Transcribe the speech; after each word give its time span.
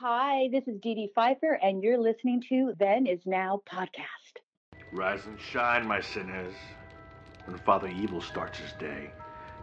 Hi, 0.00 0.48
this 0.52 0.62
is 0.68 0.78
Dee 0.80 0.94
Dee 0.94 1.10
Pfeiffer, 1.12 1.54
and 1.54 1.82
you're 1.82 1.98
listening 1.98 2.40
to 2.50 2.72
Then 2.78 3.08
Is 3.08 3.18
Now 3.26 3.60
podcast. 3.68 4.38
Rise 4.92 5.26
and 5.26 5.40
shine, 5.40 5.88
my 5.88 6.00
sinners. 6.00 6.54
When 7.46 7.58
Father 7.58 7.88
Evil 7.88 8.20
starts 8.20 8.60
his 8.60 8.70
day, 8.74 9.10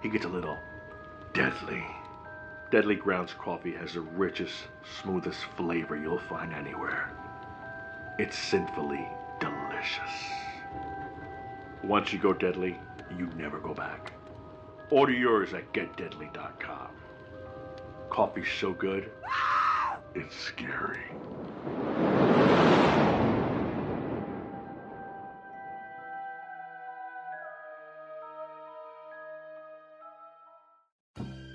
he 0.03 0.09
gets 0.09 0.25
a 0.25 0.27
little 0.27 0.57
deadly. 1.33 1.81
Deadly 2.69 2.95
Grounds 2.95 3.33
coffee 3.33 3.71
has 3.75 3.93
the 3.93 4.01
richest, 4.01 4.55
smoothest 5.01 5.39
flavor 5.55 5.95
you'll 5.95 6.19
find 6.19 6.53
anywhere. 6.53 7.13
It's 8.19 8.37
sinfully 8.37 9.07
delicious. 9.39 10.11
Once 11.81 12.11
you 12.11 12.19
go 12.19 12.33
deadly, 12.33 12.77
you 13.17 13.27
never 13.37 13.59
go 13.59 13.73
back. 13.73 14.11
Order 14.89 15.13
yours 15.13 15.53
at 15.53 15.71
getdeadly.com. 15.71 16.89
Coffee's 18.09 18.51
so 18.59 18.73
good, 18.73 19.09
it's 20.15 20.35
scary. 20.35 20.99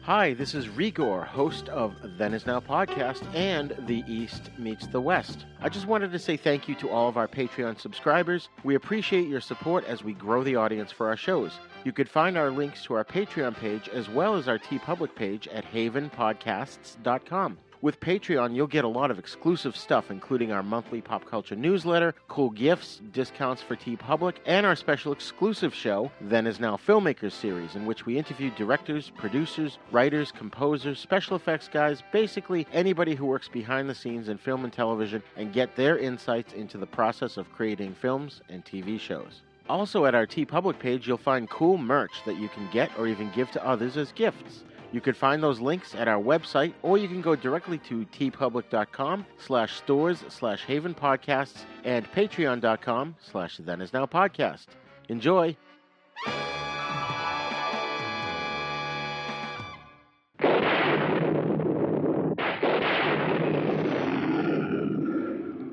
Hi, 0.02 0.34
this 0.34 0.54
is 0.54 0.68
Rigor, 0.68 1.22
host 1.22 1.68
of 1.68 1.94
Then 2.18 2.34
Is 2.34 2.44
Now 2.44 2.58
podcast 2.58 3.22
and 3.32 3.76
The 3.86 4.02
East 4.08 4.50
Meets 4.58 4.88
the 4.88 5.00
West. 5.00 5.46
I 5.60 5.68
just 5.68 5.86
wanted 5.86 6.10
to 6.10 6.18
say 6.18 6.36
thank 6.36 6.68
you 6.68 6.74
to 6.76 6.90
all 6.90 7.08
of 7.08 7.16
our 7.16 7.28
Patreon 7.28 7.78
subscribers. 7.78 8.48
We 8.64 8.74
appreciate 8.74 9.28
your 9.28 9.40
support 9.40 9.84
as 9.84 10.02
we 10.02 10.14
grow 10.14 10.42
the 10.42 10.56
audience 10.56 10.90
for 10.90 11.06
our 11.06 11.16
shows. 11.16 11.52
You 11.84 11.92
could 11.92 12.08
find 12.08 12.36
our 12.36 12.50
links 12.50 12.82
to 12.84 12.94
our 12.94 13.04
Patreon 13.04 13.56
page 13.56 13.88
as 13.88 14.08
well 14.08 14.34
as 14.34 14.48
our 14.48 14.58
TeePublic 14.58 15.14
page 15.14 15.46
at 15.48 15.64
havenpodcasts.com. 15.64 17.58
With 17.82 17.98
Patreon, 17.98 18.54
you'll 18.54 18.66
get 18.66 18.84
a 18.84 18.88
lot 18.88 19.10
of 19.10 19.18
exclusive 19.18 19.74
stuff, 19.74 20.10
including 20.10 20.52
our 20.52 20.62
monthly 20.62 21.00
pop 21.00 21.24
culture 21.24 21.56
newsletter, 21.56 22.14
cool 22.28 22.50
gifts, 22.50 23.00
discounts 23.10 23.62
for 23.62 23.74
TeePublic, 23.74 24.34
and 24.44 24.66
our 24.66 24.76
special 24.76 25.12
exclusive 25.12 25.74
show, 25.74 26.12
Then 26.20 26.46
Is 26.46 26.60
Now 26.60 26.76
Filmmakers 26.76 27.32
series, 27.32 27.76
in 27.76 27.86
which 27.86 28.04
we 28.04 28.18
interview 28.18 28.50
directors, 28.50 29.10
producers, 29.16 29.78
writers, 29.92 30.30
composers, 30.30 30.98
special 30.98 31.36
effects 31.36 31.68
guys, 31.72 32.02
basically 32.12 32.66
anybody 32.70 33.14
who 33.14 33.24
works 33.24 33.48
behind 33.48 33.88
the 33.88 33.94
scenes 33.94 34.28
in 34.28 34.36
film 34.36 34.64
and 34.64 34.72
television, 34.74 35.22
and 35.36 35.54
get 35.54 35.74
their 35.74 35.96
insights 35.96 36.52
into 36.52 36.76
the 36.76 36.86
process 36.86 37.38
of 37.38 37.50
creating 37.50 37.94
films 37.94 38.42
and 38.50 38.62
TV 38.62 39.00
shows. 39.00 39.40
Also, 39.70 40.04
at 40.04 40.14
our 40.14 40.26
TeePublic 40.26 40.78
page, 40.78 41.08
you'll 41.08 41.16
find 41.16 41.48
cool 41.48 41.78
merch 41.78 42.24
that 42.26 42.36
you 42.36 42.50
can 42.50 42.68
get 42.72 42.90
or 42.98 43.06
even 43.06 43.30
give 43.34 43.50
to 43.52 43.66
others 43.66 43.96
as 43.96 44.12
gifts. 44.12 44.64
You 44.92 45.00
can 45.00 45.14
find 45.14 45.42
those 45.42 45.60
links 45.60 45.94
at 45.94 46.08
our 46.08 46.20
website, 46.20 46.74
or 46.82 46.98
you 46.98 47.06
can 47.06 47.20
go 47.20 47.36
directly 47.36 47.78
to 47.78 48.04
teepublic.com 48.06 49.24
slash 49.38 49.74
stores 49.76 50.24
slash 50.28 50.64
haven 50.64 50.94
podcasts 50.94 51.64
and 51.84 52.10
patreon.com 52.12 53.16
slash 53.20 53.58
then 53.58 53.80
is 53.80 53.92
now 53.92 54.06
podcast. 54.06 54.66
Enjoy! 55.08 55.56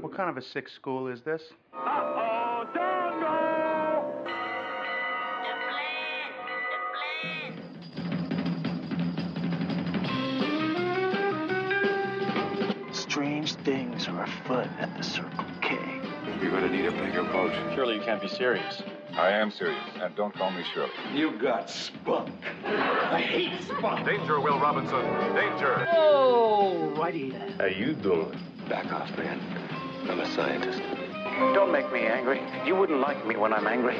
What 0.02 0.16
kind 0.16 0.30
of 0.30 0.38
a 0.38 0.42
sick 0.42 0.70
school 0.70 1.08
is 1.08 1.22
this? 1.22 1.42
Strange 13.18 13.56
things 13.56 14.08
are 14.08 14.22
afoot 14.22 14.68
at 14.78 14.96
the 14.96 15.02
Circle 15.02 15.44
K. 15.60 15.76
You're 16.40 16.52
gonna 16.52 16.70
need 16.70 16.86
a 16.86 16.92
bigger 16.92 17.24
boat. 17.24 17.52
Surely 17.74 17.96
you 17.96 18.02
can't 18.02 18.22
be 18.22 18.28
serious. 18.28 18.84
I 19.14 19.32
am 19.32 19.50
serious, 19.50 19.84
and 20.00 20.16
don't 20.16 20.36
call 20.36 20.52
me 20.52 20.64
Shirley. 20.72 20.92
You 21.16 21.32
got 21.40 21.68
spunk. 21.68 22.32
I 22.64 23.20
hate 23.20 23.60
spunk. 23.64 24.06
Danger, 24.06 24.40
Will 24.40 24.60
Robinson. 24.60 25.02
Danger. 25.34 25.88
Oh, 25.94 26.94
righty 26.96 27.32
then. 27.32 27.54
How 27.54 27.66
you 27.66 27.94
doing? 27.96 28.40
Back 28.70 28.94
off, 28.94 29.10
man. 29.18 29.42
I'm 30.08 30.20
a 30.20 30.36
scientist. 30.36 30.84
Don't 31.56 31.72
make 31.72 31.92
me 31.92 32.02
angry. 32.02 32.40
You 32.68 32.76
wouldn't 32.76 33.00
like 33.00 33.26
me 33.26 33.36
when 33.36 33.52
I'm 33.52 33.66
angry. 33.66 33.98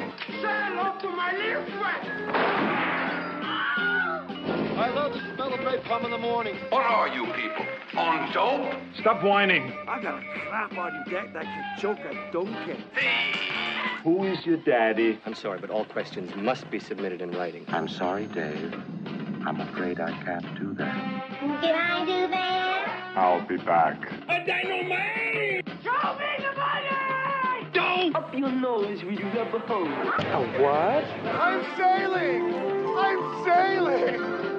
I 4.78 4.90
love 4.90 5.12
the 5.12 5.18
smell 5.34 5.52
of 5.52 5.58
napalm 5.58 6.04
in 6.04 6.12
the 6.12 6.18
morning. 6.18 6.54
What 6.68 6.84
are 6.84 7.08
you 7.08 7.26
people? 7.32 7.66
On 7.96 8.32
dope? 8.32 8.72
Stop 9.00 9.24
whining. 9.24 9.72
I 9.88 10.00
got 10.00 10.22
a 10.22 10.38
trap 10.38 10.78
on 10.78 11.04
deck 11.10 11.32
that 11.34 11.42
can 11.42 11.78
choke 11.80 11.98
a 11.98 12.30
donkey. 12.32 12.84
Who 14.04 14.22
is 14.22 14.46
your 14.46 14.58
daddy? 14.58 15.18
I'm 15.26 15.34
sorry, 15.34 15.58
but 15.58 15.70
all 15.70 15.84
questions 15.84 16.30
must 16.36 16.70
be 16.70 16.78
submitted 16.78 17.20
in 17.20 17.32
writing. 17.32 17.64
I'm 17.70 17.88
sorry, 17.88 18.26
Dave. 18.26 18.72
I'm 19.44 19.60
afraid 19.60 19.98
I 19.98 20.12
can't 20.22 20.60
do 20.60 20.72
that. 20.74 20.94
Can 21.40 21.74
I 21.74 22.04
do 22.04 22.28
that? 22.28 23.14
I'll 23.16 23.44
be 23.48 23.56
back. 23.56 24.00
A 24.28 24.46
dynamite! 24.46 25.66
Show 25.82 26.18
me 26.18 26.36
the 26.38 26.56
money! 26.56 27.68
Don't! 27.72 28.14
Up 28.14 28.32
your 28.32 28.52
nose 28.52 29.02
with 29.02 29.18
your 29.18 29.34
rubber 29.34 29.58
hose. 29.58 29.88
A 29.88 30.62
what? 30.62 31.04
I'm 31.34 31.64
sailing! 31.76 32.54
I'm 32.96 33.44
sailing! 33.44 34.57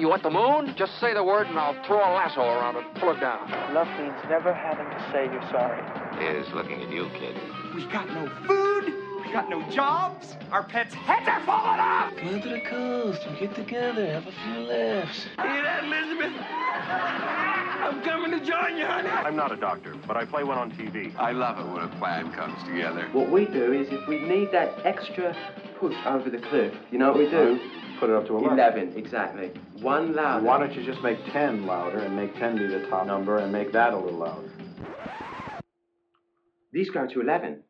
Groovy. 0.00 0.04
You, 0.04 0.06
you 0.06 0.08
want 0.08 0.22
the 0.22 0.30
moon? 0.30 0.74
Just 0.76 0.98
say 1.00 1.14
the 1.14 1.22
word 1.22 1.46
and 1.46 1.58
I'll 1.58 1.74
throw 1.84 1.98
a 1.98 2.10
lasso 2.14 2.40
around 2.40 2.76
it 2.76 2.84
and 2.86 2.94
pull 2.96 3.10
it 3.10 3.20
down. 3.20 3.50
Love 3.74 3.88
means 3.98 4.14
never 4.28 4.52
having 4.52 4.86
to 4.86 5.10
say 5.12 5.24
you're 5.24 5.50
sorry. 5.50 5.80
Is 6.24 6.52
looking 6.52 6.82
at 6.82 6.90
you, 6.90 7.08
kid. 7.10 7.36
We 7.74 7.86
got 7.86 8.08
no 8.08 8.28
food. 8.46 8.94
We 9.24 9.32
got 9.32 9.48
no 9.48 9.62
jobs. 9.70 10.36
Our 10.50 10.64
pets' 10.64 10.94
heads 10.94 11.28
are 11.28 11.44
falling 11.46 11.80
off. 11.80 12.16
Come 12.16 12.42
to 12.42 12.48
the 12.48 12.60
coast 12.62 13.22
and 13.26 13.38
get 13.38 13.54
together, 13.54 14.06
have 14.06 14.26
a 14.26 14.32
few 14.32 14.60
laughs. 14.62 15.24
Hear 15.36 15.62
that, 15.62 15.84
Elizabeth? 15.84 16.32
I'm 16.40 18.02
coming 18.02 18.32
to 18.32 18.44
join 18.44 18.76
you, 18.76 18.84
honey. 18.86 19.08
I'm 19.08 19.36
not 19.36 19.52
a 19.52 19.56
doctor, 19.56 19.94
but 20.06 20.16
I 20.16 20.24
play 20.24 20.42
one 20.42 20.58
on 20.58 20.72
TV. 20.72 21.14
I 21.16 21.30
love 21.32 21.58
it 21.58 21.72
when 21.72 21.82
a 21.84 21.88
plan 21.98 22.32
comes 22.32 22.60
together. 22.64 23.08
What 23.12 23.30
we 23.30 23.46
do 23.46 23.72
is 23.72 23.88
if 23.90 24.06
we 24.08 24.20
need 24.20 24.50
that 24.52 24.84
extra 24.84 25.36
push 25.78 25.96
over 26.04 26.28
the 26.28 26.38
cliff, 26.38 26.74
you 26.90 26.98
know 26.98 27.12
what 27.12 27.18
we 27.18 27.30
do? 27.30 27.60
Put 28.00 28.08
it 28.08 28.16
up 28.16 28.26
to 28.28 28.38
11, 28.38 28.96
exactly. 28.96 29.50
One 29.82 30.14
louder. 30.14 30.42
Why 30.42 30.58
don't 30.58 30.74
you 30.74 30.82
just 30.82 31.02
make 31.02 31.22
10 31.26 31.66
louder 31.66 31.98
and 31.98 32.16
make 32.16 32.34
10 32.38 32.56
be 32.56 32.66
the 32.66 32.86
top 32.86 33.06
number 33.06 33.36
and 33.36 33.52
make 33.52 33.72
that 33.72 33.92
a 33.92 33.98
little 33.98 34.20
louder? 34.20 34.48
These 36.72 36.88
go 36.88 37.06
to 37.06 37.20
11. 37.20 37.62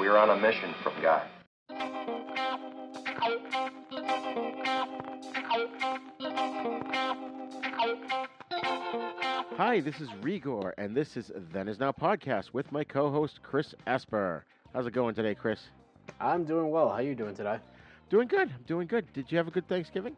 We're 0.00 0.16
on 0.16 0.30
a 0.30 0.36
mission 0.40 0.74
from 0.82 0.94
God. 1.02 1.26
Hi, 9.58 9.80
this 9.80 10.00
is 10.00 10.08
Rigor, 10.22 10.70
and 10.78 10.96
this 10.96 11.18
is 11.18 11.30
Then 11.52 11.68
Is 11.68 11.78
Now 11.78 11.92
podcast 11.92 12.54
with 12.54 12.72
my 12.72 12.82
co-host 12.82 13.40
Chris 13.42 13.74
Esper. 13.86 14.46
How's 14.72 14.86
it 14.86 14.94
going 14.94 15.14
today, 15.14 15.34
Chris? 15.34 15.60
I'm 16.18 16.44
doing 16.44 16.70
well. 16.70 16.88
How 16.88 16.94
are 16.94 17.02
you 17.02 17.14
doing 17.14 17.34
today? 17.34 17.58
Doing 18.10 18.28
good. 18.28 18.48
I'm 18.48 18.62
doing 18.66 18.86
good. 18.86 19.12
Did 19.12 19.30
you 19.30 19.38
have 19.38 19.48
a 19.48 19.50
good 19.50 19.68
Thanksgiving? 19.68 20.16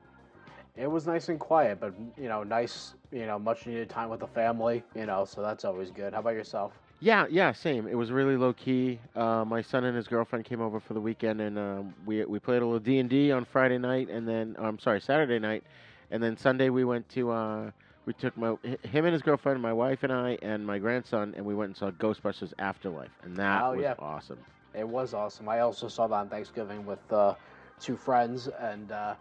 It 0.77 0.87
was 0.87 1.07
nice 1.07 1.29
and 1.29 1.39
quiet, 1.39 1.81
but 1.81 1.93
you 2.17 2.29
know, 2.29 2.43
nice, 2.43 2.95
you 3.11 3.27
know, 3.27 3.39
much 3.39 3.67
needed 3.67 3.89
time 3.89 4.09
with 4.09 4.21
the 4.21 4.29
family, 4.29 4.83
you 4.95 5.05
know, 5.05 5.25
so 5.25 5.43
that's 5.43 5.65
always 5.65 5.91
good. 5.91 6.13
How 6.15 6.21
about 6.21 6.35
yourself? 6.35 6.73
Yeah, 7.01 7.27
yeah, 7.31 7.53
same. 7.53 7.89
It 7.89 7.95
was 7.95 8.13
really 8.13 8.37
low 8.37 8.53
key. 8.53 9.01
Uh, 9.17 9.45
my 9.45 9.63
son 9.63 9.85
and 9.85 9.97
his 9.97 10.07
girlfriend 10.07 10.45
came 10.45 10.61
over 10.61 10.79
for 10.79 10.95
the 10.95 11.01
weekend, 11.01 11.41
and 11.41 11.59
um, 11.59 11.95
we 12.07 12.25
we 12.25 12.39
played 12.39 12.63
a 12.63 12.65
little 12.65 12.79
D 12.79 12.99
and 12.99 13.11
D 13.11 13.33
on 13.33 13.45
Friday 13.45 13.79
night, 13.79 14.09
and 14.11 14.29
then 14.29 14.55
I'm 14.59 14.79
sorry, 14.79 15.01
Saturday 15.01 15.39
night, 15.39 15.65
and 16.11 16.23
then 16.23 16.37
Sunday 16.37 16.69
we 16.69 16.85
went 16.85 17.09
to 17.11 17.31
uh, 17.31 17.71
we 18.07 18.13
took 18.13 18.37
my 18.37 18.57
him 18.83 19.05
and 19.07 19.13
his 19.13 19.23
girlfriend, 19.23 19.61
my 19.61 19.73
wife 19.73 20.03
and 20.03 20.13
I, 20.13 20.39
and 20.43 20.65
my 20.65 20.79
grandson, 20.79 21.35
and 21.37 21.45
we 21.45 21.55
went 21.55 21.69
and 21.71 21.77
saw 21.77 21.91
Ghostbusters 21.91 22.53
Afterlife, 22.59 23.11
and 23.23 23.37
that 23.37 23.65
Oh, 23.65 23.73
was 23.73 23.83
yeah. 23.83 23.95
awesome. 23.99 24.39
It 24.75 24.87
was 24.87 25.15
awesome. 25.15 25.49
I 25.49 25.61
also 25.61 25.89
saw 25.89 26.07
that 26.07 26.15
on 26.15 26.29
Thanksgiving 26.29 26.87
with 26.87 27.01
uh, 27.13 27.35
two 27.81 27.97
friends, 27.97 28.49
and 28.61 28.93
uh, 28.93 29.15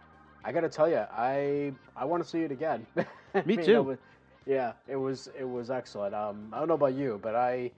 I 0.44 0.52
got 0.52 0.60
to 0.60 0.68
tell 0.68 0.88
you, 0.88 1.04
I 1.12 1.72
I 1.96 2.04
want 2.04 2.22
to 2.22 2.28
see 2.28 2.40
it 2.42 2.52
again. 2.52 2.86
I 2.96 3.42
Me 3.44 3.56
mean, 3.56 3.64
too. 3.66 3.76
it 3.76 3.84
was- 3.84 3.98
yeah, 4.46 4.72
it 4.88 4.96
was 4.96 5.28
it 5.38 5.44
was 5.48 5.70
excellent. 5.70 6.14
Um, 6.14 6.48
I 6.52 6.58
don't 6.58 6.66
know 6.68 6.74
about 6.74 6.94
you, 6.94 7.20
but 7.22 7.34
I, 7.36 7.70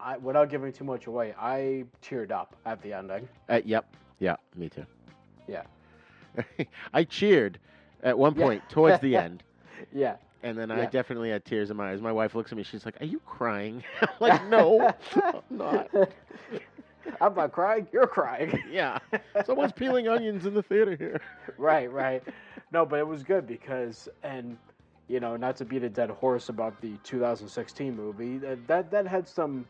I 0.00 0.16
without 0.16 0.48
giving 0.48 0.72
too 0.72 0.84
much 0.84 1.06
away, 1.06 1.34
I 1.38 1.84
teared 2.02 2.30
up 2.32 2.56
at 2.64 2.80
the 2.82 2.92
ending. 2.94 3.28
Uh, 3.48 3.60
yep, 3.64 3.94
yeah, 4.18 4.36
me 4.56 4.68
too. 4.70 4.86
Yeah, 5.46 5.62
I 6.94 7.04
cheered 7.04 7.58
at 8.02 8.18
one 8.18 8.34
Yeah. 8.34 8.44
point 8.46 8.62
towards 8.70 9.00
the 9.00 9.16
end, 9.26 9.42
yeah. 9.92 10.16
and 10.42 10.56
then 10.58 10.70
I 10.70 10.86
definitely 10.86 11.30
had 11.30 11.44
tears 11.44 11.70
in 11.70 11.76
my 11.76 11.92
eyes. 11.92 12.00
My 12.00 12.10
wife 12.10 12.34
looks 12.34 12.50
at 12.52 12.56
me, 12.58 12.64
she's 12.64 12.86
like, 12.86 13.00
"Are 13.00 13.06
you 13.06 13.20
crying?" 13.26 13.84
I'm 14.00 14.08
like, 14.18 14.46
"No, 14.48 14.92
I'm 15.22 15.42
not." 15.50 15.90
I'm 17.20 17.34
not 17.34 17.52
crying. 17.52 17.86
You're 17.92 18.06
crying. 18.06 18.62
Yeah, 18.72 18.98
someone's 19.44 19.72
peeling 19.72 20.08
onions 20.08 20.46
in 20.46 20.54
the 20.54 20.62
theater 20.62 20.96
here. 20.96 21.20
right, 21.58 21.90
right. 21.92 22.22
No, 22.72 22.86
but 22.86 22.98
it 22.98 23.06
was 23.06 23.22
good 23.22 23.46
because, 23.46 24.08
and 24.22 24.56
you 25.08 25.20
know, 25.20 25.36
not 25.36 25.56
to 25.56 25.64
beat 25.64 25.82
a 25.82 25.90
dead 25.90 26.10
horse 26.10 26.48
about 26.48 26.80
the 26.80 26.96
2016 27.04 27.94
movie, 27.94 28.38
that 28.38 28.66
that, 28.66 28.90
that 28.90 29.06
had 29.06 29.28
some 29.28 29.66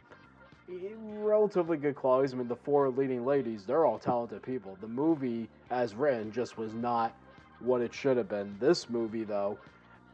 eh, 0.70 0.74
relatively 0.96 1.76
good 1.76 1.96
qualities. 1.96 2.32
I 2.32 2.36
mean, 2.36 2.48
the 2.48 2.56
four 2.56 2.90
leading 2.90 3.24
ladies, 3.26 3.64
they're 3.66 3.86
all 3.86 3.98
talented 3.98 4.42
people. 4.42 4.76
The 4.80 4.88
movie, 4.88 5.48
as 5.70 5.94
written, 5.94 6.30
just 6.30 6.58
was 6.58 6.74
not 6.74 7.16
what 7.58 7.80
it 7.80 7.92
should 7.92 8.16
have 8.16 8.28
been. 8.28 8.56
This 8.60 8.88
movie, 8.88 9.24
though, 9.24 9.58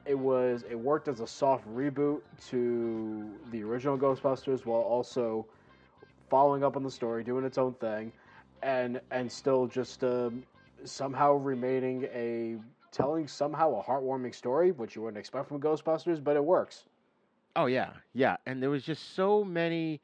it 0.07 0.19
was 0.19 0.65
it 0.71 0.79
worked 0.79 1.09
as 1.09 1.21
a 1.21 1.27
soft 1.27 1.69
reboot 1.69 2.21
to 2.49 3.31
the 3.51 3.63
original 3.63 3.99
Ghostbusters 3.99 4.65
while 4.65 4.81
also 4.81 5.47
following 6.29 6.65
up 6.65 6.77
on 6.77 6.83
the 6.83 6.91
story, 6.91 7.25
doing 7.25 7.45
its 7.45 7.59
own 7.59 7.75
thing, 7.75 8.13
and 8.63 9.01
and 9.11 9.31
still 9.31 9.67
just 9.67 10.05
um, 10.05 10.43
somehow 10.85 11.35
remaining 11.35 12.05
a 12.13 12.57
telling 12.93 13.27
somehow 13.29 13.79
a 13.79 13.83
heartwarming 13.83 14.35
story, 14.35 14.73
which 14.73 14.97
you 14.97 15.03
wouldn't 15.03 15.19
expect 15.19 15.49
from 15.49 15.61
Ghostbusters, 15.61 16.23
but 16.23 16.37
it 16.37 16.45
works. 16.45 16.85
Oh 17.57 17.67
yeah, 17.67 17.91
yeah, 18.15 18.37
and 18.47 18.63
there 18.63 18.71
was 18.71 18.83
just 18.85 19.15
so 19.15 19.45
many. 19.45 20.01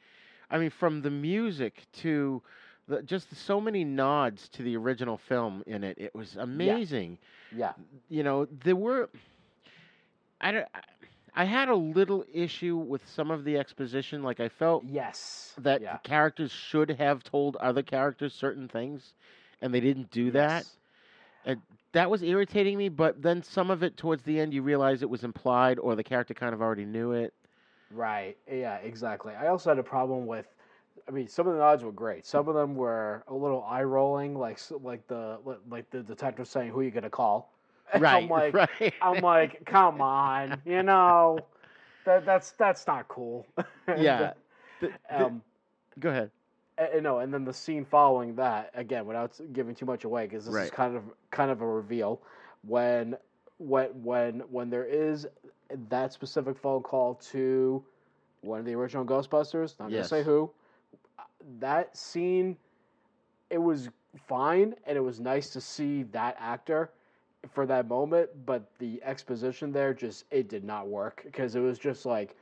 I 0.50 0.58
mean, 0.58 0.70
from 0.70 1.02
the 1.02 1.10
music 1.10 1.86
to 1.94 2.42
the, 2.88 3.02
just 3.02 3.34
so 3.34 3.60
many 3.60 3.84
nods 3.84 4.48
to 4.50 4.62
the 4.62 4.76
original 4.76 5.16
film 5.16 5.62
in 5.66 5.84
it. 5.84 5.96
It 5.98 6.14
was 6.14 6.36
amazing. 6.36 7.18
Yeah. 7.54 7.72
You 8.08 8.22
know, 8.22 8.46
there 8.46 8.76
were. 8.76 9.08
I 10.40 10.52
don't. 10.52 10.66
I 10.74 10.80
had 11.42 11.68
a 11.68 11.74
little 11.74 12.24
issue 12.32 12.76
with 12.76 13.02
some 13.08 13.32
of 13.32 13.42
the 13.42 13.58
exposition. 13.58 14.22
Like 14.22 14.38
I 14.38 14.48
felt 14.48 14.84
yes 14.84 15.52
that 15.58 15.80
yeah. 15.80 15.94
the 15.94 16.08
characters 16.08 16.52
should 16.52 16.90
have 16.90 17.24
told 17.24 17.56
other 17.56 17.82
characters 17.82 18.32
certain 18.32 18.68
things, 18.68 19.14
and 19.60 19.74
they 19.74 19.80
didn't 19.80 20.12
do 20.12 20.30
that. 20.30 20.58
Yes. 20.58 20.76
And 21.44 21.60
that 21.90 22.08
was 22.08 22.22
irritating 22.22 22.78
me. 22.78 22.88
But 22.88 23.20
then 23.20 23.42
some 23.42 23.70
of 23.70 23.82
it 23.82 23.96
towards 23.96 24.22
the 24.22 24.38
end, 24.38 24.54
you 24.54 24.62
realize 24.62 25.02
it 25.02 25.10
was 25.10 25.24
implied, 25.24 25.80
or 25.80 25.96
the 25.96 26.04
character 26.04 26.34
kind 26.34 26.54
of 26.54 26.62
already 26.62 26.84
knew 26.84 27.10
it. 27.10 27.34
Right. 27.90 28.36
Yeah. 28.48 28.76
Exactly. 28.76 29.34
I 29.34 29.48
also 29.48 29.70
had 29.70 29.78
a 29.78 29.84
problem 29.84 30.26
with. 30.26 30.46
I 31.08 31.10
mean, 31.10 31.26
some 31.26 31.48
of 31.48 31.54
the 31.54 31.58
nods 31.58 31.82
were 31.82 31.92
great. 31.92 32.24
Some 32.24 32.48
of 32.48 32.54
them 32.54 32.76
were 32.76 33.24
a 33.26 33.34
little 33.34 33.64
eye 33.64 33.82
rolling, 33.82 34.38
like 34.38 34.60
like 34.82 35.06
the 35.08 35.38
like 35.68 35.90
the 35.90 36.02
detective 36.02 36.46
saying, 36.46 36.70
"Who 36.70 36.80
are 36.80 36.84
you 36.84 36.92
gonna 36.92 37.10
call?" 37.10 37.53
Right. 37.98 38.24
I'm 38.24 38.28
like, 38.28 38.54
right. 38.54 38.94
I'm 39.00 39.20
like, 39.20 39.64
come 39.64 40.00
on, 40.00 40.60
you 40.64 40.82
know, 40.82 41.46
that 42.04 42.24
that's 42.24 42.52
that's 42.52 42.86
not 42.86 43.08
cool. 43.08 43.46
yeah. 43.98 44.32
The, 44.80 44.92
the, 45.16 45.24
um, 45.24 45.42
go 45.98 46.10
ahead. 46.10 46.30
And, 46.76 47.02
no, 47.04 47.18
and 47.18 47.32
then 47.32 47.44
the 47.44 47.52
scene 47.52 47.84
following 47.84 48.34
that, 48.36 48.70
again, 48.74 49.06
without 49.06 49.38
giving 49.52 49.74
too 49.74 49.86
much 49.86 50.04
away, 50.04 50.24
because 50.26 50.44
this 50.46 50.54
Right. 50.54 50.64
is 50.64 50.70
kind 50.70 50.96
of 50.96 51.02
kind 51.30 51.50
of 51.50 51.60
a 51.60 51.66
reveal, 51.66 52.20
when 52.62 53.16
when 53.58 53.88
when 54.02 54.40
when 54.50 54.70
there 54.70 54.84
is 54.84 55.26
that 55.88 56.12
specific 56.12 56.56
phone 56.56 56.82
call 56.82 57.14
to 57.14 57.84
one 58.40 58.58
of 58.58 58.64
the 58.66 58.74
original 58.74 59.04
Ghostbusters, 59.04 59.78
not 59.78 59.90
Yes. 59.90 60.10
gonna 60.10 60.22
say 60.22 60.22
who, 60.24 60.50
that 61.60 61.96
scene, 61.96 62.56
it 63.50 63.58
was 63.58 63.88
fine, 64.26 64.74
and 64.86 64.96
it 64.96 65.00
was 65.00 65.20
nice 65.20 65.50
to 65.50 65.60
see 65.60 66.02
that 66.04 66.36
actor 66.38 66.90
for 67.52 67.66
that 67.66 67.88
moment, 67.88 68.30
but 68.46 68.62
the 68.78 69.00
exposition 69.02 69.72
there 69.72 69.92
just 69.94 70.24
it 70.30 70.48
did 70.48 70.64
not 70.64 70.88
work 70.88 71.22
because 71.24 71.54
it 71.54 71.60
was 71.60 71.78
just 71.78 72.04
like 72.06 72.36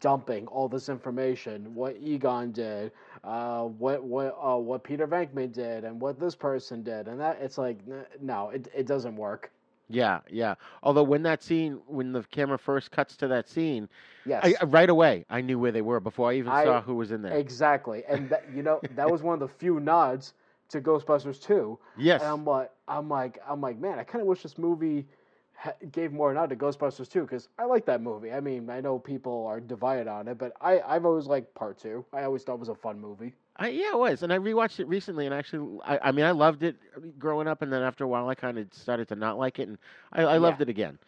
dumping 0.00 0.46
all 0.48 0.68
this 0.68 0.88
information, 0.88 1.74
what 1.74 1.96
Egon 2.00 2.52
did, 2.52 2.92
uh, 3.24 3.64
what 3.64 4.02
what 4.02 4.36
uh, 4.42 4.56
what 4.56 4.82
Peter 4.82 5.06
Venkman 5.06 5.52
did, 5.52 5.84
and 5.84 6.00
what 6.00 6.18
this 6.18 6.34
person 6.34 6.82
did, 6.82 7.08
and 7.08 7.20
that 7.20 7.38
it's 7.40 7.58
like 7.58 7.78
no, 8.20 8.50
it 8.50 8.68
it 8.74 8.86
doesn't 8.86 9.16
work. 9.16 9.50
Yeah, 9.88 10.20
yeah. 10.30 10.54
Although 10.82 11.02
when 11.04 11.22
that 11.22 11.42
scene, 11.42 11.80
when 11.86 12.12
the 12.12 12.22
camera 12.24 12.58
first 12.58 12.90
cuts 12.90 13.16
to 13.18 13.28
that 13.28 13.48
scene, 13.48 13.88
Yes, 14.24 14.42
I, 14.60 14.64
right 14.64 14.88
away 14.88 15.24
I 15.30 15.40
knew 15.40 15.58
where 15.58 15.72
they 15.72 15.82
were 15.82 16.00
before 16.00 16.30
I 16.30 16.34
even 16.34 16.52
I- 16.52 16.64
saw 16.64 16.80
who 16.80 16.94
was 16.94 17.10
in 17.10 17.22
there. 17.22 17.38
exactly, 17.38 18.04
and 18.08 18.28
that, 18.30 18.44
you 18.54 18.62
know 18.62 18.82
that 18.94 19.10
was 19.10 19.22
one 19.22 19.34
of 19.34 19.40
the 19.40 19.48
few 19.48 19.80
nods 19.80 20.34
to 20.68 20.80
Ghostbusters 20.80 21.40
2. 21.42 21.78
yes. 21.96 22.20
And 22.22 22.30
I'm 22.30 22.44
like, 22.44 22.70
I'm 22.88 23.08
like, 23.08 23.38
I'm 23.48 23.60
like, 23.60 23.78
man, 23.78 23.98
I 23.98 24.04
kind 24.04 24.20
of 24.22 24.28
wish 24.28 24.42
this 24.42 24.58
movie 24.58 25.06
ha- 25.54 25.72
gave 25.92 26.12
more 26.12 26.32
nod 26.32 26.50
to 26.50 26.56
Ghostbusters 26.56 27.08
2 27.10 27.22
because 27.22 27.48
I 27.58 27.64
like 27.64 27.84
that 27.86 28.02
movie. 28.02 28.32
I 28.32 28.40
mean, 28.40 28.68
I 28.70 28.80
know 28.80 28.98
people 28.98 29.46
are 29.46 29.60
divided 29.60 30.08
on 30.08 30.28
it, 30.28 30.38
but 30.38 30.52
I, 30.60 30.80
I've 30.80 31.04
always 31.04 31.26
liked 31.26 31.54
Part 31.54 31.78
Two. 31.78 32.04
I 32.12 32.22
always 32.24 32.42
thought 32.42 32.54
it 32.54 32.60
was 32.60 32.68
a 32.68 32.74
fun 32.74 33.00
movie. 33.00 33.34
I, 33.56 33.68
yeah, 33.70 33.90
it 33.92 33.98
was, 33.98 34.22
and 34.22 34.32
I 34.32 34.38
rewatched 34.38 34.78
it 34.78 34.86
recently, 34.86 35.26
and 35.26 35.34
actually, 35.34 35.80
I, 35.84 35.98
I 36.08 36.12
mean, 36.12 36.24
I 36.24 36.30
loved 36.30 36.62
it 36.62 36.76
uh, 36.96 37.00
growing 37.18 37.48
up, 37.48 37.60
and 37.60 37.72
then 37.72 37.82
after 37.82 38.04
a 38.04 38.08
while, 38.08 38.28
I 38.28 38.34
kind 38.36 38.56
of 38.56 38.72
started 38.72 39.08
to 39.08 39.16
not 39.16 39.36
like 39.36 39.58
it, 39.58 39.66
and 39.68 39.78
I, 40.12 40.22
I 40.22 40.36
loved 40.36 40.60
Yeah. 40.60 40.62
it 40.62 40.68
again. 40.68 40.98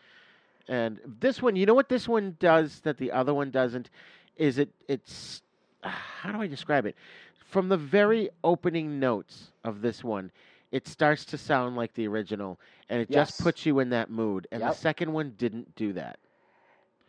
And 0.68 0.98
this 1.20 1.40
one, 1.42 1.56
you 1.56 1.66
know 1.66 1.74
what 1.74 1.88
this 1.88 2.08
one 2.08 2.36
does 2.40 2.80
that 2.80 2.98
the 2.98 3.12
other 3.12 3.32
one 3.34 3.50
doesn't, 3.50 3.90
is 4.36 4.58
it? 4.58 4.68
It's 4.88 5.42
uh, 5.82 5.88
how 5.88 6.32
do 6.32 6.40
I 6.40 6.46
describe 6.48 6.86
it? 6.86 6.96
From 7.50 7.69
the 7.69 7.76
very 7.76 8.31
opening 8.44 9.00
notes 9.00 9.50
of 9.64 9.82
this 9.82 10.05
one, 10.05 10.31
it 10.70 10.87
starts 10.87 11.25
to 11.26 11.37
sound 11.37 11.76
like 11.76 11.93
the 11.94 12.06
original, 12.06 12.61
and 12.88 13.02
it 13.02 13.11
just 13.11 13.43
puts 13.43 13.67
you 13.67 13.81
in 13.81 13.91
that 13.91 14.08
mood. 14.08 14.47
And 14.52 14.62
the 14.62 14.73
second 14.73 15.12
one 15.12 15.35
didn't 15.37 15.75
do 15.75 15.93
that. 15.94 16.19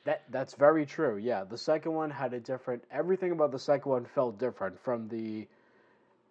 That 0.04 0.24
that's 0.32 0.56
very 0.56 0.84
true. 0.84 1.18
Yeah, 1.18 1.44
the 1.44 1.60
second 1.60 1.94
one 1.94 2.10
had 2.10 2.34
a 2.34 2.40
different. 2.40 2.84
Everything 2.92 3.32
about 3.32 3.52
the 3.52 3.60
second 3.60 3.92
one 3.92 4.04
felt 4.04 4.40
different 4.40 4.80
from 4.80 5.08
the. 5.08 5.48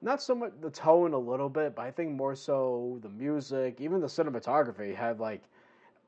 Not 0.03 0.21
so 0.21 0.35
much 0.35 0.53
the 0.61 0.71
tone 0.71 1.13
a 1.13 1.19
little 1.19 1.49
bit, 1.49 1.77
but 1.77 1.83
I 1.83 1.93
think 1.93 2.11
more 2.11 2.35
so 2.35 2.99
the 3.03 3.11
music, 3.11 3.81
even 3.81 4.01
the 4.01 4.09
cinematography 4.09 4.93
had 4.93 5.21
like, 5.21 5.43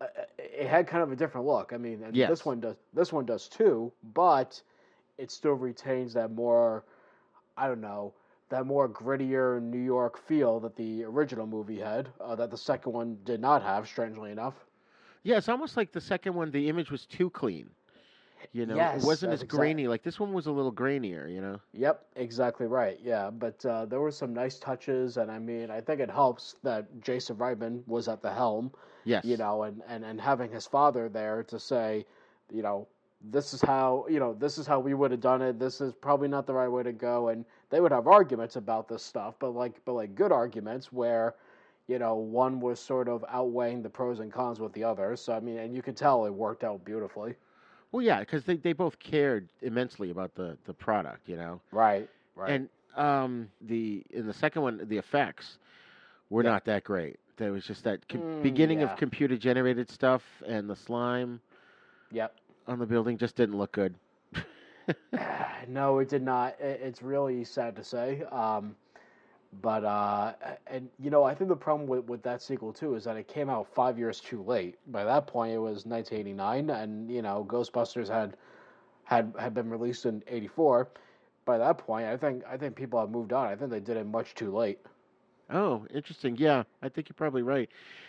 uh, 0.01 0.07
it 0.39 0.67
had 0.67 0.89
kind 0.89 1.05
of 1.05 1.13
a 1.13 1.17
different 1.17 1.47
look. 1.47 1.73
I 1.73 1.77
mean, 1.77 2.03
and 2.03 2.17
Yes. 2.17 2.31
this 2.31 2.45
one 2.45 2.59
does. 2.59 2.75
This 2.95 3.13
one 3.13 3.27
does 3.27 3.49
too, 3.49 3.93
but 4.13 4.61
it 5.19 5.31
still 5.31 5.53
retains 5.53 6.15
that 6.15 6.33
more, 6.33 6.83
I 7.57 7.69
don't 7.69 7.81
know, 7.81 8.15
that 8.49 8.67
more 8.67 8.89
grittier 8.89 9.61
New 9.63 9.81
York 9.83 10.19
feel 10.19 10.61
that 10.61 10.77
the 10.77 11.05
original 11.05 11.47
movie 11.47 11.79
had. 11.79 12.09
Uh, 12.21 12.35
that 12.37 12.51
the 12.51 12.57
second 12.59 12.93
one 12.93 13.19
did 13.25 13.41
not 13.41 13.63
have, 13.63 13.87
strangely 13.87 14.31
enough. 14.31 14.55
Yeah, 15.23 15.37
it's 15.39 15.49
almost 15.49 15.77
like 15.77 15.93
the 15.93 16.01
second 16.01 16.35
one. 16.35 16.51
The 16.51 16.69
image 16.69 16.91
was 16.91 17.07
too 17.07 17.31
clean. 17.31 17.71
You 18.53 18.67
know, 18.67 18.75
Yes, 18.75 19.03
it 19.03 19.07
wasn't 19.07 19.33
as 19.33 19.45
grainy. 19.45 19.87
Like 19.87 20.03
this 20.03 20.19
one 20.19 20.33
was 20.33 20.47
a 20.47 20.53
little 20.53 20.73
grainier. 20.73 21.33
You 21.33 21.41
know. 21.41 21.61
Yep, 21.75 22.05
exactly 22.17 22.67
right. 22.67 22.99
Yeah, 23.03 23.31
but 23.31 23.65
uh, 23.65 23.87
there 23.87 24.01
were 24.01 24.11
some 24.11 24.35
nice 24.35 24.59
touches, 24.59 25.17
and 25.17 25.31
I 25.31 25.39
mean, 25.39 25.71
I 25.71 25.81
think 25.81 26.01
it 26.01 26.11
helps 26.11 26.57
that 26.65 27.01
Jason 27.01 27.37
Reitman 27.37 27.87
was 27.87 28.09
at 28.09 28.21
the 28.21 28.33
helm, 28.33 28.73
Yes. 29.05 29.25
you 29.25 29.37
know, 29.37 29.63
and, 29.63 29.81
and, 29.87 30.05
and 30.05 30.21
having 30.21 30.51
his 30.51 30.67
father 30.67 31.09
there 31.09 31.45
to 31.45 31.59
say, 31.59 32.05
you 32.53 32.63
know, 32.63 32.89
this 33.31 33.53
is 33.55 33.61
how 33.61 34.07
you 34.09 34.19
know 34.19 34.35
this 34.35 34.59
is 34.59 34.67
how 34.67 34.79
we 34.81 34.95
would 34.95 35.11
have 35.11 35.21
done 35.21 35.43
it. 35.43 35.59
This 35.59 35.81
is 35.81 35.93
probably 35.95 36.29
not 36.29 36.47
the 36.47 36.55
right 36.55 36.69
way 36.69 36.83
to 36.83 36.93
go, 36.93 37.29
and 37.29 37.45
they 37.71 37.81
would 37.81 37.93
have 37.93 38.07
arguments 38.07 38.57
about 38.57 38.89
this 38.89 39.03
stuff, 39.03 39.35
but 39.39 39.51
like 39.51 39.85
but 39.85 39.93
like 39.93 40.15
good 40.15 40.33
arguments 40.33 40.93
where, 40.93 41.35
you 41.87 41.99
know, 41.99 42.15
one 42.15 42.61
was 42.61 42.79
sort 42.81 43.09
of 43.09 43.25
outweighing 43.29 43.83
the 43.83 43.89
pros 43.91 44.21
and 44.21 44.33
cons 44.33 44.61
with 44.61 44.73
the 44.73 44.85
other. 44.85 45.17
So 45.17 45.35
I 45.35 45.41
mean, 45.41 45.59
and 45.59 45.75
you 45.75 45.83
could 45.83 45.97
tell 45.97 46.25
it 46.27 46.33
worked 46.35 46.65
out 46.65 46.85
beautifully. 46.85 47.35
Well, 47.93 48.03
yeah, 48.03 48.21
because 48.21 48.45
they, 48.45 48.57
they 48.57 48.73
both 48.73 48.99
cared 48.99 49.49
immensely 49.63 50.11
about 50.11 50.35
the, 50.35 50.57
the 50.65 50.75
product, 50.75 51.29
you 51.29 51.37
know. 51.37 51.61
Right. 51.71 52.09
Right. 52.35 52.51
And 52.51 52.69
um, 52.97 53.49
the 53.61 54.03
in 54.11 54.27
the 54.27 54.33
second 54.33 54.63
one, 54.63 54.81
the 54.89 54.97
effects 54.99 55.59
were 56.31 56.43
Yeah. 56.43 56.51
not 56.51 56.65
that 56.65 56.85
great. 56.85 57.19
There 57.37 57.53
was 57.53 57.65
just 57.65 57.85
that 57.85 58.07
com- 58.09 58.23
Mm, 58.23 58.43
beginning 58.43 58.81
yeah. 58.81 58.85
of 58.85 58.97
computer 58.97 59.37
generated 59.37 59.89
stuff, 59.91 60.23
and 60.47 60.69
the 60.69 60.77
slime 60.77 61.41
yep. 62.11 62.35
On 62.67 62.79
the 62.79 62.87
building 62.87 63.19
just 63.19 63.37
didn't 63.37 63.57
look 63.57 63.73
good. 63.73 63.95
no, 65.69 65.99
it 65.99 66.09
did 66.09 66.23
not. 66.23 66.57
It's 66.61 67.03
really 67.03 67.45
sad 67.45 67.77
to 67.77 67.85
say. 67.85 68.23
Um, 68.31 68.75
but 69.61 69.85
uh, 69.85 70.33
and 70.67 70.89
you 70.99 71.11
know, 71.11 71.25
I 71.25 71.35
think 71.35 71.49
the 71.49 71.57
problem 71.57 71.89
with, 71.89 72.05
with 72.07 72.23
that 72.23 72.41
sequel 72.41 72.73
too 72.73 72.95
is 72.95 73.05
that 73.05 73.17
it 73.17 73.29
came 73.29 73.51
out 73.51 73.67
five 73.67 73.99
years 73.99 74.21
too 74.21 74.43
late. 74.43 74.79
By 74.87 75.05
that 75.05 75.27
point, 75.27 75.53
it 75.53 75.59
was 75.59 75.85
1989, 75.85 76.71
and 76.71 77.11
you 77.11 77.23
know, 77.23 77.45
Ghostbusters 77.49 78.09
had 78.09 78.37
had 79.05 79.35
had 79.39 79.53
been 79.55 79.69
released 79.69 80.07
in 80.07 80.23
'84. 80.27 80.89
By 81.45 81.59
that 81.59 81.77
point, 81.79 82.07
I 82.07 82.17
think 82.17 82.45
I 82.49 82.57
think 82.57 82.77
people 82.77 82.99
have 82.99 83.11
moved 83.11 83.33
on. 83.33 83.47
I 83.49 83.55
think 83.55 83.71
they 83.71 83.81
did 83.81 83.97
it 83.97 84.07
much 84.07 84.35
too 84.35 84.55
late. 84.55 84.79
Oh, 85.51 85.85
interesting. 85.93 86.37
Yeah, 86.39 86.63
I 86.83 86.89
think 86.89 87.09
you're 87.09 87.15
probably 87.15 87.43
right. 87.43 87.69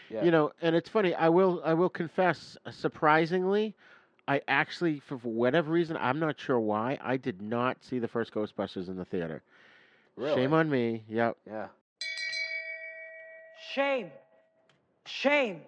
Yeah. 0.10 0.24
You 0.24 0.31
know, 0.31 0.51
and 0.62 0.75
it's 0.75 0.88
funny. 0.88 1.13
I 1.13 1.27
will 1.27 1.62
I 1.65 1.74
will 1.74 1.89
confess, 1.89 2.57
surprisingly, 2.72 3.75
I 4.27 4.42
actually, 4.48 5.00
for 5.00 5.18
for 5.18 5.27
whatever 5.30 5.72
reason, 5.72 5.98
I'm 6.00 6.20
not 6.20 6.39
sure 6.39 6.60
why, 6.60 6.98
I 7.01 7.18
did 7.18 7.42
not 7.42 7.84
see 7.84 8.00
the 8.00 8.08
first 8.08 8.34
Ghostbusters 8.34 8.88
in 8.88 8.96
the 8.96 9.06
theater. 9.06 9.42
Really? 10.15 10.36
Shame 10.42 10.53
on 10.53 10.70
me. 10.70 11.03
Yep. 11.10 11.38
Yeah. 11.46 11.68
Shame. 13.74 14.12
Shame. 15.06 15.62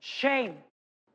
Shame. 0.00 0.56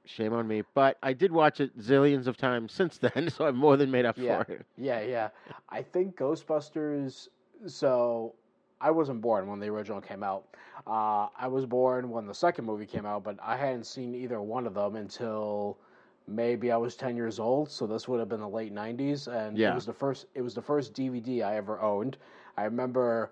Shame 0.06 0.34
on 0.34 0.48
me. 0.48 0.64
But 0.74 0.98
I 1.02 1.14
did 1.14 1.32
watch 1.32 1.60
it 1.60 1.78
zillions 1.80 2.28
of 2.28 2.38
times 2.38 2.72
since 2.74 2.98
then, 3.16 3.30
so 3.30 3.46
I've 3.48 3.56
more 3.56 3.78
than 3.78 3.90
made 3.92 4.06
up 4.06 4.18
Yeah. 4.18 4.44
for 4.44 4.52
it. 4.54 4.66
Yeah, 4.78 5.02
yeah. 5.02 5.30
I 5.70 5.82
think 5.82 6.16
Ghostbusters. 6.18 7.30
So, 7.66 8.36
I 8.82 8.92
wasn't 8.92 9.22
born 9.22 9.48
when 9.48 9.60
the 9.60 9.68
original 9.68 10.02
came 10.02 10.24
out. 10.24 10.44
Uh, 10.86 11.28
I 11.38 11.48
was 11.48 11.66
born 11.66 12.10
when 12.10 12.26
the 12.28 12.34
second 12.34 12.66
movie 12.66 12.86
came 12.86 13.06
out, 13.06 13.24
but 13.24 13.38
I 13.42 13.56
hadn't 13.56 13.86
seen 13.86 14.14
either 14.14 14.42
one 14.42 14.68
of 14.68 14.74
them 14.74 14.98
until 14.98 15.78
maybe 16.28 16.72
I 16.72 16.78
was 16.78 16.96
ten 16.96 17.16
years 17.16 17.40
old. 17.40 17.70
So 17.70 17.86
this 17.88 18.08
would 18.08 18.20
have 18.20 18.30
been 18.30 18.40
the 18.42 18.48
late 18.50 18.74
'90s, 18.74 19.28
and 19.28 19.58
Yeah. 19.58 19.72
it 19.72 19.76
was 19.76 19.86
the 19.86 19.94
first. 19.94 20.28
It 20.36 20.42
was 20.42 20.54
the 20.56 20.62
first 20.62 20.94
DVD 20.94 21.44
I 21.44 21.56
ever 21.58 21.80
owned. 21.82 22.18
I 22.58 22.66
remember. 22.66 23.32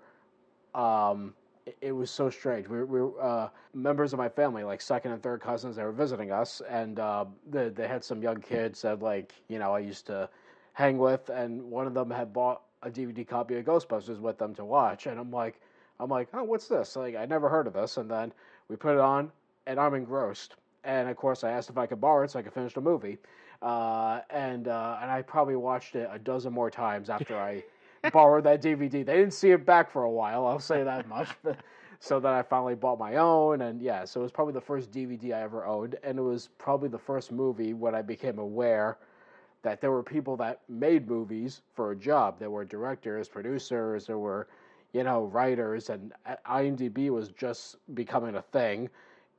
Um, 0.74 1.34
it- 1.66 1.76
it 1.80 1.92
was 1.92 2.10
so 2.10 2.28
strange. 2.30 2.68
We, 2.68 2.82
we 2.84 3.00
were 3.02 3.22
uh, 3.22 3.48
members 3.72 4.12
of 4.12 4.18
my 4.18 4.28
family, 4.28 4.64
like 4.64 4.80
second 4.80 5.12
and 5.12 5.22
third 5.22 5.40
cousins, 5.40 5.76
they 5.76 5.84
were 5.84 5.92
visiting 5.92 6.32
us, 6.32 6.60
and 6.68 6.98
uh, 6.98 7.24
they, 7.48 7.68
they 7.68 7.86
had 7.86 8.02
some 8.02 8.20
young 8.22 8.40
kids 8.40 8.82
that, 8.82 9.00
like, 9.00 9.32
you 9.48 9.58
know, 9.60 9.72
I 9.72 9.78
used 9.78 10.06
to 10.08 10.28
hang 10.72 10.98
with, 10.98 11.28
and 11.30 11.70
one 11.70 11.86
of 11.86 11.94
them 11.94 12.10
had 12.10 12.32
bought 12.32 12.62
a 12.82 12.90
DVD 12.90 13.24
copy 13.24 13.56
of 13.56 13.64
Ghostbusters 13.64 14.18
with 14.18 14.38
them 14.38 14.54
to 14.56 14.64
watch, 14.64 15.06
and 15.06 15.20
I'm 15.20 15.30
like, 15.30 15.60
I'm 16.00 16.10
like, 16.10 16.28
oh, 16.34 16.42
what's 16.42 16.66
this? 16.66 16.96
Like, 16.96 17.14
I 17.14 17.26
never 17.26 17.48
heard 17.48 17.68
of 17.68 17.74
this, 17.74 17.96
and 17.96 18.10
then 18.10 18.32
we 18.68 18.74
put 18.74 18.94
it 18.94 19.00
on, 19.00 19.30
and 19.66 19.78
I'm 19.78 19.94
engrossed, 19.94 20.56
and 20.84 21.08
of 21.08 21.16
course, 21.16 21.44
I 21.44 21.50
asked 21.50 21.70
if 21.70 21.78
I 21.78 21.86
could 21.86 22.00
borrow 22.00 22.24
it 22.24 22.30
so 22.30 22.38
I 22.38 22.42
could 22.42 22.52
finish 22.52 22.74
the 22.74 22.80
movie, 22.80 23.18
uh, 23.60 24.20
and 24.30 24.68
uh, 24.68 24.98
and 25.00 25.10
I 25.10 25.22
probably 25.22 25.56
watched 25.56 25.94
it 25.96 26.08
a 26.12 26.18
dozen 26.18 26.52
more 26.52 26.70
times 26.70 27.10
after 27.10 27.38
I 27.38 27.64
borrowed 28.12 28.44
that 28.44 28.62
DVD. 28.62 28.90
They 28.90 29.16
didn't 29.16 29.32
see 29.32 29.50
it 29.50 29.64
back 29.64 29.90
for 29.90 30.04
a 30.04 30.10
while, 30.10 30.46
I'll 30.46 30.58
say 30.58 30.82
that 30.84 31.08
much. 31.08 31.28
So 32.02 32.18
then 32.18 32.32
I 32.32 32.42
finally 32.42 32.74
bought 32.74 32.98
my 32.98 33.14
own, 33.14 33.60
and 33.60 33.80
yeah, 33.80 34.04
so 34.04 34.18
it 34.18 34.24
was 34.24 34.32
probably 34.32 34.54
the 34.54 34.60
first 34.60 34.90
DVD 34.90 35.34
I 35.34 35.42
ever 35.42 35.64
owned, 35.64 35.94
and 36.02 36.18
it 36.18 36.22
was 36.22 36.48
probably 36.58 36.88
the 36.88 36.98
first 36.98 37.30
movie 37.30 37.74
when 37.74 37.94
I 37.94 38.02
became 38.02 38.40
aware 38.40 38.98
that 39.62 39.80
there 39.80 39.92
were 39.92 40.02
people 40.02 40.36
that 40.38 40.62
made 40.68 41.08
movies 41.08 41.62
for 41.74 41.92
a 41.92 41.96
job. 41.96 42.40
There 42.40 42.50
were 42.50 42.64
directors, 42.64 43.28
producers, 43.28 44.04
there 44.08 44.18
were, 44.18 44.48
you 44.92 45.04
know, 45.04 45.26
writers, 45.26 45.90
and 45.90 46.12
IMDb 46.44 47.08
was 47.10 47.28
just 47.28 47.76
becoming 47.94 48.34
a 48.34 48.42
thing 48.42 48.90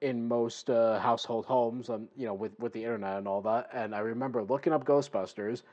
in 0.03 0.27
most 0.27 0.69
uh, 0.69 0.99
household 0.99 1.45
homes, 1.45 1.89
um, 1.89 2.09
you 2.17 2.27
know, 2.27 2.33
with 2.35 2.59
with 2.59 2.73
the 2.73 2.83
internet 2.83 3.17
and 3.19 3.27
all 3.27 3.41
that. 3.41 3.69
And 3.73 3.95
I 3.95 3.99
remember 3.99 4.43
looking 4.43 4.73
up 4.73 4.85
Ghostbusters 4.85 5.63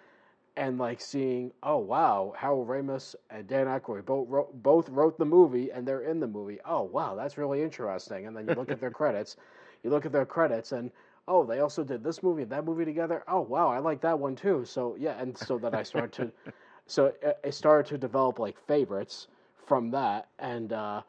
and 0.56 0.78
like 0.78 1.00
seeing, 1.00 1.52
oh 1.62 1.78
wow, 1.78 2.34
Harold 2.36 2.68
Ramis 2.68 3.16
and 3.30 3.46
Dan 3.48 3.66
Aykroyd 3.66 4.04
both 4.06 4.28
wrote, 4.28 4.62
both 4.62 4.88
wrote 4.90 5.18
the 5.18 5.24
movie 5.26 5.70
and 5.72 5.86
they're 5.86 6.02
in 6.02 6.20
the 6.20 6.28
movie. 6.28 6.60
Oh 6.64 6.82
wow, 6.82 7.14
that's 7.16 7.38
really 7.38 7.62
interesting. 7.62 8.26
And 8.26 8.36
then 8.36 8.46
you 8.48 8.54
look 8.54 8.70
at 8.70 8.80
their 8.80 8.90
credits, 9.00 9.36
you 9.82 9.90
look 9.90 10.06
at 10.06 10.12
their 10.12 10.26
credits, 10.26 10.72
and 10.72 10.90
oh, 11.28 11.44
they 11.44 11.60
also 11.60 11.84
did 11.84 12.04
this 12.04 12.22
movie 12.22 12.42
and 12.42 12.52
that 12.52 12.64
movie 12.64 12.84
together. 12.84 13.24
Oh 13.28 13.40
wow, 13.40 13.68
I 13.68 13.78
like 13.78 14.00
that 14.02 14.18
one 14.18 14.36
too. 14.36 14.64
So 14.64 14.96
yeah, 14.98 15.20
and 15.20 15.36
so 15.36 15.58
then 15.58 15.74
I 15.74 15.82
started 15.82 16.12
to, 16.12 16.52
so 16.86 17.12
it 17.44 17.54
started 17.54 17.88
to 17.90 17.98
develop 17.98 18.38
like 18.38 18.58
favorites 18.66 19.28
from 19.66 19.90
that. 19.92 20.28
And 20.38 20.72
uh, 20.72 21.02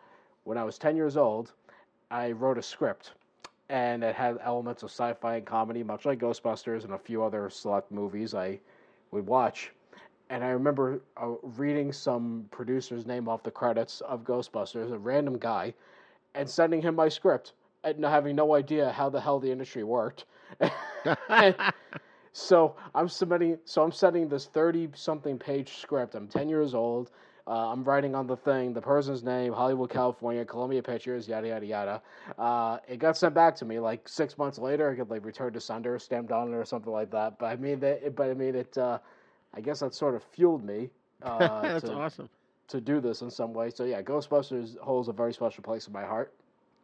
when 0.44 0.58
I 0.58 0.63
was 0.63 0.78
ten 0.80 0.96
years 0.96 1.18
old, 1.18 1.54
I 2.12 2.32
wrote 2.32 2.58
a 2.58 2.62
script. 2.62 3.13
And 3.70 4.03
it 4.03 4.15
had 4.15 4.38
elements 4.44 4.84
of 4.84 4.89
sci-fi 4.89 5.38
and 5.38 5.46
comedy, 5.46 5.82
much 5.84 6.06
like 6.06 6.20
Ghostbusters 6.20 6.84
and 6.84 6.94
a 6.94 6.98
few 7.00 7.24
other 7.24 7.50
select 7.50 7.91
movies 7.91 8.36
I 8.36 8.60
would 9.12 9.25
watch. 9.25 9.72
And 10.30 10.44
I 10.44 10.50
remember 10.50 11.01
uh, 11.18 11.32
reading 11.41 11.94
some 11.94 12.46
producer's 12.51 13.06
name 13.06 13.30
off 13.30 13.44
the 13.44 13.51
credits 13.51 14.01
of 14.01 14.24
Ghostbusters, 14.25 14.91
a 14.91 14.98
random 15.00 15.38
guy, 15.38 15.74
and 16.36 16.50
sending 16.50 16.82
him 16.82 16.96
my 16.96 17.10
script, 17.10 17.53
and 17.84 18.03
having 18.03 18.36
no 18.36 18.56
idea 18.56 18.91
how 18.91 19.10
the 19.10 19.22
hell 19.22 19.39
the 19.39 19.51
industry 19.51 19.84
worked. 19.84 20.25
So 22.34 22.75
I'm 22.96 23.10
submitting. 23.10 23.58
So 23.65 23.84
I'm 23.84 23.91
sending 23.91 24.30
this 24.30 24.46
thirty-something 24.46 25.38
page 25.38 25.77
script. 25.77 26.15
I'm 26.15 26.27
ten 26.27 26.48
years 26.48 26.74
old. 26.74 27.12
Uh, 27.48 27.71
I'm 27.71 27.83
writing 27.83 28.15
on 28.15 28.27
the 28.27 28.38
thing, 28.38 28.74
the 28.74 28.81
person's 28.81 29.24
name, 29.24 29.51
Hollywood, 29.53 29.89
California, 29.89 30.45
Columbia 30.45 30.81
Pictures, 30.81 31.27
yada 31.27 31.48
yada 31.48 31.65
yada. 31.65 32.01
Uh, 32.38 32.77
it 32.88 32.98
got 32.98 33.17
sent 33.17 33.33
back 33.33 33.55
to 33.55 33.65
me 33.65 33.79
like 33.79 34.07
six 34.07 34.38
months 34.38 34.57
later. 34.60 34.89
I 34.91 34.95
could 34.95 35.10
like 35.10 35.25
return 35.25 35.51
to 35.53 35.60
sender, 35.60 35.98
stamped 36.00 36.31
on 36.31 36.53
it 36.53 36.55
or 36.55 36.65
something 36.65 36.91
like 36.91 37.12
that. 37.12 37.38
But 37.39 37.48
I 37.48 37.55
mean, 37.55 37.79
that, 37.79 38.15
but 38.15 38.29
I 38.29 38.33
mean, 38.33 38.55
it. 38.55 38.77
Uh, 38.77 39.00
I 39.53 39.60
guess 39.60 39.81
that 39.81 39.93
sort 39.93 40.15
of 40.15 40.24
fueled 40.24 40.63
me. 40.63 40.89
Uh, 41.24 41.62
That's 41.62 41.86
to, 41.86 41.93
awesome. 41.93 42.29
To 42.69 42.81
do 42.81 43.00
this 43.00 43.21
in 43.21 43.29
some 43.29 43.53
way. 43.53 43.69
So 43.69 43.83
yeah, 43.83 44.01
Ghostbusters 44.01 44.75
holds 44.79 45.07
a 45.07 45.13
very 45.13 45.33
special 45.33 45.63
place 45.63 45.86
in 45.86 45.93
my 45.93 46.03
heart. 46.03 46.33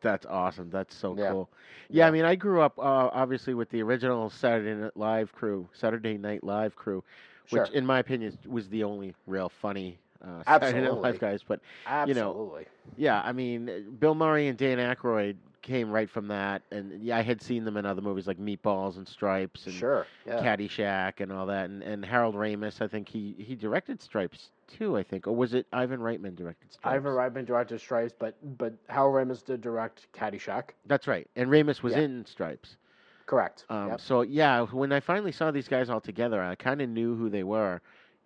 That's 0.01 0.27
awesome. 0.27 0.69
That's 0.69 0.93
so 0.93 1.15
Yeah. 1.17 1.31
cool. 1.31 1.49
Yeah, 1.89 2.07
I 2.07 2.11
mean, 2.11 2.23
I 2.23 2.35
grew 2.35 2.61
up 2.61 2.77
uh, 2.77 3.09
obviously 3.11 3.55
with 3.55 3.69
the 3.71 3.81
original 3.81 4.29
Saturday 4.29 4.75
Night 4.79 4.95
Live 4.95 5.31
crew, 5.33 5.67
Saturday 5.73 6.19
Night 6.19 6.43
Live 6.43 6.75
crew, 6.75 7.03
which, 7.49 7.65
Sure. 7.67 7.75
in 7.75 7.83
my 7.83 7.97
opinion, 7.97 8.37
was 8.45 8.69
the 8.69 8.83
only 8.83 9.15
real 9.25 9.49
funny 9.49 9.97
uh, 10.23 10.43
Saturday 10.47 10.79
Night 10.79 10.85
Absolutely. 10.87 11.01
Live 11.11 11.19
guys. 11.19 11.41
But 11.47 11.59
you 12.07 12.13
know, 12.13 12.59
yeah, 12.95 13.21
I 13.23 13.31
mean, 13.31 13.95
Bill 13.99 14.15
Murray 14.15 14.47
and 14.47 14.57
Dan 14.57 14.77
Aykroyd 14.77 15.35
came 15.61 15.91
right 15.91 16.09
from 16.09 16.27
that, 16.29 16.61
and 16.71 17.01
yeah, 17.01 17.17
I 17.17 17.21
had 17.21 17.41
seen 17.41 17.65
them 17.65 17.75
in 17.75 17.85
other 17.85 18.01
movies 18.01 18.25
like 18.25 18.39
Meatballs 18.39 18.95
and 18.97 19.05
Stripes 19.07 19.65
and 19.65 19.75
Sure. 19.75 20.07
Yeah. 20.25 20.39
Caddyshack 20.41 21.19
and 21.19 21.31
all 21.31 21.45
that, 21.47 21.65
and, 21.69 21.83
and 21.83 22.05
Harold 22.05 22.35
Ramis. 22.35 22.81
I 22.81 22.87
think 22.87 23.09
he 23.09 23.35
he 23.37 23.53
directed 23.55 24.01
Stripes 24.01 24.51
too. 24.67 24.95
I 24.97 25.03
think, 25.03 25.27
or 25.27 25.35
was 25.35 25.53
it 25.53 25.65
Ivan 25.73 25.99
Reitman 25.99 26.35
directed 26.35 26.71
Stripes? 26.71 26.95
Ivan 26.95 27.11
Reitman 27.11 27.45
directed 27.45 27.79
Stripes, 27.81 28.13
but 28.17 28.35
but 28.57 28.73
Hal 28.87 29.09
Ramis 29.09 29.43
did 29.43 29.59
direct 29.61 30.07
Caddyshack. 30.13 30.69
That's 30.85 31.07
right, 31.07 31.27
and 31.35 31.49
Ramis 31.49 31.83
was 31.83 31.93
Yeah. 31.93 32.01
in 32.01 32.25
Stripes. 32.25 32.77
Correct. 33.25 33.65
Um, 33.69 33.89
Yep. 33.89 33.99
So 34.01 34.21
yeah, 34.21 34.61
when 34.67 34.93
I 34.93 35.01
finally 35.01 35.33
saw 35.33 35.51
these 35.51 35.67
guys 35.67 35.89
all 35.89 35.99
together, 35.99 36.41
I 36.41 36.55
kind 36.55 36.81
of 36.81 36.87
knew 36.87 37.13
who 37.17 37.29
they 37.29 37.43
were, 37.43 37.81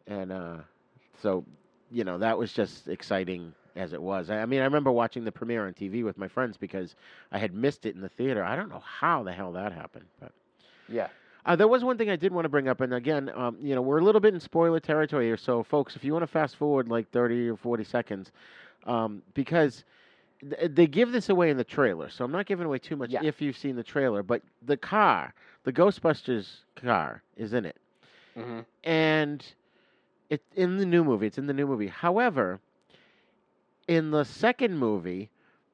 and 0.06 0.32
uh, 0.32 0.58
so 1.24 1.44
you 1.92 2.04
know 2.04 2.18
that 2.20 2.38
was 2.38 2.54
just 2.54 2.88
exciting 2.88 3.54
as 3.76 3.94
it 3.94 4.02
was. 4.02 4.30
I, 4.30 4.42
I 4.42 4.46
mean, 4.46 4.62
I 4.62 4.66
remember 4.66 4.92
watching 4.92 5.24
the 5.26 5.32
premiere 5.32 5.68
on 5.68 5.74
TV 5.74 6.04
with 6.04 6.18
my 6.18 6.28
friends 6.28 6.58
because 6.58 6.96
I 7.32 7.40
had 7.40 7.54
missed 7.54 7.86
it 7.86 7.96
in 7.96 8.02
the 8.02 8.10
theater. 8.10 8.44
I 8.44 8.56
don't 8.56 8.70
know 8.70 8.84
how 8.86 9.24
the 9.24 9.32
hell 9.34 9.52
that 9.54 9.72
happened, 9.74 10.06
but 10.20 10.32
Yeah. 10.88 11.10
uh, 11.46 11.56
there 11.56 11.68
was 11.68 11.84
one 11.84 11.98
thing 11.98 12.10
I 12.10 12.16
did 12.16 12.32
want 12.34 12.46
to 12.46 12.50
bring 12.50 12.68
up, 12.68 12.82
and 12.82 12.94
again, 12.94 13.30
um, 13.36 13.58
you 13.62 13.76
know, 13.76 13.82
we're 13.82 14.00
a 14.00 14.04
little 14.04 14.22
bit 14.22 14.34
in 14.34 14.40
spoiler 14.40 14.80
territory 14.80 15.26
here, 15.26 15.38
so 15.38 15.64
folks, 15.64 15.96
if 15.96 16.04
you 16.04 16.14
want 16.14 16.24
to 16.24 16.28
fast 16.28 16.56
forward 16.58 16.88
like 16.90 17.10
thirty 17.12 17.50
or 17.50 17.56
forty 17.58 17.84
seconds, 17.84 18.32
um, 18.86 19.22
because 19.34 19.84
th- 20.42 20.72
they 20.74 20.88
give 20.88 21.12
this 21.12 21.30
away 21.30 21.50
in 21.50 21.58
the 21.58 21.64
trailer, 21.64 22.10
so 22.10 22.24
I'm 22.26 22.32
not 22.32 22.46
giving 22.46 22.66
away 22.66 22.80
too 22.80 22.96
much 22.96 23.12
Yeah. 23.12 23.22
if 23.22 23.42
you've 23.42 23.58
seen 23.58 23.76
the 23.76 23.84
trailer. 23.84 24.24
But 24.24 24.42
the 24.62 24.78
car, 24.78 25.34
the 25.64 25.74
Ghostbusters 25.74 26.60
car, 26.76 27.24
is 27.38 27.54
in 27.54 27.66
it, 27.66 27.78
Mm-hmm. 28.38 28.60
and 28.84 29.46
it's 30.32 30.56
in 30.58 30.78
the 30.80 30.88
new 30.88 31.06
movie. 31.06 31.28
It's 31.28 31.40
in 31.40 31.48
the 31.48 31.54
new 31.54 31.68
movie. 31.68 31.90
However, 31.90 32.62
in 33.88 34.12
the 34.12 34.26
second 34.26 34.78
movie, 34.78 35.32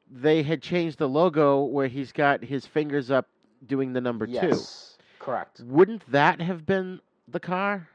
they 0.09 0.43
had 0.43 0.61
changed 0.61 0.99
the 0.99 1.09
logo 1.09 1.63
where 1.63 1.87
he's 1.87 2.11
got 2.13 2.43
his 2.43 2.65
fingers 2.67 3.11
up 3.11 3.29
doing 3.65 3.93
the 3.93 4.01
number 4.01 4.27
two. 4.27 4.67
Yes. 4.67 4.97
Correct. 5.19 5.61
Wouldn't 5.61 6.11
that 6.11 6.41
have 6.41 6.65
been 6.65 7.01
the 7.27 7.39
car? 7.39 7.89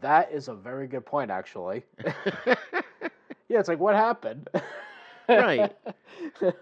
That 0.00 0.32
is 0.32 0.48
a 0.48 0.54
very 0.54 0.86
good 0.88 1.06
point, 1.06 1.30
actually. 1.30 1.84
yeah, 3.48 3.58
it's 3.60 3.68
like 3.68 3.80
what 3.80 3.94
happened? 3.96 4.48
Right. 5.28 5.72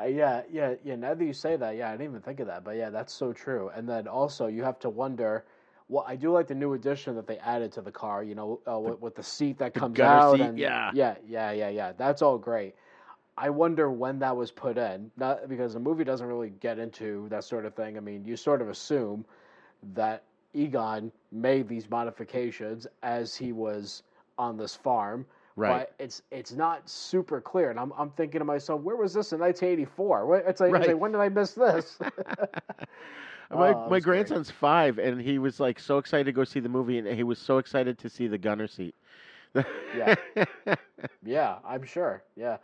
Uh, 0.00 0.04
yeah, 0.06 0.42
yeah, 0.50 0.74
yeah. 0.84 0.96
Now 0.96 1.14
that 1.14 1.24
you 1.24 1.32
say 1.32 1.56
that, 1.56 1.76
yeah, 1.76 1.88
I 1.88 1.92
didn't 1.92 2.08
even 2.10 2.20
think 2.20 2.40
of 2.40 2.46
that, 2.48 2.64
but 2.64 2.76
yeah, 2.76 2.90
that's 2.90 3.12
so 3.12 3.32
true. 3.32 3.70
And 3.74 3.88
then 3.88 4.08
also, 4.08 4.46
you 4.48 4.62
have 4.64 4.78
to 4.80 4.90
wonder. 4.90 5.44
Well, 5.88 6.04
I 6.08 6.16
do 6.16 6.32
like 6.32 6.46
the 6.46 6.54
new 6.54 6.72
addition 6.72 7.14
that 7.16 7.26
they 7.26 7.38
added 7.38 7.72
to 7.72 7.82
the 7.82 7.92
car. 7.92 8.24
You 8.24 8.34
know, 8.34 8.60
uh, 8.66 8.78
with, 8.78 9.00
with 9.00 9.14
the 9.14 9.22
seat 9.22 9.58
that 9.58 9.74
comes 9.74 9.96
gutter 9.96 10.20
out. 10.20 10.36
seat, 10.36 10.42
and, 10.42 10.58
yeah. 10.58 10.90
yeah, 10.94 11.16
yeah, 11.26 11.52
yeah, 11.52 11.68
yeah. 11.68 11.92
That's 11.96 12.22
all 12.22 12.38
great. 12.38 12.74
I 13.36 13.50
wonder 13.50 13.90
when 13.90 14.18
that 14.20 14.36
was 14.36 14.50
put 14.50 14.78
in. 14.78 15.10
Not 15.16 15.48
because 15.48 15.74
the 15.74 15.80
movie 15.80 16.04
doesn't 16.04 16.26
really 16.26 16.50
get 16.60 16.78
into 16.78 17.28
that 17.30 17.44
sort 17.44 17.66
of 17.66 17.74
thing. 17.74 17.96
I 17.96 18.00
mean, 18.00 18.24
you 18.24 18.36
sort 18.36 18.62
of 18.62 18.68
assume 18.68 19.24
that 19.94 20.22
Egon 20.54 21.10
made 21.32 21.68
these 21.68 21.90
modifications 21.90 22.86
as 23.02 23.34
he 23.34 23.52
was 23.52 24.04
on 24.38 24.56
this 24.56 24.74
farm. 24.74 25.26
Right. 25.56 25.86
But 25.86 25.94
it's 26.04 26.22
it's 26.32 26.52
not 26.52 26.88
super 26.88 27.40
clear, 27.40 27.70
and 27.70 27.78
I'm 27.78 27.92
I'm 27.96 28.10
thinking 28.10 28.40
to 28.40 28.44
myself, 28.44 28.80
where 28.82 28.96
was 28.96 29.14
this 29.14 29.32
in 29.32 29.38
1984? 29.38 30.36
It's 30.48 30.60
like, 30.60 30.74
it's 30.74 30.88
like 30.88 30.98
when 30.98 31.12
did 31.12 31.20
I 31.20 31.28
miss 31.28 31.52
this? 31.52 31.98
my 33.52 33.76
Oh, 33.76 33.88
my 33.88 33.98
that's 33.98 34.06
great. 34.06 34.32
grandson's 34.32 34.50
five, 34.50 34.98
and 34.98 35.20
he 35.20 35.38
was 35.38 35.60
like 35.60 35.78
so 35.78 35.98
excited 35.98 36.24
to 36.24 36.32
go 36.32 36.44
see 36.44 36.60
the 36.60 36.68
movie, 36.68 36.98
and 36.98 37.06
he 37.08 37.22
was 37.24 37.38
so 37.38 37.58
excited 37.58 37.98
to 37.98 38.08
see 38.08 38.26
the 38.26 38.38
gunner 38.38 38.66
seat. 38.66 38.94
Yeah. 39.92 40.14
yeah, 41.24 41.56
I'm 41.64 41.84
sure. 41.84 42.22
Yeah, 42.36 42.58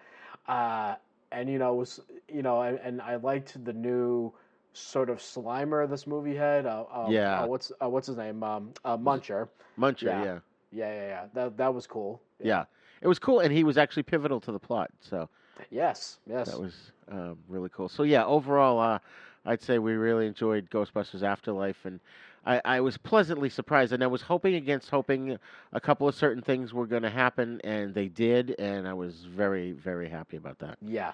uh, 0.46 0.96
and 1.30 1.48
you 1.48 1.58
know, 1.58 1.74
was 1.74 2.00
you 2.28 2.42
know, 2.42 2.62
and, 2.62 2.78
and 2.78 3.00
I 3.02 3.16
liked 3.16 3.62
the 3.64 3.72
new 3.72 4.32
sort 4.72 5.10
of 5.10 5.18
Slimer 5.18 5.88
this 5.88 6.06
movie 6.06 6.34
had. 6.34 6.66
Uh, 6.66 6.84
um, 6.92 7.20
Yeah. 7.20 7.36
uh, 7.36 7.46
what's 7.46 7.72
uh, 7.82 7.88
what's 7.88 8.06
his 8.06 8.16
name? 8.16 8.42
Um, 8.42 8.72
uh, 8.84 8.96
Muncher. 8.96 9.48
Muncher, 9.78 10.14
Yeah. 10.14 10.18
yeah. 10.18 10.40
Yeah, 10.72 10.92
yeah, 10.92 11.06
yeah. 11.08 11.24
That 11.34 11.56
that 11.58 11.74
was 11.74 11.86
cool. 11.86 12.20
yeah, 12.42 12.64
It 13.00 13.08
was 13.08 13.18
cool, 13.18 13.40
and 13.40 13.52
he 13.52 13.64
was 13.64 13.76
actually 13.78 14.02
pivotal 14.04 14.40
to 14.40 14.52
the 14.52 14.58
plot. 14.60 14.90
So 15.00 15.28
Yes. 15.70 16.18
Yes. 16.26 16.46
that 16.46 16.58
was 16.58 16.92
um, 17.10 17.38
really 17.48 17.68
cool. 17.70 17.88
So 17.88 18.02
yeah, 18.02 18.24
overall, 18.24 18.78
uh, 18.78 18.98
I'd 19.44 19.62
say 19.62 19.78
we 19.78 19.92
really 19.92 20.26
enjoyed 20.26 20.68
Ghostbusters 20.70 21.22
Afterlife, 21.22 21.84
and 21.84 22.00
I, 22.44 22.60
I 22.64 22.80
was 22.80 22.96
pleasantly 22.96 23.48
surprised. 23.48 23.92
And 23.92 24.02
I 24.02 24.06
was 24.06 24.22
hoping 24.22 24.54
against 24.54 24.90
hoping 24.90 25.38
a 25.72 25.80
couple 25.80 26.06
of 26.08 26.14
certain 26.14 26.42
things 26.42 26.74
were 26.74 26.86
going 26.86 27.02
to 27.02 27.10
happen, 27.10 27.60
and 27.64 27.94
they 27.94 28.08
did, 28.08 28.54
and 28.58 28.86
I 28.86 28.92
was 28.92 29.24
very, 29.24 29.72
very 29.72 30.08
happy 30.08 30.36
about 30.36 30.58
that. 30.58 30.78
Yeah, 30.82 31.12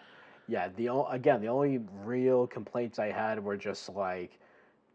yeah. 0.48 0.68
The 0.76 0.92
again, 1.10 1.40
the 1.40 1.48
only 1.48 1.80
real 2.04 2.46
complaints 2.46 2.98
I 2.98 3.12
had 3.12 3.42
were 3.42 3.56
just 3.56 3.88
like 3.88 4.38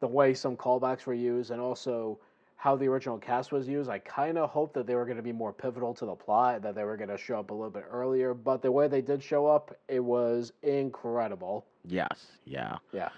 the 0.02 0.08
way 0.08 0.34
some 0.34 0.58
callbacks 0.58 1.06
were 1.06 1.14
used, 1.14 1.52
and 1.52 1.62
also 1.62 2.20
how 2.58 2.76
the 2.76 2.88
original 2.88 3.18
cast 3.18 3.52
was 3.52 3.68
used. 3.68 3.90
I 3.90 3.98
kind 4.00 4.38
of 4.38 4.50
hoped 4.50 4.76
that 4.76 4.86
they 4.86 4.94
were 4.94 5.06
going 5.06 5.18
to 5.18 5.24
be 5.24 5.32
more 5.32 5.52
pivotal 5.52 5.96
to 5.96 6.06
the 6.06 6.14
plot, 6.14 6.62
that 6.62 6.76
they 6.76 6.84
were 6.84 6.96
going 6.96 7.10
to 7.10 7.18
show 7.18 7.40
up 7.40 7.50
a 7.50 7.54
little 7.54 7.72
bit 7.72 7.86
earlier. 7.90 8.36
But 8.36 8.62
the 8.62 8.72
way 8.72 8.88
they 8.88 9.02
did 9.02 9.24
show 9.24 9.48
up, 9.48 9.76
it 9.88 10.00
was 10.00 10.54
incredible. 10.62 11.66
Yes, 11.88 12.28
yeah. 12.46 12.78
Yeah. 12.94 13.10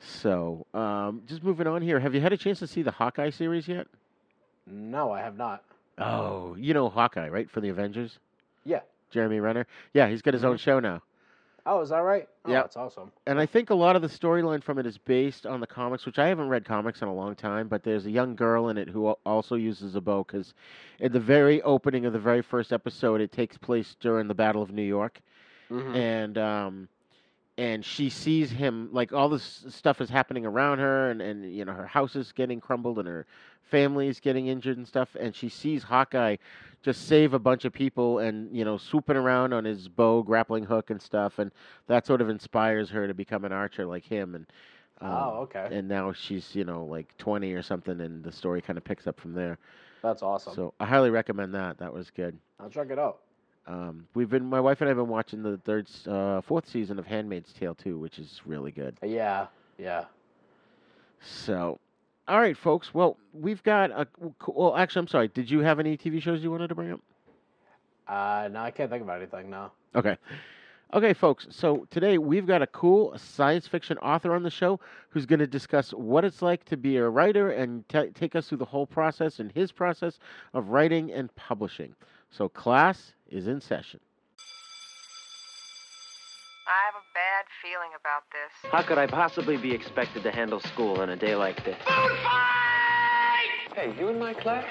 So, 0.00 0.66
um, 0.74 1.22
just 1.26 1.42
moving 1.42 1.66
on 1.66 1.80
here. 1.82 1.98
Have 1.98 2.14
you 2.14 2.20
had 2.20 2.32
a 2.32 2.36
chance 2.36 2.58
to 2.58 2.66
see 2.66 2.82
the 2.82 2.90
Hawkeye 2.90 3.30
series 3.30 3.66
yet? 3.66 3.86
No, 4.66 5.12
I 5.12 5.20
have 5.20 5.36
not. 5.36 5.62
Oh, 5.98 6.54
you 6.58 6.74
know 6.74 6.88
Hawkeye, 6.88 7.28
right? 7.28 7.48
For 7.50 7.60
the 7.60 7.68
Avengers? 7.68 8.18
Yeah. 8.64 8.80
Jeremy 9.10 9.40
Renner. 9.40 9.66
Yeah, 9.92 10.08
he's 10.08 10.22
got 10.22 10.34
his 10.34 10.44
own 10.44 10.56
show 10.58 10.80
now. 10.80 11.02
Oh, 11.66 11.80
is 11.80 11.88
that 11.90 11.98
right? 12.00 12.28
Oh, 12.44 12.50
Yeah. 12.50 12.60
that's 12.62 12.76
awesome. 12.76 13.10
And 13.26 13.38
I 13.38 13.46
think 13.46 13.70
a 13.70 13.74
lot 13.74 13.96
of 13.96 14.02
the 14.02 14.08
storyline 14.08 14.62
from 14.62 14.78
it 14.78 14.84
is 14.84 14.98
based 14.98 15.46
on 15.46 15.60
the 15.60 15.66
comics, 15.66 16.04
which 16.04 16.18
I 16.18 16.26
haven't 16.28 16.48
read 16.48 16.66
comics 16.66 17.00
in 17.00 17.08
a 17.08 17.14
long 17.14 17.34
time. 17.36 17.68
But 17.68 17.84
there's 17.84 18.04
a 18.04 18.10
young 18.10 18.34
girl 18.36 18.68
in 18.68 18.76
it 18.76 18.88
who 18.88 19.06
also 19.24 19.54
uses 19.54 19.94
a 19.94 20.00
bow 20.02 20.24
because, 20.24 20.52
in 21.00 21.12
the 21.12 21.20
very 21.20 21.62
opening 21.62 22.04
of 22.04 22.12
the 22.12 22.18
very 22.18 22.42
first 22.42 22.70
episode, 22.70 23.22
it 23.22 23.32
takes 23.32 23.56
place 23.56 23.96
during 24.00 24.28
the 24.28 24.34
Battle 24.34 24.60
of 24.62 24.72
New 24.72 24.82
York, 24.82 25.20
Mhm. 25.70 25.94
and 25.96 26.36
um, 26.38 26.88
and 27.56 27.84
she 27.84 28.10
sees 28.10 28.50
him 28.50 28.88
like 28.92 29.12
all 29.12 29.28
this 29.28 29.64
stuff 29.68 30.00
is 30.00 30.10
happening 30.10 30.44
around 30.46 30.78
her, 30.78 31.10
and 31.10 31.20
and 31.22 31.52
you 31.54 31.64
know 31.64 31.72
her 31.72 31.86
house 31.86 32.16
is 32.16 32.32
getting 32.32 32.60
crumbled, 32.60 32.98
and 32.98 33.08
her 33.08 33.26
family 33.62 34.08
is 34.08 34.20
getting 34.20 34.46
injured 34.48 34.76
and 34.76 34.86
stuff, 34.86 35.16
and 35.18 35.34
she 35.34 35.48
sees 35.48 35.82
Hawkeye 35.82 36.36
just 36.82 37.08
save 37.08 37.32
a 37.32 37.38
bunch 37.38 37.64
of 37.64 37.72
people 37.72 38.18
and 38.18 38.54
you 38.54 38.62
know 38.64 38.76
swooping 38.76 39.16
around 39.16 39.54
on 39.54 39.64
his 39.64 39.88
bow 39.88 40.22
grappling 40.22 40.64
hook 40.64 40.90
and 40.90 41.00
stuff 41.00 41.38
and 41.38 41.50
that 41.86 42.06
sort 42.06 42.20
of 42.20 42.28
inspires 42.28 42.90
her 42.90 43.06
to 43.08 43.14
become 43.14 43.42
an 43.46 43.52
archer 43.52 43.86
like 43.86 44.04
him 44.04 44.34
and 44.34 44.46
um, 45.00 45.10
Oh, 45.10 45.30
okay. 45.44 45.66
and 45.70 45.88
now 45.88 46.12
she's 46.12 46.54
you 46.54 46.64
know 46.64 46.84
like 46.84 47.16
20 47.16 47.54
or 47.54 47.62
something 47.62 48.02
and 48.02 48.22
the 48.22 48.30
story 48.30 48.60
kind 48.60 48.76
of 48.76 48.84
picks 48.84 49.06
up 49.06 49.18
from 49.18 49.32
there 49.32 49.56
That's 50.02 50.22
awesome. 50.22 50.54
so 50.54 50.74
i 50.78 50.84
highly 50.84 51.08
recommend 51.08 51.54
that 51.54 51.78
that 51.78 51.90
was 51.92 52.10
good 52.10 52.36
I'll 52.60 52.68
check 52.68 52.90
it 52.90 52.98
out. 52.98 53.20
Um, 53.66 54.06
we've 54.14 54.28
been 54.30 54.44
my 54.44 54.60
wife 54.60 54.80
and 54.80 54.90
i've 54.90 54.96
been 54.96 55.08
watching 55.08 55.42
the 55.42 55.56
third 55.58 55.88
uh, 56.06 56.40
fourth 56.42 56.68
season 56.68 56.98
of 56.98 57.06
handmaid's 57.06 57.52
tale 57.52 57.74
too 57.74 57.98
which 57.98 58.18
is 58.18 58.40
really 58.44 58.70
good 58.70 58.96
Yeah, 59.02 59.46
yeah. 59.78 60.04
so 61.20 61.78
all 62.28 62.38
right 62.40 62.56
folks 62.56 62.92
well 62.94 63.16
we've 63.32 63.62
got 63.62 63.90
a 63.90 64.06
well 64.48 64.76
actually 64.76 65.00
i'm 65.00 65.08
sorry 65.08 65.28
did 65.28 65.50
you 65.50 65.60
have 65.60 65.78
any 65.80 65.96
tv 65.96 66.20
shows 66.22 66.42
you 66.42 66.50
wanted 66.50 66.68
to 66.68 66.74
bring 66.74 66.92
up 66.92 67.00
Uh, 68.06 68.48
no, 68.52 68.60
I 68.60 68.70
can't 68.70 68.90
think 68.90 69.02
of 69.02 69.08
anything 69.08 69.48
now. 69.48 69.72
Okay. 69.94 70.18
Okay, 70.92 71.14
folks. 71.14 71.46
So 71.48 71.86
today 71.88 72.18
we've 72.18 72.46
got 72.46 72.60
a 72.60 72.66
cool 72.66 73.16
science 73.16 73.66
fiction 73.66 73.96
author 73.98 74.34
on 74.34 74.42
the 74.42 74.50
show 74.50 74.78
who's 75.08 75.24
going 75.24 75.38
to 75.40 75.46
discuss 75.46 75.90
what 75.92 76.22
it's 76.22 76.42
like 76.42 76.66
to 76.66 76.76
be 76.76 76.98
a 76.98 77.08
writer 77.08 77.50
and 77.52 77.82
ta 77.88 78.04
take 78.14 78.36
us 78.36 78.46
through 78.46 78.58
the 78.58 78.66
whole 78.66 78.86
process 78.86 79.40
and 79.40 79.50
his 79.52 79.72
process 79.72 80.18
of 80.52 80.68
writing 80.68 81.10
and 81.12 81.34
publishing. 81.34 81.94
So 82.30 82.46
class 82.50 83.13
is 83.30 83.46
in 83.46 83.60
session. 83.60 84.00
I 86.66 86.86
have 86.86 86.94
a 86.94 87.04
bad 87.12 87.44
feeling 87.62 87.90
about 87.98 88.24
this. 88.32 88.70
How 88.72 88.82
could 88.82 88.98
I 88.98 89.06
possibly 89.06 89.56
be 89.56 89.72
expected 89.72 90.22
to 90.22 90.30
handle 90.30 90.60
school 90.60 91.00
on 91.00 91.10
a 91.10 91.16
day 91.16 91.34
like 91.34 91.62
this? 91.64 91.76
Hey, 93.74 93.94
you 93.98 94.08
in 94.08 94.18
my 94.18 94.32
class? 94.32 94.64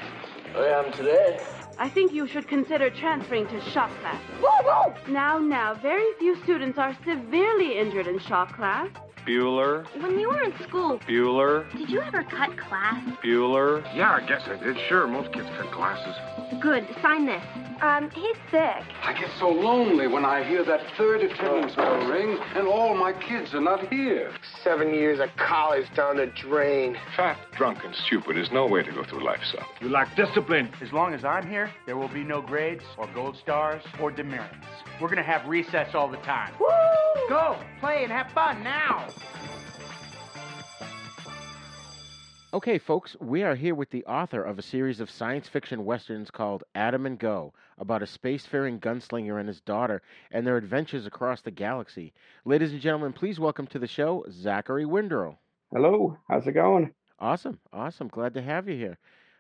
I 0.55 0.67
am 0.67 0.91
today. 0.93 1.39
I 1.77 1.89
think 1.89 2.13
you 2.13 2.27
should 2.27 2.47
consider 2.47 2.89
transferring 2.89 3.47
to 3.47 3.61
shop 3.71 3.89
class. 4.01 4.21
whoa 4.39 4.93
Now, 5.11 5.39
now, 5.39 5.73
very 5.73 6.05
few 6.19 6.35
students 6.43 6.77
are 6.77 6.95
severely 7.05 7.77
injured 7.77 8.07
in 8.07 8.19
shop 8.19 8.53
class. 8.53 8.89
Bueller, 9.25 9.85
When 10.01 10.19
you 10.19 10.29
were 10.29 10.41
in 10.41 10.53
school, 10.63 10.99
Bueller, 11.07 11.71
did 11.77 11.89
you 11.89 12.01
ever 12.01 12.23
cut 12.23 12.57
class? 12.57 13.01
Bueller. 13.23 13.81
Yeah, 13.95 14.11
I 14.21 14.27
guess 14.27 14.41
I 14.47 14.57
did. 14.61 14.77
Sure, 14.89 15.07
most 15.07 15.31
kids 15.33 15.47
cut 15.57 15.71
classes. 15.71 16.15
Good. 16.61 16.85
Sign 17.01 17.25
this. 17.25 17.43
Um, 17.81 18.09
he's 18.11 18.35
sick. 18.51 18.83
I 19.01 19.13
get 19.19 19.29
so 19.39 19.49
lonely 19.49 20.07
when 20.07 20.23
I 20.23 20.43
hear 20.43 20.63
that 20.63 20.81
third 20.97 21.21
attendance 21.21 21.75
bell 21.75 22.07
ring 22.07 22.37
and 22.55 22.67
all 22.67 22.95
my 22.95 23.11
kids 23.11 23.53
are 23.53 23.59
not 23.61 23.91
here. 23.91 24.31
Seven 24.63 24.93
years 24.93 25.19
of 25.19 25.29
college 25.35 25.85
down 25.95 26.17
the 26.17 26.27
drain. 26.27 26.95
Fat, 27.17 27.37
drunk, 27.57 27.79
and 27.83 27.93
stupid 27.95 28.37
is 28.37 28.51
no 28.51 28.67
way 28.67 28.83
to 28.83 28.91
go 28.91 29.03
through 29.03 29.23
life, 29.25 29.41
son. 29.51 29.65
You 29.81 29.89
lack 29.89 30.15
discipline. 30.15 30.69
As 30.81 30.93
long 30.93 31.13
as 31.13 31.25
I'm 31.25 31.47
here, 31.49 31.71
there 31.85 31.97
will 31.97 32.07
be 32.07 32.23
no 32.23 32.41
grades 32.41 32.83
or 32.97 33.07
gold 33.13 33.35
stars 33.37 33.83
or 33.99 34.11
demerits. 34.11 34.55
We're 35.01 35.09
gonna 35.09 35.23
have 35.23 35.45
recess 35.47 35.93
all 35.95 36.07
the 36.09 36.17
time. 36.17 36.53
Woo! 36.59 36.67
Go, 37.27 37.57
play, 37.79 38.03
and 38.03 38.11
have 38.11 38.31
fun 38.31 38.63
now. 38.63 39.07
Okay, 42.53 42.77
folks, 42.77 43.15
we 43.19 43.41
are 43.41 43.55
here 43.55 43.73
with 43.73 43.89
the 43.89 44.05
author 44.05 44.43
of 44.43 44.59
a 44.59 44.61
series 44.61 44.99
of 44.99 45.09
science 45.09 45.47
fiction 45.47 45.85
westerns 45.85 46.29
called 46.29 46.63
Adam 46.75 47.07
and 47.07 47.17
Go, 47.17 47.51
about 47.79 48.03
a 48.03 48.05
spacefaring 48.05 48.79
gunslinger 48.79 49.39
and 49.39 49.47
his 49.47 49.59
daughter 49.61 50.03
and 50.29 50.45
their 50.45 50.57
adventures 50.57 51.07
across 51.07 51.41
the 51.41 51.49
galaxy. 51.49 52.13
Ladies 52.45 52.71
and 52.71 52.79
gentlemen, 52.79 53.11
please 53.11 53.39
welcome 53.39 53.65
to 53.65 53.79
the 53.79 53.87
show 53.87 54.23
Zachary 54.29 54.85
Windrow. 54.85 55.35
Hello, 55.71 56.15
how's 56.29 56.45
it 56.45 56.51
going? 56.51 56.93
Awesome, 57.19 57.59
awesome. 57.73 58.07
Glad 58.07 58.35
to 58.35 58.41
have 58.43 58.69
you 58.69 58.75
here. 58.75 58.99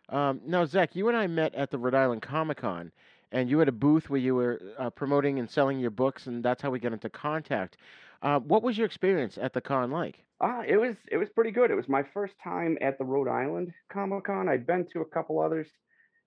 Um, 0.09 0.41
now, 0.47 0.65
Zach, 0.65 0.95
you 0.95 1.07
and 1.07 1.15
I 1.15 1.27
met 1.27 1.53
at 1.53 1.69
the 1.69 1.77
Rhode 1.77 1.93
Island 1.93 2.23
Comic 2.23 2.57
Con, 2.57 2.91
and 3.31 3.47
you 3.47 3.59
had 3.59 3.67
a 3.67 3.73
booth 3.73 4.09
where 4.09 4.19
you 4.19 4.33
were 4.33 4.59
uh, 4.79 4.89
promoting 4.89 5.37
and 5.37 5.47
selling 5.47 5.79
your 5.79 5.91
books, 5.91 6.25
and 6.25 6.43
that's 6.43 6.63
how 6.63 6.71
we 6.71 6.79
got 6.79 6.93
into 6.93 7.09
contact. 7.09 7.77
Uh, 8.23 8.39
what 8.39 8.63
was 8.63 8.77
your 8.77 8.85
experience 8.85 9.37
at 9.39 9.51
the 9.51 9.59
con 9.59 9.91
like? 9.91 10.23
Ah, 10.39 10.63
it 10.65 10.77
was 10.77 10.95
it 11.11 11.17
was 11.17 11.29
pretty 11.29 11.51
good. 11.51 11.71
It 11.71 11.75
was 11.75 11.89
my 11.89 12.03
first 12.13 12.33
time 12.41 12.77
at 12.81 12.97
the 12.97 13.03
Rhode 13.03 13.27
Island 13.27 13.73
Comic 13.91 14.23
Con. 14.23 14.47
I'd 14.47 14.65
been 14.65 14.87
to 14.93 15.01
a 15.01 15.05
couple 15.05 15.41
others, 15.41 15.67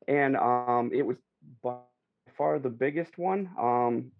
and 0.07 0.37
um, 0.37 0.91
it 0.95 1.03
was 1.03 1.17
by 1.63 1.79
far 2.37 2.59
the 2.59 2.69
biggest 2.69 3.17
one. 3.17 3.51
Um, 3.59 4.13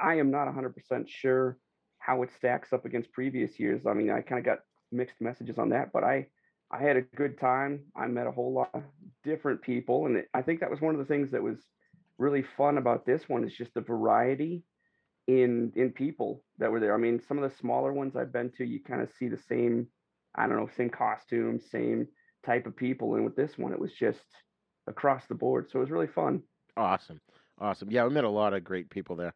I 0.00 0.14
am 0.14 0.30
not 0.30 0.46
100% 0.46 1.08
sure 1.08 1.58
how 1.98 2.22
it 2.22 2.30
stacks 2.36 2.72
up 2.72 2.84
against 2.84 3.12
previous 3.12 3.58
years. 3.58 3.86
I 3.86 3.92
mean, 3.92 4.10
I 4.10 4.20
kind 4.20 4.38
of 4.38 4.44
got 4.44 4.60
mixed 4.92 5.20
messages 5.20 5.58
on 5.58 5.70
that, 5.70 5.92
but 5.92 6.04
I 6.04 6.28
I 6.70 6.80
had 6.80 6.96
a 6.96 7.02
good 7.02 7.40
time. 7.40 7.86
I 7.96 8.06
met 8.06 8.28
a 8.28 8.32
whole 8.32 8.52
lot 8.52 8.70
of 8.72 8.84
different 9.24 9.62
people, 9.62 10.06
and 10.06 10.24
I 10.32 10.42
think 10.42 10.60
that 10.60 10.70
was 10.70 10.80
one 10.80 10.94
of 10.94 11.00
the 11.00 11.12
things 11.12 11.32
that 11.32 11.42
was 11.42 11.58
really 12.18 12.44
fun 12.56 12.78
about 12.78 13.04
this 13.04 13.28
one 13.28 13.42
is 13.42 13.52
just 13.52 13.74
the 13.74 13.80
variety 13.80 14.62
in 15.26 15.72
in 15.76 15.90
people 15.90 16.42
that 16.58 16.70
were 16.70 16.80
there. 16.80 16.94
I 16.94 16.98
mean, 16.98 17.20
some 17.20 17.38
of 17.38 17.48
the 17.48 17.56
smaller 17.56 17.92
ones 17.92 18.16
I've 18.16 18.32
been 18.32 18.50
to, 18.52 18.64
you 18.64 18.80
kind 18.82 19.02
of 19.02 19.10
see 19.18 19.28
the 19.28 19.38
same, 19.48 19.86
I 20.34 20.46
don't 20.46 20.56
know, 20.56 20.68
same 20.76 20.90
costumes, 20.90 21.62
same 21.70 22.08
type 22.44 22.66
of 22.66 22.76
people, 22.76 23.14
and 23.14 23.24
with 23.24 23.36
this 23.36 23.58
one, 23.58 23.72
it 23.72 23.78
was 23.78 23.92
just 23.92 24.24
across 24.86 25.26
the 25.26 25.34
board. 25.34 25.68
So 25.70 25.78
it 25.78 25.82
was 25.82 25.90
really 25.90 26.06
fun. 26.06 26.42
Awesome, 26.76 27.20
awesome. 27.60 27.90
Yeah, 27.90 28.04
we 28.04 28.10
met 28.14 28.24
a 28.24 28.28
lot 28.28 28.54
of 28.54 28.64
great 28.64 28.90
people 28.90 29.16
there, 29.16 29.34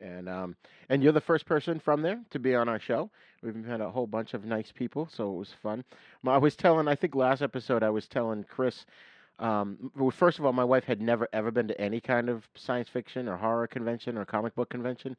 and 0.00 0.28
um, 0.28 0.56
and 0.88 1.02
you're 1.02 1.12
the 1.12 1.20
first 1.20 1.46
person 1.46 1.80
from 1.80 2.02
there 2.02 2.20
to 2.30 2.38
be 2.38 2.54
on 2.54 2.68
our 2.68 2.80
show. 2.80 3.10
We've 3.42 3.54
met 3.54 3.80
a 3.80 3.90
whole 3.90 4.06
bunch 4.06 4.34
of 4.34 4.44
nice 4.44 4.72
people, 4.72 5.08
so 5.12 5.32
it 5.32 5.36
was 5.36 5.54
fun. 5.62 5.84
I 6.26 6.38
was 6.38 6.56
telling, 6.56 6.88
I 6.88 6.94
think 6.94 7.14
last 7.14 7.42
episode, 7.42 7.82
I 7.82 7.90
was 7.90 8.08
telling 8.08 8.44
Chris. 8.44 8.84
Um, 9.40 9.90
well, 9.96 10.10
first 10.10 10.38
of 10.38 10.44
all, 10.44 10.52
my 10.52 10.64
wife 10.64 10.84
had 10.84 11.00
never 11.00 11.26
ever 11.32 11.50
been 11.50 11.66
to 11.68 11.80
any 11.80 12.00
kind 12.00 12.28
of 12.28 12.46
science 12.54 12.88
fiction 12.88 13.26
or 13.26 13.36
horror 13.36 13.66
convention 13.66 14.18
or 14.18 14.24
comic 14.24 14.54
book 14.54 14.68
convention, 14.68 15.16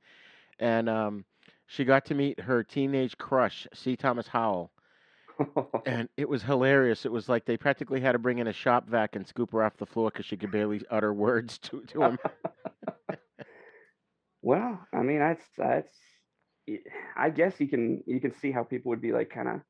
and 0.60 0.88
um, 0.88 1.26
she 1.66 1.84
got 1.84 2.06
to 2.06 2.16
meet 2.16 2.40
her 2.40 2.64
teenage 2.64 3.18
crush, 3.18 3.68
C. 3.74 3.96
Thomas 3.96 4.28
Howell, 4.28 4.72
and 5.88 6.08
it 6.18 6.30
was 6.30 6.44
hilarious. 6.44 7.06
It 7.06 7.12
was 7.12 7.28
like 7.30 7.46
they 7.46 7.58
practically 7.58 8.00
had 8.00 8.12
to 8.14 8.20
bring 8.20 8.38
in 8.38 8.48
a 8.48 8.54
shop 8.54 8.88
vac 8.88 9.16
and 9.16 9.28
scoop 9.28 9.52
her 9.54 9.64
off 9.64 9.78
the 9.78 9.88
floor 9.88 10.12
because 10.12 10.26
she 10.26 10.38
could 10.38 10.52
barely 10.52 10.82
utter 10.92 11.14
words 11.14 11.58
to 11.60 11.82
to 11.82 12.04
him. 12.04 12.20
Well, 14.42 14.80
I 14.94 15.04
mean, 15.04 15.20
that's 15.20 15.46
that's. 15.58 15.96
I 17.16 17.30
guess 17.30 17.60
you 17.60 17.68
can 17.68 18.04
you 18.06 18.20
can 18.20 18.34
see 18.34 18.52
how 18.52 18.64
people 18.64 18.90
would 18.90 19.02
be 19.02 19.12
like 19.12 19.30
kind 19.30 19.48
of 19.48 19.62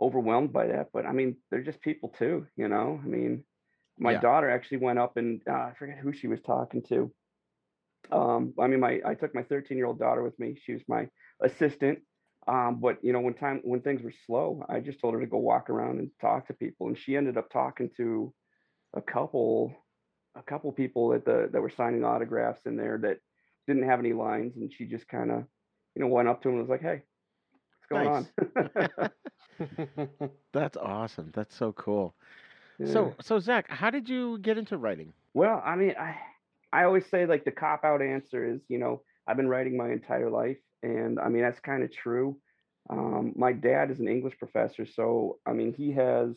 overwhelmed 0.00 0.52
by 0.52 0.68
that, 0.68 0.88
but 0.92 1.06
I 1.06 1.12
mean, 1.12 1.36
they're 1.50 1.62
just 1.62 1.80
people 1.80 2.10
too, 2.10 2.46
you 2.56 2.68
know. 2.68 3.00
I 3.02 3.06
mean, 3.06 3.44
my 3.98 4.14
Yeah. 4.14 4.20
daughter 4.20 4.50
actually 4.50 4.78
went 4.78 4.98
up 4.98 5.16
and 5.16 5.42
uh, 5.48 5.52
I 5.52 5.74
forget 5.78 5.98
who 5.98 6.12
she 6.12 6.28
was 6.28 6.40
talking 6.42 6.82
to. 6.84 7.12
Um, 8.10 8.54
I 8.58 8.66
mean, 8.66 8.80
my 8.80 9.00
I 9.04 9.14
took 9.14 9.34
my 9.34 9.42
13 9.42 9.76
year 9.78 9.86
old 9.86 9.98
daughter 9.98 10.22
with 10.22 10.38
me. 10.38 10.56
She 10.62 10.72
was 10.74 10.82
my 10.88 11.08
assistant. 11.42 12.00
Um, 12.46 12.80
but 12.80 12.98
you 13.02 13.12
know, 13.12 13.20
when 13.20 13.34
time 13.34 13.60
when 13.64 13.80
things 13.80 14.02
were 14.02 14.12
slow, 14.26 14.62
I 14.68 14.80
just 14.80 15.00
told 15.00 15.14
her 15.14 15.20
to 15.20 15.26
go 15.26 15.38
walk 15.38 15.70
around 15.70 15.98
and 15.98 16.10
talk 16.20 16.48
to 16.48 16.54
people, 16.54 16.88
and 16.88 16.98
she 16.98 17.16
ended 17.16 17.38
up 17.38 17.50
talking 17.50 17.90
to 17.96 18.34
a 18.94 19.02
couple 19.02 19.74
a 20.34 20.42
couple 20.42 20.72
people 20.72 21.10
that 21.10 21.24
the 21.24 21.48
that 21.52 21.62
were 21.62 21.70
signing 21.70 22.04
autographs 22.04 22.66
in 22.66 22.76
there 22.76 22.98
that 22.98 23.18
didn't 23.66 23.84
have 23.88 24.00
any 24.00 24.12
lines, 24.12 24.56
and 24.56 24.72
she 24.72 24.86
just 24.86 25.08
kind 25.08 25.30
of 25.30 25.44
you 25.94 26.02
know 26.02 26.08
went 26.08 26.28
up 26.28 26.42
to 26.42 26.48
him 26.48 26.56
and 26.56 26.62
was 26.62 26.70
like, 26.70 26.82
"Hey, 26.82 27.02
What's 27.80 27.88
going 27.88 28.06
on? 28.06 28.28
That's 30.52 30.76
awesome. 30.76 31.30
That's 31.32 31.54
so 31.54 31.72
cool. 31.72 32.16
So, 32.86 33.14
so 33.20 33.38
Zach, 33.38 33.70
how 33.70 33.90
did 33.90 34.08
you 34.08 34.38
get 34.38 34.58
into 34.58 34.76
writing? 34.76 35.12
Well, 35.32 35.62
I 35.64 35.76
mean, 35.76 35.94
I 35.98 36.16
I 36.72 36.84
always 36.84 37.06
say 37.06 37.26
like 37.26 37.44
the 37.44 37.52
cop 37.52 37.84
out 37.84 38.02
answer 38.02 38.44
is, 38.44 38.60
you 38.68 38.78
know, 38.78 39.02
I've 39.26 39.36
been 39.36 39.48
writing 39.48 39.76
my 39.76 39.90
entire 39.92 40.28
life, 40.28 40.58
and 40.82 41.20
I 41.20 41.28
mean 41.28 41.42
that's 41.42 41.60
kind 41.60 41.82
of 41.82 41.92
true. 41.92 42.36
Um, 42.90 43.32
my 43.36 43.52
dad 43.52 43.90
is 43.90 44.00
an 44.00 44.08
English 44.08 44.38
professor, 44.38 44.84
so 44.86 45.38
I 45.46 45.52
mean 45.52 45.72
he 45.72 45.92
has 45.92 46.36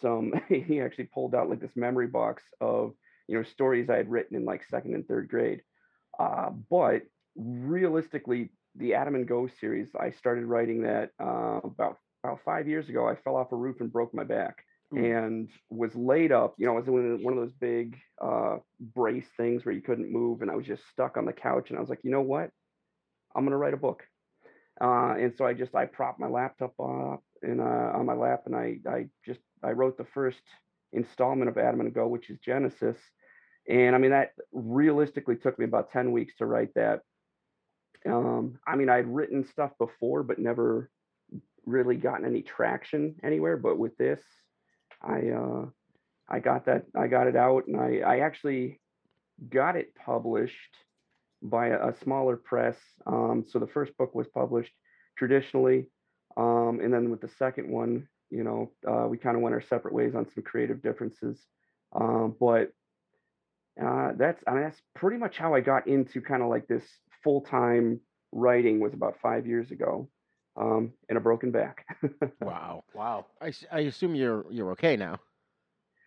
some. 0.00 0.32
he 0.48 0.80
actually 0.80 1.10
pulled 1.12 1.34
out 1.34 1.50
like 1.50 1.60
this 1.60 1.76
memory 1.76 2.06
box 2.06 2.42
of 2.60 2.94
you 3.28 3.36
know 3.36 3.42
stories 3.42 3.90
I 3.90 3.96
had 3.96 4.10
written 4.10 4.36
in 4.36 4.44
like 4.44 4.64
second 4.64 4.94
and 4.94 5.06
third 5.06 5.28
grade. 5.28 5.62
Uh, 6.18 6.50
but 6.70 7.02
realistically, 7.36 8.50
the 8.74 8.94
Adam 8.94 9.14
and 9.14 9.28
Go 9.28 9.48
series, 9.60 9.90
I 9.98 10.12
started 10.12 10.46
writing 10.46 10.82
that 10.82 11.10
uh, 11.20 11.60
about 11.62 11.98
about 12.24 12.40
five 12.44 12.68
years 12.68 12.88
ago. 12.88 13.06
I 13.06 13.16
fell 13.16 13.36
off 13.36 13.52
a 13.52 13.56
roof 13.56 13.80
and 13.80 13.92
broke 13.92 14.14
my 14.14 14.24
back. 14.24 14.64
And 14.92 15.48
was 15.68 15.94
laid 15.96 16.30
up, 16.30 16.54
you 16.58 16.66
know, 16.66 16.72
I 16.72 16.78
was 16.78 16.86
in 16.86 17.22
one 17.22 17.36
of 17.36 17.40
those 17.40 17.54
big 17.60 17.98
uh, 18.22 18.58
brace 18.94 19.26
things 19.36 19.64
where 19.64 19.74
you 19.74 19.82
couldn't 19.82 20.12
move, 20.12 20.42
and 20.42 20.50
I 20.50 20.54
was 20.54 20.66
just 20.66 20.88
stuck 20.92 21.16
on 21.16 21.24
the 21.24 21.32
couch. 21.32 21.70
And 21.70 21.78
I 21.78 21.80
was 21.80 21.90
like, 21.90 22.04
you 22.04 22.10
know 22.10 22.20
what? 22.20 22.50
I'm 23.34 23.44
gonna 23.44 23.56
write 23.58 23.74
a 23.74 23.78
book. 23.78 24.04
Uh, 24.80 25.14
and 25.18 25.34
so 25.36 25.46
I 25.46 25.54
just 25.54 25.74
I 25.74 25.86
propped 25.86 26.20
my 26.20 26.28
laptop 26.28 26.74
up 26.78 27.22
and 27.42 27.60
uh, 27.60 27.92
on 27.94 28.06
my 28.06 28.14
lap, 28.14 28.42
and 28.46 28.54
I 28.54 28.78
I 28.88 29.08
just 29.24 29.40
I 29.62 29.72
wrote 29.72 29.98
the 29.98 30.06
first 30.14 30.40
installment 30.92 31.50
of 31.50 31.58
Adam 31.58 31.80
and 31.80 31.92
Go, 31.92 32.06
which 32.06 32.30
is 32.30 32.38
Genesis. 32.38 32.98
And 33.68 33.94
I 33.94 33.98
mean 33.98 34.12
that 34.12 34.32
realistically 34.52 35.36
took 35.36 35.58
me 35.58 35.64
about 35.64 35.90
ten 35.90 36.12
weeks 36.12 36.36
to 36.36 36.46
write 36.46 36.74
that. 36.74 37.00
Um, 38.04 38.58
I 38.66 38.76
mean 38.76 38.88
I'd 38.88 39.08
written 39.08 39.44
stuff 39.44 39.72
before, 39.78 40.22
but 40.22 40.38
never 40.38 40.90
really 41.64 41.96
gotten 41.96 42.24
any 42.24 42.42
traction 42.42 43.16
anywhere. 43.22 43.56
But 43.56 43.78
with 43.78 43.96
this, 43.96 44.20
I 45.02 45.28
uh, 45.30 45.66
I 46.28 46.40
got 46.40 46.66
that 46.66 46.86
I 46.94 47.06
got 47.06 47.26
it 47.26 47.36
out, 47.36 47.66
and 47.66 47.76
I 47.76 47.98
I 47.98 48.18
actually 48.20 48.80
got 49.50 49.76
it 49.76 49.94
published 49.94 50.54
by 51.42 51.68
a, 51.68 51.88
a 51.88 51.94
smaller 52.02 52.36
press. 52.36 52.76
Um, 53.06 53.44
so 53.48 53.58
the 53.58 53.66
first 53.66 53.96
book 53.96 54.14
was 54.14 54.26
published 54.28 54.72
traditionally, 55.16 55.88
um, 56.36 56.80
and 56.82 56.92
then 56.92 57.10
with 57.10 57.20
the 57.20 57.30
second 57.38 57.70
one, 57.70 58.08
you 58.30 58.44
know, 58.44 58.72
uh, 58.88 59.06
we 59.06 59.18
kind 59.18 59.36
of 59.36 59.42
went 59.42 59.54
our 59.54 59.62
separate 59.62 59.94
ways 59.94 60.14
on 60.14 60.26
some 60.34 60.42
creative 60.42 60.82
differences. 60.82 61.38
Um, 61.94 62.34
but 62.38 62.72
uh, 63.82 64.12
that's 64.16 64.42
I 64.46 64.52
mean 64.52 64.62
that's 64.62 64.80
pretty 64.94 65.18
much 65.18 65.36
how 65.36 65.54
I 65.54 65.60
got 65.60 65.86
into 65.86 66.20
kind 66.20 66.42
of 66.42 66.48
like 66.48 66.66
this 66.66 66.84
full 67.22 67.42
time 67.42 68.00
writing 68.32 68.80
was 68.80 68.94
about 68.94 69.16
five 69.22 69.46
years 69.46 69.70
ago 69.70 70.08
um, 70.56 70.92
and 71.08 71.18
a 71.18 71.20
broken 71.20 71.50
back. 71.50 71.86
wow, 72.40 72.84
wow. 72.94 73.26
I, 73.40 73.52
I 73.70 73.80
assume 73.80 74.14
you're 74.14 74.46
you're 74.50 74.70
okay 74.72 74.96
now. 74.96 75.18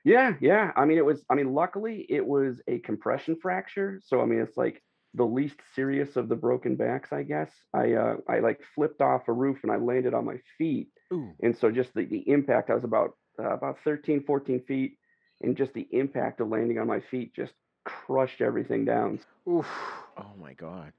Yeah, 0.04 0.34
yeah. 0.40 0.72
I 0.76 0.86
mean, 0.86 0.98
it 0.98 1.06
was. 1.06 1.24
I 1.30 1.36
mean, 1.36 1.54
luckily, 1.54 2.06
it 2.10 2.26
was 2.26 2.62
a 2.68 2.80
compression 2.80 3.38
fracture. 3.42 4.00
So 4.06 4.22
I 4.22 4.26
mean, 4.26 4.40
it's 4.40 4.58
like 4.58 4.82
the 5.14 5.26
least 5.26 5.58
serious 5.76 6.16
of 6.16 6.30
the 6.30 6.36
broken 6.36 6.76
backs, 6.76 7.12
I 7.12 7.24
guess. 7.24 7.52
I 7.74 7.94
uh, 7.94 8.16
I 8.28 8.40
like 8.40 8.62
flipped 8.76 9.02
off 9.02 9.28
a 9.28 9.34
roof 9.34 9.60
and 9.64 9.72
I 9.72 9.78
landed 9.78 10.14
on 10.14 10.26
my 10.26 10.40
feet, 10.58 10.90
Ooh. 11.14 11.34
and 11.42 11.58
so 11.58 11.72
just 11.72 11.94
the, 11.94 12.06
the 12.06 12.28
impact. 12.30 12.70
I 12.70 12.76
was 12.76 12.84
about 12.84 13.12
uh, 13.40 13.54
about 13.54 13.78
13, 13.84 14.24
14 14.24 14.64
feet, 14.68 14.98
and 15.42 15.58
just 15.58 15.74
the 15.74 15.88
impact 15.92 16.42
of 16.42 16.50
landing 16.50 16.80
on 16.80 16.88
my 16.88 17.02
feet 17.12 17.34
just 17.36 17.54
crushed 17.86 18.42
everything 18.42 18.86
down. 18.86 19.20
Oof! 19.48 19.68
Oh 20.18 20.34
my 20.40 20.54
god. 20.54 20.94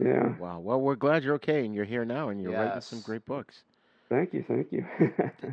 Yeah. 0.00 0.36
Wow. 0.38 0.60
Well, 0.60 0.80
we're 0.80 0.96
glad 0.96 1.22
you're 1.22 1.34
okay 1.36 1.64
and 1.64 1.74
you're 1.74 1.84
here 1.84 2.04
now 2.04 2.28
and 2.28 2.40
you're 2.40 2.52
yes. 2.52 2.60
writing 2.60 2.80
some 2.80 3.00
great 3.00 3.24
books. 3.24 3.62
Thank 4.08 4.34
you, 4.34 4.44
thank 4.46 4.70
you. 4.70 4.84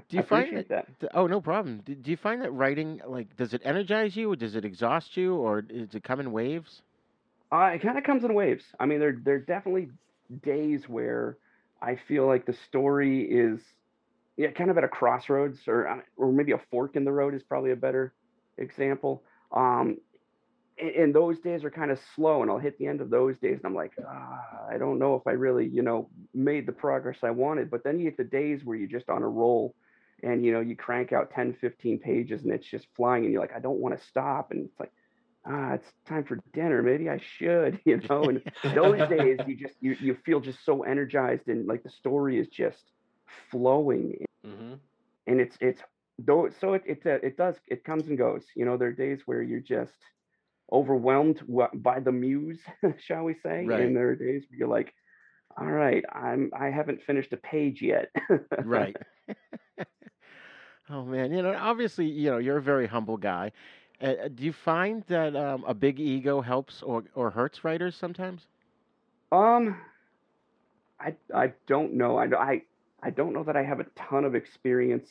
do 0.09 0.17
you 0.17 0.23
find 0.23 0.57
that, 0.57 0.69
that? 0.69 0.87
Oh, 1.13 1.25
no 1.25 1.39
problem. 1.39 1.81
Do, 1.85 1.95
do 1.95 2.11
you 2.11 2.17
find 2.17 2.41
that 2.41 2.51
writing 2.51 3.01
like 3.07 3.35
does 3.37 3.53
it 3.53 3.61
energize 3.63 4.15
you, 4.15 4.31
or 4.31 4.35
does 4.35 4.55
it 4.55 4.65
exhaust 4.65 5.15
you, 5.15 5.35
or 5.35 5.61
does 5.61 5.95
it 5.95 6.03
come 6.03 6.19
in 6.19 6.31
waves? 6.31 6.81
Uh, 7.51 7.71
it 7.73 7.81
kind 7.81 7.97
of 7.97 8.03
comes 8.03 8.23
in 8.23 8.33
waves. 8.33 8.63
I 8.79 8.85
mean, 8.85 8.99
there 8.99 9.17
there 9.23 9.35
are 9.35 9.39
definitely 9.39 9.89
days 10.43 10.87
where 10.87 11.37
I 11.81 11.97
feel 12.07 12.27
like 12.27 12.45
the 12.45 12.55
story 12.67 13.23
is 13.23 13.61
yeah, 14.37 14.51
kind 14.51 14.69
of 14.69 14.77
at 14.77 14.83
a 14.83 14.87
crossroads, 14.87 15.59
or 15.67 15.87
uh, 15.87 15.97
or 16.17 16.31
maybe 16.31 16.51
a 16.51 16.61
fork 16.69 16.95
in 16.95 17.05
the 17.05 17.11
road 17.11 17.33
is 17.33 17.43
probably 17.43 17.71
a 17.71 17.75
better 17.75 18.13
example. 18.57 19.23
Um, 19.51 19.97
and 20.81 21.13
those 21.13 21.39
days 21.39 21.63
are 21.63 21.69
kind 21.69 21.91
of 21.91 21.99
slow 22.15 22.41
and 22.41 22.49
i'll 22.49 22.57
hit 22.57 22.77
the 22.77 22.87
end 22.87 23.01
of 23.01 23.09
those 23.09 23.37
days 23.37 23.57
and 23.57 23.65
i'm 23.65 23.75
like 23.75 23.93
ah, 24.07 24.41
i 24.69 24.77
don't 24.77 24.99
know 24.99 25.15
if 25.15 25.25
i 25.27 25.31
really 25.31 25.67
you 25.67 25.81
know 25.81 26.09
made 26.33 26.65
the 26.65 26.71
progress 26.71 27.17
i 27.23 27.29
wanted 27.29 27.69
but 27.69 27.83
then 27.83 27.99
you 27.99 28.05
get 28.05 28.17
the 28.17 28.23
days 28.23 28.61
where 28.63 28.75
you're 28.75 28.87
just 28.87 29.09
on 29.09 29.21
a 29.21 29.27
roll 29.27 29.75
and 30.23 30.45
you 30.45 30.51
know 30.51 30.59
you 30.59 30.75
crank 30.75 31.13
out 31.13 31.31
10 31.31 31.53
15 31.61 31.99
pages 31.99 32.43
and 32.43 32.51
it's 32.51 32.67
just 32.67 32.87
flying 32.95 33.23
and 33.23 33.31
you're 33.31 33.41
like 33.41 33.55
i 33.55 33.59
don't 33.59 33.79
want 33.79 33.97
to 33.97 34.07
stop 34.07 34.51
and 34.51 34.65
it's 34.65 34.79
like 34.79 34.91
ah 35.45 35.73
it's 35.73 35.87
time 36.07 36.23
for 36.23 36.39
dinner 36.53 36.81
maybe 36.81 37.09
i 37.09 37.19
should 37.37 37.79
you 37.85 37.99
know 38.09 38.23
and 38.23 38.41
those 38.75 39.07
days 39.09 39.39
you 39.47 39.55
just 39.55 39.75
you, 39.81 39.95
you 39.99 40.17
feel 40.25 40.39
just 40.39 40.63
so 40.65 40.83
energized 40.83 41.47
and 41.47 41.67
like 41.67 41.83
the 41.83 41.89
story 41.89 42.39
is 42.39 42.47
just 42.47 42.83
flowing 43.49 44.13
mm-hmm. 44.45 44.73
and 45.27 45.39
it's 45.39 45.55
it's 45.61 45.81
though 46.19 46.49
so 46.59 46.73
it 46.73 46.83
it, 46.85 47.01
uh, 47.05 47.17
it 47.23 47.37
does 47.37 47.55
it 47.67 47.83
comes 47.83 48.07
and 48.07 48.17
goes 48.17 48.43
you 48.55 48.65
know 48.65 48.77
there 48.77 48.89
are 48.89 48.93
days 48.93 49.21
where 49.25 49.41
you're 49.41 49.59
just 49.59 49.93
overwhelmed 50.71 51.41
by 51.73 51.99
the 51.99 52.11
muse, 52.11 52.59
shall 52.99 53.23
we 53.23 53.35
say? 53.35 53.65
Right. 53.65 53.81
And 53.81 53.95
there 53.95 54.09
are 54.09 54.15
days 54.15 54.43
where 54.49 54.57
you're 54.59 54.67
like, 54.67 54.93
all 55.57 55.71
right, 55.71 56.03
I'm 56.11 56.51
I 56.57 56.67
haven't 56.69 57.01
finished 57.03 57.33
a 57.33 57.37
page 57.37 57.81
yet. 57.81 58.09
right. 58.63 58.95
oh 60.89 61.03
man, 61.05 61.31
you 61.31 61.41
know, 61.41 61.55
obviously, 61.57 62.05
you 62.05 62.29
know, 62.31 62.37
you're 62.37 62.57
a 62.57 62.61
very 62.61 62.87
humble 62.87 63.17
guy. 63.17 63.51
Uh, 64.01 64.27
do 64.33 64.43
you 64.43 64.53
find 64.53 65.03
that 65.07 65.35
um, 65.35 65.63
a 65.67 65.73
big 65.73 65.99
ego 65.99 66.41
helps 66.41 66.81
or 66.81 67.03
or 67.15 67.31
hurts 67.31 67.63
writers 67.63 67.95
sometimes? 67.95 68.47
Um, 69.31 69.77
I 70.99 71.15
I 71.33 71.53
don't 71.67 71.93
know. 71.93 72.17
I 72.17 72.25
I 72.25 72.61
I 73.01 73.09
don't 73.09 73.33
know 73.33 73.43
that 73.43 73.55
I 73.55 73.63
have 73.63 73.79
a 73.79 73.85
ton 73.95 74.25
of 74.25 74.35
experience 74.35 75.09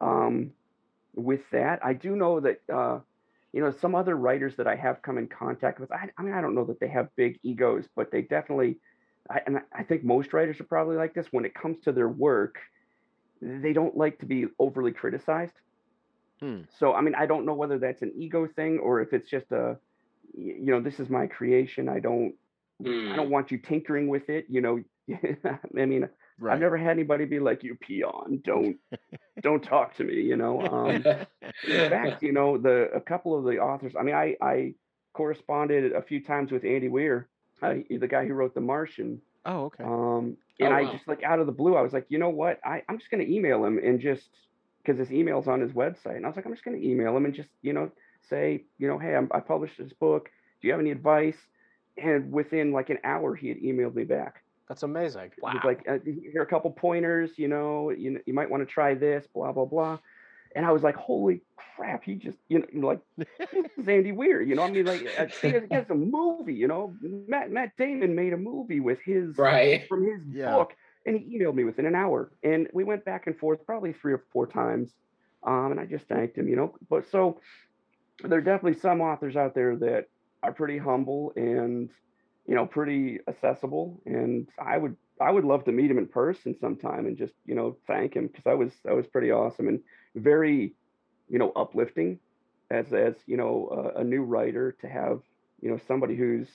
um 0.00 0.52
with 1.14 1.40
that. 1.52 1.84
I 1.84 1.94
do 1.94 2.16
know 2.16 2.40
that 2.40 2.60
uh 2.72 3.00
you 3.52 3.62
know, 3.62 3.70
some 3.70 3.94
other 3.94 4.16
writers 4.16 4.56
that 4.56 4.66
I 4.66 4.76
have 4.76 5.02
come 5.02 5.18
in 5.18 5.28
contact 5.28 5.78
with, 5.78 5.92
I, 5.92 6.08
I 6.16 6.22
mean, 6.22 6.34
I 6.34 6.40
don't 6.40 6.54
know 6.54 6.64
that 6.64 6.80
they 6.80 6.88
have 6.88 7.08
big 7.16 7.38
egos, 7.42 7.86
but 7.94 8.10
they 8.10 8.22
definitely, 8.22 8.78
I, 9.30 9.40
and 9.46 9.60
I 9.72 9.82
think 9.82 10.04
most 10.04 10.32
writers 10.32 10.58
are 10.60 10.64
probably 10.64 10.96
like 10.96 11.14
this. 11.14 11.26
When 11.30 11.44
it 11.44 11.54
comes 11.54 11.78
to 11.84 11.92
their 11.92 12.08
work, 12.08 12.56
they 13.40 13.72
don't 13.72 13.96
like 13.96 14.18
to 14.20 14.26
be 14.26 14.46
overly 14.58 14.92
criticized. 14.92 15.54
Hmm. 16.40 16.62
So, 16.78 16.94
I 16.94 17.02
mean, 17.02 17.14
I 17.14 17.26
don't 17.26 17.44
know 17.44 17.54
whether 17.54 17.78
that's 17.78 18.02
an 18.02 18.12
ego 18.16 18.48
thing 18.56 18.78
or 18.78 19.00
if 19.00 19.12
it's 19.12 19.28
just 19.28 19.52
a, 19.52 19.76
you 20.36 20.72
know, 20.72 20.80
this 20.80 20.98
is 20.98 21.10
my 21.10 21.26
creation. 21.26 21.88
I 21.88 22.00
don't, 22.00 22.34
I 22.80 23.16
don't 23.16 23.30
want 23.30 23.50
you 23.50 23.58
tinkering 23.58 24.08
with 24.08 24.28
it. 24.28 24.46
You 24.48 24.60
know, 24.60 24.82
I 25.12 25.58
mean, 25.72 26.08
Right. 26.38 26.54
I've 26.54 26.60
never 26.60 26.76
had 26.76 26.90
anybody 26.90 27.24
be 27.24 27.38
like, 27.40 27.62
"You 27.62 27.76
peon, 27.76 28.40
don't 28.44 28.76
don't 29.42 29.62
talk 29.62 29.94
to 29.96 30.04
me." 30.04 30.14
You 30.22 30.36
know. 30.36 30.62
Um, 30.62 31.06
in 31.62 31.82
fact, 31.88 32.22
you 32.22 32.32
know, 32.32 32.58
the 32.58 32.90
a 32.94 33.00
couple 33.00 33.36
of 33.38 33.44
the 33.44 33.58
authors. 33.58 33.94
I 33.98 34.02
mean, 34.02 34.14
I 34.14 34.36
I 34.40 34.74
corresponded 35.12 35.92
a 35.92 36.02
few 36.02 36.22
times 36.22 36.50
with 36.50 36.64
Andy 36.64 36.88
Weir, 36.88 37.28
uh, 37.62 37.74
the 37.88 38.08
guy 38.08 38.26
who 38.26 38.34
wrote 38.34 38.54
The 38.54 38.60
Martian. 38.60 39.20
Oh, 39.44 39.64
okay. 39.64 39.84
Um, 39.84 40.36
and 40.60 40.72
Oh, 40.72 40.76
I 40.76 40.82
wow. 40.82 40.92
just 40.92 41.08
like 41.08 41.22
out 41.22 41.38
of 41.40 41.46
the 41.46 41.52
blue, 41.52 41.76
I 41.76 41.82
was 41.82 41.92
like, 41.92 42.06
you 42.08 42.18
know 42.18 42.30
what? 42.30 42.58
I 42.64 42.82
I'm 42.88 42.98
just 42.98 43.10
gonna 43.10 43.24
email 43.24 43.64
him 43.64 43.78
and 43.78 44.00
just 44.00 44.28
because 44.82 44.98
his 44.98 45.12
email's 45.12 45.48
on 45.48 45.60
his 45.60 45.72
website, 45.72 46.16
and 46.16 46.24
I 46.24 46.28
was 46.28 46.36
like, 46.36 46.46
I'm 46.46 46.52
just 46.52 46.64
gonna 46.64 46.78
email 46.78 47.16
him 47.16 47.24
and 47.24 47.34
just 47.34 47.48
you 47.62 47.72
know 47.72 47.90
say, 48.28 48.64
you 48.78 48.88
know, 48.88 48.98
hey, 48.98 49.14
I'm, 49.16 49.28
I 49.32 49.40
published 49.40 49.78
this 49.78 49.92
book. 49.92 50.30
Do 50.60 50.68
you 50.68 50.72
have 50.72 50.80
any 50.80 50.90
advice? 50.90 51.36
And 51.96 52.32
within 52.32 52.72
like 52.72 52.90
an 52.90 52.98
hour, 53.04 53.34
he 53.34 53.48
had 53.48 53.58
emailed 53.58 53.94
me 53.94 54.04
back. 54.04 54.42
That's 54.68 54.82
amazing. 54.82 55.32
Wow. 55.42 55.52
He's 55.52 55.64
like, 55.64 55.86
uh, 55.88 55.98
here 56.04 56.40
are 56.40 56.44
a 56.44 56.46
couple 56.46 56.70
pointers, 56.70 57.38
you 57.38 57.48
know, 57.48 57.90
you, 57.90 58.20
you 58.26 58.32
might 58.32 58.48
want 58.50 58.62
to 58.62 58.72
try 58.72 58.94
this, 58.94 59.26
blah, 59.34 59.52
blah, 59.52 59.66
blah. 59.66 59.98
And 60.54 60.64
I 60.64 60.72
was 60.72 60.82
like, 60.82 60.96
holy 60.96 61.42
crap, 61.56 62.04
he 62.04 62.14
just, 62.14 62.38
you 62.48 62.64
know, 62.72 62.86
like, 62.86 63.00
this 63.16 63.72
is 63.78 63.88
Andy 63.88 64.12
Weir, 64.12 64.40
you 64.42 64.54
know, 64.54 64.62
I 64.62 64.68
mean, 64.68 64.86
like, 64.86 65.02
uh, 65.18 65.26
he 65.40 65.50
has, 65.70 65.90
a 65.90 65.94
movie, 65.94 66.54
you 66.54 66.68
know, 66.68 66.94
Matt, 67.00 67.50
Matt 67.50 67.72
Damon 67.78 68.14
made 68.14 68.32
a 68.32 68.36
movie 68.36 68.80
with 68.80 69.00
his, 69.02 69.36
Right. 69.38 69.86
from 69.88 70.04
his 70.04 70.20
Yeah. 70.30 70.54
book, 70.54 70.74
and 71.06 71.18
he 71.18 71.38
emailed 71.38 71.54
me 71.54 71.64
within 71.64 71.86
an 71.86 71.94
hour. 71.94 72.32
And 72.42 72.68
we 72.72 72.84
went 72.84 73.04
back 73.04 73.26
and 73.26 73.36
forth 73.36 73.64
probably 73.66 73.92
three 73.92 74.12
or 74.12 74.24
four 74.32 74.46
times. 74.46 74.94
Um, 75.44 75.72
and 75.72 75.80
I 75.80 75.86
just 75.86 76.06
thanked 76.06 76.38
him, 76.38 76.48
you 76.48 76.56
know, 76.56 76.76
but 76.88 77.06
so 77.10 77.40
there 78.22 78.38
are 78.38 78.42
definitely 78.42 78.78
some 78.78 79.00
authors 79.00 79.36
out 79.36 79.54
there 79.54 79.74
that 79.76 80.06
are 80.42 80.52
pretty 80.52 80.78
humble 80.78 81.32
and, 81.36 81.90
you 82.46 82.54
know, 82.54 82.66
pretty 82.66 83.20
accessible. 83.28 84.00
And 84.06 84.48
I 84.58 84.76
would 84.78 84.96
I 85.20 85.30
would 85.30 85.44
love 85.44 85.64
to 85.64 85.72
meet 85.72 85.90
him 85.90 85.98
in 85.98 86.08
person 86.08 86.54
sometime 86.58 87.06
and 87.06 87.16
just 87.16 87.34
you 87.44 87.54
know 87.54 87.76
thank 87.86 88.14
him 88.14 88.26
because 88.26 88.44
that 88.44 88.58
was 88.58 88.72
that 88.84 88.94
was 88.94 89.06
pretty 89.06 89.30
awesome 89.30 89.68
and 89.68 89.80
very 90.16 90.74
you 91.28 91.38
know 91.38 91.52
uplifting 91.54 92.18
as 92.70 92.92
as 92.92 93.14
you 93.26 93.36
know 93.36 93.92
a, 93.96 94.00
a 94.00 94.04
new 94.04 94.22
writer 94.22 94.72
to 94.80 94.88
have 94.88 95.20
you 95.60 95.70
know 95.70 95.78
somebody 95.86 96.16
who's 96.16 96.48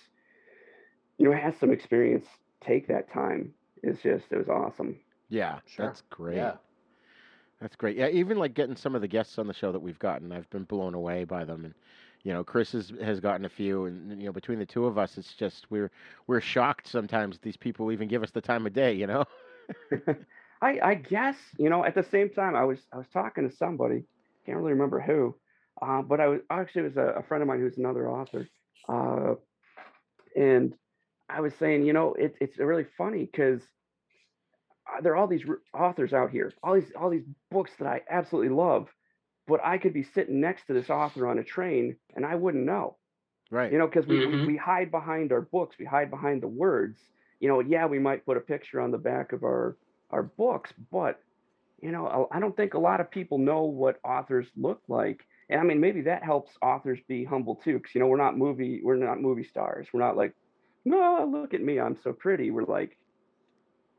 you 1.18 1.26
know 1.30 1.36
has 1.36 1.56
some 1.58 1.72
experience 1.72 2.26
take 2.62 2.88
that 2.88 3.12
time 3.12 3.54
it's 3.84 4.02
just 4.02 4.32
it 4.32 4.38
was 4.38 4.50
awesome. 4.50 5.00
Yeah, 5.30 5.60
Sure. 5.66 5.86
that's 5.86 6.02
great. 6.02 6.36
Yeah. 6.38 6.58
That's 7.60 7.76
great. 7.76 7.98
Yeah, 7.98 8.08
even 8.10 8.38
like 8.38 8.54
getting 8.54 8.76
some 8.76 8.96
of 8.96 9.02
the 9.02 9.08
guests 9.08 9.38
on 9.38 9.48
the 9.48 9.54
show 9.54 9.72
that 9.72 9.80
we've 9.80 10.00
gotten, 10.00 10.32
I've 10.32 10.50
been 10.50 10.64
blown 10.64 10.94
away 10.94 11.24
by 11.24 11.44
them. 11.44 11.66
And 11.66 11.74
you 12.28 12.34
know, 12.34 12.44
Chris 12.44 12.74
has 12.74 12.92
has 13.02 13.22
gotten 13.22 13.46
a 13.46 13.50
few, 13.50 13.86
and 13.86 14.22
you 14.22 14.26
know, 14.26 14.34
between 14.34 14.60
the 14.60 14.66
two 14.66 14.86
of 14.86 14.98
us, 14.98 15.18
it's 15.18 15.34
just 15.34 15.66
we're 15.70 15.90
we're 16.28 16.42
shocked 16.42 16.86
sometimes 16.86 17.40
these 17.40 17.56
people 17.56 17.90
even 17.90 18.10
give 18.10 18.22
us 18.22 18.32
the 18.32 18.42
time 18.42 18.68
of 18.68 18.74
day. 18.74 18.92
You 18.92 19.08
know. 19.08 19.24
I 20.62 20.80
I 20.84 20.96
guess 20.96 21.38
you 21.58 21.70
know 21.70 21.86
at 21.86 21.96
the 21.96 22.04
same 22.04 22.30
time 22.30 22.54
I 22.54 22.66
was 22.66 22.80
I 22.92 22.98
was 22.98 23.08
talking 23.14 23.50
to 23.50 23.56
somebody 23.56 24.04
can't 24.46 24.58
really 24.58 24.74
remember 24.74 25.00
who, 25.00 25.36
uh, 25.82 26.02
but 26.02 26.20
I 26.20 26.28
was 26.28 26.42
actually 26.50 26.82
it 26.82 26.96
was 26.96 26.98
a, 26.98 27.20
a 27.20 27.24
friend 27.24 27.42
of 27.42 27.48
mine 27.48 27.62
who's 27.62 27.78
another 27.78 28.10
author, 28.10 28.46
uh, 28.90 29.36
and 30.36 30.74
I 31.30 31.40
was 31.40 31.54
saying 31.56 31.86
you 31.86 31.94
know 31.94 32.14
it, 32.14 32.36
it's 32.42 32.58
really 32.58 32.88
funny 32.98 33.24
because 33.24 33.62
there 35.02 35.14
are 35.14 35.16
all 35.16 35.28
these 35.28 35.46
authors 35.74 36.12
out 36.12 36.30
here, 36.30 36.52
all 36.62 36.76
these 36.76 36.92
all 37.00 37.10
these 37.10 37.26
books 37.52 37.72
that 37.80 37.88
I 37.88 38.02
absolutely 38.10 38.54
love, 38.54 38.90
but 39.48 39.60
I 39.64 39.78
could 39.78 39.94
be 39.94 40.04
sitting 40.04 40.40
next 40.42 40.66
to 40.68 40.74
this 40.74 40.90
author 40.90 41.28
on 41.28 41.40
a 41.40 41.44
train 41.44 41.98
and 42.16 42.26
I 42.26 42.36
wouldn't 42.36 42.66
know. 42.66 42.98
Right. 43.52 43.72
You 43.72 43.78
know, 43.80 43.88
because 43.88 44.08
we, 44.08 44.20
Mhm. 44.20 44.22
we 44.22 44.42
we 44.42 44.58
hide 44.58 44.92
behind 44.92 45.32
our 45.32 45.42
books, 45.42 45.78
we 45.80 45.86
hide 45.86 46.10
behind 46.12 46.42
the 46.44 46.48
words. 46.48 47.00
You 47.40 47.50
know, 47.50 47.60
yeah, 47.62 47.86
we 47.88 48.00
might 48.00 48.26
put 48.26 48.38
a 48.38 48.42
picture 48.42 48.80
on 48.82 48.92
the 48.92 48.98
back 48.98 49.32
of 49.34 49.44
our 49.44 49.78
our 50.12 50.24
books, 50.24 50.74
but 50.92 51.22
you 51.82 51.92
know, 51.92 52.08
I 52.32 52.38
I 52.38 52.40
don't 52.40 52.56
think 52.56 52.74
a 52.74 52.80
lot 52.80 53.02
of 53.02 53.12
people 53.12 53.38
know 53.38 53.64
what 53.66 54.00
authors 54.04 54.50
look 54.56 54.82
like. 54.88 55.26
And 55.50 55.60
I 55.60 55.64
mean, 55.64 55.80
maybe 55.80 56.02
that 56.04 56.24
helps 56.24 56.58
authors 56.62 57.00
be 57.08 57.24
humble 57.26 57.56
too, 57.58 57.78
because 57.78 57.94
you 57.96 58.02
know, 58.02 58.08
we're 58.08 58.18
not 58.18 58.38
movie 58.38 58.82
we're 58.84 58.96
not 58.96 59.22
movie 59.22 59.44
stars. 59.46 59.88
We're 59.94 60.00
not 60.02 60.18
like, 60.18 60.34
no, 60.86 61.26
look 61.32 61.54
at 61.54 61.62
me, 61.62 61.80
I'm 61.80 61.96
so 61.96 62.14
pretty. 62.14 62.52
We're 62.52 62.66
like, 62.66 62.98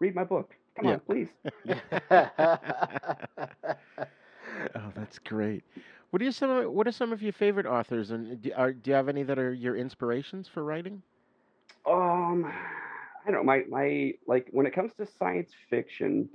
read 0.01 0.15
my 0.15 0.25
book. 0.25 0.55
Come 0.77 0.85
Yeah. 0.85 0.89
on, 0.89 1.01
please. 1.01 1.31
oh, 4.77 4.93
that's 4.95 5.19
great. 5.19 5.65
What 6.11 6.23
are 6.23 6.25
you 6.25 6.33
some? 6.33 6.51
of- 6.51 6.73
What 6.73 6.87
are 6.89 6.93
some 6.93 7.13
of 7.13 7.23
your 7.23 7.33
favorite 7.33 7.67
authors, 7.67 8.11
and 8.11 8.41
do, 8.41 8.51
are, 8.57 8.73
do 8.73 8.91
you 8.91 8.95
have 8.97 9.09
any 9.09 9.23
that 9.25 9.39
are 9.39 9.53
your 9.53 9.77
inspirations 9.77 10.49
for 10.49 10.65
writing? 10.65 11.03
Um, 11.87 12.45
I 12.47 13.31
don't 13.31 13.35
know. 13.35 13.45
My 13.45 13.65
my 13.69 14.15
like 14.27 14.49
when 14.51 14.67
it 14.67 14.73
comes 14.75 14.93
to 14.95 15.07
science 15.19 15.51
fiction, 15.71 16.29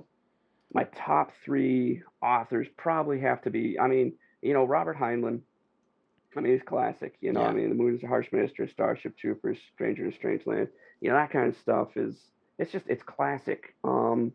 my 0.72 0.84
top 0.84 1.32
three 1.44 2.02
authors 2.22 2.68
probably 2.76 3.20
have 3.20 3.42
to 3.42 3.50
be. 3.50 3.78
I 3.78 3.88
mean, 3.88 4.12
you 4.42 4.52
know, 4.54 4.64
Robert 4.64 4.96
Heinlein. 4.96 5.40
I 6.36 6.40
mean, 6.40 6.52
he's 6.52 6.62
classic. 6.64 7.14
You 7.20 7.32
know, 7.32 7.42
I 7.42 7.52
mean, 7.52 7.68
The 7.68 7.74
Moon 7.76 7.94
is 7.94 8.02
a 8.02 8.08
Harsh 8.08 8.26
Mistress, 8.32 8.72
Starship 8.72 9.16
Troopers, 9.16 9.56
Stranger 9.72 10.04
in 10.04 10.12
a 10.12 10.14
Strange 10.14 10.44
Land. 10.46 10.66
You 11.00 11.10
know, 11.10 11.14
that 11.16 11.30
kind 11.30 11.48
of 11.48 11.56
stuff 11.58 11.96
is. 11.96 12.16
It's 12.58 12.72
just 12.72 12.86
it's 12.88 13.02
classic. 13.02 13.74
Um, 13.84 14.32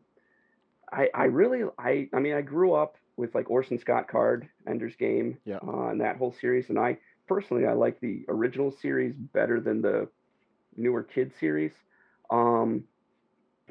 I 0.92 1.10
I 1.14 1.24
really 1.26 1.64
I 1.78 2.10
I 2.14 2.20
mean 2.20 2.34
I 2.36 2.42
grew 2.42 2.74
up 2.74 2.96
with 3.20 3.36
like 3.36 3.50
Orson 3.52 3.78
Scott 3.78 4.08
Card, 4.08 4.48
Ender's 4.66 4.96
Game, 4.96 5.38
Yeah. 5.46 5.58
uh, 5.58 5.90
and 5.90 6.00
that 6.02 6.16
whole 6.18 6.32
series, 6.32 6.70
and 6.70 6.80
I 6.80 6.98
personally 7.28 7.66
I 7.68 7.74
like 7.74 8.00
the 8.00 8.26
original 8.30 8.72
series 8.72 9.14
better 9.16 9.60
than 9.60 9.82
the 9.82 10.08
newer 10.76 11.04
kid 11.04 11.34
series. 11.40 11.74
Um, 12.32 12.86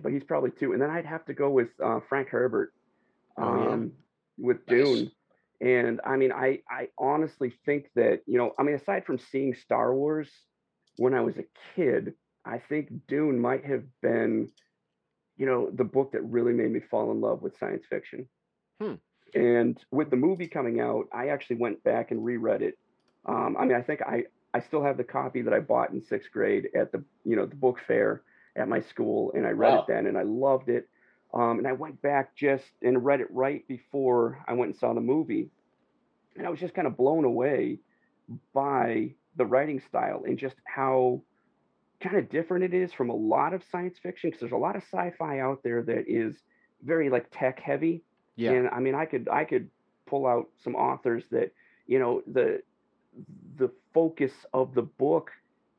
but 0.03 0.13
he's 0.13 0.23
probably 0.23 0.51
two. 0.51 0.73
And 0.75 0.83
then 0.83 0.91
I'd 0.91 1.07
have 1.07 1.25
to 1.27 1.35
go 1.35 1.51
with 1.51 1.71
uh, 1.83 2.01
Frank 2.09 2.29
Herbert 2.29 2.73
Oh, 3.37 3.65
yeah. 3.65 3.71
um, 3.73 3.93
with 4.37 4.59
Nice. 4.69 4.77
Dune. 4.77 5.11
And 5.61 6.01
I 6.05 6.17
mean, 6.17 6.31
I, 6.31 6.63
I 6.71 6.89
honestly 6.99 7.53
think 7.65 7.91
that, 7.97 8.21
you 8.27 8.39
know, 8.39 8.53
I 8.59 8.63
mean, 8.63 8.77
aside 8.77 9.05
from 9.07 9.19
seeing 9.19 9.55
Star 9.55 9.93
Wars 9.95 10.29
when 10.99 11.15
I 11.15 11.21
was 11.23 11.37
a 11.39 11.45
kid, 11.75 12.15
I 12.45 12.59
think 12.59 12.91
Dune 13.09 13.41
might 13.41 13.65
have 13.65 13.85
been, 14.03 14.51
you 15.37 15.47
know, 15.47 15.71
the 15.73 15.85
book 15.85 16.13
that 16.13 16.23
really 16.23 16.53
made 16.53 16.71
me 16.71 16.81
fall 16.81 17.11
in 17.11 17.21
love 17.21 17.43
with 17.43 17.59
science 17.59 17.85
fiction. 17.89 18.29
Hmm. 18.81 18.95
And 19.35 19.79
with 19.91 20.11
the 20.11 20.17
movie 20.17 20.49
coming 20.49 20.81
out, 20.81 21.07
I 21.13 21.29
actually 21.29 21.57
went 21.57 21.83
back 21.85 22.11
and 22.11 22.25
reread 22.25 22.63
it. 22.63 22.79
Um, 23.27 23.57
I 23.59 23.65
mean, 23.65 23.77
I 23.77 23.83
think 23.83 24.03
I, 24.03 24.25
I 24.55 24.61
still 24.61 24.83
have 24.83 24.97
the 24.97 25.05
copy 25.05 25.43
that 25.43 25.53
I 25.53 25.61
bought 25.61 25.91
in 25.91 26.03
sixth 26.03 26.31
grade 26.33 26.69
at 26.75 26.93
the 26.93 27.05
you 27.25 27.37
know 27.37 27.47
the 27.47 27.57
book 27.57 27.79
fair 27.87 28.23
at 28.57 28.69
my 28.69 28.81
school, 28.81 29.33
and 29.35 29.47
I 29.47 29.51
read 29.51 29.75
Wow. 29.75 29.81
it 29.81 29.87
then, 29.87 30.07
and 30.07 30.17
I 30.19 30.23
loved 30.23 30.69
it. 30.69 30.89
Um, 31.35 31.59
and 31.59 31.67
I 31.69 31.73
went 31.73 32.01
back 32.01 32.35
just 32.37 32.65
and 32.83 33.05
read 33.05 33.21
it 33.21 33.29
right 33.31 33.67
before 33.69 34.43
I 34.49 34.55
went 34.55 34.71
and 34.73 34.79
saw 34.79 34.95
the 34.95 35.01
movie, 35.01 35.51
and 36.37 36.47
I 36.47 36.51
was 36.51 36.61
just 36.61 36.75
kind 36.75 36.87
of 36.87 36.97
blown 36.97 37.25
away 37.25 37.81
by 38.55 39.15
the 39.37 39.47
writing 39.47 39.81
style 39.89 40.23
and 40.27 40.39
just 40.39 40.57
how 40.65 41.23
kind 42.01 42.17
of 42.17 42.29
different 42.31 42.65
it 42.65 42.75
is 42.75 42.93
from 42.93 43.11
a 43.11 43.15
lot 43.15 43.53
of 43.55 43.63
science 43.71 43.99
fiction. 44.03 44.31
Because 44.31 44.41
there's 44.41 44.53
a 44.53 44.57
lot 44.57 44.77
of 44.77 44.83
sci-fi 44.85 45.41
out 45.41 45.63
there 45.63 45.83
that 45.83 46.05
is 46.09 46.37
very 46.83 47.11
like 47.11 47.27
tech 47.31 47.61
heavy, 47.61 48.05
Yeah. 48.39 48.53
and 48.53 48.69
I 48.69 48.81
mean, 48.81 48.95
I 48.95 49.05
could 49.05 49.29
I 49.29 49.45
could 49.45 49.71
pull 50.07 50.27
out 50.27 50.49
some 50.65 50.75
authors 50.75 51.25
that 51.31 51.53
you 51.87 51.99
know 51.99 52.23
the 52.27 52.63
the 53.57 53.71
focus 53.93 54.33
of 54.55 54.75
the 54.75 54.83
book 54.83 55.31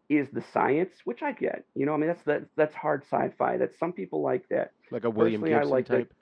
is 0.09 0.27
the 0.31 0.41
science, 0.53 0.91
which 1.05 1.21
I 1.21 1.31
get. 1.31 1.65
You 1.75 1.85
know, 1.85 1.93
I 1.93 1.97
mean 1.97 2.07
that's 2.07 2.23
that 2.23 2.43
that's 2.55 2.75
hard 2.75 3.03
sci-fi. 3.03 3.57
That 3.57 3.75
some 3.79 3.93
people 3.93 4.21
like 4.21 4.47
that. 4.49 4.71
Like 4.91 5.03
a 5.05 5.09
William 5.09 5.41
Personally, 5.41 5.59
Gibson 5.59 5.71
like 5.71 5.87
the- 5.87 5.97
type. 5.97 6.13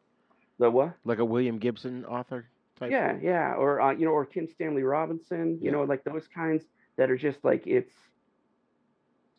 The 0.59 0.71
what? 0.71 0.93
Like 1.05 1.19
a 1.19 1.25
William 1.25 1.59
Gibson 1.59 2.03
author 2.05 2.45
type. 2.79 2.91
Yeah, 2.91 3.17
yeah, 3.21 3.53
or 3.53 3.79
uh, 3.81 3.91
you 3.93 4.05
know, 4.05 4.11
or 4.11 4.25
Kim 4.25 4.47
Stanley 4.47 4.83
Robinson. 4.83 5.59
You 5.61 5.65
Yeah. 5.65 5.71
know, 5.71 5.83
like 5.83 6.03
those 6.03 6.27
kinds 6.27 6.63
that 6.97 7.11
are 7.11 7.17
just 7.17 7.43
like 7.43 7.67
it's 7.67 7.93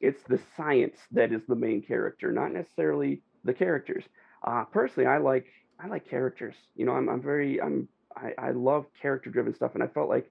it's 0.01 0.23
the 0.29 0.39
science 0.57 0.97
that 1.13 1.33
is 1.33 1.43
the 1.49 1.57
main 1.57 1.83
character, 1.83 2.33
not 2.33 2.53
necessarily 2.53 3.23
the 3.45 3.53
characters. 3.53 4.05
Uh, 4.47 4.65
personally, 4.65 5.07
I 5.09 5.19
like 5.19 5.47
I 5.81 5.87
like 5.87 6.09
characters. 6.09 6.55
You 6.75 6.87
know, 6.87 6.93
I'm 6.93 7.09
I'm 7.09 7.23
very 7.23 7.61
I'm 7.61 7.89
I, 8.17 8.33
I 8.39 8.51
love 8.51 8.87
character 9.01 9.31
driven 9.31 9.55
stuff, 9.55 9.75
and 9.75 9.83
I 9.83 9.87
felt 9.87 10.09
like 10.09 10.31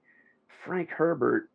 Frank 0.64 0.90
Herbert 0.90 1.50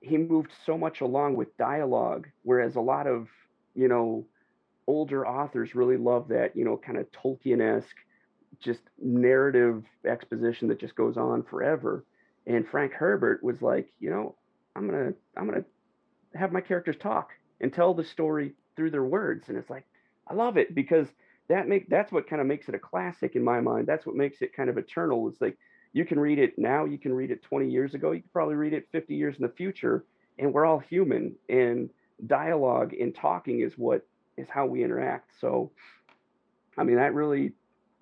he 0.00 0.16
moved 0.16 0.50
so 0.64 0.78
much 0.78 1.00
along 1.00 1.36
with 1.36 1.56
dialogue, 1.56 2.28
whereas 2.42 2.76
a 2.76 2.80
lot 2.80 3.06
of 3.06 3.28
you 3.74 3.88
know 3.88 4.26
older 4.86 5.26
authors 5.26 5.74
really 5.74 5.96
love 5.96 6.28
that 6.28 6.56
you 6.56 6.64
know 6.64 6.76
kind 6.76 6.98
of 6.98 7.06
Tolkien 7.12 7.60
esque 7.60 7.96
just 8.60 8.80
narrative 9.02 9.84
exposition 10.06 10.68
that 10.68 10.80
just 10.80 10.94
goes 10.94 11.16
on 11.16 11.42
forever. 11.42 12.04
And 12.46 12.66
Frank 12.68 12.92
Herbert 12.92 13.42
was 13.42 13.60
like, 13.60 13.92
you 13.98 14.10
know, 14.10 14.36
I'm 14.74 14.86
gonna 14.86 15.12
I'm 15.36 15.46
gonna 15.46 15.64
have 16.34 16.52
my 16.52 16.60
characters 16.60 16.96
talk 17.00 17.30
and 17.60 17.72
tell 17.72 17.94
the 17.94 18.04
story 18.04 18.52
through 18.76 18.90
their 18.90 19.04
words. 19.04 19.48
And 19.48 19.56
it's 19.58 19.70
like, 19.70 19.84
I 20.28 20.34
love 20.34 20.56
it 20.56 20.74
because 20.74 21.08
that 21.48 21.68
make 21.68 21.88
that's 21.88 22.12
what 22.12 22.28
kind 22.28 22.40
of 22.40 22.46
makes 22.46 22.68
it 22.68 22.74
a 22.74 22.78
classic 22.78 23.36
in 23.36 23.44
my 23.44 23.60
mind. 23.60 23.86
That's 23.86 24.06
what 24.06 24.16
makes 24.16 24.42
it 24.42 24.54
kind 24.54 24.70
of 24.70 24.78
eternal. 24.78 25.28
It's 25.28 25.40
like 25.40 25.56
you 25.92 26.04
can 26.04 26.18
read 26.18 26.38
it 26.38 26.58
now, 26.58 26.84
you 26.84 26.98
can 26.98 27.12
read 27.12 27.30
it 27.30 27.42
20 27.42 27.70
years 27.70 27.94
ago, 27.94 28.12
you 28.12 28.20
can 28.20 28.30
probably 28.32 28.56
read 28.56 28.72
it 28.72 28.88
50 28.92 29.14
years 29.14 29.36
in 29.36 29.42
the 29.42 29.52
future, 29.52 30.04
and 30.38 30.52
we're 30.52 30.66
all 30.66 30.78
human. 30.78 31.34
And 31.48 31.90
dialogue 32.26 32.94
and 32.94 33.14
talking 33.14 33.60
is 33.60 33.74
what 33.76 34.06
is 34.36 34.48
how 34.48 34.66
we 34.66 34.82
interact. 34.84 35.30
So, 35.40 35.70
I 36.76 36.84
mean, 36.84 36.96
that 36.96 37.14
really 37.14 37.52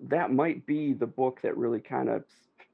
that 0.01 0.31
might 0.31 0.65
be 0.65 0.93
the 0.93 1.07
book 1.07 1.39
that 1.43 1.55
really 1.57 1.79
kind 1.79 2.09
of 2.09 2.23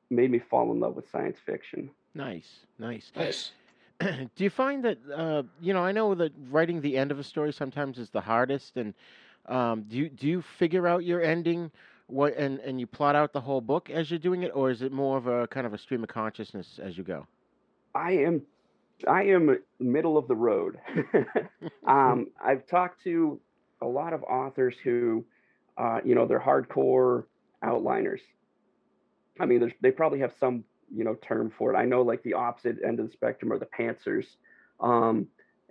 made 0.09 0.31
me 0.31 0.39
fall 0.39 0.71
in 0.71 0.79
love 0.79 0.95
with 0.95 1.09
science 1.09 1.37
fiction. 1.45 1.89
Nice, 2.13 2.65
nice. 2.79 3.11
Nice. 3.15 3.51
do 3.99 4.43
you 4.43 4.49
find 4.49 4.83
that 4.83 4.97
uh, 5.15 5.43
you 5.61 5.73
know? 5.73 5.83
I 5.83 5.91
know 5.91 6.15
that 6.15 6.31
writing 6.49 6.81
the 6.81 6.97
end 6.97 7.11
of 7.11 7.19
a 7.19 7.23
story 7.23 7.53
sometimes 7.53 7.97
is 7.99 8.09
the 8.09 8.21
hardest, 8.21 8.77
and 8.77 8.93
um, 9.47 9.83
do 9.83 9.97
you 9.97 10.09
do 10.09 10.27
you 10.27 10.43
figure 10.59 10.87
out 10.87 11.03
your 11.03 11.21
ending, 11.21 11.71
what 12.07 12.35
and 12.35 12.59
and 12.59 12.79
you 12.79 12.87
plot 12.87 13.15
out 13.15 13.33
the 13.33 13.41
whole 13.41 13.61
book 13.61 13.89
as 13.89 14.09
you're 14.09 14.19
doing 14.19 14.43
it, 14.43 14.51
or 14.53 14.69
is 14.69 14.81
it 14.81 14.91
more 14.91 15.17
of 15.17 15.27
a 15.27 15.47
kind 15.47 15.65
of 15.65 15.73
a 15.73 15.77
stream 15.77 16.03
of 16.03 16.09
consciousness 16.09 16.79
as 16.81 16.97
you 16.97 17.03
go? 17.03 17.25
I 17.95 18.11
am 18.11 18.41
I 19.07 19.23
am 19.23 19.57
middle 19.79 20.17
of 20.17 20.27
the 20.27 20.35
road. 20.35 20.77
um, 21.87 22.27
I've 22.43 22.67
talked 22.67 23.03
to 23.03 23.39
a 23.81 23.87
lot 23.87 24.13
of 24.13 24.23
authors 24.23 24.75
who, 24.83 25.25
uh, 25.77 25.99
you 26.03 26.15
know, 26.15 26.27
they're 26.27 26.39
hardcore 26.39 27.25
outliners. 27.63 28.19
I 29.39 29.45
mean, 29.45 29.73
they 29.81 29.91
probably 29.91 30.19
have 30.19 30.33
some, 30.39 30.63
you 30.93 31.03
know, 31.03 31.15
term 31.15 31.51
for 31.57 31.73
it. 31.73 31.77
I 31.77 31.85
know, 31.85 32.01
like 32.01 32.21
the 32.23 32.33
opposite 32.33 32.77
end 32.85 32.99
of 32.99 33.07
the 33.07 33.13
spectrum 33.13 33.51
are 33.51 33.57
the 33.57 33.67
pantsers. 33.67 34.25
Um, 34.79 35.27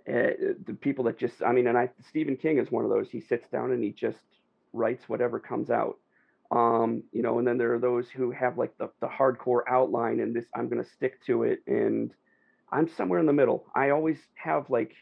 uh, 0.07 0.53
the 0.65 0.73
people 0.79 1.05
that 1.05 1.17
just, 1.17 1.41
I 1.43 1.51
mean, 1.51 1.67
and 1.67 1.77
I 1.77 1.89
Stephen 2.09 2.35
King 2.35 2.57
is 2.57 2.71
one 2.71 2.83
of 2.83 2.89
those. 2.89 3.09
He 3.09 3.21
sits 3.21 3.47
down 3.49 3.71
and 3.71 3.83
he 3.83 3.91
just 3.91 4.19
writes 4.73 5.07
whatever 5.07 5.39
comes 5.39 5.69
out. 5.69 5.97
Um, 6.51 7.03
you 7.13 7.21
know, 7.21 7.39
and 7.39 7.47
then 7.47 7.57
there 7.57 7.73
are 7.73 7.79
those 7.79 8.09
who 8.09 8.31
have 8.31 8.57
like 8.57 8.77
the, 8.77 8.89
the 8.99 9.07
hardcore 9.07 9.61
outline 9.69 10.19
and 10.19 10.35
this, 10.35 10.45
I'm 10.53 10.67
going 10.67 10.83
to 10.83 10.89
stick 10.89 11.23
to 11.25 11.43
it. 11.43 11.59
And 11.65 12.13
I'm 12.71 12.89
somewhere 12.89 13.19
in 13.19 13.25
the 13.25 13.33
middle. 13.33 13.65
I 13.73 13.91
always 13.91 14.17
have 14.35 14.69
like 14.69 14.93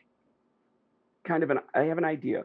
kind 1.23 1.43
of 1.43 1.49
an, 1.49 1.59
I 1.73 1.81
have 1.81 1.97
an 1.97 2.05
idea 2.05 2.43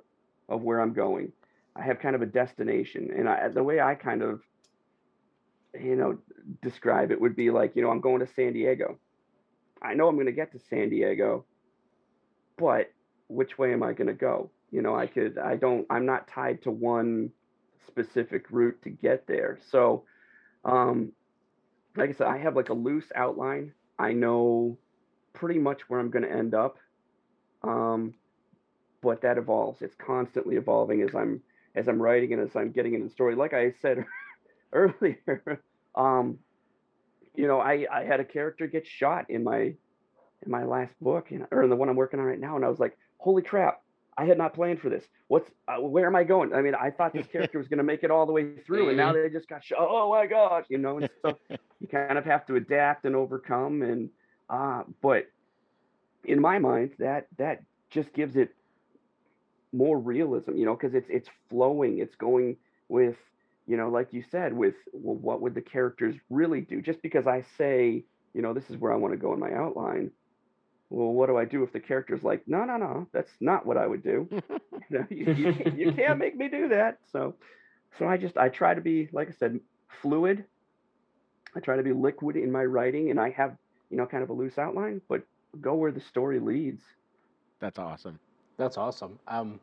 of 0.48 0.62
where 0.62 0.80
I'm 0.80 0.94
going. 0.94 1.32
I 1.76 1.82
have 1.82 1.98
kind 1.98 2.14
of 2.14 2.22
a 2.22 2.26
destination. 2.26 3.10
And 3.14 3.28
I, 3.28 3.48
the 3.48 3.62
way 3.62 3.80
I 3.80 3.94
kind 3.94 4.22
of, 4.22 4.40
you 5.78 5.96
know, 5.96 6.18
describe 6.62 7.10
it 7.10 7.20
would 7.20 7.36
be 7.36 7.50
like, 7.50 7.74
you 7.74 7.82
know, 7.82 7.90
I'm 7.90 8.00
going 8.00 8.20
to 8.20 8.32
San 8.34 8.52
Diego. 8.52 8.98
I 9.82 9.94
know 9.94 10.08
I'm 10.08 10.14
going 10.14 10.26
to 10.26 10.32
get 10.32 10.52
to 10.52 10.58
San 10.70 10.88
Diego, 10.88 11.44
but 12.56 12.92
which 13.28 13.58
way 13.58 13.72
am 13.72 13.82
I 13.82 13.92
going 13.92 14.08
to 14.08 14.14
go? 14.14 14.50
You 14.70 14.82
know, 14.82 14.94
I 14.96 15.06
could, 15.06 15.38
I 15.38 15.56
don't, 15.56 15.86
I'm 15.90 16.06
not 16.06 16.28
tied 16.28 16.62
to 16.62 16.70
one 16.70 17.30
specific 17.86 18.46
route 18.50 18.80
to 18.82 18.90
get 18.90 19.26
there. 19.26 19.58
So, 19.70 20.04
um, 20.64 21.12
like 21.96 22.10
I 22.10 22.12
said, 22.12 22.26
I 22.26 22.38
have 22.38 22.56
like 22.56 22.70
a 22.70 22.74
loose 22.74 23.06
outline. 23.14 23.72
I 23.98 24.12
know 24.12 24.78
pretty 25.32 25.58
much 25.58 25.82
where 25.88 26.00
I'm 26.00 26.10
going 26.10 26.24
to 26.24 26.32
end 26.32 26.54
up. 26.54 26.78
Um, 27.62 28.14
but 29.02 29.20
that 29.22 29.38
evolves. 29.38 29.82
It's 29.82 29.94
constantly 29.94 30.56
evolving 30.56 31.02
as 31.02 31.14
I'm 31.14 31.42
as 31.76 31.88
I'm 31.88 32.00
writing 32.00 32.32
and 32.32 32.42
as 32.42 32.56
I'm 32.56 32.72
getting 32.72 32.94
into 32.94 33.06
the 33.06 33.12
story. 33.12 33.34
Like 33.34 33.52
I 33.52 33.72
said 33.82 34.04
earlier, 34.72 35.62
um, 35.94 36.38
you 37.34 37.46
know, 37.46 37.60
I 37.60 37.86
I 37.92 38.04
had 38.04 38.20
a 38.20 38.24
character 38.24 38.66
get 38.66 38.86
shot 38.86 39.28
in 39.28 39.44
my 39.44 39.74
in 40.44 40.52
my 40.52 40.64
last 40.64 40.94
book, 41.00 41.30
and, 41.30 41.46
or 41.50 41.62
in 41.62 41.70
the 41.70 41.76
one 41.76 41.88
I'm 41.88 41.96
working 41.96 42.20
on 42.20 42.26
right 42.26 42.40
now, 42.40 42.56
and 42.56 42.64
I 42.64 42.68
was 42.68 42.78
like, 42.78 42.96
holy 43.18 43.42
crap! 43.42 43.80
I 44.16 44.26
had 44.26 44.38
not 44.38 44.54
planned 44.54 44.80
for 44.80 44.88
this. 44.88 45.04
What's 45.28 45.50
uh, 45.66 45.80
where 45.80 46.06
am 46.06 46.14
I 46.14 46.24
going? 46.24 46.54
I 46.54 46.62
mean, 46.62 46.74
I 46.74 46.90
thought 46.90 47.12
this 47.12 47.26
character 47.32 47.58
was 47.58 47.68
going 47.68 47.78
to 47.78 47.84
make 47.84 48.04
it 48.04 48.10
all 48.10 48.26
the 48.26 48.32
way 48.32 48.56
through, 48.66 48.88
and 48.88 48.96
now 48.96 49.12
they 49.12 49.28
just 49.28 49.48
got 49.48 49.64
shot. 49.64 49.78
Oh 49.80 50.10
my 50.10 50.26
gosh, 50.26 50.64
you 50.68 50.78
know. 50.78 50.98
And 50.98 51.10
so 51.22 51.38
you 51.80 51.88
kind 51.88 52.18
of 52.18 52.24
have 52.24 52.46
to 52.46 52.56
adapt 52.56 53.04
and 53.04 53.16
overcome, 53.16 53.82
and 53.82 54.10
uh, 54.48 54.82
but 55.02 55.26
in 56.24 56.40
my 56.40 56.58
mind, 56.58 56.92
that 56.98 57.26
that 57.38 57.62
just 57.90 58.12
gives 58.12 58.36
it 58.36 58.54
more 59.72 59.98
realism, 59.98 60.56
you 60.56 60.64
know, 60.64 60.74
because 60.74 60.94
it's 60.94 61.08
it's 61.10 61.28
flowing, 61.50 61.98
it's 61.98 62.14
going 62.14 62.56
with, 62.88 63.16
you 63.66 63.76
know, 63.76 63.88
like 63.88 64.12
you 64.12 64.22
said, 64.30 64.52
with 64.52 64.74
well, 64.92 65.16
what 65.16 65.40
would 65.40 65.54
the 65.54 65.60
characters 65.60 66.14
really 66.30 66.60
do? 66.60 66.80
Just 66.80 67.02
because 67.02 67.26
I 67.26 67.44
say, 67.58 68.04
you 68.32 68.42
know, 68.42 68.54
this 68.54 68.70
is 68.70 68.76
where 68.76 68.92
I 68.92 68.96
want 68.96 69.12
to 69.12 69.18
go 69.18 69.32
in 69.32 69.40
my 69.40 69.52
outline. 69.52 70.10
Well, 70.94 71.12
what 71.12 71.26
do 71.26 71.36
I 71.36 71.44
do 71.44 71.64
if 71.64 71.72
the 71.72 71.80
character's 71.80 72.22
like, 72.22 72.46
no, 72.46 72.64
no, 72.64 72.76
no, 72.76 73.08
that's 73.12 73.32
not 73.40 73.66
what 73.66 73.76
I 73.76 73.84
would 73.84 74.04
do. 74.04 74.28
you, 74.30 74.40
know, 74.90 75.06
you, 75.10 75.32
you, 75.32 75.52
can't, 75.52 75.78
you 75.78 75.92
can't 75.92 76.18
make 76.20 76.36
me 76.36 76.48
do 76.48 76.68
that. 76.68 76.98
So, 77.10 77.34
so 77.98 78.06
I 78.06 78.16
just 78.16 78.38
I 78.38 78.48
try 78.48 78.74
to 78.74 78.80
be, 78.80 79.08
like 79.12 79.28
I 79.28 79.32
said, 79.32 79.58
fluid. 80.00 80.44
I 81.56 81.60
try 81.60 81.76
to 81.76 81.82
be 81.82 81.92
liquid 81.92 82.36
in 82.36 82.50
my 82.52 82.64
writing, 82.64 83.10
and 83.10 83.18
I 83.18 83.30
have, 83.30 83.56
you 83.90 83.96
know, 83.96 84.06
kind 84.06 84.22
of 84.22 84.30
a 84.30 84.32
loose 84.32 84.56
outline, 84.56 85.00
but 85.08 85.24
go 85.60 85.74
where 85.74 85.90
the 85.90 86.00
story 86.00 86.38
leads. 86.38 86.82
That's 87.58 87.80
awesome. 87.80 88.20
That's 88.56 88.78
awesome. 88.78 89.18
Um, 89.26 89.58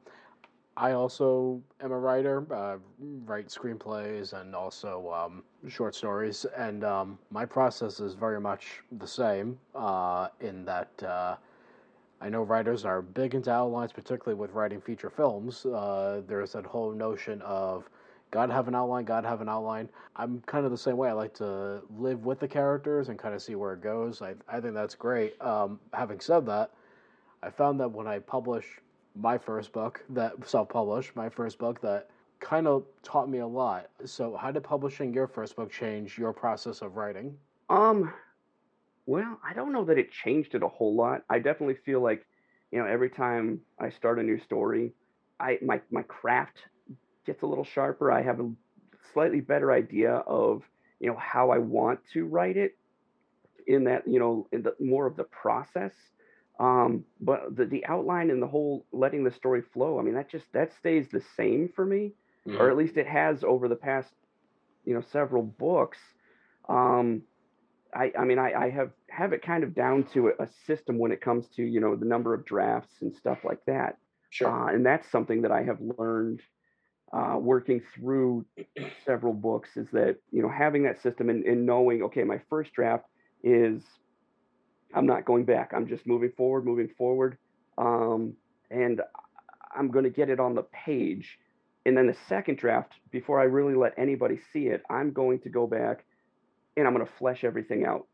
I 0.82 0.94
also 0.94 1.62
am 1.80 1.92
a 1.92 1.98
writer, 1.98 2.44
uh, 2.52 2.78
write 3.24 3.50
screenplays 3.50 4.34
and 4.34 4.56
also 4.56 5.14
um, 5.14 5.44
short 5.70 5.94
stories, 5.94 6.44
and 6.58 6.84
um, 6.84 7.20
my 7.30 7.46
process 7.46 8.00
is 8.00 8.16
very 8.16 8.42
much 8.42 8.82
the 8.98 9.06
same 9.06 9.60
uh, 9.76 10.30
in 10.40 10.66
that 10.66 11.04
uh, 11.04 11.36
I 12.20 12.30
know 12.30 12.42
writers 12.42 12.84
are 12.84 13.04
big 13.04 13.36
into 13.36 13.52
outlines, 13.52 13.92
particularly 13.92 14.40
with 14.40 14.54
writing 14.54 14.82
feature 14.82 15.12
films. 15.12 15.68
Uh, 15.68 16.24
there's 16.28 16.54
that 16.54 16.66
whole 16.66 16.92
notion 16.94 17.44
of 17.44 17.88
gotta 18.32 18.52
have 18.52 18.68
an 18.68 18.74
outline, 18.74 19.06
gotta 19.06 19.28
have 19.28 19.42
an 19.42 19.50
outline. 19.50 19.88
I'm 20.16 20.42
kind 20.48 20.66
of 20.66 20.72
the 20.72 20.80
same 20.80 20.98
way. 20.98 21.10
I 21.10 21.14
like 21.14 21.36
to 21.36 21.82
live 21.96 22.26
with 22.26 22.40
the 22.40 22.48
characters 22.48 23.10
and 23.10 23.20
kind 23.20 23.36
of 23.36 23.44
see 23.44 23.54
where 23.54 23.74
it 23.74 23.82
goes. 23.84 24.24
I, 24.24 24.34
I 24.50 24.60
think 24.60 24.74
that's 24.74 24.96
great. 24.96 25.40
Um, 25.44 25.80
having 25.94 26.20
said 26.20 26.44
that, 26.48 26.72
I 27.44 27.52
found 27.52 27.80
that 27.82 27.92
when 27.92 28.08
I 28.08 28.18
publish 28.18 28.66
my 29.16 29.38
first 29.38 29.72
book, 29.74 30.04
that 30.10 30.34
self-published, 30.46 31.16
my 31.16 31.30
first 31.30 31.58
book, 31.58 31.82
that 31.82 32.10
kind 32.40 32.68
of 32.68 32.84
taught 33.04 33.30
me 33.30 33.40
a 33.40 33.48
lot. 33.48 33.90
So, 34.06 34.36
how 34.36 34.52
did 34.52 34.64
publishing 34.64 35.14
your 35.14 35.28
first 35.28 35.56
book 35.56 35.72
change 35.72 36.18
your 36.18 36.34
process 36.34 36.82
of 36.82 36.96
writing? 36.96 37.38
Um, 37.70 38.14
well, 39.06 39.40
I 39.44 39.54
don't 39.54 39.74
know 39.74 39.86
that 39.86 39.98
it 39.98 40.12
changed 40.12 40.56
it 40.56 40.64
a 40.64 40.68
whole 40.68 40.96
lot. 40.96 41.24
I 41.30 41.40
definitely 41.40 41.78
feel 41.86 42.02
like, 42.02 42.26
you 42.72 42.80
know, 42.80 42.86
every 42.86 43.10
time 43.10 43.62
I 43.80 43.90
start 43.90 44.20
a 44.20 44.24
new 44.24 44.40
story, 44.40 44.94
I 45.40 45.58
my 45.62 45.82
my 45.92 46.04
craft 46.04 46.58
gets 47.26 47.42
a 47.44 47.46
little 47.46 47.64
sharper. 47.64 48.12
I 48.12 48.22
have 48.22 48.40
a 48.40 48.52
slightly 49.14 49.42
better 49.42 49.72
idea 49.72 50.16
of, 50.28 50.64
you 51.00 51.10
know, 51.10 51.18
how 51.18 51.52
I 51.52 51.58
want 51.58 52.00
to 52.14 52.26
write 52.26 52.58
it 52.58 52.78
in 53.68 53.84
that, 53.86 54.08
you 54.08 54.20
know, 54.20 54.48
in 54.52 54.64
the 54.64 54.76
more 54.80 55.06
of 55.06 55.16
the 55.16 55.24
process. 55.26 55.94
Um, 56.62 57.06
but 57.20 57.56
the, 57.56 57.66
the 57.66 57.84
outline 57.88 58.30
and 58.30 58.42
the 58.42 58.48
whole 58.48 58.86
letting 58.92 59.24
the 59.24 59.32
story 59.32 59.64
flow, 59.74 60.00
I 60.00 60.04
mean, 60.04 60.14
that 60.14 60.30
just 60.30 60.46
that 60.54 60.72
stays 60.80 61.08
the 61.12 61.24
same 61.36 61.70
for 61.76 61.86
me, 61.86 62.14
Mm-hmm. 62.48 62.60
or 62.60 62.72
at 62.72 62.78
least 62.78 62.98
it 62.98 63.06
has 63.06 63.44
over 63.44 63.68
the 63.68 63.76
past, 63.76 64.10
you 64.84 64.96
know, 64.96 65.04
several 65.12 65.44
books. 65.44 66.00
Um, 66.68 67.22
I, 67.94 68.12
I 68.18 68.24
mean, 68.24 68.40
I, 68.40 68.54
I 68.54 68.70
have 68.72 68.92
have 69.10 69.34
it 69.34 69.44
kind 69.44 69.64
of 69.64 69.76
down 69.76 70.06
to 70.14 70.32
a, 70.40 70.48
system 70.66 70.98
when 70.98 71.12
it 71.12 71.22
comes 71.22 71.48
to 71.56 71.64
you 71.64 71.80
know 71.80 71.96
the 71.96 72.06
number 72.06 72.34
of 72.34 72.46
drafts 72.46 72.96
and 73.02 73.14
stuff 73.16 73.40
like 73.44 73.64
that. 73.66 73.98
Sure. 74.32 74.50
Uh, 74.50 74.74
and 74.74 74.86
that's 74.86 75.08
something 75.12 75.44
that 75.44 75.52
I 75.52 75.62
have 75.64 75.78
learned 76.00 76.42
uh, 77.14 77.38
working 77.38 77.82
through 77.94 78.46
several 79.06 79.34
books 79.34 79.76
is 79.76 79.88
that 79.92 80.18
you 80.32 80.42
know 80.42 80.50
having 80.50 80.84
that 80.84 81.02
system 81.02 81.30
and, 81.30 81.46
and 81.46 81.66
knowing 81.66 82.02
okay 82.04 82.24
my 82.24 82.40
first 82.50 82.74
draft 82.74 83.06
is 83.44 83.84
I'm 84.94 85.06
not 85.06 85.26
going 85.26 85.46
back. 85.46 85.72
I'm 85.76 85.88
just 85.88 86.06
moving 86.06 86.32
forward, 86.32 86.66
moving 86.66 86.90
forward, 86.98 87.38
um, 87.78 88.34
and 88.70 89.02
I'm 89.76 89.90
going 89.92 90.04
to 90.04 90.10
get 90.10 90.30
it 90.30 90.40
on 90.40 90.56
the 90.56 90.64
page. 90.64 91.40
And 91.86 91.98
then 91.98 92.08
the 92.08 92.16
second 92.28 92.58
draft, 92.58 92.94
before 93.10 93.40
I 93.40 93.46
really 93.46 93.74
let 93.74 93.94
anybody 93.98 94.40
see 94.54 94.68
it, 94.68 94.84
I'm 94.90 95.12
going 95.12 95.40
to 95.40 95.50
go 95.50 95.66
back 95.66 96.06
and 96.78 96.86
I'm 96.88 96.94
going 96.94 97.06
to 97.06 97.12
flesh 97.14 97.44
everything 97.44 97.86
out. 97.86 98.08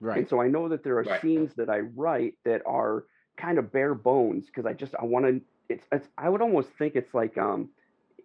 Right. 0.00 0.18
And 0.18 0.28
so 0.28 0.40
I 0.40 0.48
know 0.48 0.68
that 0.68 0.84
there 0.84 0.98
are 0.98 1.04
Right. 1.04 1.20
scenes 1.22 1.54
that 1.54 1.70
I 1.70 1.80
write 1.80 2.34
that 2.44 2.62
are 2.66 3.04
kind 3.36 3.58
of 3.58 3.72
bare 3.72 3.94
bones 3.94 4.46
because 4.46 4.66
I 4.66 4.72
just 4.74 4.94
I 5.00 5.04
want 5.04 5.24
to. 5.26 5.40
It's, 5.68 5.84
it's 5.90 6.08
I 6.18 6.28
would 6.28 6.42
almost 6.42 6.68
think 6.78 6.96
it's 6.96 7.14
like 7.14 7.38
um 7.38 7.70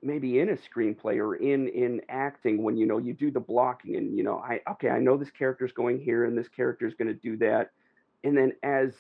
maybe 0.02 0.40
in 0.40 0.50
a 0.50 0.58
screenplay 0.58 1.18
or 1.18 1.36
in 1.36 1.68
in 1.70 2.02
acting 2.10 2.64
when 2.64 2.78
you 2.78 2.86
know 2.86 2.98
you 2.98 3.14
do 3.14 3.32
the 3.32 3.40
blocking 3.40 3.96
and 3.96 4.18
you 4.18 4.24
know 4.24 4.40
I 4.40 4.62
okay 4.72 4.90
I 4.90 5.00
know 5.00 5.18
this 5.18 5.32
character's 5.32 5.72
going 5.72 6.00
here 6.00 6.26
and 6.26 6.38
this 6.38 6.48
character's 6.48 6.94
going 6.94 7.08
to 7.08 7.14
do 7.14 7.38
that, 7.38 7.72
and 8.24 8.38
then 8.38 8.54
as 8.64 8.94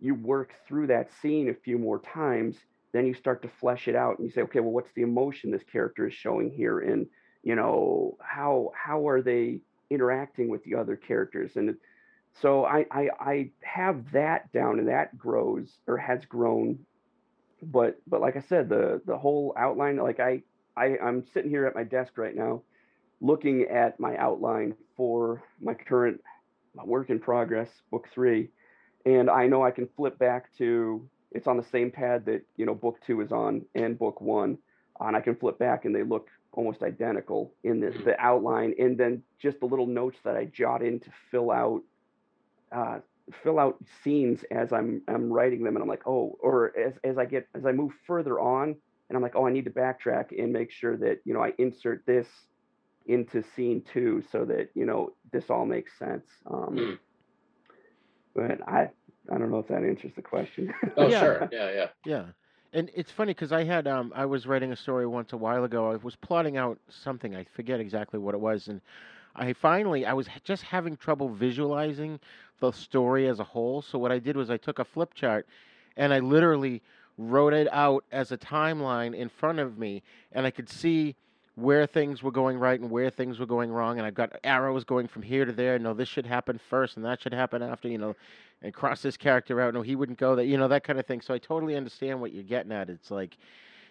you 0.00 0.14
work 0.14 0.54
through 0.66 0.86
that 0.88 1.10
scene 1.20 1.50
a 1.50 1.54
few 1.54 1.78
more 1.78 2.00
times, 2.00 2.56
then 2.92 3.06
you 3.06 3.14
start 3.14 3.42
to 3.42 3.48
flesh 3.48 3.86
it 3.88 3.94
out 3.94 4.18
and 4.18 4.26
you 4.26 4.32
say 4.32 4.42
okay 4.42 4.60
well 4.60 4.72
what's 4.72 4.92
the 4.94 5.02
emotion 5.02 5.50
this 5.50 5.64
character 5.64 6.06
is 6.06 6.14
showing 6.14 6.50
here? 6.50 6.80
And 6.80 7.06
you 7.42 7.54
know 7.54 8.16
how 8.20 8.72
how 8.74 9.08
are 9.08 9.22
they 9.22 9.60
interacting 9.90 10.48
with 10.48 10.62
the 10.64 10.74
other 10.74 10.96
characters? 10.96 11.56
And 11.56 11.76
so 12.40 12.64
I, 12.64 12.86
I 12.90 13.08
I 13.18 13.50
have 13.62 14.12
that 14.12 14.52
down 14.52 14.78
and 14.78 14.88
that 14.88 15.18
grows 15.18 15.78
or 15.86 15.96
has 15.96 16.24
grown 16.24 16.78
but 17.62 18.00
but 18.06 18.20
like 18.20 18.36
I 18.36 18.40
said 18.48 18.68
the 18.68 19.00
the 19.06 19.16
whole 19.16 19.54
outline 19.56 19.96
like 19.96 20.20
I, 20.20 20.42
I 20.76 20.96
I'm 21.02 21.24
sitting 21.32 21.50
here 21.50 21.66
at 21.66 21.74
my 21.74 21.84
desk 21.84 22.16
right 22.16 22.34
now 22.34 22.62
looking 23.20 23.62
at 23.64 24.00
my 24.00 24.16
outline 24.16 24.74
for 24.96 25.42
my 25.60 25.74
current 25.74 26.20
my 26.74 26.84
work 26.84 27.10
in 27.10 27.18
progress 27.18 27.68
book 27.90 28.08
3 28.12 28.48
and 29.06 29.30
I 29.30 29.46
know 29.46 29.64
I 29.64 29.70
can 29.70 29.88
flip 29.96 30.18
back 30.18 30.56
to 30.58 31.08
it's 31.32 31.46
on 31.46 31.56
the 31.56 31.66
same 31.70 31.90
pad 31.90 32.24
that 32.26 32.42
you 32.56 32.66
know 32.66 32.74
book 32.74 32.98
2 33.06 33.20
is 33.20 33.32
on 33.32 33.62
and 33.74 33.98
book 33.98 34.20
1 34.20 34.58
and 35.00 35.16
I 35.16 35.20
can 35.20 35.36
flip 35.36 35.58
back 35.58 35.84
and 35.84 35.94
they 35.94 36.02
look 36.02 36.28
almost 36.52 36.82
identical 36.82 37.52
in 37.64 37.80
the, 37.80 37.90
the 38.04 38.18
outline. 38.20 38.74
And 38.78 38.98
then 38.98 39.22
just 39.40 39.60
the 39.60 39.66
little 39.66 39.86
notes 39.86 40.18
that 40.24 40.36
I 40.36 40.46
jot 40.46 40.82
in 40.82 41.00
to 41.00 41.10
fill 41.30 41.50
out 41.50 41.82
uh, 42.72 42.98
fill 43.42 43.58
out 43.58 43.78
scenes 44.02 44.44
as 44.50 44.72
I'm 44.72 45.02
I'm 45.08 45.32
writing 45.32 45.62
them 45.64 45.76
and 45.76 45.82
I'm 45.82 45.88
like 45.88 46.06
oh 46.06 46.36
or 46.40 46.76
as 46.78 46.94
as 47.04 47.18
I 47.18 47.24
get 47.24 47.48
as 47.54 47.66
I 47.66 47.72
move 47.72 47.92
further 48.06 48.38
on 48.40 48.74
and 49.08 49.16
I'm 49.16 49.22
like 49.22 49.36
oh 49.36 49.46
I 49.46 49.50
need 49.52 49.64
to 49.64 49.70
backtrack 49.70 50.26
and 50.38 50.52
make 50.52 50.70
sure 50.70 50.96
that 50.98 51.20
you 51.24 51.34
know 51.34 51.42
I 51.42 51.52
insert 51.58 52.04
this 52.06 52.28
into 53.06 53.42
scene 53.42 53.82
two 53.92 54.22
so 54.30 54.44
that 54.44 54.70
you 54.74 54.84
know 54.86 55.14
this 55.32 55.50
all 55.50 55.64
makes 55.66 55.98
sense 55.98 56.26
um, 56.50 56.98
but 58.34 58.66
I 58.68 58.90
I 59.32 59.38
don't 59.38 59.50
know 59.50 59.58
if 59.58 59.68
that 59.68 59.84
answers 59.84 60.12
the 60.14 60.22
question 60.22 60.72
Oh, 60.96 61.08
Yeah. 61.08 61.20
sure. 61.20 61.48
Yeah, 61.52 61.70
yeah. 61.70 61.88
Yeah. 62.04 62.24
And 62.72 62.90
it's 62.94 63.10
funny 63.10 63.32
because 63.32 63.52
I 63.52 63.64
had 63.64 63.86
um 63.86 64.12
I 64.14 64.26
was 64.26 64.46
writing 64.46 64.72
a 64.72 64.76
story 64.76 65.06
once 65.06 65.32
a 65.32 65.36
while 65.36 65.64
ago. 65.64 65.90
I 65.90 65.96
was 65.96 66.16
plotting 66.16 66.56
out 66.56 66.78
something. 66.88 67.34
I 67.34 67.44
forget 67.44 67.80
exactly 67.80 68.18
what 68.18 68.34
it 68.34 68.40
was, 68.40 68.68
and 68.68 68.80
I 69.34 69.52
finally 69.52 70.06
I 70.06 70.12
was 70.12 70.28
just 70.44 70.62
having 70.62 70.96
trouble 70.96 71.28
visualizing 71.28 72.20
the 72.60 72.72
story 72.72 73.26
as 73.26 73.40
a 73.40 73.44
whole. 73.44 73.82
So 73.82 73.98
what 73.98 74.12
I 74.12 74.18
did 74.18 74.36
was 74.36 74.50
I 74.50 74.56
took 74.56 74.78
a 74.78 74.84
flip 74.84 75.14
chart, 75.14 75.46
and 75.96 76.12
I 76.12 76.20
literally 76.20 76.82
wrote 77.18 77.52
it 77.52 77.68
out 77.72 78.04
as 78.12 78.32
a 78.32 78.38
timeline 78.38 79.14
in 79.14 79.28
front 79.28 79.58
of 79.58 79.78
me, 79.78 80.02
and 80.32 80.46
I 80.46 80.50
could 80.50 80.68
see 80.68 81.16
where 81.56 81.86
things 81.86 82.22
were 82.22 82.30
going 82.30 82.58
right 82.58 82.80
and 82.80 82.90
where 82.90 83.10
things 83.10 83.38
were 83.38 83.46
going 83.46 83.70
wrong. 83.70 83.98
And 83.98 84.06
I've 84.06 84.14
got 84.14 84.38
arrows 84.44 84.84
going 84.84 85.08
from 85.08 85.22
here 85.22 85.44
to 85.44 85.52
there. 85.52 85.78
No, 85.78 85.92
this 85.92 86.08
should 86.08 86.26
happen 86.26 86.58
first, 86.70 86.96
and 86.96 87.04
that 87.04 87.20
should 87.20 87.34
happen 87.34 87.62
after. 87.62 87.88
You 87.88 87.98
know, 87.98 88.16
and 88.62 88.72
cross 88.72 89.02
this 89.02 89.16
character 89.16 89.60
out. 89.60 89.74
No, 89.74 89.82
he 89.82 89.96
wouldn't 89.96 90.18
go 90.18 90.36
that 90.36 90.46
You 90.46 90.56
know 90.56 90.68
that 90.68 90.84
kind 90.84 90.98
of 90.98 91.06
thing. 91.06 91.20
So 91.20 91.34
I 91.34 91.38
totally 91.38 91.76
understand 91.76 92.20
what 92.20 92.32
you're 92.32 92.42
getting 92.42 92.72
at. 92.72 92.88
It's 92.88 93.10
like, 93.10 93.36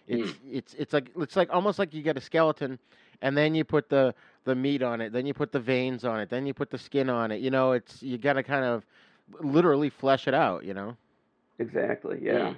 hmm. 0.08 0.24
it's 0.24 0.34
it's 0.50 0.74
it's 0.76 0.94
like 0.94 1.12
it's 1.18 1.36
like 1.36 1.50
almost 1.52 1.80
like 1.80 1.94
you 1.94 2.02
get 2.02 2.18
a 2.18 2.22
skeleton, 2.22 2.80
and 3.22 3.38
then 3.38 3.56
you 3.56 3.64
put 3.64 3.90
the 3.90 4.14
the 4.46 4.56
meat 4.56 4.82
on 4.82 5.02
it, 5.02 5.12
then 5.12 5.26
you 5.26 5.34
put 5.34 5.52
the 5.52 5.60
veins 5.60 6.06
on 6.06 6.20
it, 6.20 6.30
then 6.30 6.46
you 6.46 6.54
put 6.54 6.70
the 6.70 6.78
skin 6.78 7.10
on 7.10 7.32
it. 7.32 7.42
You 7.42 7.52
know, 7.52 7.74
it's 7.74 8.02
you 8.02 8.18
got 8.18 8.34
to 8.34 8.44
kind 8.44 8.66
of 8.66 8.86
literally 9.42 9.90
flesh 9.90 10.28
it 10.28 10.34
out. 10.34 10.64
You 10.66 10.74
know. 10.74 10.98
Exactly. 11.60 12.20
Yeah. 12.22 12.54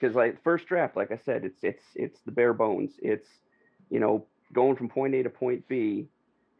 Because 0.00 0.14
like 0.14 0.42
first 0.42 0.66
draft, 0.66 0.96
like 0.96 1.10
I 1.10 1.18
said, 1.24 1.44
it's 1.44 1.62
it's 1.62 1.84
it's 1.94 2.20
the 2.20 2.32
bare 2.32 2.52
bones. 2.52 2.92
It's 3.02 3.28
you 3.90 4.00
know 4.00 4.24
going 4.52 4.76
from 4.76 4.88
point 4.88 5.14
A 5.14 5.22
to 5.22 5.30
point 5.30 5.66
B, 5.68 6.06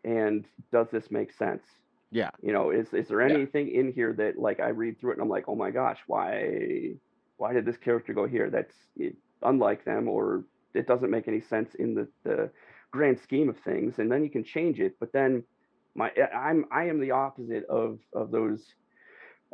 and 0.04 0.44
does 0.72 0.88
this 0.90 1.10
make 1.10 1.32
sense? 1.32 1.62
Yeah. 2.10 2.30
You 2.42 2.52
know, 2.52 2.70
is 2.70 2.92
is 2.92 3.08
there 3.08 3.20
anything 3.20 3.68
in 3.68 3.92
here 3.92 4.12
that 4.14 4.38
like 4.38 4.60
I 4.60 4.68
read 4.68 4.98
through 4.98 5.12
it 5.12 5.14
and 5.14 5.22
I'm 5.22 5.28
like, 5.28 5.44
oh 5.48 5.54
my 5.54 5.70
gosh, 5.70 5.98
why 6.06 6.94
why 7.36 7.52
did 7.52 7.66
this 7.66 7.76
character 7.76 8.12
go 8.14 8.26
here? 8.26 8.48
That's 8.50 8.74
it, 8.96 9.16
unlike 9.42 9.84
them, 9.84 10.08
or 10.08 10.44
it 10.74 10.86
doesn't 10.86 11.10
make 11.10 11.28
any 11.28 11.40
sense 11.40 11.74
in 11.74 11.94
the 11.94 12.08
the 12.24 12.50
grand 12.92 13.18
scheme 13.20 13.48
of 13.48 13.58
things. 13.60 13.98
And 13.98 14.10
then 14.10 14.22
you 14.24 14.30
can 14.30 14.44
change 14.44 14.80
it, 14.80 14.94
but 15.00 15.12
then 15.12 15.44
my 15.94 16.10
eh, 16.16 16.26
I'm 16.26 16.66
I 16.70 16.84
am 16.88 17.00
the 17.00 17.12
opposite 17.12 17.64
of 17.66 17.98
of 18.14 18.30
those 18.30 18.64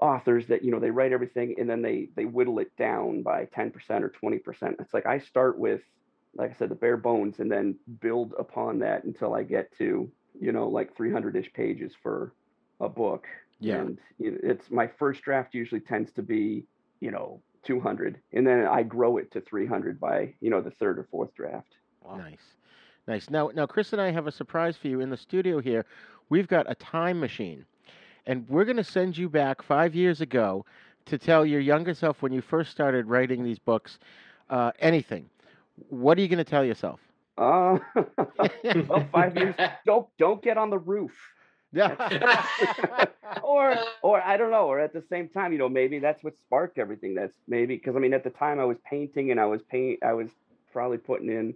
authors 0.01 0.47
that 0.49 0.65
you 0.65 0.71
know 0.71 0.81
they 0.81 0.91
write 0.91 1.13
everything 1.13 1.55
and 1.59 1.69
then 1.69 1.83
they 1.83 2.09
they 2.17 2.25
whittle 2.25 2.59
it 2.59 2.75
down 2.77 3.23
by 3.23 3.45
10% 3.47 3.75
or 4.03 4.11
20% 4.11 4.75
it's 4.81 4.95
like 4.95 5.07
i 5.07 5.19
start 5.19 5.59
with 5.59 5.83
like 6.35 6.51
i 6.51 6.55
said 6.55 6.71
the 6.71 6.75
bare 6.75 6.97
bones 6.97 7.41
and 7.41 7.53
then 7.53 7.79
build 8.01 8.33
upon 8.39 8.79
that 8.79 9.05
until 9.05 9.35
i 9.35 9.43
get 9.43 9.71
to 9.77 10.11
you 10.41 10.51
know 10.51 10.69
like 10.69 10.97
300ish 10.97 11.53
pages 11.53 11.93
for 12.03 12.35
a 12.81 12.89
book 12.89 13.27
Yeah. 13.61 13.83
and 13.83 13.99
it's 14.19 14.71
my 14.71 14.89
first 14.99 15.23
draft 15.23 15.55
usually 15.55 15.83
tends 15.83 16.11
to 16.13 16.23
be 16.23 16.67
you 17.01 17.11
know 17.11 17.43
200 17.65 18.21
and 18.33 18.47
then 18.47 18.67
i 18.67 18.83
grow 18.83 19.19
it 19.19 19.31
to 19.33 19.41
300 19.43 20.01
by 20.01 20.35
you 20.41 20.51
know 20.51 20.63
the 20.63 20.71
third 20.73 20.99
or 20.99 21.07
fourth 21.11 21.35
draft 21.35 21.77
Nice. 22.19 22.57
Nice. 23.07 23.31
Now, 23.31 23.51
now, 23.55 23.67
Chris 23.67 23.93
and 23.93 24.01
I 24.01 24.11
have 24.11 24.27
a 24.27 24.33
surprise 24.33 24.77
for 24.77 24.89
you 24.89 25.01
in 25.01 25.11
the 25.11 25.17
studio 25.17 25.61
here. 25.61 25.85
We've 26.29 26.49
got 26.49 26.71
a 26.71 26.75
time 26.75 27.19
machine, 27.21 27.65
and 28.27 28.49
we're 28.49 28.65
going 28.65 28.77
to 28.77 28.85
send 28.85 29.17
you 29.17 29.29
back 29.29 29.63
five 29.63 29.95
years 29.95 30.21
ago 30.21 30.65
to 31.07 31.19
tell 31.19 31.45
your 31.45 31.61
younger 31.61 31.95
self 31.95 32.23
when 32.23 32.33
you 32.33 32.41
first 32.41 32.71
started 32.71 33.07
writing 33.07 33.43
these 33.45 33.59
books 33.59 33.99
uh, 34.51 34.73
anything. 34.79 35.29
What 35.89 36.19
are 36.19 36.21
you 36.23 36.29
going 36.29 36.39
to 36.39 36.45
tell 36.45 36.65
yourself? 36.65 37.01
uh 37.39 37.79
well, 38.89 39.07
five 39.13 39.37
years 39.37 39.55
don't 39.87 40.07
don't 40.19 40.43
get 40.43 40.57
on 40.59 40.71
the 40.71 40.79
roof 40.79 41.13
Yeah. 41.73 41.95
or 43.43 43.75
or 44.03 44.21
I 44.23 44.37
don't 44.37 44.51
know, 44.51 44.67
or 44.67 44.81
at 44.81 44.93
the 44.93 45.03
same 45.03 45.29
time, 45.29 45.53
you 45.53 45.59
know, 45.59 45.69
maybe 45.69 45.99
that's 45.99 46.23
what 46.23 46.37
sparked 46.39 46.79
everything. 46.79 47.15
That's 47.15 47.37
maybe 47.47 47.77
because 47.77 47.97
I 47.97 47.99
mean 48.01 48.15
at 48.15 48.25
the 48.25 48.31
time 48.31 48.59
I 48.61 48.65
was 48.65 48.79
painting 48.85 49.31
and 49.31 49.41
I 49.41 49.47
was 49.47 49.63
paint 49.63 50.03
I 50.03 50.13
was 50.13 50.31
probably 50.73 50.99
putting 50.99 51.29
in 51.29 51.55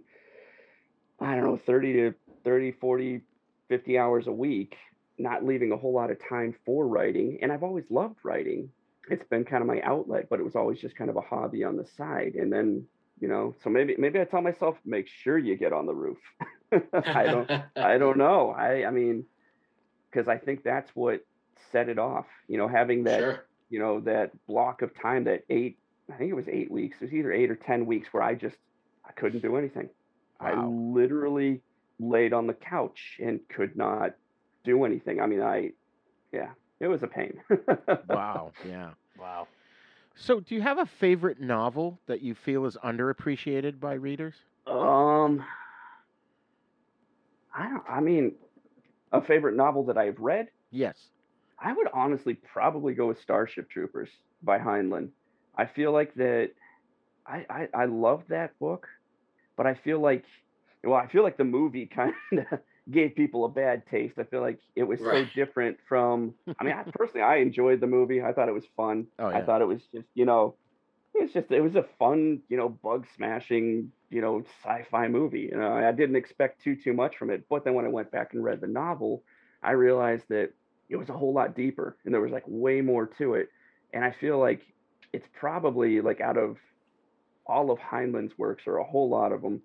I 1.19 1.35
don't 1.35 1.43
know 1.45 1.57
30 1.57 1.93
to 1.93 2.13
30 2.43 2.71
40 2.73 3.21
50 3.69 3.97
hours 3.97 4.27
a 4.27 4.31
week, 4.31 4.77
not 5.17 5.43
leaving 5.45 5.71
a 5.71 5.77
whole 5.77 5.93
lot 5.93 6.11
of 6.11 6.17
time 6.29 6.55
for 6.65 6.87
writing, 6.87 7.39
and 7.41 7.51
I've 7.51 7.63
always 7.63 7.85
loved 7.89 8.19
writing. 8.23 8.71
It's 9.09 9.25
been 9.29 9.45
kind 9.45 9.61
of 9.61 9.67
my 9.67 9.81
outlet, 9.81 10.27
but 10.29 10.39
it 10.39 10.43
was 10.43 10.55
always 10.55 10.79
just 10.79 10.95
kind 10.95 11.09
of 11.09 11.15
a 11.17 11.21
hobby 11.21 11.63
on 11.63 11.77
the 11.77 11.85
side. 11.85 12.35
And 12.35 12.51
then, 12.51 12.87
you 13.19 13.27
know, 13.27 13.55
so 13.63 13.69
maybe 13.69 13.95
maybe 13.97 14.19
I 14.19 14.25
tell 14.25 14.41
myself 14.41 14.77
make 14.85 15.07
sure 15.07 15.37
you 15.37 15.57
get 15.57 15.73
on 15.73 15.85
the 15.85 15.95
roof. 15.95 16.19
I 16.93 17.27
don't 17.27 17.49
I 17.79 17.97
don't 17.97 18.17
know. 18.17 18.51
I 18.51 18.85
I 18.85 18.91
mean 18.91 19.25
because 20.11 20.27
I 20.27 20.37
think 20.37 20.63
that's 20.63 20.89
what 20.95 21.21
set 21.71 21.89
it 21.89 21.99
off. 21.99 22.27
You 22.47 22.57
know, 22.57 22.67
having 22.67 23.03
that 23.05 23.19
Sure. 23.19 23.47
you 23.69 23.79
know 23.79 24.01
that 24.01 24.31
block 24.47 24.81
of 24.81 24.93
time, 24.99 25.25
that 25.25 25.43
eight, 25.49 25.79
I 26.11 26.17
think 26.17 26.31
it 26.31 26.35
was 26.35 26.47
eight 26.47 26.71
weeks. 26.71 26.97
It 27.01 27.05
was 27.05 27.13
either 27.13 27.31
eight 27.33 27.51
or 27.51 27.55
ten 27.55 27.85
weeks 27.85 28.09
where 28.13 28.23
I 28.23 28.35
just 28.35 28.57
I 29.05 29.11
couldn't 29.13 29.41
do 29.41 29.55
anything. 29.57 29.89
I 30.39 30.65
literally 30.65 31.61
laid 31.99 32.33
on 32.33 32.47
the 32.47 32.53
couch 32.53 33.19
and 33.23 33.39
could 33.49 33.75
not 33.75 34.15
do 34.63 34.83
anything. 34.85 35.19
I 35.19 35.25
mean, 35.25 35.41
I 35.41 35.71
yeah, 36.31 36.49
it 36.79 36.87
was 36.87 37.03
a 37.03 37.07
pain. 37.07 37.39
wow. 38.09 38.51
Yeah. 38.67 38.91
Wow. 39.19 39.47
So, 40.15 40.39
do 40.39 40.55
you 40.55 40.61
have 40.61 40.79
a 40.79 40.85
favorite 40.85 41.39
novel 41.39 41.99
that 42.07 42.21
you 42.21 42.33
feel 42.33 42.65
is 42.65 42.75
underappreciated 42.83 43.79
by 43.79 43.93
readers? 43.93 44.33
Um, 44.65 45.43
I 47.55 47.69
don't. 47.69 47.83
I 47.87 47.99
mean, 47.99 48.33
a 49.11 49.21
favorite 49.21 49.55
novel 49.55 49.83
that 49.85 49.97
I've 49.97 50.19
read. 50.19 50.47
Yes. 50.71 50.97
I 51.59 51.73
would 51.73 51.87
honestly 51.93 52.33
probably 52.35 52.93
go 52.93 53.07
with 53.07 53.21
Starship 53.21 53.69
Troopers 53.69 54.09
by 54.43 54.59
Heinlein. 54.59 55.09
I 55.55 55.65
feel 55.65 55.91
like 55.91 56.13
that. 56.15 56.51
I 57.25 57.45
I, 57.49 57.67
I 57.73 57.85
love 57.85 58.23
that 58.29 58.57
book, 58.59 58.87
but 59.57 59.65
I 59.67 59.73
feel 59.73 59.99
like, 59.99 60.23
well, 60.83 60.95
I 60.95 61.07
feel 61.07 61.23
like 61.23 61.37
the 61.37 61.43
movie 61.43 61.85
kind 61.93 62.13
of 62.31 62.59
gave 62.89 63.15
people 63.15 63.43
a 63.45 63.49
bad 63.49 63.83
taste. 63.91 64.17
I 64.17 64.23
feel 64.23 64.39
like 64.41 64.59
it 64.75 64.83
was 64.83 65.01
Right. 65.01 65.27
so 65.27 65.31
different 65.35 65.77
from. 65.89 66.35
I 66.59 66.63
mean, 66.63 66.73
I, 66.73 66.83
personally, 66.93 67.23
I 67.23 67.37
enjoyed 67.37 67.81
the 67.81 67.87
movie. 67.87 68.21
I 68.21 68.31
thought 68.31 68.47
it 68.47 68.53
was 68.53 68.65
fun. 68.77 69.07
Oh, 69.19 69.29
yeah. 69.29 69.37
I 69.39 69.41
thought 69.45 69.61
it 69.61 69.67
was 69.67 69.81
just 69.93 70.07
you 70.13 70.25
know, 70.25 70.55
it's 71.13 71.33
just 71.33 71.51
it 71.51 71.61
was 71.61 71.75
a 71.75 71.85
fun 71.99 72.41
you 72.47 72.57
know 72.57 72.69
bug 72.69 73.05
smashing 73.15 73.91
you 74.09 74.21
know 74.21 74.43
sci-fi 74.63 75.07
movie. 75.07 75.49
You 75.51 75.57
know, 75.57 75.73
I 75.73 75.91
didn't 75.91 76.15
expect 76.15 76.63
too 76.63 76.75
too 76.75 76.93
much 76.93 77.17
from 77.17 77.29
it, 77.31 77.43
but 77.49 77.65
then 77.65 77.73
when 77.73 77.85
I 77.85 77.89
went 77.89 78.11
back 78.11 78.33
and 78.33 78.43
read 78.43 78.61
the 78.61 78.67
novel, 78.67 79.23
I 79.63 79.71
realized 79.71 80.25
that 80.29 80.51
it 80.89 80.95
was 80.95 81.09
a 81.09 81.13
whole 81.13 81.33
lot 81.33 81.53
deeper 81.55 81.97
and 82.05 82.13
there 82.13 82.21
was 82.21 82.31
like 82.31 82.45
way 82.47 82.79
more 82.79 83.07
to 83.17 83.33
it. 83.33 83.49
And 83.93 84.05
I 84.05 84.11
feel 84.11 84.37
like 84.39 84.61
it's 85.11 85.27
probably 85.37 85.99
like 85.99 86.21
out 86.21 86.37
of 86.37 86.55
all 87.47 87.71
of 87.71 87.79
Heinlein's 87.79 88.37
works 88.37 88.63
or 88.67 88.77
a 88.77 88.83
whole 88.83 89.09
lot 89.09 89.31
of 89.31 89.41
them, 89.41 89.61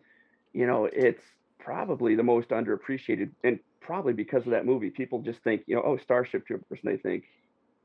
you 0.52 0.66
know, 0.66 0.84
it's 0.86 1.22
probably 1.58 2.14
the 2.14 2.22
most 2.22 2.48
underappreciated 2.48 3.30
and 3.44 3.60
probably 3.80 4.12
because 4.12 4.44
of 4.44 4.50
that 4.52 4.66
movie. 4.66 4.90
People 4.90 5.20
just 5.22 5.42
think, 5.42 5.62
you 5.66 5.74
know, 5.74 5.82
oh, 5.84 5.96
Starship 5.96 6.46
Troopers, 6.46 6.80
and 6.84 6.92
they 6.92 6.96
think, 6.96 7.24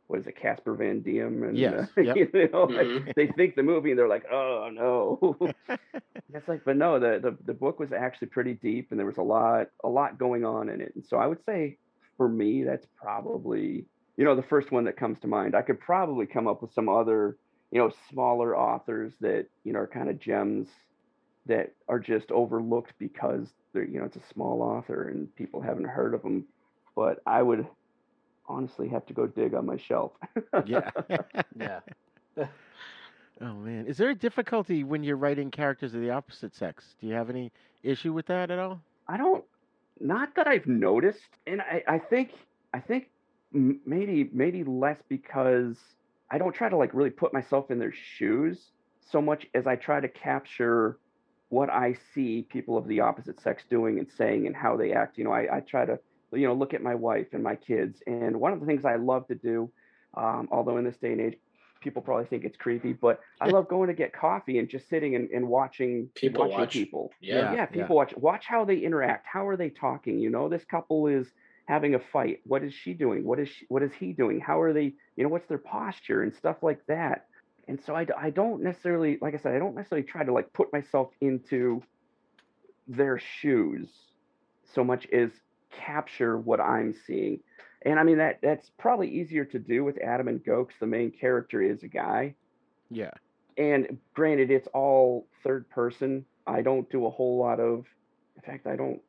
what 0.07 0.19
is 0.19 0.27
it, 0.27 0.35
Casper 0.37 0.73
Van 0.75 1.01
Dien? 1.01 1.43
And 1.43 1.57
Yes, 1.57 1.89
uh, 1.97 2.01
yep. 2.01 2.15
you 2.33 2.49
know, 2.53 2.63
like, 2.63 2.87
Mhm. 2.87 3.13
they 3.15 3.27
think 3.27 3.55
the 3.55 3.63
movie 3.63 3.89
and 3.91 3.99
they're 3.99 4.07
like, 4.07 4.25
oh 4.31 4.69
no. 4.71 5.53
it's 6.33 6.47
like, 6.47 6.63
but 6.65 6.77
no, 6.77 6.99
the, 6.99 7.19
the 7.19 7.37
the 7.45 7.53
book 7.53 7.79
was 7.79 7.91
actually 7.91 8.27
pretty 8.29 8.53
deep 8.53 8.87
and 8.91 8.99
there 8.99 9.05
was 9.05 9.17
a 9.17 9.21
lot 9.23 9.67
a 9.83 9.89
lot 9.89 10.17
going 10.17 10.45
on 10.45 10.69
in 10.69 10.81
it. 10.81 10.93
And 10.95 11.05
so 11.05 11.17
I 11.17 11.27
would 11.27 11.43
say 11.45 11.77
for 12.15 12.29
me, 12.29 12.63
that's 12.63 12.87
probably 12.95 13.85
you 14.15 14.23
know 14.25 14.35
the 14.35 14.43
first 14.43 14.71
one 14.71 14.85
that 14.85 14.97
comes 14.97 15.19
to 15.21 15.27
mind. 15.27 15.55
I 15.55 15.61
could 15.61 15.79
probably 15.79 16.25
come 16.25 16.47
up 16.47 16.61
with 16.61 16.73
some 16.73 16.87
other 16.89 17.37
you 17.71 17.79
know 17.79 17.91
smaller 18.09 18.57
authors 18.57 19.13
that 19.21 19.47
you 19.63 19.73
know 19.73 19.79
are 19.79 19.87
kind 19.87 20.09
of 20.09 20.19
gems 20.19 20.67
that 21.45 21.73
are 21.87 21.99
just 21.99 22.31
overlooked 22.31 22.93
because 22.99 23.47
they're 23.73 23.85
you 23.85 23.99
know 23.99 24.05
it's 24.05 24.17
a 24.17 24.33
small 24.33 24.61
author 24.61 25.09
and 25.09 25.33
people 25.35 25.61
haven't 25.61 25.85
heard 25.85 26.13
of 26.13 26.21
them. 26.23 26.45
But 26.95 27.19
I 27.25 27.41
would 27.43 27.67
honestly 28.47 28.87
have 28.89 29.05
to 29.07 29.13
go 29.13 29.27
dig 29.27 29.53
on 29.53 29.65
my 29.65 29.77
shelf. 29.77 30.13
Yeah. 30.65 30.89
Yeah. 31.59 31.79
oh 33.41 33.53
man, 33.53 33.85
is 33.87 33.97
there 33.97 34.09
a 34.09 34.15
difficulty 34.15 34.83
when 34.83 35.03
you're 35.03 35.17
writing 35.17 35.51
characters 35.51 35.93
of 35.93 36.01
the 36.01 36.11
opposite 36.11 36.55
sex? 36.55 36.95
Do 36.99 37.07
you 37.07 37.13
have 37.13 37.29
any 37.29 37.51
issue 37.83 38.13
with 38.13 38.25
that 38.27 38.51
at 38.51 38.59
all? 38.59 38.81
I 39.07 39.17
don't, 39.17 39.43
not 39.99 40.35
that 40.35 40.47
I've 40.47 40.67
noticed, 40.67 41.37
and 41.45 41.61
I, 41.61 41.83
I 41.87 41.99
think, 41.99 42.31
I 42.73 42.79
think 42.79 43.09
maybe, 43.51 44.29
maybe 44.33 44.63
less 44.63 44.97
because 45.09 45.77
I 46.29 46.37
don't 46.37 46.53
try 46.53 46.69
to 46.69 46.77
like 46.77 46.93
really 46.93 47.09
put 47.09 47.33
myself 47.33 47.71
in 47.71 47.79
their 47.79 47.93
shoes 47.93 48.71
so 48.99 49.21
much 49.21 49.47
as 49.53 49.65
I 49.67 49.75
try 49.75 49.99
to 49.99 50.07
capture 50.09 50.97
what 51.49 51.69
I 51.69 51.95
see 52.13 52.45
people 52.49 52.77
of 52.77 52.87
the 52.87 52.99
opposite 52.99 53.39
sex 53.39 53.63
doing 53.69 53.99
and 53.99 54.07
saying 54.11 54.47
and 54.47 54.55
how 54.55 54.75
they 54.75 54.91
act. 54.91 55.17
You 55.17 55.23
know, 55.23 55.31
I, 55.31 55.57
I 55.57 55.59
try 55.61 55.85
to, 55.85 55.97
you 56.33 56.45
know, 56.45 56.53
look 56.53 56.73
at 56.73 56.83
my 56.83 56.93
wife 56.95 57.27
and 57.31 57.41
my 57.41 57.55
kids, 57.55 58.01
and 58.05 58.37
one 58.37 58.51
of 58.51 58.59
the 58.59 58.65
things 58.65 58.83
I 58.83 58.95
love 58.97 59.27
to 59.27 59.35
do, 59.35 59.71
um, 60.15 60.49
although 60.51 60.75
in 60.77 60.83
this 60.83 60.97
day 60.97 61.13
and 61.13 61.21
age, 61.21 61.37
people 61.79 62.01
probably 62.01 62.25
think 62.25 62.43
it's 62.43 62.57
creepy, 62.57 62.91
but 62.91 63.21
I 63.39 63.47
love 63.49 63.69
going 63.69 63.87
to 63.87 63.93
get 63.93 64.11
coffee 64.11 64.59
and 64.59 64.67
just 64.67 64.89
sitting 64.89 65.15
and, 65.15 65.29
and 65.29 65.47
watching 65.47 66.09
People 66.15 66.43
watching 66.49 66.59
watch. 66.59 66.73
people. 66.73 67.11
Yeah. 67.21 67.35
yeah, 67.35 67.53
Yeah. 67.53 67.65
people 67.67 67.95
watch 67.95 68.13
watch 68.17 68.45
how 68.45 68.65
they 68.65 68.79
interact. 68.79 69.25
How 69.25 69.47
are 69.47 69.55
they 69.55 69.69
talking? 69.69 70.19
You 70.19 70.29
know, 70.29 70.49
this 70.49 70.65
couple 70.65 71.07
is 71.07 71.27
having 71.67 71.95
a 71.95 71.99
fight. 71.99 72.39
What 72.45 72.63
is 72.63 72.73
she 72.73 72.93
doing? 72.93 73.23
What 73.23 73.39
is 73.39 73.49
she, 73.49 73.65
what 73.69 73.83
is 73.83 73.91
he 73.99 74.13
doing? 74.13 74.39
How 74.39 74.61
are 74.61 74.73
they? 74.73 74.93
You 75.15 75.23
know, 75.23 75.29
what's 75.29 75.47
their 75.47 75.57
posture 75.57 76.23
and 76.23 76.33
stuff 76.33 76.57
like 76.61 76.85
that. 76.87 77.27
And 77.67 77.79
so 77.85 77.93
I, 77.95 78.07
I 78.17 78.29
don't 78.29 78.63
necessarily, 78.63 79.17
like 79.21 79.33
I 79.33 79.37
said, 79.37 79.53
I 79.53 79.59
don't 79.59 79.75
necessarily 79.75 80.07
try 80.07 80.23
to 80.23 80.31
like 80.33 80.53
put 80.53 80.71
myself 80.71 81.09
into 81.21 81.83
their 82.87 83.19
shoes 83.41 83.89
so 84.73 84.83
much 84.83 85.05
as 85.11 85.29
capture 85.71 86.37
what 86.37 86.61
I'm 86.61 86.95
seeing. 87.05 87.41
And 87.83 87.99
I 87.99 88.03
mean 88.03 88.17
that 88.19 88.39
that's 88.41 88.69
probably 88.77 89.09
easier 89.09 89.43
to 89.45 89.59
do 89.59 89.83
with 89.83 89.97
Adam 90.01 90.29
and 90.29 90.43
Gokes. 90.43 90.75
The 90.79 90.87
main 90.87 91.11
character 91.11 91.61
is 91.61 91.83
a 91.83 91.87
guy, 91.87 92.35
Yeah. 92.89 93.11
and 93.57 93.97
granted, 94.13 94.49
it's 94.49 94.67
all 94.73 95.27
third 95.43 95.69
person. 95.69 96.25
I 96.47 96.61
don't 96.61 96.89
do 96.89 97.05
a 97.05 97.09
whole 97.09 97.37
lot 97.37 97.59
of, 97.59 97.85
in 98.37 98.41
fact, 98.43 98.65
I 98.67 98.77
don't. 98.77 99.01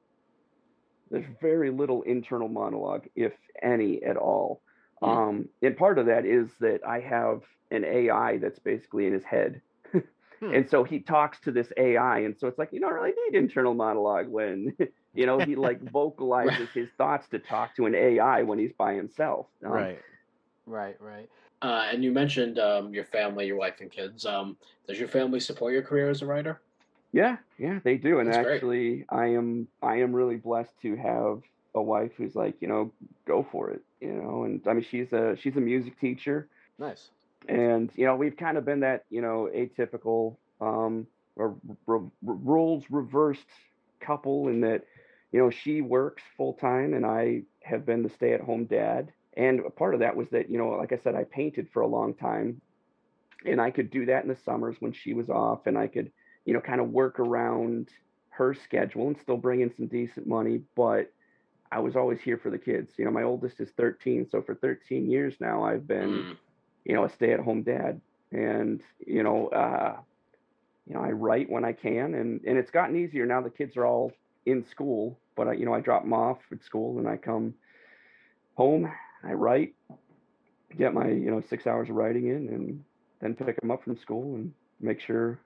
There's 1.11 1.27
very 1.41 1.71
little 1.71 2.03
internal 2.03 2.49
monologue, 2.49 3.07
if 3.15 3.33
any 3.63 4.03
at 4.03 4.17
all. 4.17 4.63
Hmm. 5.03 5.09
Um, 5.09 5.49
and 5.63 5.77
part 5.77 5.99
of 5.99 6.07
that 6.07 6.25
is 6.25 6.49
that 6.61 6.81
I 6.87 7.01
have 7.01 7.43
an 7.71 7.85
AI 7.85 8.39
that's 8.39 8.59
basically 8.59 9.07
in 9.07 9.13
his 9.13 9.25
head. 9.25 9.61
Hmm. 10.41 10.55
And 10.55 10.71
so 10.71 10.85
he 10.85 11.01
talks 11.01 11.41
to 11.41 11.53
this 11.53 11.73
AI, 11.77 12.21
and 12.21 12.37
so 12.39 12.47
it's 12.47 12.59
like 12.59 12.69
you 12.73 12.81
don't 12.81 12.93
really 12.93 13.13
need 13.27 13.37
internal 13.37 13.75
monologue 13.75 14.29
when 14.29 14.77
you 15.15 15.27
know 15.27 15.39
he 15.41 15.57
like 15.57 15.83
vocalizes 15.93 16.69
his 16.73 16.89
thoughts 16.97 17.29
to 17.31 17.39
talk 17.39 17.75
to 17.77 17.87
an 17.87 17.95
AI 17.95 18.43
when 18.43 18.59
he's 18.59 18.73
by 18.79 18.95
himself. 18.95 19.47
Um, 19.65 19.73
Right. 19.73 20.01
Right, 20.67 21.01
right. 21.01 21.31
Uh, 21.63 21.89
and 21.91 22.05
you 22.05 22.13
mentioned 22.13 22.59
um, 22.59 22.93
your 22.93 23.05
family, 23.05 23.47
your 23.47 23.57
wife, 23.57 23.81
and 23.81 23.91
kids. 23.91 24.27
Um, 24.27 24.59
does 24.87 24.99
your 24.99 25.09
family 25.09 25.41
support 25.41 25.73
your 25.73 25.83
career 25.83 26.11
as 26.11 26.21
a 26.21 26.27
writer? 26.27 26.61
Yeah, 27.13 27.39
yeah, 27.59 27.81
they 27.85 27.97
do, 27.97 28.19
and 28.21 28.29
That's 28.29 28.39
great. 28.39 28.63
actually, 28.63 29.05
I 29.09 29.27
am 29.29 29.69
I 29.83 29.97
am 30.01 30.15
really 30.15 30.37
blessed 30.37 30.75
to 30.83 30.97
have 30.97 31.41
a 31.75 31.83
wife 31.83 32.13
who's 32.17 32.35
like, 32.35 32.57
you 32.61 32.69
know, 32.69 32.93
go 33.27 33.43
for 33.51 33.71
it, 33.71 33.83
you 34.01 34.13
know, 34.13 34.45
and 34.45 34.61
I 34.67 34.75
mean, 34.75 34.85
she's 34.85 35.13
a 35.13 35.37
she's 35.37 35.57
a 35.57 35.61
music 35.61 35.99
teacher, 35.99 36.49
Nice. 36.79 37.11
and 37.49 37.91
you 37.95 38.07
know, 38.07 38.17
we've 38.17 38.37
kind 38.37 38.59
of 38.59 38.65
been 38.65 38.81
that 38.81 39.05
you 39.11 39.21
know 39.23 39.49
atypical 39.55 40.37
um 40.61 41.07
or 41.37 41.57
r- 41.89 41.97
r- 41.97 42.11
roles 42.23 42.85
reversed 42.91 43.47
couple 44.01 44.49
in 44.49 44.61
that, 44.63 44.85
you 45.33 45.41
know, 45.41 45.51
she 45.51 45.81
works 45.81 46.23
full 46.37 46.55
time 46.55 46.95
and 46.95 47.05
I 47.07 47.43
have 47.63 47.85
been 47.87 48.03
the 48.03 48.11
stay 48.11 48.33
at 48.35 48.41
home 48.41 48.67
dad, 48.67 49.13
and 49.37 49.61
a 49.61 49.71
part 49.71 49.95
of 49.95 50.01
that 50.01 50.17
was 50.17 50.29
that 50.31 50.51
you 50.51 50.59
know, 50.59 50.71
like 50.71 50.93
I 50.93 50.99
said, 50.99 51.15
I 51.15 51.25
painted 51.25 51.69
for 51.73 51.83
a 51.83 51.87
long 51.89 52.15
time, 52.15 52.61
and 53.47 53.61
I 53.61 53.71
could 53.71 53.91
do 53.91 54.07
that 54.07 54.23
in 54.23 54.29
the 54.29 54.37
summers 54.37 54.77
when 54.81 54.93
she 54.93 55.15
was 55.15 55.29
off, 55.31 55.67
and 55.67 55.79
I 55.79 55.87
could 55.89 56.13
you 56.49 56.55
know, 56.55 56.63
kind 56.63 56.81
of 56.81 56.89
work 56.89 57.21
around 57.21 57.91
her 58.31 58.55
schedule 58.55 59.07
and 59.09 59.19
still 59.21 59.37
bring 59.37 59.61
in 59.61 59.71
some 59.77 59.87
decent 59.87 60.27
money. 60.27 60.63
But 60.75 61.13
I 61.71 61.79
was 61.79 61.95
always 61.95 62.21
here 62.23 62.39
for 62.39 62.49
the 62.49 62.57
kids. 62.57 62.95
You 62.97 63.05
know, 63.05 63.11
my 63.11 63.23
oldest 63.23 63.61
is 63.61 63.69
13. 63.77 64.27
So 64.31 64.41
for 64.41 64.55
13 64.55 65.11
years 65.11 65.35
now, 65.41 65.63
I've 65.63 65.87
been, 65.87 66.09
Mm. 66.09 66.37
you 66.87 66.95
know, 66.95 67.05
a 67.05 67.11
stay 67.11 67.35
at 67.35 67.41
home 67.41 67.65
dad. 67.65 68.01
And, 68.33 68.81
you 69.07 69.23
know, 69.23 69.49
uh, 69.49 70.01
you 70.87 70.95
know, 70.95 71.03
I 71.03 71.11
write 71.11 71.51
when 71.51 71.67
I 71.67 71.75
can 71.75 72.15
and, 72.15 72.41
and 72.47 72.57
it's 72.57 72.71
gotten 72.71 72.97
easier 72.97 73.27
now. 73.27 73.43
The 73.43 73.51
kids 73.51 73.77
are 73.77 73.85
all 73.85 74.13
in 74.47 74.65
school, 74.65 75.19
but 75.37 75.49
I, 75.49 75.53
you 75.53 75.67
know, 75.67 75.75
I 75.75 75.81
drop 75.81 76.03
them 76.03 76.15
off 76.15 76.39
at 76.51 76.65
school 76.65 76.99
and 76.99 77.07
I 77.07 77.19
come 77.19 77.53
home, 78.55 78.91
I 79.23 79.35
write, 79.35 79.75
get 80.79 80.95
my, 80.95 81.09
you 81.09 81.31
know, 81.31 81.43
six 81.51 81.67
hours 81.67 81.91
of 81.91 81.97
writing 81.97 82.29
in 82.29 82.49
and 82.49 82.85
then 83.21 83.35
pick 83.35 83.61
them 83.61 83.71
up 83.71 83.85
from 83.85 83.99
school 83.99 84.35
and 84.37 84.55
make 84.81 85.03
sure 85.03 85.39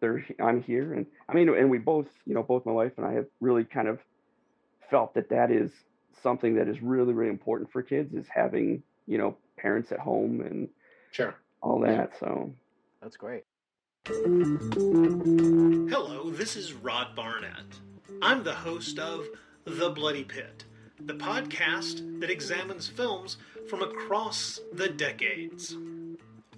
they're 0.00 0.24
I'm 0.40 0.62
here 0.62 0.92
and 0.94 1.06
I 1.28 1.34
mean 1.34 1.48
and 1.48 1.70
we 1.70 1.78
both 1.78 2.08
you 2.26 2.34
know 2.34 2.42
both 2.42 2.66
my 2.66 2.72
wife 2.72 2.92
and 2.96 3.06
I 3.06 3.12
have 3.14 3.26
really 3.40 3.64
kind 3.64 3.88
of 3.88 3.98
felt 4.90 5.14
that 5.14 5.30
that 5.30 5.50
is 5.50 5.70
something 6.22 6.54
that 6.56 6.68
is 6.68 6.80
really 6.82 7.12
really 7.12 7.30
important 7.30 7.70
for 7.72 7.82
kids 7.82 8.14
is 8.14 8.26
having 8.28 8.82
you 9.06 9.18
know 9.18 9.36
parents 9.56 9.92
at 9.92 9.98
home 10.00 10.40
and 10.40 10.68
sure 11.10 11.34
all 11.62 11.80
that 11.80 12.12
so 12.18 12.52
That's 13.00 13.16
great. 13.16 13.44
Hello, 15.90 16.30
this 16.30 16.56
is 16.56 16.72
Rod 16.72 17.14
Barnett. 17.14 17.78
I'm 18.22 18.42
the 18.42 18.54
host 18.54 18.98
of 18.98 19.26
The 19.64 19.90
Bloody 19.90 20.24
Pit, 20.24 20.64
the 20.98 21.14
podcast 21.14 22.20
that 22.20 22.30
examines 22.30 22.88
films 22.88 23.36
from 23.68 23.82
across 23.82 24.60
the 24.72 24.88
decades. 24.88 25.76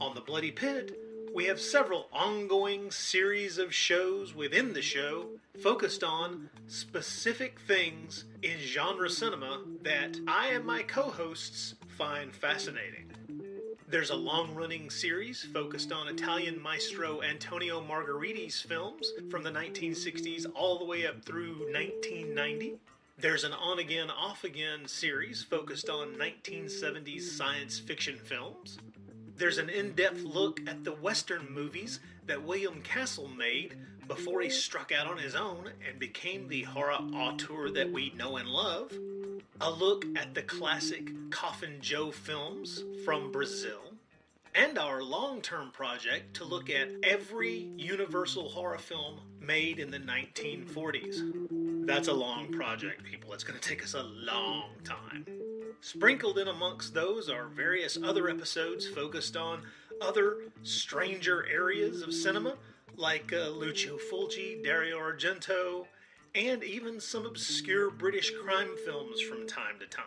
On 0.01 0.14
The 0.14 0.20
Bloody 0.20 0.53
Pit, 0.53 0.97
we 1.33 1.45
have 1.47 1.61
several 1.61 2.09
ongoing 2.12 2.91
series 2.91 3.59
of 3.59 3.72
shows 3.72 4.35
within 4.35 4.72
the 4.72 4.83
show 4.83 5.28
focused 5.62 6.03
on 6.03 6.51
specific 6.66 7.61
things 7.61 8.24
in 8.43 8.59
genre 8.59 9.09
cinema 9.09 9.62
that 9.83 10.18
I 10.26 10.49
and 10.49 10.64
my 10.64 10.83
co 10.83 11.03
hosts 11.03 11.74
find 11.97 12.35
fascinating. 12.35 13.12
There's 13.89 14.11
a 14.11 14.16
long 14.16 14.55
running 14.55 14.91
series 14.91 15.47
focused 15.53 15.93
on 15.93 16.09
Italian 16.09 16.61
maestro 16.61 17.22
Antonio 17.22 17.81
Margheriti's 17.81 18.61
films 18.61 19.12
from 19.31 19.43
the 19.43 19.51
1960s 19.51 20.47
all 20.55 20.78
the 20.78 20.85
way 20.85 21.07
up 21.07 21.24
through 21.24 21.70
1990. 21.72 22.78
There's 23.18 23.45
an 23.45 23.53
on 23.53 23.78
again, 23.78 24.11
off 24.11 24.45
again 24.45 24.87
series 24.87 25.43
focused 25.43 25.91
on 25.91 26.14
1970s 26.14 27.22
science 27.22 27.78
fiction 27.78 28.16
films. 28.16 28.78
There's 29.41 29.57
an 29.57 29.70
in 29.70 29.93
depth 29.93 30.20
look 30.20 30.61
at 30.68 30.84
the 30.84 30.93
Western 30.93 31.51
movies 31.51 32.01
that 32.26 32.43
William 32.43 32.82
Castle 32.82 33.26
made 33.26 33.74
before 34.07 34.43
he 34.43 34.51
struck 34.51 34.93
out 34.93 35.07
on 35.07 35.16
his 35.16 35.34
own 35.34 35.70
and 35.88 35.99
became 35.99 36.47
the 36.47 36.64
horror 36.64 36.93
auteur 36.93 37.70
that 37.70 37.91
we 37.91 38.12
know 38.18 38.36
and 38.36 38.47
love. 38.47 38.93
A 39.62 39.70
look 39.70 40.05
at 40.14 40.34
the 40.34 40.43
classic 40.43 41.09
Coffin 41.30 41.78
Joe 41.80 42.11
films 42.11 42.84
from 43.03 43.32
Brazil. 43.32 43.80
And 44.55 44.76
our 44.76 45.03
long 45.03 45.41
term 45.41 45.70
project 45.70 46.36
to 46.36 46.45
look 46.45 46.68
at 46.68 46.91
every 47.03 47.70
Universal 47.78 48.51
horror 48.51 48.76
film 48.76 49.20
made 49.41 49.78
in 49.78 49.91
the 49.91 50.01
1940s. 50.01 51.86
That's 51.86 52.09
a 52.09 52.12
long 52.12 52.53
project, 52.53 53.05
people. 53.05 53.32
It's 53.32 53.45
going 53.45 53.59
to 53.59 53.66
take 53.66 53.82
us 53.82 53.95
a 53.95 54.03
long 54.03 54.72
time. 54.84 55.24
Sprinkled 55.83 56.39
in 56.39 56.49
amongst 56.49 56.93
those 56.93 57.31
are 57.31 57.47
various 57.47 57.97
other 58.03 58.28
episodes 58.28 58.87
focused 58.87 59.37
on 59.37 59.62
other 60.01 60.37
stranger 60.62 61.47
areas 61.51 62.03
of 62.03 62.12
cinema, 62.12 62.57
like 62.97 63.33
uh, 63.33 63.49
Lucio 63.49 63.97
Fulci, 63.97 64.62
Dario 64.62 64.99
Argento, 64.99 65.87
and 66.35 66.62
even 66.62 67.01
some 67.01 67.24
obscure 67.24 67.91
British 67.91 68.31
crime 68.31 68.76
films 68.85 69.20
from 69.22 69.47
time 69.47 69.78
to 69.81 69.87
time. 69.87 70.05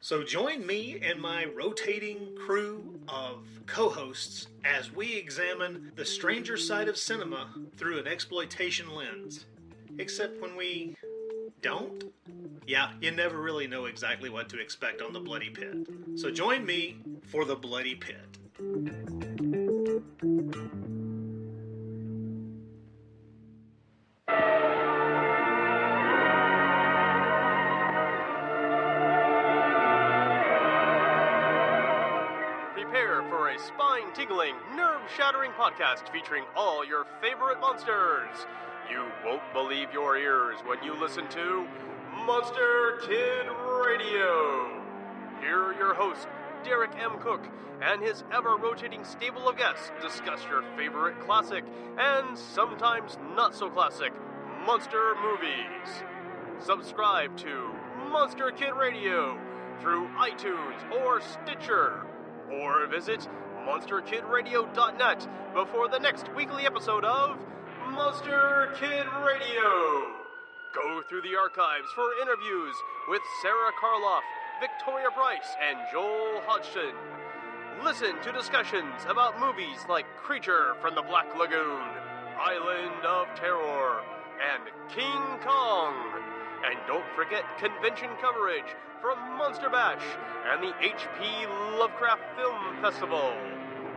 So 0.00 0.22
join 0.22 0.64
me 0.64 1.00
and 1.02 1.20
my 1.20 1.46
rotating 1.46 2.36
crew 2.46 3.00
of 3.08 3.46
co 3.66 3.88
hosts 3.88 4.46
as 4.64 4.92
we 4.92 5.16
examine 5.16 5.90
the 5.96 6.04
stranger 6.04 6.56
side 6.56 6.86
of 6.86 6.96
cinema 6.96 7.52
through 7.76 7.98
an 7.98 8.06
exploitation 8.06 8.94
lens. 8.94 9.46
Except 9.98 10.40
when 10.40 10.54
we 10.54 10.94
don't? 11.62 12.04
Yeah, 12.66 12.90
you 13.00 13.10
never 13.10 13.40
really 13.40 13.66
know 13.66 13.86
exactly 13.86 14.28
what 14.30 14.48
to 14.50 14.60
expect 14.60 15.02
on 15.02 15.12
the 15.12 15.20
Bloody 15.20 15.50
Pit. 15.50 15.88
So 16.16 16.30
join 16.30 16.64
me 16.64 16.98
for 17.22 17.44
the 17.44 17.56
Bloody 17.56 17.94
Pit. 17.94 18.38
Prepare 32.74 33.22
for 33.30 33.48
a 33.48 33.58
spine 33.58 34.12
tingling, 34.14 34.54
nerve 34.76 35.00
shattering 35.16 35.50
podcast 35.52 36.10
featuring 36.12 36.44
all 36.54 36.84
your 36.84 37.06
favorite 37.20 37.60
monsters. 37.60 38.46
You 38.90 39.04
won't 39.22 39.42
believe 39.52 39.92
your 39.92 40.16
ears 40.16 40.58
when 40.64 40.82
you 40.82 40.98
listen 40.98 41.28
to 41.28 41.66
Monster 42.24 42.98
Kid 43.02 43.46
Radio. 43.84 44.82
Here 45.42 45.62
are 45.62 45.74
your 45.74 45.92
hosts, 45.92 46.26
Derek 46.64 46.92
M. 46.98 47.18
Koch, 47.18 47.44
and 47.82 48.02
his 48.02 48.24
ever 48.32 48.56
rotating 48.56 49.04
stable 49.04 49.46
of 49.46 49.58
guests 49.58 49.90
discuss 50.00 50.40
your 50.48 50.62
favorite 50.74 51.20
classic 51.20 51.64
and 51.98 52.36
sometimes 52.38 53.18
not 53.36 53.54
so 53.54 53.68
classic 53.68 54.12
monster 54.64 55.14
movies. 55.22 56.02
Subscribe 56.58 57.36
to 57.36 57.70
Monster 58.10 58.50
Kid 58.52 58.72
Radio 58.72 59.38
through 59.80 60.08
iTunes 60.16 60.90
or 61.02 61.20
Stitcher, 61.20 62.06
or 62.50 62.86
visit 62.86 63.28
MonsterKidRadio.net 63.66 65.28
before 65.52 65.88
the 65.88 65.98
next 65.98 66.34
weekly 66.34 66.64
episode 66.64 67.04
of 67.04 67.38
Monster 67.90 68.72
Kid 68.78 69.06
Radio. 69.24 70.14
Go 70.74 71.02
through 71.08 71.22
the 71.22 71.36
archives 71.36 71.88
for 71.94 72.04
interviews 72.20 72.74
with 73.08 73.22
Sarah 73.42 73.72
Karloff, 73.80 74.22
Victoria 74.60 75.08
Price, 75.14 75.56
and 75.62 75.78
Joel 75.90 76.42
Hodgson. 76.46 76.94
Listen 77.82 78.20
to 78.22 78.32
discussions 78.32 78.94
about 79.08 79.40
movies 79.40 79.78
like 79.88 80.04
Creature 80.22 80.76
from 80.80 80.94
the 80.94 81.02
Black 81.02 81.26
Lagoon, 81.38 81.82
Island 82.38 83.04
of 83.06 83.26
Terror, 83.34 84.02
and 84.52 84.64
King 84.88 85.40
Kong. 85.42 85.94
And 86.68 86.78
don't 86.86 87.06
forget 87.16 87.44
convention 87.58 88.10
coverage 88.20 88.76
from 89.00 89.18
Monster 89.38 89.70
Bash 89.70 90.02
and 90.52 90.62
the 90.62 90.72
HP 90.82 91.78
Lovecraft 91.78 92.22
Film 92.36 92.82
Festival. 92.82 93.32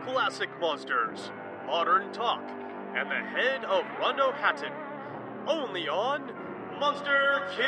Classic 0.04 0.48
Monsters, 0.60 1.30
Modern 1.66 2.12
Talk, 2.12 2.42
and 2.94 3.10
the 3.10 3.14
head 3.14 3.64
of 3.64 3.84
Rondo 3.98 4.32
Hatton. 4.32 4.72
Only 5.46 5.88
on 5.88 6.30
Monster 6.78 7.48
Kid 7.56 7.66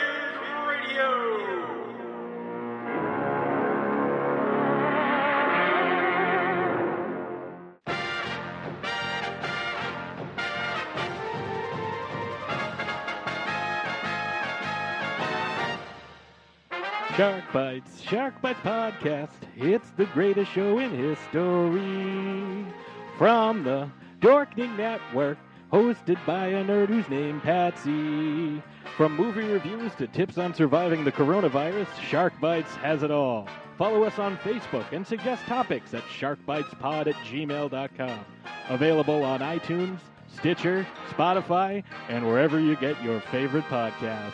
Radio. 0.69 1.65
Shark 17.17 17.45
Bites, 17.53 18.01
Shark 18.03 18.43
Bites 18.43 18.61
Podcast. 18.61 19.31
It's 19.57 19.91
the 19.93 20.07
greatest 20.07 20.51
show 20.53 20.79
in 20.81 20.91
history. 20.91 22.67
From 23.17 23.63
the 23.63 23.89
Dorkening 24.25 24.75
Network, 24.79 25.37
hosted 25.71 26.17
by 26.25 26.47
a 26.47 26.65
nerd 26.65 26.89
who's 26.89 27.07
named 27.11 27.43
Patsy. 27.43 28.63
From 28.97 29.15
movie 29.15 29.45
reviews 29.45 29.95
to 29.97 30.07
tips 30.07 30.39
on 30.39 30.55
surviving 30.55 31.05
the 31.05 31.13
coronavirus, 31.13 31.89
Shark 32.01 32.33
Bites 32.41 32.75
has 32.77 33.03
it 33.03 33.11
all. 33.11 33.47
Follow 33.77 34.03
us 34.05 34.19
on 34.19 34.39
Facebook 34.39 34.91
and 34.93 35.07
suggest 35.07 35.45
topics 35.45 35.93
at 35.93 36.03
sharkbitespod 36.05 37.09
at 37.09 37.15
gmail.com. 37.17 38.25
Available 38.71 39.23
on 39.25 39.41
iTunes, 39.41 39.99
Stitcher, 40.35 40.87
Spotify, 41.11 41.85
and 42.09 42.27
wherever 42.27 42.59
you 42.59 42.77
get 42.77 43.03
your 43.05 43.21
favorite 43.31 43.65
podcasts. 43.65 44.33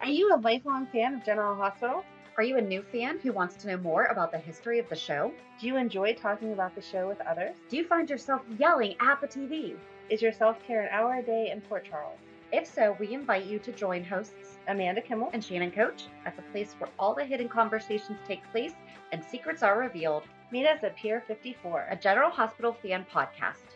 Are 0.00 0.06
you 0.06 0.32
a 0.32 0.38
lifelong 0.38 0.86
fan 0.92 1.14
of 1.14 1.24
General 1.24 1.56
Hospital? 1.56 2.04
Are 2.38 2.44
you 2.44 2.56
a 2.56 2.62
new 2.62 2.82
fan 2.82 3.18
who 3.18 3.32
wants 3.32 3.56
to 3.56 3.66
know 3.66 3.78
more 3.78 4.04
about 4.04 4.30
the 4.30 4.38
history 4.38 4.78
of 4.78 4.88
the 4.88 4.94
show? 4.94 5.32
Do 5.60 5.66
you 5.66 5.76
enjoy 5.76 6.14
talking 6.14 6.52
about 6.52 6.72
the 6.76 6.80
show 6.80 7.08
with 7.08 7.20
others? 7.22 7.56
Do 7.68 7.76
you 7.76 7.84
find 7.84 8.08
yourself 8.08 8.42
yelling 8.56 8.94
at 9.00 9.20
the 9.20 9.26
TV? 9.26 9.74
Is 10.08 10.22
your 10.22 10.30
self 10.30 10.62
care 10.64 10.82
an 10.82 10.88
hour 10.92 11.16
a 11.16 11.22
day 11.22 11.50
in 11.50 11.60
Port 11.60 11.84
Charles? 11.84 12.20
If 12.52 12.72
so, 12.72 12.96
we 13.00 13.12
invite 13.12 13.46
you 13.46 13.58
to 13.58 13.72
join 13.72 14.04
hosts 14.04 14.60
Amanda 14.68 15.00
Kimmel 15.00 15.30
and 15.32 15.42
Shannon 15.42 15.72
Coach 15.72 16.04
at 16.26 16.36
the 16.36 16.42
place 16.52 16.76
where 16.78 16.88
all 16.96 17.12
the 17.12 17.24
hidden 17.24 17.48
conversations 17.48 18.20
take 18.24 18.48
place 18.52 18.74
and 19.10 19.20
secrets 19.24 19.64
are 19.64 19.76
revealed. 19.76 20.22
Meet 20.52 20.66
us 20.66 20.84
at 20.84 20.94
Pier 20.94 21.24
54, 21.26 21.88
a 21.90 21.96
General 21.96 22.30
Hospital 22.30 22.72
fan 22.72 23.04
podcast. 23.12 23.74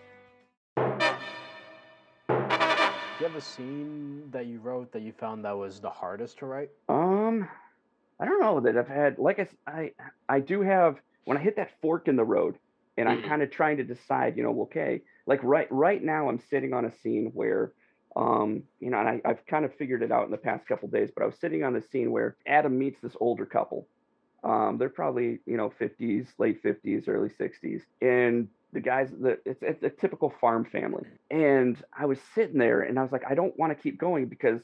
Do 0.79 0.85
you 3.19 3.27
have 3.27 3.35
a 3.35 3.41
scene 3.41 4.31
that 4.31 4.47
you 4.47 4.61
wrote 4.61 4.93
that 4.93 5.03
you 5.03 5.11
found 5.11 5.45
that 5.47 5.59
was 5.59 5.81
the 5.81 5.91
hardest 5.91 6.39
to 6.39 6.47
write? 6.47 6.71
Um, 6.89 7.49
I 8.23 8.25
don't 8.25 8.41
know 8.41 8.61
that 8.61 8.79
I've 8.79 8.87
had 8.87 9.19
like 9.19 9.41
I 9.41 9.49
I, 9.67 9.91
I 10.29 10.39
do 10.39 10.63
have 10.63 10.97
when 11.25 11.37
I 11.37 11.41
hit 11.41 11.57
that 11.57 11.73
fork 11.81 12.07
in 12.07 12.15
the 12.15 12.25
road 12.25 12.57
and 12.97 13.09
I'm 13.09 13.23
kind 13.23 13.43
of 13.43 13.51
trying 13.51 13.79
to 13.79 13.85
decide, 13.85 14.37
you 14.37 14.45
know, 14.45 14.63
okay, 14.63 15.01
like 15.27 15.41
right 15.43 15.67
right 15.73 16.01
now 16.01 16.29
I'm 16.29 16.39
sitting 16.39 16.73
on 16.73 16.85
a 16.85 16.93
scene 17.03 17.33
where 17.35 17.73
um, 18.15 18.63
you 18.79 18.91
know, 18.91 19.01
and 19.01 19.09
I, 19.09 19.21
I've 19.25 19.45
kind 19.47 19.65
of 19.65 19.75
figured 19.75 20.03
it 20.03 20.13
out 20.13 20.27
in 20.27 20.31
the 20.31 20.37
past 20.37 20.69
couple 20.69 20.87
days, 20.89 21.11
but 21.13 21.25
I 21.25 21.27
was 21.27 21.35
sitting 21.41 21.65
on 21.65 21.73
the 21.73 21.83
scene 21.83 22.13
where 22.13 22.37
Adam 22.47 22.79
meets 22.79 23.01
this 23.01 23.17
older 23.19 23.45
couple. 23.45 23.89
Um, 24.45 24.77
they're 24.79 24.91
probably, 24.91 25.41
you 25.47 25.57
know, 25.57 25.73
50s, 25.81 26.27
late 26.39 26.63
50s, 26.63 27.09
early 27.09 27.31
60s. 27.31 27.81
And 28.03 28.49
the 28.73 28.81
guys, 28.81 29.09
the, 29.19 29.39
it's, 29.47 29.63
it's 29.63 29.83
a 29.83 29.89
typical 29.89 30.35
farm 30.41 30.67
family. 30.67 31.05
And 31.31 31.83
I 31.99 32.05
was 32.05 32.19
sitting 32.35 32.59
there 32.59 32.83
and 32.83 32.99
I 32.99 33.03
was 33.03 33.13
like, 33.13 33.23
I 33.27 33.35
don't 33.35 33.59
want 33.59 33.75
to 33.75 33.83
keep 33.83 33.99
going 33.99 34.27
because 34.27 34.61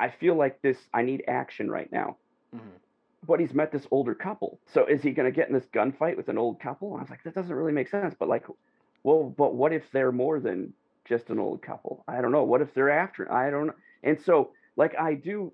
I 0.00 0.08
feel 0.08 0.34
like 0.34 0.62
this, 0.62 0.78
I 0.94 1.02
need 1.02 1.24
action 1.28 1.70
right 1.70 1.92
now 1.92 2.16
but 3.26 3.40
he's 3.40 3.54
met 3.54 3.72
this 3.72 3.86
older 3.90 4.14
couple. 4.14 4.60
So 4.72 4.86
is 4.86 5.02
he 5.02 5.10
going 5.10 5.30
to 5.30 5.34
get 5.34 5.48
in 5.48 5.54
this 5.54 5.66
gunfight 5.74 6.16
with 6.16 6.28
an 6.28 6.38
old 6.38 6.60
couple? 6.60 6.92
And 6.92 6.98
I 6.98 7.02
was 7.02 7.10
like, 7.10 7.22
that 7.24 7.34
doesn't 7.34 7.54
really 7.54 7.72
make 7.72 7.88
sense. 7.88 8.14
But 8.18 8.28
like, 8.28 8.44
well, 9.02 9.34
but 9.36 9.54
what 9.54 9.72
if 9.72 9.82
they're 9.92 10.12
more 10.12 10.40
than 10.40 10.72
just 11.04 11.30
an 11.30 11.38
old 11.38 11.62
couple? 11.62 12.04
I 12.06 12.20
don't 12.20 12.32
know. 12.32 12.44
What 12.44 12.60
if 12.60 12.74
they're 12.74 12.90
after? 12.90 13.30
I 13.32 13.50
don't 13.50 13.68
know. 13.68 13.74
And 14.02 14.20
so 14.24 14.50
like 14.76 14.94
I 14.98 15.14
do, 15.14 15.52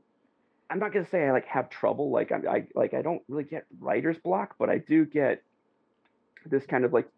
I'm 0.70 0.78
not 0.78 0.92
going 0.92 1.04
to 1.04 1.10
say 1.10 1.26
I 1.26 1.32
like 1.32 1.46
have 1.46 1.70
trouble. 1.70 2.10
Like 2.10 2.32
I, 2.32 2.38
I 2.48 2.66
like 2.74 2.94
I 2.94 3.02
don't 3.02 3.22
really 3.28 3.44
get 3.44 3.66
writer's 3.80 4.18
block, 4.18 4.56
but 4.58 4.68
I 4.68 4.78
do 4.78 5.04
get 5.04 5.42
this 6.46 6.66
kind 6.66 6.84
of 6.84 6.92
like, 6.92 7.08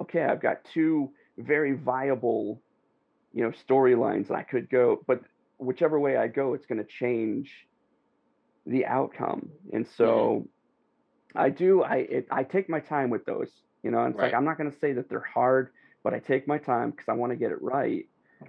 okay, 0.00 0.22
I've 0.22 0.42
got 0.42 0.64
two 0.72 1.10
very 1.38 1.72
viable, 1.72 2.60
you 3.32 3.42
know, 3.42 3.52
storylines 3.68 4.28
and 4.28 4.36
I 4.36 4.42
could 4.42 4.68
go, 4.70 5.02
but 5.06 5.22
whichever 5.58 5.98
way 5.98 6.16
I 6.16 6.28
go, 6.28 6.54
it's 6.54 6.66
going 6.66 6.78
to 6.78 6.84
change 6.84 7.50
the 8.66 8.86
outcome. 8.86 9.50
And 9.72 9.86
so 9.86 10.48
I 11.34 11.50
do 11.50 11.82
I 11.82 11.96
it, 11.96 12.26
I 12.30 12.44
take 12.44 12.68
my 12.68 12.80
time 12.80 13.10
with 13.10 13.24
those, 13.24 13.50
you 13.82 13.90
know, 13.90 14.04
and 14.04 14.14
it's 14.14 14.20
like 14.20 14.34
I'm 14.34 14.44
not 14.44 14.58
going 14.58 14.70
to 14.70 14.78
say 14.78 14.92
that 14.92 15.08
they're 15.08 15.20
hard, 15.20 15.70
but 16.02 16.14
I 16.14 16.18
take 16.18 16.46
my 16.46 16.58
time 16.58 16.90
because 16.90 17.08
I 17.08 17.12
want 17.12 17.32
to 17.32 17.36
get 17.36 17.50
it 17.50 17.60
right. 17.60 18.06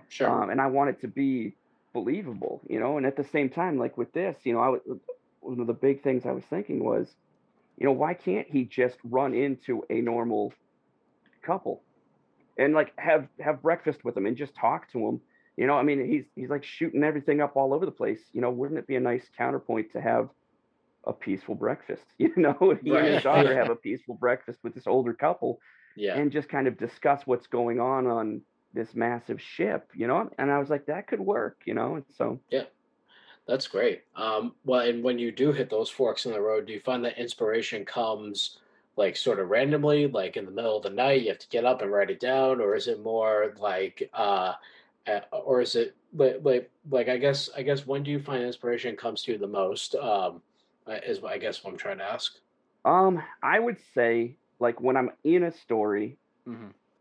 Sure. 0.09 0.30
Um, 0.30 0.49
and 0.49 0.59
I 0.61 0.68
want 0.68 0.89
it 0.89 1.01
to 1.01 1.07
be 1.07 1.55
believable, 1.93 2.61
you 2.70 2.80
know, 2.80 2.97
and 2.97 3.05
at 3.05 3.16
the 3.16 3.24
same 3.24 3.49
time 3.49 3.78
like 3.78 3.97
with 3.97 4.11
this, 4.13 4.38
you 4.43 4.53
know, 4.53 4.59
I 4.59 4.70
was 4.70 4.82
one 5.39 5.59
of 5.59 5.68
the 5.68 5.74
big 5.74 6.03
things 6.03 6.26
I 6.26 6.32
was 6.32 6.43
thinking 6.49 6.84
was, 6.84 7.07
you 7.78 7.86
know, 7.86 7.91
why 7.91 8.13
can't 8.13 8.47
he 8.49 8.66
just 8.66 8.97
run 9.03 9.34
into 9.34 9.84
a 9.89 10.01
normal 10.01 10.53
couple 11.41 11.84
and 12.57 12.74
like 12.74 12.93
have 12.97 13.28
have 13.39 13.61
breakfast 13.61 14.03
with 14.03 14.16
them 14.16 14.26
and 14.26 14.38
just 14.38 14.55
talk 14.55 14.91
to 14.91 14.99
them 14.99 15.22
you 15.58 15.68
know 15.68 15.76
i 15.76 15.84
mean 15.84 16.06
he's 16.06 16.26
he's 16.36 16.49
like 16.49 16.64
shooting 16.64 17.03
everything 17.03 17.41
up 17.41 17.56
all 17.56 17.74
over 17.74 17.86
the 17.86 17.91
place. 17.91 18.22
You 18.34 18.41
know 18.41 18.51
wouldn't 18.51 18.80
it 18.80 18.88
be 18.88 18.95
a 18.95 18.99
nice 18.99 19.28
counterpoint 19.38 19.91
to 19.93 20.01
have 20.01 20.30
a 21.06 21.14
peaceful 21.14 21.56
breakfast? 21.56 22.03
You 22.20 22.34
know 22.38 22.58
if 22.72 22.80
you 22.84 22.97
and 22.97 23.08
his 23.08 23.24
daughter 23.24 23.56
have 23.58 23.70
a 23.70 23.76
peaceful 23.76 24.16
breakfast 24.16 24.60
with 24.64 24.74
this 24.74 24.88
older 24.88 25.14
couple 25.14 25.60
Yeah. 25.95 26.18
and 26.18 26.32
just 26.32 26.49
kind 26.49 26.68
of 26.68 26.78
discuss 26.78 27.26
what's 27.26 27.47
going 27.47 27.80
on 27.80 28.08
on 28.08 28.41
this 28.74 28.93
massive 28.95 29.41
ship 29.41 29.89
you 29.95 30.08
know? 30.08 30.30
And 30.38 30.51
i 30.51 30.58
was 30.60 30.70
like 30.70 30.86
that 30.88 31.08
could 31.08 31.22
work 31.22 31.62
you 31.66 31.74
know? 31.74 31.95
And 31.95 32.06
so 32.10 32.41
Yeah, 32.49 32.66
that's 33.47 33.68
great. 33.68 34.03
Um, 34.16 34.56
well, 34.64 34.82
and 34.82 35.03
when 35.03 35.20
you 35.20 35.32
do 35.32 35.51
hit 35.51 35.70
those 35.70 35.89
forks 35.89 36.26
in 36.26 36.32
the 36.32 36.41
road, 36.41 36.66
do 36.66 36.74
you 36.74 36.80
find 36.80 37.03
that 37.06 37.18
inspiration 37.20 37.86
comes 37.86 38.58
like 38.97 39.16
sort 39.16 39.39
of 39.39 39.49
randomly, 39.49 40.08
like 40.08 40.38
in 40.38 40.45
the 40.45 40.51
middle 40.51 40.78
of 40.78 40.84
the 40.84 40.89
night, 40.89 41.22
you 41.22 41.30
have 41.30 41.39
to 41.39 41.49
get 41.49 41.66
up 41.66 41.82
and 41.82 41.91
write 41.91 42.10
it 42.10 42.20
down, 42.20 42.62
or 42.62 42.76
is 42.76 42.88
it 42.88 43.03
more 43.03 43.53
like, 43.60 44.10
uh, 44.14 44.53
or 45.32 45.62
is 45.62 45.76
it 45.76 45.95
like, 46.14 46.39
like, 46.43 46.72
like 46.89 47.10
I 47.10 47.18
guess, 47.18 47.49
I 47.56 47.62
guess, 47.62 47.86
when 47.86 48.03
do 48.03 48.12
you 48.12 48.20
find 48.20 48.43
inspiration 48.43 48.95
comes 48.95 49.24
to 49.24 49.34
you 49.34 49.38
the 49.38 49.47
most? 49.47 49.95
Um, 49.95 50.41
uh, 50.88 50.99
is 51.06 51.24
I 51.24 51.38
guess 51.39 51.64
what 51.64 51.72
I'm 51.72 51.78
trying 51.78 51.97
to 51.97 52.03
ask. 52.03 52.34
um 52.86 53.22
i 53.41 53.58
would 53.60 53.78
say 53.95 54.38
like 54.60 54.80
when 54.80 54.95
i'm 54.95 55.10
in 55.24 55.43
a 55.43 55.51
story 55.51 56.18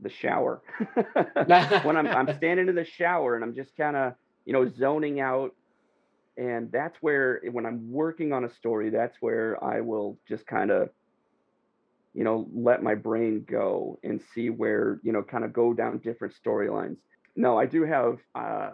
the 0.01 0.09
shower 0.09 0.63
when 1.85 1.97
I'm 1.97 2.07
I'm 2.09 2.35
standing 2.39 2.69
in 2.69 2.75
the 2.75 2.85
shower 2.85 3.35
and 3.37 3.45
I'm 3.45 3.55
just 3.55 3.77
kind 3.77 3.97
of 3.97 4.15
you 4.47 4.53
know 4.53 4.69
zoning 4.69 5.21
out, 5.21 5.55
and 6.37 6.71
that's 6.73 6.97
where 7.01 7.41
when 7.53 7.65
I'm 7.67 7.91
working 7.93 8.33
on 8.33 8.45
a 8.45 8.53
story, 8.55 8.91
that's 8.91 9.17
where 9.21 9.63
I 9.63 9.81
will 9.83 10.19
just 10.29 10.47
kind 10.47 10.71
of 10.71 10.91
you 12.15 12.25
know 12.25 12.49
let 12.53 12.83
my 12.83 12.95
brain 12.95 13.45
go 13.49 13.99
and 14.03 14.21
see 14.35 14.51
where 14.51 15.01
you 15.03 15.13
know 15.13 15.23
kind 15.23 15.45
of 15.45 15.53
go 15.53 15.73
down 15.75 15.99
different 15.99 16.35
storylines. 16.43 16.97
No, 17.37 17.59
I 17.59 17.67
do 17.67 17.85
have 17.85 18.19
uh, 18.35 18.73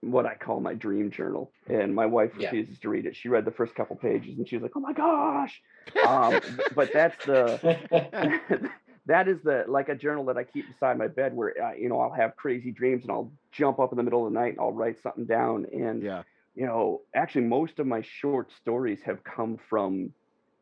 what 0.00 0.26
I 0.26 0.34
call 0.36 0.60
my 0.60 0.74
dream 0.74 1.10
journal, 1.10 1.52
and 1.68 1.94
my 1.94 2.06
wife 2.06 2.32
Yeah. 2.38 2.50
refuses 2.50 2.78
to 2.80 2.88
read 2.88 3.06
it. 3.06 3.16
She 3.16 3.28
read 3.28 3.44
the 3.44 3.50
first 3.52 3.74
couple 3.74 3.96
pages 3.96 4.38
and 4.38 4.48
she 4.48 4.56
was 4.56 4.62
like, 4.62 4.72
"Oh 4.76 4.80
my 4.80 4.92
gosh!" 4.92 5.60
Um, 6.02 6.40
but 6.70 6.92
that's 6.92 7.16
the 7.24 7.60
that 9.06 9.28
is 9.28 9.42
the 9.42 9.64
like 9.68 9.88
a 9.88 9.94
journal 9.94 10.24
that 10.26 10.36
I 10.36 10.44
keep 10.44 10.68
beside 10.68 10.98
my 10.98 11.08
bed 11.08 11.34
where 11.34 11.54
uh, 11.62 11.72
you 11.74 11.88
know 11.88 12.00
I'll 12.00 12.12
have 12.12 12.36
crazy 12.36 12.70
dreams 12.72 13.02
and 13.02 13.10
I'll 13.12 13.32
jump 13.52 13.78
up 13.78 13.92
in 13.92 13.96
the 13.96 14.02
middle 14.02 14.26
of 14.26 14.32
the 14.32 14.38
night 14.38 14.52
and 14.52 14.60
I'll 14.60 14.72
write 14.72 15.00
something 15.02 15.26
down 15.26 15.66
and 15.72 16.02
yeah 16.02 16.22
you 16.54 16.66
know 16.66 17.02
actually 17.14 17.42
most 17.46 17.78
of 17.78 17.86
my 17.86 18.02
short 18.02 18.52
stories 18.52 19.00
have 19.02 19.22
come 19.24 19.58
from 19.68 20.12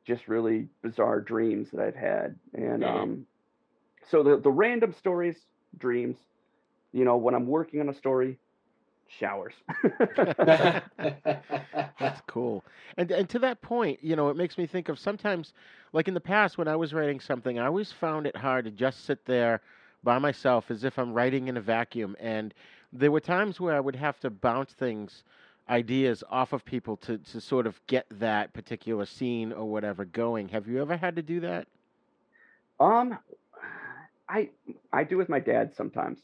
just 0.06 0.28
really 0.28 0.68
bizarre 0.82 1.20
dreams 1.20 1.70
that 1.72 1.80
I've 1.80 1.94
had 1.96 2.36
and 2.52 2.84
um 2.84 3.26
so 4.10 4.22
the 4.22 4.38
the 4.38 4.50
random 4.50 4.92
stories 4.92 5.40
dreams 5.76 6.16
you 6.94 7.04
know 7.04 7.18
when 7.18 7.34
I'm 7.34 7.46
working 7.46 7.80
on 7.80 7.90
a 7.90 7.94
story 7.94 8.38
showers 9.06 9.52
That's 11.98 12.20
cool. 12.26 12.64
And 12.96 13.10
and 13.10 13.28
to 13.30 13.38
that 13.40 13.60
point, 13.62 13.98
you 14.02 14.16
know, 14.16 14.28
it 14.28 14.36
makes 14.36 14.58
me 14.58 14.66
think 14.66 14.88
of 14.88 14.98
sometimes 14.98 15.52
like 15.92 16.08
in 16.08 16.14
the 16.14 16.20
past 16.20 16.58
when 16.58 16.68
I 16.68 16.76
was 16.76 16.92
writing 16.92 17.20
something, 17.20 17.58
I 17.58 17.66
always 17.66 17.92
found 17.92 18.26
it 18.26 18.36
hard 18.36 18.64
to 18.64 18.70
just 18.70 19.04
sit 19.04 19.24
there 19.24 19.60
by 20.02 20.18
myself 20.18 20.70
as 20.70 20.84
if 20.84 20.98
I'm 20.98 21.12
writing 21.12 21.48
in 21.48 21.56
a 21.56 21.60
vacuum 21.60 22.16
and 22.20 22.52
there 22.92 23.10
were 23.10 23.20
times 23.20 23.60
where 23.60 23.74
I 23.74 23.80
would 23.80 23.96
have 23.96 24.20
to 24.20 24.30
bounce 24.30 24.72
things 24.72 25.24
ideas 25.68 26.22
off 26.30 26.52
of 26.52 26.64
people 26.64 26.96
to 26.98 27.18
to 27.18 27.40
sort 27.40 27.66
of 27.66 27.80
get 27.86 28.06
that 28.10 28.52
particular 28.52 29.06
scene 29.06 29.52
or 29.52 29.64
whatever 29.68 30.04
going. 30.04 30.48
Have 30.48 30.68
you 30.68 30.80
ever 30.80 30.96
had 30.96 31.16
to 31.16 31.22
do 31.22 31.40
that? 31.40 31.66
Um, 32.80 33.18
I 34.28 34.50
I 34.92 35.04
do 35.04 35.16
with 35.16 35.28
my 35.28 35.40
dad 35.40 35.74
sometimes. 35.74 36.20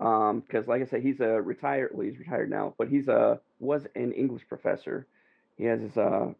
Um, 0.00 0.40
because 0.40 0.66
like 0.66 0.82
I 0.82 0.86
said, 0.86 1.02
he's 1.02 1.20
a 1.20 1.28
retired. 1.28 1.90
Well, 1.92 2.06
he's 2.06 2.18
retired 2.18 2.50
now, 2.50 2.74
but 2.78 2.88
he's 2.88 3.08
a 3.08 3.38
was 3.58 3.86
an 3.94 4.12
English 4.12 4.42
professor. 4.48 5.06
He 5.56 5.64
has 5.64 5.80
his 5.80 5.96
uh, 5.96 6.32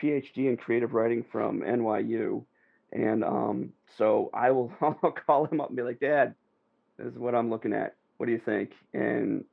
PhD 0.00 0.48
in 0.48 0.56
creative 0.56 0.94
writing 0.94 1.24
from 1.32 1.62
NYU, 1.62 2.44
and 2.92 3.24
um, 3.24 3.72
so 3.98 4.30
I 4.32 4.52
will 4.52 4.72
I'll 4.80 5.12
call 5.12 5.46
him 5.46 5.60
up 5.60 5.68
and 5.68 5.76
be 5.76 5.82
like, 5.82 6.00
Dad, 6.00 6.34
this 6.96 7.08
is 7.08 7.18
what 7.18 7.34
I'm 7.34 7.50
looking 7.50 7.72
at. 7.72 7.96
What 8.18 8.26
do 8.26 8.32
you 8.32 8.40
think? 8.44 8.70
And 8.94 9.44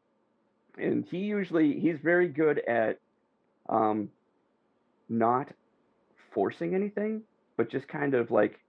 and 0.77 1.05
he 1.09 1.17
usually 1.19 1.79
he's 1.79 1.97
very 2.03 2.27
good 2.27 2.59
at 2.59 2.99
um, 3.67 4.09
not 5.09 5.49
forcing 6.33 6.75
anything, 6.75 7.21
but 7.57 7.69
just 7.69 7.87
kind 7.87 8.13
of 8.13 8.31
like 8.31 8.59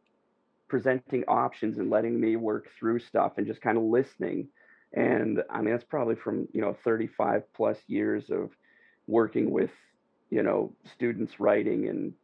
presenting 0.69 1.25
options 1.29 1.79
and 1.79 1.91
letting 1.91 2.19
me 2.21 2.37
work 2.37 2.69
through 2.79 2.99
stuff 3.01 3.33
and 3.37 3.47
just 3.47 3.61
kind 3.61 3.77
of 3.77 3.85
listening. 3.85 4.49
And 4.93 5.43
I 5.51 5.61
mean, 5.61 5.73
that's 5.73 5.85
probably 5.85 6.15
from, 6.15 6.49
you 6.53 6.61
know, 6.61 6.77
35 6.85 7.43
plus 7.53 7.79
years 7.87 8.31
of 8.31 8.51
working 9.07 9.51
with, 9.51 9.71
you 10.31 10.43
know, 10.43 10.73
students 10.95 11.41
writing 11.41 11.89
and 11.89 12.15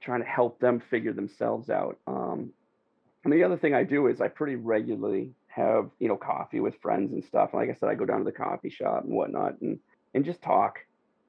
trying 0.00 0.20
to 0.20 0.28
help 0.28 0.60
them 0.60 0.80
figure 0.90 1.12
themselves 1.12 1.70
out. 1.70 1.98
Um, 2.06 2.52
and 3.24 3.32
the 3.32 3.44
other 3.44 3.56
thing 3.56 3.74
I 3.74 3.84
do 3.84 4.06
is 4.08 4.20
I 4.20 4.28
pretty 4.28 4.56
regularly 4.56 5.32
have, 5.46 5.90
you 5.98 6.08
know, 6.08 6.16
coffee 6.16 6.60
with 6.60 6.80
friends 6.82 7.12
and 7.12 7.24
stuff. 7.24 7.50
And 7.52 7.60
like 7.60 7.70
I 7.70 7.78
said, 7.78 7.88
I 7.88 7.94
go 7.94 8.04
down 8.04 8.18
to 8.18 8.24
the 8.24 8.32
coffee 8.32 8.70
shop 8.70 9.04
and 9.04 9.14
whatnot 9.14 9.60
and, 9.62 9.78
and 10.12 10.24
just 10.24 10.42
talk. 10.42 10.80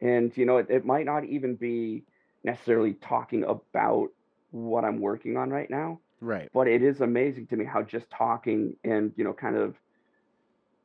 And, 0.01 0.36
you 0.36 0.45
know, 0.45 0.58
it, 0.58 0.68
it 0.70 0.86
might 0.86 1.06
not 1.06 1.24
even 1.24 1.56
be 1.56 2.03
necessarily 2.43 2.93
talking 2.93 3.45
about 3.45 4.10
what 4.56 4.86
I'm 4.86 4.99
working 4.99 5.36
on 5.38 5.49
right 5.49 5.70
now. 5.70 5.99
Right. 6.22 6.49
But 6.53 6.68
it 6.68 6.82
is 6.82 7.01
amazing 7.01 7.47
to 7.47 7.58
me 7.58 7.66
how 7.66 7.84
just 7.84 8.10
talking 8.10 8.76
and 8.84 9.12
you 9.16 9.24
know 9.24 9.34
kind 9.34 9.58
of 9.58 9.76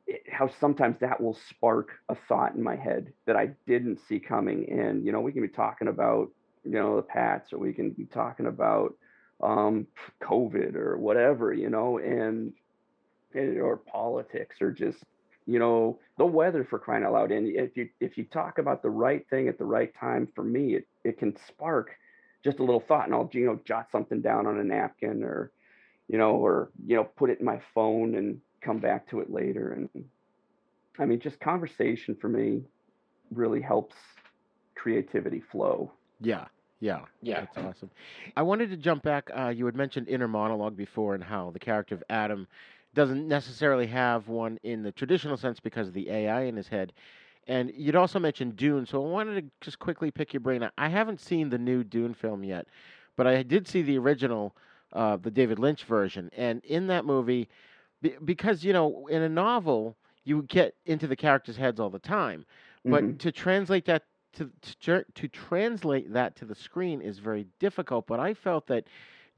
it, 0.07 0.23
how 0.29 0.49
sometimes 0.59 0.97
that 0.99 1.21
will 1.21 1.37
spark 1.49 1.91
a 2.09 2.15
thought 2.27 2.53
in 2.55 2.61
my 2.61 2.75
head 2.75 3.13
that 3.25 3.37
I 3.37 3.51
didn't 3.65 3.99
see 4.07 4.19
coming. 4.19 4.69
And 4.69 5.05
you 5.05 5.11
know, 5.11 5.21
we 5.21 5.31
can 5.31 5.41
be 5.41 5.47
talking 5.47 5.87
about 5.87 6.29
you 6.65 6.71
know 6.71 6.97
the 6.97 7.01
Pats, 7.01 7.53
or 7.53 7.59
we 7.59 7.73
can 7.73 7.91
be 7.91 8.05
talking 8.05 8.47
about 8.47 8.95
um, 9.41 9.87
COVID 10.21 10.75
or 10.75 10.97
whatever, 10.97 11.53
you 11.53 11.69
know, 11.69 11.97
and, 11.97 12.53
and 13.33 13.57
or 13.57 13.77
politics 13.77 14.57
or 14.61 14.71
just 14.71 14.99
you 15.47 15.57
know 15.57 15.97
the 16.17 16.25
weather 16.25 16.65
for 16.69 16.77
crying 16.77 17.05
out 17.05 17.13
loud. 17.13 17.31
And 17.31 17.47
if 17.47 17.77
you 17.77 17.89
if 18.01 18.17
you 18.17 18.25
talk 18.25 18.57
about 18.57 18.83
the 18.83 18.89
right 18.89 19.25
thing 19.29 19.47
at 19.47 19.57
the 19.57 19.65
right 19.65 19.93
time, 19.97 20.27
for 20.35 20.43
me, 20.43 20.75
it 20.75 20.87
it 21.05 21.17
can 21.17 21.37
spark 21.47 21.91
just 22.43 22.59
a 22.59 22.63
little 22.63 22.83
thought, 22.87 23.05
and 23.05 23.13
I'll 23.13 23.29
you 23.33 23.45
know 23.45 23.59
jot 23.65 23.87
something 23.91 24.21
down 24.21 24.47
on 24.47 24.59
a 24.59 24.63
napkin 24.63 25.23
or 25.23 25.51
you 26.07 26.17
know 26.17 26.31
or 26.31 26.69
you 26.85 26.95
know 26.95 27.03
put 27.03 27.29
it 27.29 27.39
in 27.39 27.45
my 27.45 27.61
phone 27.73 28.15
and 28.15 28.39
come 28.61 28.79
back 28.79 29.09
to 29.09 29.19
it 29.19 29.31
later. 29.31 29.73
And 29.73 30.05
I 30.99 31.05
mean, 31.05 31.19
just 31.19 31.39
conversation 31.39 32.15
for 32.19 32.29
me 32.29 32.63
really 33.33 33.61
helps 33.61 33.95
creativity 34.75 35.41
flow. 35.51 35.91
Yeah. 36.19 36.45
Yeah. 36.79 37.01
Yeah. 37.21 37.41
That's 37.41 37.57
awesome. 37.57 37.91
I 38.35 38.41
wanted 38.41 38.69
to 38.71 38.77
jump 38.77 39.03
back. 39.03 39.29
Uh, 39.35 39.49
you 39.49 39.65
had 39.65 39.75
mentioned 39.75 40.07
inner 40.07 40.27
monologue 40.27 40.75
before 40.75 41.15
and 41.15 41.23
how 41.23 41.51
the 41.51 41.59
character 41.59 41.95
of 41.95 42.03
Adam 42.09 42.47
doesn't 42.93 43.27
necessarily 43.27 43.87
have 43.87 44.27
one 44.27 44.59
in 44.63 44.83
the 44.83 44.91
traditional 44.91 45.37
sense 45.37 45.59
because 45.59 45.87
of 45.87 45.93
the 45.93 46.09
AI 46.09 46.43
in 46.43 46.55
his 46.55 46.67
head. 46.67 46.91
And 47.47 47.71
you'd 47.75 47.95
also 47.95 48.19
mentioned 48.19 48.55
Dune, 48.55 48.85
so 48.85 49.03
I 49.03 49.09
wanted 49.09 49.41
to 49.43 49.51
just 49.61 49.79
quickly 49.79 50.11
pick 50.11 50.33
your 50.33 50.41
brain. 50.41 50.69
I 50.77 50.89
haven't 50.89 51.19
seen 51.19 51.49
the 51.49 51.57
new 51.57 51.83
Dune 51.83 52.13
film 52.13 52.43
yet, 52.43 52.67
but 53.15 53.25
I 53.27 53.41
did 53.43 53.67
see 53.67 53.81
the 53.81 53.97
original, 53.97 54.55
uh, 54.93 55.17
the 55.17 55.31
David 55.31 55.57
Lynch 55.57 55.83
version. 55.85 56.29
And 56.37 56.63
in 56.63 56.87
that 56.87 57.03
movie, 57.05 57.49
be- 58.01 58.15
because, 58.23 58.63
you 58.63 58.73
know, 58.73 59.07
in 59.07 59.21
a 59.23 59.29
novel, 59.29 59.97
you 60.23 60.43
get 60.43 60.75
into 60.85 61.07
the 61.07 61.15
characters' 61.15 61.57
heads 61.57 61.79
all 61.79 61.89
the 61.89 61.99
time. 61.99 62.45
But 62.85 63.03
Mhm. 63.03 63.19
to 63.19 63.31
translate 63.31 63.85
that 63.85 64.03
to, 64.33 64.49
to 64.81 65.03
to 65.13 65.27
translate 65.27 66.13
that 66.13 66.35
to 66.37 66.45
the 66.45 66.55
screen 66.55 67.01
is 67.01 67.19
very 67.19 67.47
difficult. 67.59 68.07
But 68.07 68.19
I 68.19 68.33
felt 68.33 68.67
that 68.67 68.87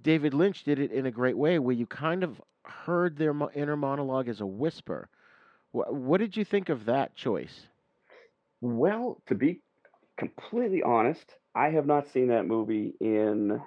David 0.02 0.34
Lynch 0.34 0.64
did 0.64 0.78
it 0.78 0.92
in 0.92 1.06
a 1.06 1.12
great 1.12 1.38
way, 1.38 1.58
where 1.58 1.76
you 1.76 1.88
kind 1.88 2.24
of 2.24 2.42
heard 2.66 3.18
their 3.18 3.34
mo- 3.34 3.50
inner 3.56 3.76
monologue 3.76 4.28
as 4.28 4.40
a 4.40 4.46
whisper. 4.46 5.10
Wh- 5.72 5.92
what 5.92 6.20
did 6.20 6.38
you 6.38 6.46
think 6.46 6.70
of 6.70 6.86
that 6.86 7.16
choice? 7.16 7.68
Well, 8.64 9.22
to 9.28 9.36
be 9.36 9.62
completely 10.18 10.82
honest, 10.84 11.36
I 11.54 11.72
have 11.72 11.86
not 11.86 12.08
seen 12.08 12.30
that 12.30 12.48
movie 12.48 12.94
in 13.02 13.62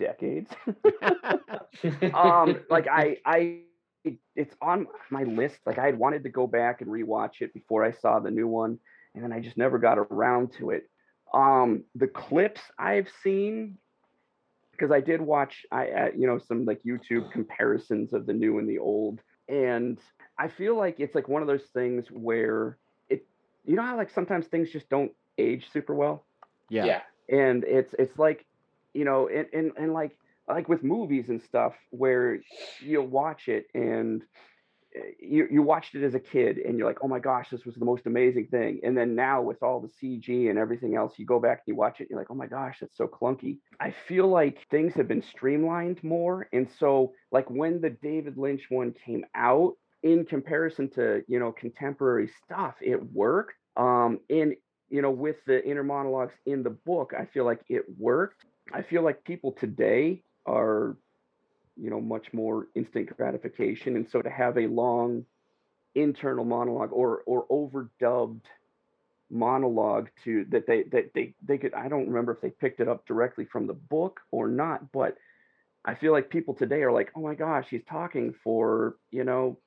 decades. 0.00 0.50
um, 2.14 2.62
like 2.70 2.88
I, 2.90 3.18
I, 3.26 3.58
it, 4.02 4.14
it's 4.34 4.54
on 4.62 4.86
my 5.10 5.24
list. 5.24 5.58
Like 5.66 5.78
I 5.78 5.84
had 5.84 5.98
wanted 5.98 6.22
to 6.22 6.30
go 6.30 6.46
back 6.46 6.80
and 6.80 6.88
rewatch 6.88 7.42
it 7.42 7.52
before 7.52 7.84
I 7.84 7.92
saw 7.92 8.18
the 8.18 8.30
new 8.30 8.48
one, 8.48 8.78
and 9.14 9.22
then 9.22 9.30
I 9.30 9.40
just 9.40 9.58
never 9.58 9.78
got 9.78 9.98
around 9.98 10.54
to 10.58 10.70
it. 10.70 10.88
Um, 11.34 11.84
the 11.94 12.08
clips 12.08 12.62
I've 12.78 13.08
seen, 13.22 13.76
because 14.70 14.90
I 14.90 15.02
did 15.02 15.20
watch, 15.20 15.66
I, 15.70 15.88
uh, 15.88 16.08
you 16.16 16.26
know, 16.26 16.38
some 16.38 16.64
like 16.64 16.80
YouTube 16.82 17.30
comparisons 17.30 18.14
of 18.14 18.24
the 18.24 18.32
new 18.32 18.58
and 18.58 18.66
the 18.66 18.78
old, 18.78 19.20
and 19.50 19.98
I 20.38 20.48
feel 20.48 20.78
like 20.78 20.98
it's 20.98 21.14
like 21.14 21.28
one 21.28 21.42
of 21.42 21.48
those 21.48 21.68
things 21.74 22.06
where 22.10 22.78
you 23.64 23.76
know 23.76 23.82
how 23.82 23.96
like 23.96 24.10
sometimes 24.10 24.46
things 24.46 24.70
just 24.70 24.88
don't 24.88 25.12
age 25.38 25.68
super 25.72 25.94
well 25.94 26.24
Yeah. 26.68 26.84
Yeah. 26.84 27.02
and 27.28 27.64
it's 27.64 27.94
it's 27.98 28.18
like 28.18 28.44
you 28.94 29.04
know 29.04 29.28
and, 29.28 29.46
and 29.52 29.72
and 29.78 29.92
like 29.92 30.16
like 30.48 30.68
with 30.68 30.82
movies 30.82 31.28
and 31.28 31.40
stuff 31.42 31.74
where 31.90 32.40
you'll 32.80 33.06
watch 33.06 33.48
it 33.48 33.66
and 33.74 34.22
uh, 34.94 35.00
you 35.18 35.46
you 35.50 35.62
watched 35.62 35.94
it 35.94 36.04
as 36.04 36.14
a 36.14 36.20
kid 36.20 36.58
and 36.58 36.76
you're 36.76 36.86
like 36.86 36.98
oh 37.02 37.08
my 37.08 37.18
gosh 37.18 37.48
this 37.50 37.64
was 37.64 37.74
the 37.76 37.84
most 37.84 38.04
amazing 38.06 38.46
thing 38.48 38.80
and 38.82 38.94
then 38.98 39.14
now 39.14 39.40
with 39.40 39.62
all 39.62 39.80
the 39.80 39.88
cg 39.88 40.50
and 40.50 40.58
everything 40.58 40.94
else 40.96 41.14
you 41.16 41.24
go 41.24 41.40
back 41.40 41.62
and 41.64 41.72
you 41.72 41.76
watch 41.76 42.00
it 42.00 42.02
and 42.04 42.10
you're 42.10 42.18
like 42.18 42.30
oh 42.30 42.34
my 42.34 42.46
gosh 42.46 42.78
that's 42.80 42.96
so 42.96 43.06
clunky 43.06 43.56
i 43.80 43.94
feel 44.08 44.26
like 44.28 44.58
things 44.70 44.92
have 44.92 45.08
been 45.08 45.22
streamlined 45.22 46.02
more 46.04 46.46
and 46.52 46.68
so 46.78 47.12
like 47.30 47.48
when 47.48 47.80
the 47.80 47.88
david 47.90 48.36
lynch 48.36 48.64
one 48.68 48.92
came 49.06 49.24
out 49.34 49.74
in 50.02 50.24
comparison 50.24 50.88
to 50.90 51.22
you 51.28 51.38
know 51.38 51.52
contemporary 51.52 52.30
stuff 52.44 52.74
it 52.80 53.00
worked 53.12 53.54
um 53.76 54.18
and 54.30 54.54
you 54.90 55.00
know 55.00 55.10
with 55.10 55.36
the 55.46 55.64
inner 55.64 55.84
monologues 55.84 56.34
in 56.46 56.62
the 56.62 56.70
book 56.70 57.12
i 57.18 57.24
feel 57.26 57.44
like 57.44 57.60
it 57.68 57.84
worked. 57.98 58.44
I 58.72 58.82
feel 58.82 59.02
like 59.02 59.24
people 59.24 59.52
today 59.52 60.22
are 60.46 60.96
you 61.76 61.90
know 61.90 62.00
much 62.00 62.32
more 62.32 62.68
instant 62.74 63.16
gratification 63.16 63.96
and 63.96 64.08
so 64.10 64.20
to 64.20 64.30
have 64.30 64.58
a 64.58 64.66
long 64.66 65.24
internal 65.94 66.44
monologue 66.44 66.92
or 66.92 67.22
or 67.26 67.46
overdubbed 67.48 68.42
monologue 69.30 70.08
to 70.24 70.44
that 70.50 70.66
they 70.66 70.82
that 70.84 71.12
they 71.14 71.34
they 71.42 71.56
could 71.56 71.72
i 71.74 71.88
don't 71.88 72.08
remember 72.08 72.32
if 72.32 72.40
they 72.40 72.50
picked 72.50 72.80
it 72.80 72.88
up 72.88 73.06
directly 73.06 73.46
from 73.46 73.66
the 73.66 73.74
book 73.74 74.20
or 74.30 74.48
not 74.48 74.92
but 74.92 75.16
i 75.84 75.94
feel 75.94 76.12
like 76.12 76.28
people 76.28 76.54
today 76.54 76.82
are 76.82 76.92
like 76.92 77.10
oh 77.16 77.22
my 77.22 77.34
gosh 77.34 77.66
he's 77.70 77.84
talking 77.88 78.34
for 78.44 78.96
you 79.10 79.24
know 79.24 79.58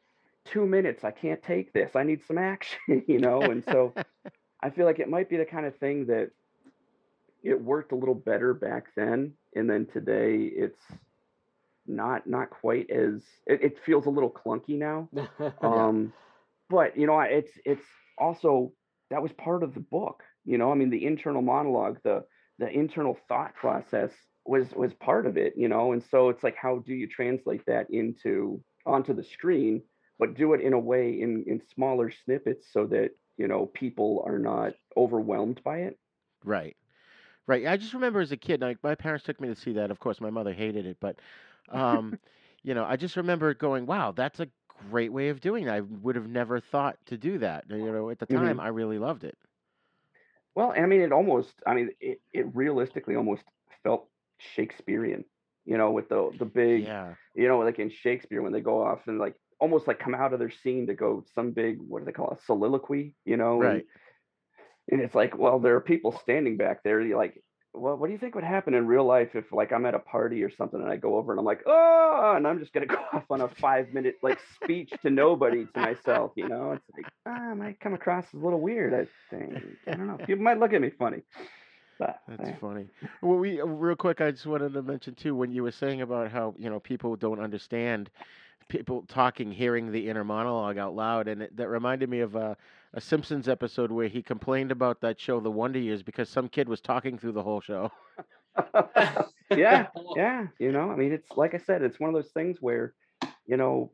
two 0.45 0.65
minutes 0.65 1.03
i 1.03 1.11
can't 1.11 1.41
take 1.43 1.73
this. 1.73 1.95
I 1.95 2.03
need 2.03 2.25
some 2.25 2.37
action 2.37 3.03
you 3.07 3.19
know 3.19 3.41
and 3.41 3.63
so 3.63 3.93
i 4.63 4.69
feel 4.69 4.85
like 4.85 4.99
it 4.99 5.09
might 5.09 5.29
be 5.29 5.37
the 5.37 5.45
kind 5.45 5.65
of 5.65 5.75
thing 5.77 6.05
that 6.07 6.31
it 7.43 7.61
worked 7.61 7.91
a 7.91 7.95
little 7.95 8.15
better 8.15 8.53
back 8.53 8.87
then 8.95 9.33
and 9.55 9.69
then 9.69 9.85
today 9.85 10.43
it's 10.43 10.79
not 11.87 12.25
not 12.27 12.49
quite 12.49 12.89
as 12.89 13.21
it, 13.45 13.61
it 13.61 13.79
feels 13.85 14.07
a 14.07 14.09
little 14.09 14.31
clunky 14.31 14.77
now. 14.77 15.07
Um 15.61 16.13
but 16.69 16.97
you 16.97 17.05
know 17.05 17.19
it's 17.19 17.51
it's 17.63 17.85
also 18.17 18.73
that 19.11 19.21
was 19.21 19.31
part 19.33 19.63
of 19.63 19.73
the 19.73 19.79
book 19.79 20.23
you 20.45 20.57
know 20.57 20.71
i 20.71 20.75
mean 20.75 20.89
the 20.89 21.05
internal 21.05 21.41
monologue 21.41 21.99
the 22.03 22.23
the 22.59 22.69
internal 22.69 23.17
thought 23.27 23.53
process 23.55 24.11
was 24.45 24.67
was 24.75 24.93
part 24.95 25.25
of 25.25 25.37
it 25.37 25.53
you 25.55 25.67
know 25.67 25.91
and 25.91 26.03
so 26.09 26.29
it's 26.29 26.43
like 26.43 26.55
how 26.55 26.79
do 26.79 26.93
you 26.93 27.07
translate 27.07 27.61
that 27.67 27.89
into 27.89 28.61
onto 28.85 29.13
the 29.13 29.23
screen 29.23 29.81
but 30.19 30.35
do 30.35 30.53
it 30.53 30.61
in 30.61 30.73
a 30.73 30.79
way 30.79 31.09
in 31.19 31.43
in 31.47 31.61
smaller 31.61 32.09
snippets 32.11 32.67
so 32.71 32.85
that 32.87 33.11
you 33.37 33.47
know 33.47 33.65
people 33.67 34.23
are 34.25 34.39
not 34.39 34.73
overwhelmed 34.97 35.61
by 35.63 35.79
it 35.79 35.97
Right. 36.43 36.75
Right. 37.47 37.65
I 37.67 37.77
just 37.77 37.93
remember 37.93 38.19
as 38.21 38.31
a 38.31 38.37
kid, 38.37 38.61
like 38.61 38.81
my 38.83 38.95
parents 38.95 39.25
took 39.25 39.39
me 39.39 39.47
to 39.47 39.55
see 39.55 39.73
that. 39.73 39.91
Of 39.91 39.99
course, 39.99 40.21
my 40.21 40.29
mother 40.29 40.53
hated 40.53 40.85
it, 40.85 40.97
but 40.99 41.19
um, 41.69 42.17
you 42.63 42.73
know, 42.73 42.85
I 42.85 42.95
just 42.97 43.15
remember 43.17 43.53
going, 43.53 43.85
"Wow, 43.85 44.11
that's 44.11 44.39
a 44.39 44.47
great 44.89 45.11
way 45.11 45.29
of 45.29 45.39
doing 45.41 45.65
it." 45.67 45.69
I 45.69 45.81
would 45.81 46.15
have 46.15 46.27
never 46.29 46.59
thought 46.59 46.97
to 47.07 47.17
do 47.17 47.37
that. 47.39 47.65
You 47.69 47.91
know, 47.91 48.09
at 48.09 48.19
the 48.19 48.25
time, 48.25 48.59
I 48.59 48.67
really 48.67 48.99
loved 48.99 49.23
it. 49.23 49.37
Well, 50.55 50.71
I 50.71 50.85
mean, 50.85 51.01
it 51.01 51.11
almost, 51.11 51.61
I 51.65 51.73
mean, 51.73 51.91
it, 51.99 52.19
it 52.33 52.55
realistically 52.55 53.15
almost 53.15 53.43
felt 53.83 54.09
Shakespearean, 54.37 55.25
you 55.65 55.77
know, 55.77 55.91
with 55.91 56.09
the 56.09 56.33
the 56.37 56.45
big, 56.45 56.89
Yeah. 56.89 57.15
you 57.33 57.47
know, 57.47 57.59
like 57.59 57.79
in 57.79 57.89
Shakespeare 57.89 58.41
when 58.41 58.53
they 58.53 58.61
go 58.61 58.81
off 58.83 59.07
and 59.07 59.19
like 59.19 59.35
almost 59.65 59.87
like 59.87 59.97
come 59.97 60.13
out 60.13 60.31
of 60.31 60.37
their 60.37 60.51
scene 60.51 60.85
to 60.85 60.93
go 60.93 61.25
some 61.33 61.49
big, 61.49 61.79
what 61.81 61.99
do 61.99 62.05
they 62.05 62.11
call 62.11 62.29
it, 62.29 62.39
soliloquy, 62.45 63.15
you 63.25 63.35
know? 63.35 63.61
and- 63.61 63.63
Right. 63.63 63.85
And, 64.91 65.01
it's 65.01 65.15
like, 65.15 65.35
well, 65.35 65.57
there 65.59 65.75
are 65.75 65.81
people 65.81 66.11
standing 66.21 66.57
back 66.57 66.83
there. 66.83 67.01
You're 67.01 67.17
like, 67.17 67.41
well, 67.73 67.97
what 67.97 68.05
do 68.05 68.13
you 68.13 68.19
think 68.19 68.35
would 68.35 68.43
happen 68.43 68.75
in 68.75 68.85
real 68.85 69.03
life 69.03 69.29
if 69.33 69.51
like 69.51 69.73
I'm 69.73 69.83
at 69.87 69.95
a 69.95 69.99
party 69.99 70.43
or 70.43 70.51
something 70.55 70.79
and 70.79 70.87
I 70.89 70.95
go 70.95 71.15
over 71.15 71.31
and 71.31 71.39
I'm 71.39 71.45
like, 71.45 71.63
oh, 71.65 72.33
and 72.37 72.47
I'm 72.47 72.59
just 72.59 72.71
gonna 72.71 72.85
go 72.97 73.03
off 73.11 73.23
on 73.31 73.41
a 73.41 73.47
five 73.47 73.91
minute 73.93 74.17
like 74.21 74.39
speech 74.61 74.93
to 75.01 75.09
nobody 75.09 75.65
to 75.73 75.79
myself, 75.79 76.33
you 76.35 76.47
know? 76.47 76.73
It's 76.73 76.83
like, 76.95 77.11
ah, 77.25 77.49
I 77.51 77.53
might 77.55 77.79
come 77.79 77.95
across 77.95 78.25
as 78.27 78.39
a 78.39 78.43
little 78.43 78.61
weird. 78.61 78.93
I 78.93 79.07
think 79.35 79.55
I 79.87 79.95
don't 79.95 80.05
know. 80.05 80.17
People 80.25 80.43
might 80.43 80.59
look 80.59 80.73
at 80.73 80.81
me 80.81 80.91
funny. 80.91 81.23
But 81.97 82.19
That's 82.27 82.49
eh. 82.49 82.55
funny. 82.61 82.85
Well, 83.23 83.37
we 83.39 83.59
uh, 83.59 83.65
real 83.65 83.95
quick. 83.95 84.21
I 84.21 84.29
just 84.31 84.45
wanted 84.45 84.73
to 84.73 84.83
mention 84.83 85.15
too 85.15 85.35
when 85.35 85.51
you 85.51 85.63
were 85.63 85.71
saying 85.71 86.01
about 86.01 86.31
how 86.31 86.53
you 86.59 86.69
know 86.69 86.79
people 86.79 87.15
don't 87.15 87.39
understand 87.39 88.09
people 88.69 89.03
talking, 89.07 89.51
hearing 89.51 89.91
the 89.91 90.09
inner 90.09 90.23
monologue 90.23 90.77
out 90.77 90.95
loud, 90.95 91.27
and 91.27 91.43
it, 91.43 91.55
that 91.57 91.69
reminded 91.69 92.09
me 92.09 92.19
of 92.21 92.35
a, 92.35 92.57
a 92.93 93.01
Simpsons 93.01 93.47
episode 93.47 93.91
where 93.91 94.07
he 94.07 94.21
complained 94.21 94.71
about 94.71 95.01
that 95.01 95.19
show, 95.19 95.39
The 95.39 95.51
Wonder 95.51 95.79
Years, 95.79 96.03
because 96.03 96.29
some 96.29 96.49
kid 96.49 96.67
was 96.67 96.81
talking 96.81 97.17
through 97.17 97.33
the 97.33 97.43
whole 97.43 97.61
show. 97.61 97.91
yeah, 99.51 99.87
yeah. 100.15 100.47
You 100.59 100.71
know, 100.71 100.91
I 100.91 100.95
mean, 100.95 101.11
it's 101.11 101.29
like 101.35 101.53
I 101.53 101.57
said, 101.57 101.81
it's 101.81 101.99
one 101.99 102.09
of 102.09 102.15
those 102.15 102.31
things 102.31 102.57
where, 102.61 102.93
you 103.45 103.57
know, 103.57 103.91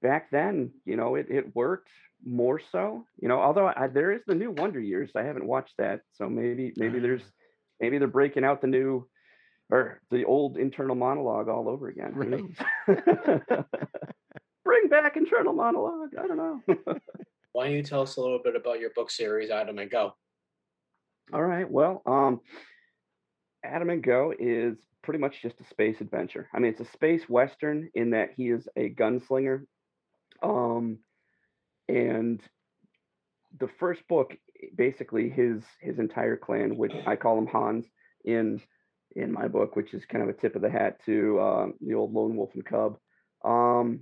back 0.00 0.30
then, 0.30 0.72
you 0.84 0.96
know, 0.96 1.14
it, 1.14 1.26
it 1.30 1.54
worked 1.54 1.90
more 2.24 2.60
so. 2.70 3.04
You 3.20 3.28
know, 3.28 3.40
although 3.40 3.66
I, 3.68 3.88
there 3.88 4.12
is 4.12 4.22
the 4.26 4.34
new 4.34 4.50
Wonder 4.50 4.80
Years, 4.80 5.10
I 5.16 5.22
haven't 5.22 5.46
watched 5.46 5.74
that, 5.78 6.00
so 6.12 6.28
maybe 6.28 6.72
maybe 6.76 6.98
ah. 6.98 7.02
there's 7.02 7.22
maybe 7.80 7.98
they're 7.98 8.08
breaking 8.08 8.44
out 8.44 8.60
the 8.60 8.66
new 8.66 9.06
or 9.72 10.00
the 10.10 10.24
old 10.26 10.58
internal 10.58 10.94
monologue 10.94 11.48
all 11.48 11.66
over 11.66 11.88
again. 11.88 12.12
Who 12.12 12.24
knows? 12.24 12.50
Bring 14.64 14.88
back 14.88 15.16
internal 15.16 15.54
monologue. 15.54 16.10
I 16.16 16.26
don't 16.26 16.36
know. 16.36 16.60
Why 17.52 17.64
don't 17.64 17.76
you 17.76 17.82
tell 17.82 18.02
us 18.02 18.16
a 18.16 18.20
little 18.20 18.40
bit 18.44 18.54
about 18.54 18.80
your 18.80 18.90
book 18.90 19.10
series, 19.10 19.50
Adam 19.50 19.78
and 19.78 19.90
Go? 19.90 20.14
All 21.32 21.42
right. 21.42 21.68
Well, 21.68 22.02
um, 22.04 22.40
Adam 23.64 23.88
and 23.88 24.02
Go 24.02 24.34
is 24.38 24.76
pretty 25.02 25.20
much 25.20 25.40
just 25.40 25.58
a 25.62 25.64
space 25.64 26.02
adventure. 26.02 26.50
I 26.54 26.58
mean, 26.58 26.72
it's 26.72 26.80
a 26.80 26.92
space 26.92 27.26
western 27.26 27.88
in 27.94 28.10
that 28.10 28.32
he 28.36 28.50
is 28.50 28.68
a 28.76 28.90
gunslinger. 28.90 29.62
Um, 30.42 30.98
and 31.88 32.42
the 33.58 33.68
first 33.80 34.06
book, 34.06 34.36
basically, 34.76 35.30
his 35.30 35.62
his 35.80 35.98
entire 35.98 36.36
clan, 36.36 36.76
which 36.76 36.92
I 37.06 37.16
call 37.16 37.38
him 37.38 37.46
Hans 37.46 37.86
in 38.22 38.60
in 39.16 39.32
my 39.32 39.48
book, 39.48 39.76
which 39.76 39.94
is 39.94 40.04
kind 40.04 40.22
of 40.22 40.28
a 40.28 40.38
tip 40.38 40.56
of 40.56 40.62
the 40.62 40.70
hat 40.70 41.00
to 41.06 41.38
uh, 41.38 41.66
the 41.80 41.94
old 41.94 42.12
Lone 42.12 42.36
Wolf 42.36 42.50
and 42.54 42.64
Cub. 42.64 42.98
Um, 43.44 44.00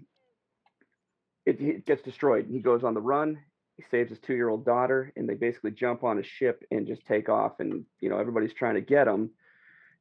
it, 1.46 1.60
it 1.60 1.86
gets 1.86 2.02
destroyed. 2.02 2.46
He 2.50 2.60
goes 2.60 2.84
on 2.84 2.94
the 2.94 3.00
run. 3.00 3.38
He 3.76 3.84
saves 3.90 4.10
his 4.10 4.18
two-year-old 4.18 4.64
daughter, 4.64 5.12
and 5.16 5.28
they 5.28 5.34
basically 5.34 5.70
jump 5.70 6.04
on 6.04 6.18
a 6.18 6.22
ship 6.22 6.62
and 6.70 6.86
just 6.86 7.06
take 7.06 7.28
off. 7.28 7.60
And 7.60 7.84
you 8.00 8.10
know 8.10 8.18
everybody's 8.18 8.52
trying 8.52 8.74
to 8.74 8.80
get 8.82 9.08
him, 9.08 9.30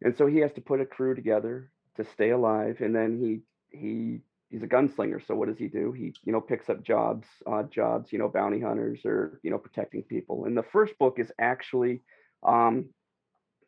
and 0.02 0.16
so 0.18 0.28
he 0.28 0.40
has 0.40 0.52
to 0.54 0.62
put 0.62 0.82
a 0.82 0.86
crew 0.86 1.16
together 1.16 1.72
to 1.96 2.04
stay 2.04 2.32
alive. 2.32 2.82
And 2.82 2.94
then 2.94 3.18
he 3.18 3.78
he 3.78 4.20
he's 4.50 4.64
a 4.64 4.68
gunslinger. 4.68 5.26
So 5.26 5.36
what 5.36 5.48
does 5.48 5.58
he 5.58 5.68
do? 5.68 5.94
He 5.94 6.14
you 6.26 6.34
know 6.34 6.42
picks 6.42 6.70
up 6.70 6.84
jobs, 6.84 7.26
odd 7.46 7.72
jobs, 7.72 8.12
you 8.12 8.20
know 8.20 8.28
bounty 8.28 8.60
hunters 8.60 9.06
or 9.06 9.40
you 9.44 9.52
know 9.52 9.58
protecting 9.58 10.04
people. 10.04 10.46
And 10.46 10.58
the 10.58 10.64
first 10.64 10.98
book 11.00 11.18
is 11.18 11.32
actually 11.40 12.02
um, 12.44 12.90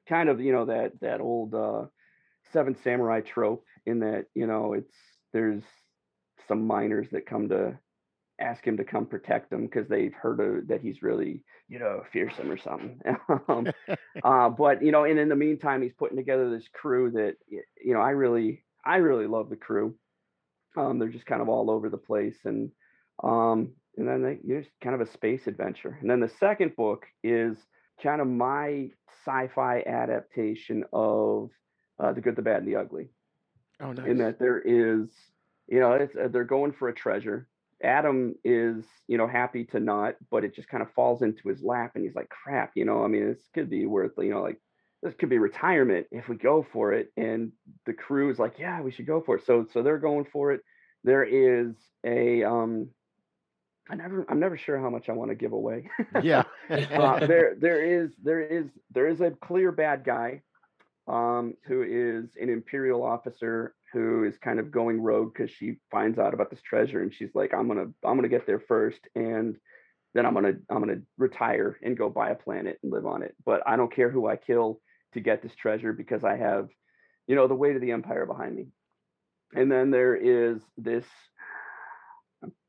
kind 0.07 0.29
of 0.29 0.39
you 0.41 0.51
know 0.51 0.65
that 0.65 0.99
that 1.01 1.21
old 1.21 1.53
uh, 1.53 1.85
Seven 2.53 2.75
Samurai 2.83 3.21
trope 3.21 3.65
in 3.85 3.99
that 3.99 4.25
you 4.33 4.47
know 4.47 4.73
it's 4.73 4.93
there's 5.33 5.63
some 6.47 6.67
miners 6.67 7.07
that 7.11 7.25
come 7.25 7.49
to 7.49 7.77
ask 8.39 8.65
him 8.65 8.77
to 8.77 8.83
come 8.83 9.05
protect 9.05 9.49
them 9.49 9.65
because 9.65 9.87
they've 9.87 10.13
heard 10.13 10.39
of, 10.39 10.67
that 10.67 10.81
he's 10.81 11.03
really 11.03 11.43
you 11.67 11.79
know 11.79 12.03
fearsome 12.11 12.51
or 12.51 12.57
something. 12.57 12.99
Um, 13.47 13.67
uh, 14.23 14.49
but 14.49 14.83
you 14.83 14.91
know 14.91 15.05
and 15.05 15.19
in 15.19 15.29
the 15.29 15.35
meantime 15.35 15.81
he's 15.81 15.93
putting 15.93 16.17
together 16.17 16.49
this 16.49 16.67
crew 16.73 17.11
that 17.11 17.35
you 17.49 17.93
know 17.93 18.01
i 18.01 18.11
really 18.11 18.63
i 18.85 18.97
really 18.97 19.27
love 19.27 19.49
the 19.49 19.55
crew. 19.55 19.95
Um, 20.77 20.99
they're 20.99 21.09
just 21.09 21.25
kind 21.25 21.41
of 21.41 21.49
all 21.49 21.69
over 21.69 21.89
the 21.89 21.97
place 21.97 22.37
and 22.45 22.71
um, 23.23 23.73
and 23.97 24.07
then 24.07 24.23
they, 24.23 24.39
you 24.43 24.55
know, 24.55 24.59
it's 24.59 24.69
kind 24.81 24.95
of 24.95 25.01
a 25.01 25.11
space 25.11 25.47
adventure. 25.47 25.97
And 26.01 26.09
then 26.09 26.19
the 26.19 26.31
second 26.39 26.75
book 26.75 27.05
is 27.23 27.57
kind 28.01 28.21
of 28.21 28.27
my 28.27 28.89
sci-fi 29.25 29.83
adaptation 29.85 30.83
of 30.93 31.49
uh, 31.99 32.11
the 32.13 32.21
good 32.21 32.35
the 32.35 32.41
bad 32.41 32.63
and 32.63 32.67
the 32.67 32.75
ugly 32.75 33.09
oh 33.81 33.91
nice 33.91 34.07
in 34.07 34.17
that 34.17 34.39
there 34.39 34.59
is 34.59 35.09
you 35.67 35.79
know 35.79 35.93
it's, 35.93 36.15
uh, 36.15 36.27
they're 36.27 36.43
going 36.43 36.71
for 36.71 36.89
a 36.89 36.93
treasure 36.93 37.47
Adam 37.83 38.35
is, 38.43 38.85
you 39.07 39.17
know, 39.17 39.27
happy 39.27 39.65
to 39.65 39.79
not, 39.79 40.15
but 40.29 40.43
it 40.43 40.55
just 40.55 40.67
kind 40.67 40.83
of 40.83 40.91
falls 40.93 41.21
into 41.21 41.49
his 41.49 41.63
lap 41.63 41.91
and 41.95 42.03
he's 42.03 42.15
like, 42.15 42.29
crap, 42.29 42.71
you 42.75 42.85
know, 42.85 43.03
I 43.03 43.07
mean, 43.07 43.27
this 43.27 43.41
could 43.53 43.69
be 43.69 43.85
worth, 43.85 44.11
you 44.17 44.29
know, 44.29 44.41
like 44.41 44.59
this 45.01 45.15
could 45.15 45.29
be 45.29 45.39
retirement 45.39 46.07
if 46.11 46.29
we 46.29 46.35
go 46.35 46.65
for 46.71 46.93
it. 46.93 47.11
And 47.17 47.51
the 47.85 47.93
crew 47.93 48.29
is 48.29 48.39
like, 48.39 48.59
yeah, 48.59 48.81
we 48.81 48.91
should 48.91 49.07
go 49.07 49.21
for 49.21 49.37
it. 49.37 49.45
So, 49.45 49.65
so 49.71 49.81
they're 49.81 49.97
going 49.97 50.25
for 50.25 50.51
it. 50.51 50.61
There 51.03 51.23
is 51.23 51.75
a, 52.05 52.43
um, 52.43 52.89
I 53.91 53.95
never, 53.95 54.25
I'm 54.29 54.39
never 54.39 54.57
sure 54.57 54.79
how 54.79 54.89
much 54.89 55.09
I 55.09 55.11
want 55.11 55.31
to 55.31 55.35
give 55.35 55.51
away. 55.51 55.89
Yeah. 56.23 56.43
uh, 56.69 57.27
there, 57.27 57.55
there 57.59 57.83
is, 57.83 58.11
there 58.23 58.41
is, 58.41 58.67
there 58.89 59.07
is 59.07 59.19
a 59.19 59.31
clear 59.31 59.71
bad 59.73 60.05
guy, 60.05 60.41
um, 61.07 61.55
who 61.65 61.83
is 61.83 62.29
an 62.41 62.49
imperial 62.49 63.03
officer 63.03 63.75
who 63.91 64.23
is 64.23 64.37
kind 64.37 64.59
of 64.59 64.71
going 64.71 65.01
rogue 65.01 65.33
because 65.33 65.51
she 65.51 65.75
finds 65.91 66.17
out 66.17 66.33
about 66.33 66.49
this 66.49 66.61
treasure 66.61 67.01
and 67.01 67.13
she's 67.13 67.35
like, 67.35 67.53
I'm 67.53 67.67
gonna, 67.67 67.87
I'm 68.05 68.15
gonna 68.15 68.29
get 68.29 68.47
there 68.47 68.61
first, 68.61 69.01
and 69.13 69.57
then 70.13 70.25
I'm 70.25 70.33
gonna, 70.33 70.53
I'm 70.69 70.79
gonna 70.79 71.01
retire 71.17 71.77
and 71.83 71.97
go 71.97 72.09
buy 72.09 72.29
a 72.29 72.35
planet 72.35 72.79
and 72.81 72.93
live 72.93 73.05
on 73.05 73.23
it. 73.23 73.35
But 73.45 73.61
I 73.67 73.75
don't 73.75 73.93
care 73.93 74.09
who 74.09 74.27
I 74.27 74.37
kill 74.37 74.79
to 75.13 75.19
get 75.19 75.41
this 75.41 75.55
treasure 75.55 75.91
because 75.91 76.23
I 76.23 76.37
have, 76.37 76.69
you 77.27 77.35
know, 77.35 77.47
the 77.47 77.55
weight 77.55 77.75
of 77.75 77.81
the 77.81 77.91
empire 77.91 78.25
behind 78.25 78.55
me. 78.55 78.67
And 79.53 79.69
then 79.69 79.91
there 79.91 80.15
is 80.15 80.61
this. 80.77 81.05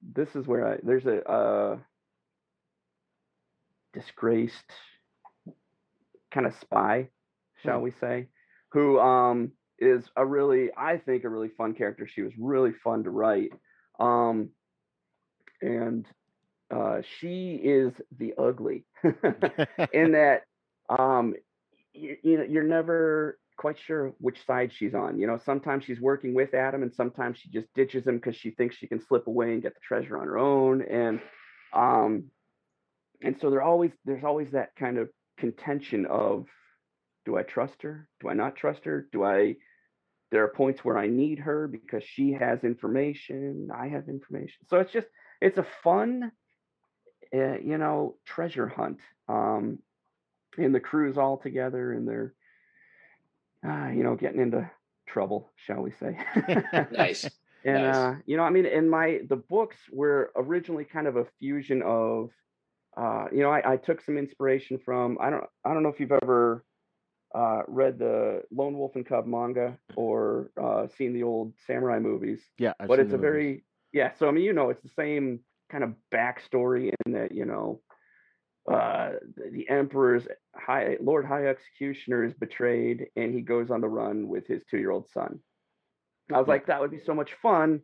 This 0.02 0.34
is 0.34 0.46
where 0.46 0.66
I 0.74 0.78
there's 0.82 1.06
a 1.06 1.22
uh, 1.28 1.78
disgraced 3.92 4.72
kind 6.32 6.46
of 6.46 6.54
spy, 6.60 7.08
shall 7.62 7.80
we 7.80 7.90
say, 8.00 8.28
who 8.72 8.98
um 8.98 9.52
is 9.78 10.04
a 10.16 10.24
really 10.24 10.70
I 10.76 10.98
think 10.98 11.24
a 11.24 11.28
really 11.28 11.50
fun 11.56 11.74
character. 11.74 12.06
She 12.06 12.22
was 12.22 12.32
really 12.38 12.72
fun 12.84 13.04
to 13.04 13.10
write. 13.10 13.52
Um 14.00 14.50
and 15.60 16.06
uh 16.74 17.02
she 17.20 17.54
is 17.54 17.92
the 18.18 18.34
ugly 18.38 18.84
in 19.92 20.12
that 20.12 20.42
um 20.88 21.34
you, 21.92 22.16
you 22.22 22.38
know 22.38 22.44
you're 22.44 22.62
never 22.64 23.38
quite 23.56 23.78
sure 23.78 24.14
which 24.18 24.44
side 24.46 24.72
she's 24.72 24.94
on. 24.94 25.18
You 25.18 25.26
know, 25.26 25.38
sometimes 25.44 25.84
she's 25.84 26.00
working 26.00 26.34
with 26.34 26.54
Adam 26.54 26.82
and 26.82 26.92
sometimes 26.94 27.38
she 27.38 27.50
just 27.50 27.72
ditches 27.74 28.06
him 28.06 28.16
because 28.16 28.36
she 28.36 28.50
thinks 28.50 28.76
she 28.76 28.86
can 28.86 29.00
slip 29.00 29.26
away 29.26 29.52
and 29.52 29.62
get 29.62 29.74
the 29.74 29.80
treasure 29.80 30.18
on 30.18 30.26
her 30.26 30.38
own. 30.38 30.82
And 30.82 31.20
um 31.72 32.24
and 33.22 33.36
so 33.40 33.50
there 33.50 33.62
always 33.62 33.92
there's 34.04 34.24
always 34.24 34.50
that 34.52 34.74
kind 34.76 34.98
of 34.98 35.08
contention 35.38 36.06
of 36.06 36.46
do 37.24 37.36
I 37.36 37.42
trust 37.42 37.82
her? 37.82 38.08
Do 38.20 38.28
I 38.28 38.34
not 38.34 38.56
trust 38.56 38.84
her? 38.84 39.08
Do 39.12 39.24
I 39.24 39.56
there 40.30 40.44
are 40.44 40.48
points 40.48 40.84
where 40.84 40.96
I 40.96 41.08
need 41.08 41.40
her 41.40 41.68
because 41.68 42.02
she 42.04 42.32
has 42.32 42.64
information, 42.64 43.68
I 43.72 43.88
have 43.88 44.08
information. 44.08 44.66
So 44.68 44.78
it's 44.80 44.92
just 44.92 45.08
it's 45.40 45.58
a 45.58 45.66
fun 45.82 46.32
uh, 47.34 47.58
you 47.58 47.78
know, 47.78 48.16
treasure 48.26 48.68
hunt. 48.68 48.98
Um 49.28 49.78
and 50.58 50.74
the 50.74 50.80
crew's 50.80 51.16
all 51.16 51.38
together 51.38 51.92
and 51.92 52.06
they're 52.06 52.34
uh, 53.66 53.88
you 53.88 54.02
know, 54.02 54.16
getting 54.16 54.40
into 54.40 54.70
trouble, 55.06 55.50
shall 55.56 55.82
we 55.82 55.92
say. 55.92 56.18
nice. 56.92 57.28
And 57.64 57.84
nice. 57.84 57.94
uh, 57.94 58.14
you 58.26 58.36
know, 58.36 58.42
I 58.42 58.50
mean, 58.50 58.66
in 58.66 58.88
my 58.88 59.20
the 59.28 59.36
books 59.36 59.76
were 59.92 60.32
originally 60.34 60.84
kind 60.84 61.06
of 61.06 61.14
a 61.14 61.26
fusion 61.38 61.80
of, 61.82 62.30
uh, 62.96 63.26
you 63.30 63.38
know, 63.38 63.50
I, 63.50 63.74
I 63.74 63.76
took 63.76 64.00
some 64.00 64.18
inspiration 64.18 64.80
from 64.84 65.16
I 65.20 65.30
don't 65.30 65.44
I 65.64 65.72
don't 65.72 65.84
know 65.84 65.88
if 65.88 66.00
you've 66.00 66.10
ever 66.10 66.64
uh, 67.34 67.62
read 67.68 67.98
the 67.98 68.42
Lone 68.50 68.76
Wolf 68.76 68.96
and 68.96 69.06
Cub 69.06 69.26
manga 69.26 69.78
or 69.94 70.50
uh, 70.60 70.88
seen 70.98 71.12
the 71.12 71.22
old 71.22 71.52
samurai 71.66 71.98
movies. 71.98 72.40
Yeah, 72.58 72.72
I've 72.80 72.88
but 72.88 72.98
it's 72.98 73.12
a 73.12 73.18
very 73.18 73.64
yeah. 73.92 74.10
So 74.18 74.26
I 74.28 74.32
mean, 74.32 74.44
you 74.44 74.52
know, 74.52 74.70
it's 74.70 74.82
the 74.82 74.90
same 74.96 75.40
kind 75.70 75.84
of 75.84 75.94
backstory 76.12 76.92
in 77.06 77.12
that 77.12 77.32
you 77.32 77.44
know, 77.44 77.80
uh, 78.70 79.12
the, 79.36 79.68
emperor's 79.68 80.26
high 80.54 80.96
Lord 81.00 81.24
High 81.24 81.46
Executioner 81.46 82.24
is 82.24 82.34
betrayed, 82.34 83.08
and 83.16 83.34
he 83.34 83.40
goes 83.40 83.70
on 83.70 83.80
the 83.80 83.88
run 83.88 84.28
with 84.28 84.46
his 84.46 84.62
two-year-old 84.70 85.08
son. 85.12 85.40
I 86.32 86.38
was 86.38 86.48
like, 86.48 86.66
that 86.66 86.80
would 86.80 86.90
be 86.90 87.00
so 87.04 87.14
much 87.14 87.34
fun 87.42 87.80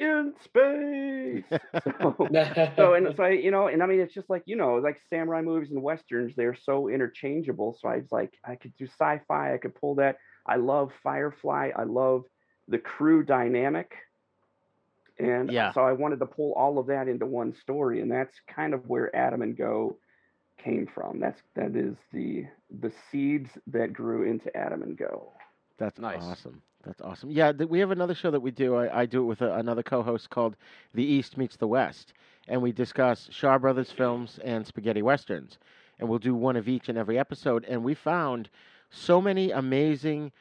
in 0.00 0.34
space. 0.42 1.44
so, 2.00 2.28
so 2.76 2.94
and 2.94 3.14
so 3.16 3.22
I, 3.22 3.30
you 3.30 3.50
know, 3.50 3.68
and 3.68 3.82
I 3.82 3.86
mean, 3.86 4.00
it's 4.00 4.12
just 4.14 4.28
like 4.28 4.42
you 4.46 4.56
know, 4.56 4.76
like 4.76 5.00
samurai 5.08 5.40
movies 5.40 5.70
and 5.70 5.82
westerns, 5.82 6.34
they're 6.36 6.56
so 6.56 6.88
interchangeable. 6.88 7.78
So 7.80 7.88
I 7.88 7.98
was 7.98 8.10
like, 8.10 8.34
I 8.44 8.56
could 8.56 8.76
do 8.76 8.86
sci-fi, 8.86 9.54
I 9.54 9.58
could 9.58 9.74
pull 9.76 9.96
that. 9.96 10.16
I 10.46 10.56
love 10.56 10.90
Firefly. 11.02 11.70
I 11.76 11.84
love 11.84 12.24
the 12.66 12.78
crew 12.78 13.22
dynamic, 13.22 13.94
and 15.18 15.50
Yeah. 15.50 15.72
so 15.72 15.82
I 15.82 15.92
wanted 15.92 16.18
to 16.18 16.26
pull 16.26 16.54
all 16.54 16.78
of 16.80 16.88
that 16.88 17.06
into 17.06 17.24
one 17.24 17.54
story, 17.54 18.00
and 18.00 18.10
that's 18.10 18.34
kind 18.48 18.74
of 18.74 18.88
where 18.88 19.14
Adam 19.14 19.42
and 19.42 19.56
Go 19.56 19.98
came 20.58 20.86
from. 20.86 21.20
That's 21.20 21.40
that 21.54 21.74
is 21.76 21.96
the 22.12 22.46
the 22.80 22.92
seeds 23.10 23.50
that 23.68 23.92
grew 23.92 24.22
into 24.22 24.54
Adam 24.56 24.82
and 24.82 24.96
Go. 24.96 25.32
That's 25.78 25.98
nice. 25.98 26.22
awesome. 26.22 26.62
That's 26.84 27.00
awesome. 27.00 27.30
Yeah, 27.30 27.52
th- 27.52 27.68
we 27.68 27.80
have 27.80 27.90
another 27.90 28.14
show 28.14 28.30
that 28.30 28.40
we 28.40 28.50
do. 28.50 28.76
I, 28.76 29.02
I 29.02 29.06
do 29.06 29.22
it 29.22 29.26
with 29.26 29.42
a, 29.42 29.54
another 29.54 29.82
co-host 29.82 30.30
called 30.30 30.56
The 30.94 31.04
East 31.04 31.36
Meets 31.36 31.56
the 31.56 31.66
West, 31.68 32.12
and 32.48 32.62
we 32.62 32.72
discuss 32.72 33.28
Shaw 33.30 33.58
Brothers 33.58 33.90
films 33.90 34.38
and 34.44 34.66
spaghetti 34.66 35.02
westerns, 35.02 35.58
and 35.98 36.08
we'll 36.08 36.18
do 36.18 36.34
one 36.34 36.56
of 36.56 36.68
each 36.68 36.88
in 36.88 36.96
every 36.96 37.18
episode. 37.18 37.64
And 37.64 37.84
we 37.84 37.94
found 37.94 38.48
so 38.90 39.20
many 39.20 39.50
amazing 39.50 40.32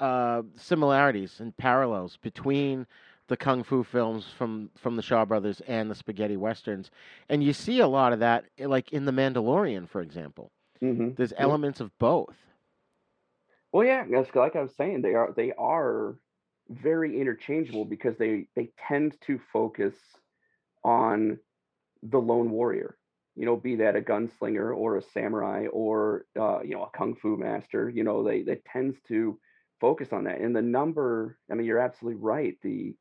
uh, 0.00 0.42
similarities 0.56 1.40
and 1.40 1.56
parallels 1.56 2.16
between 2.16 2.86
the 3.28 3.36
kung 3.36 3.62
fu 3.62 3.84
films 3.84 4.26
from 4.36 4.70
from 4.76 4.96
the 4.96 5.02
Shaw 5.02 5.24
Brothers 5.24 5.60
and 5.66 5.90
the 5.90 5.94
spaghetti 5.94 6.36
westerns, 6.36 6.90
and 7.28 7.44
you 7.44 7.52
see 7.52 7.80
a 7.80 7.86
lot 7.86 8.12
of 8.12 8.20
that, 8.20 8.46
eh, 8.58 8.66
like 8.66 8.92
in 8.92 9.04
The 9.04 9.12
Mandalorian, 9.12 9.88
for 9.88 10.00
example. 10.00 10.50
Mm-hmm. 10.82 11.10
There's 11.16 11.32
elements 11.36 11.80
of 11.80 11.96
both. 11.98 12.36
Well, 13.72 13.86
yeah, 13.86 14.04
like 14.34 14.56
I 14.56 14.62
was 14.62 14.74
saying, 14.76 15.02
they 15.02 15.14
are 15.14 15.32
they 15.36 15.52
are 15.52 16.16
very 16.70 17.20
interchangeable 17.20 17.84
because 17.84 18.16
they 18.16 18.46
they 18.56 18.70
tend 18.88 19.16
to 19.26 19.38
focus 19.52 19.94
on 20.84 21.38
the 22.02 22.18
lone 22.18 22.50
warrior. 22.50 22.96
You 23.36 23.44
know, 23.44 23.56
be 23.56 23.76
that 23.76 23.94
a 23.94 24.00
gunslinger 24.00 24.76
or 24.76 24.96
a 24.96 25.02
samurai 25.02 25.66
or 25.66 26.24
uh, 26.38 26.60
you 26.62 26.74
know 26.74 26.84
a 26.84 26.96
kung 26.96 27.14
fu 27.14 27.36
master. 27.36 27.90
You 27.90 28.04
know, 28.04 28.22
they 28.22 28.42
they 28.42 28.60
tends 28.72 28.96
to 29.08 29.38
focus 29.80 30.12
on 30.12 30.24
that. 30.24 30.40
And 30.40 30.56
the 30.56 30.62
number, 30.62 31.38
I 31.50 31.54
mean, 31.54 31.66
you're 31.66 31.78
absolutely 31.78 32.20
right. 32.20 32.56
The 32.62 32.96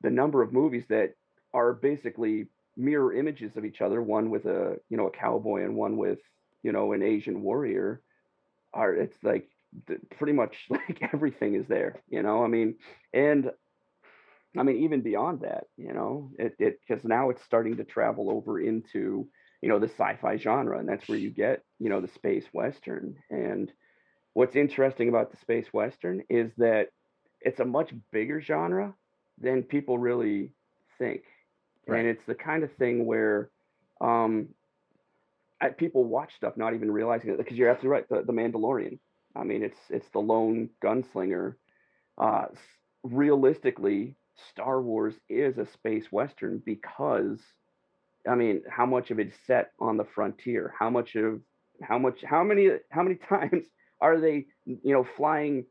the 0.00 0.10
number 0.10 0.42
of 0.42 0.52
movies 0.52 0.84
that 0.88 1.14
are 1.52 1.72
basically 1.72 2.46
mirror 2.76 3.12
images 3.12 3.56
of 3.56 3.64
each 3.64 3.80
other, 3.80 4.00
one 4.02 4.30
with 4.30 4.46
a 4.46 4.78
you 4.88 4.96
know 4.96 5.08
a 5.08 5.10
cowboy 5.10 5.64
and 5.64 5.74
one 5.74 5.96
with 5.96 6.20
you 6.62 6.72
know 6.72 6.92
an 6.92 7.02
Asian 7.02 7.42
warrior, 7.42 8.00
are 8.72 8.94
it's 8.94 9.16
like 9.22 9.48
pretty 10.16 10.32
much 10.32 10.56
like 10.70 11.00
everything 11.12 11.54
is 11.54 11.66
there. 11.68 12.02
You 12.08 12.22
know, 12.22 12.44
I 12.44 12.48
mean, 12.48 12.76
and 13.12 13.50
I 14.56 14.62
mean 14.62 14.76
even 14.76 15.02
beyond 15.02 15.40
that, 15.40 15.64
you 15.76 15.92
know, 15.92 16.30
it 16.38 16.54
it 16.58 16.80
because 16.86 17.04
now 17.04 17.30
it's 17.30 17.42
starting 17.44 17.76
to 17.76 17.84
travel 17.84 18.30
over 18.30 18.60
into 18.60 19.28
you 19.60 19.68
know 19.68 19.78
the 19.78 19.88
sci-fi 19.88 20.36
genre, 20.36 20.78
and 20.78 20.88
that's 20.88 21.08
where 21.08 21.18
you 21.18 21.30
get 21.30 21.62
you 21.78 21.88
know 21.90 22.00
the 22.00 22.08
space 22.08 22.46
western. 22.52 23.16
And 23.30 23.72
what's 24.34 24.56
interesting 24.56 25.08
about 25.08 25.30
the 25.32 25.36
space 25.38 25.72
western 25.72 26.22
is 26.30 26.52
that 26.58 26.88
it's 27.40 27.60
a 27.60 27.64
much 27.64 27.92
bigger 28.12 28.40
genre 28.40 28.94
than 29.40 29.62
people 29.62 29.98
really 29.98 30.52
think, 30.98 31.22
Right. 31.86 32.00
and 32.00 32.08
it's 32.08 32.24
the 32.26 32.34
kind 32.34 32.64
of 32.64 32.72
thing 32.74 33.06
where 33.06 33.50
um, 34.00 34.48
I, 35.60 35.70
people 35.70 36.04
watch 36.04 36.34
stuff 36.36 36.56
not 36.56 36.74
even 36.74 36.90
realizing 36.90 37.30
it 37.30 37.38
because 37.38 37.56
you're 37.56 37.68
absolutely 37.70 37.90
right. 37.90 38.08
The, 38.08 38.32
the 38.32 38.32
Mandalorian. 38.32 38.98
I 39.34 39.44
mean, 39.44 39.62
it's 39.62 39.78
it's 39.90 40.08
the 40.10 40.18
lone 40.20 40.70
gunslinger. 40.82 41.54
Uh, 42.16 42.46
realistically, 43.02 44.16
Star 44.50 44.80
Wars 44.80 45.14
is 45.28 45.58
a 45.58 45.66
space 45.66 46.10
western 46.12 46.62
because, 46.64 47.40
I 48.28 48.34
mean, 48.34 48.62
how 48.68 48.86
much 48.86 49.10
of 49.10 49.18
it's 49.18 49.36
set 49.46 49.72
on 49.78 49.96
the 49.96 50.04
frontier? 50.04 50.74
How 50.78 50.90
much 50.90 51.16
of 51.16 51.40
how 51.82 51.98
much 51.98 52.22
how 52.24 52.42
many 52.44 52.70
how 52.90 53.02
many 53.02 53.16
times 53.28 53.64
are 54.00 54.18
they 54.20 54.46
you 54.64 54.92
know 54.92 55.04
flying 55.16 55.64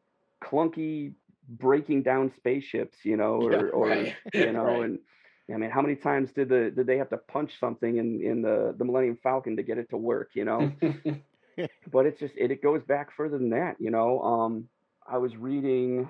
clunky 0.43 1.13
breaking 1.48 2.04
down 2.04 2.32
spaceships 2.36 3.06
you 3.06 3.16
know 3.18 3.36
or, 3.36 3.52
Yeah, 3.52 3.62
or 3.70 3.88
right, 3.89 4.16
you 4.34 4.52
know 4.52 4.82
right. 4.82 4.84
and 4.84 5.00
I 5.54 5.58
mean, 5.58 5.70
how 5.70 5.82
many 5.82 5.95
times 5.95 6.34
did 6.34 6.50
the 6.50 6.72
did 6.72 6.88
they 6.88 6.98
have 6.98 7.10
to 7.10 7.18
punch 7.18 7.58
something 7.60 7.98
in 7.98 8.22
in 8.22 8.41
the 8.41 8.76
the 8.78 8.84
Millennium 8.84 9.18
Falcon 9.24 9.56
to 9.58 9.64
get 9.64 9.78
it 9.78 9.89
to 9.91 9.98
work? 9.98 10.32
You 10.34 10.43
know, 10.43 10.74
but 11.91 12.06
it's 12.06 12.20
just 12.20 12.36
it, 12.38 12.52
it 12.52 12.62
goes 12.62 12.84
back 12.84 13.12
further 13.16 13.38
than 13.38 13.52
that. 13.52 13.78
You 13.80 13.91
know, 13.91 14.22
um, 14.22 14.70
I 15.08 15.18
was 15.18 15.36
reading. 15.38 16.10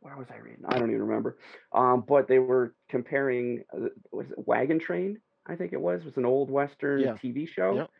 Where 0.00 0.16
was 0.16 0.28
I 0.30 0.36
reading? 0.36 0.64
I 0.66 0.78
don't 0.78 0.90
even 0.90 1.02
remember. 1.02 1.38
Um, 1.72 2.04
but 2.06 2.28
they 2.28 2.38
were 2.38 2.74
comparing. 2.88 3.64
Uh, 3.72 3.88
was 4.12 4.30
it 4.30 4.38
Wagon 4.46 4.78
Train? 4.78 5.20
I 5.46 5.56
think 5.56 5.72
it 5.72 5.80
was. 5.80 6.02
It 6.02 6.06
was 6.06 6.16
an 6.16 6.24
old 6.26 6.50
Western 6.50 7.00
Yeah. 7.02 7.12
TV 7.12 7.46
show 7.46 7.76
Yep. 7.76 7.90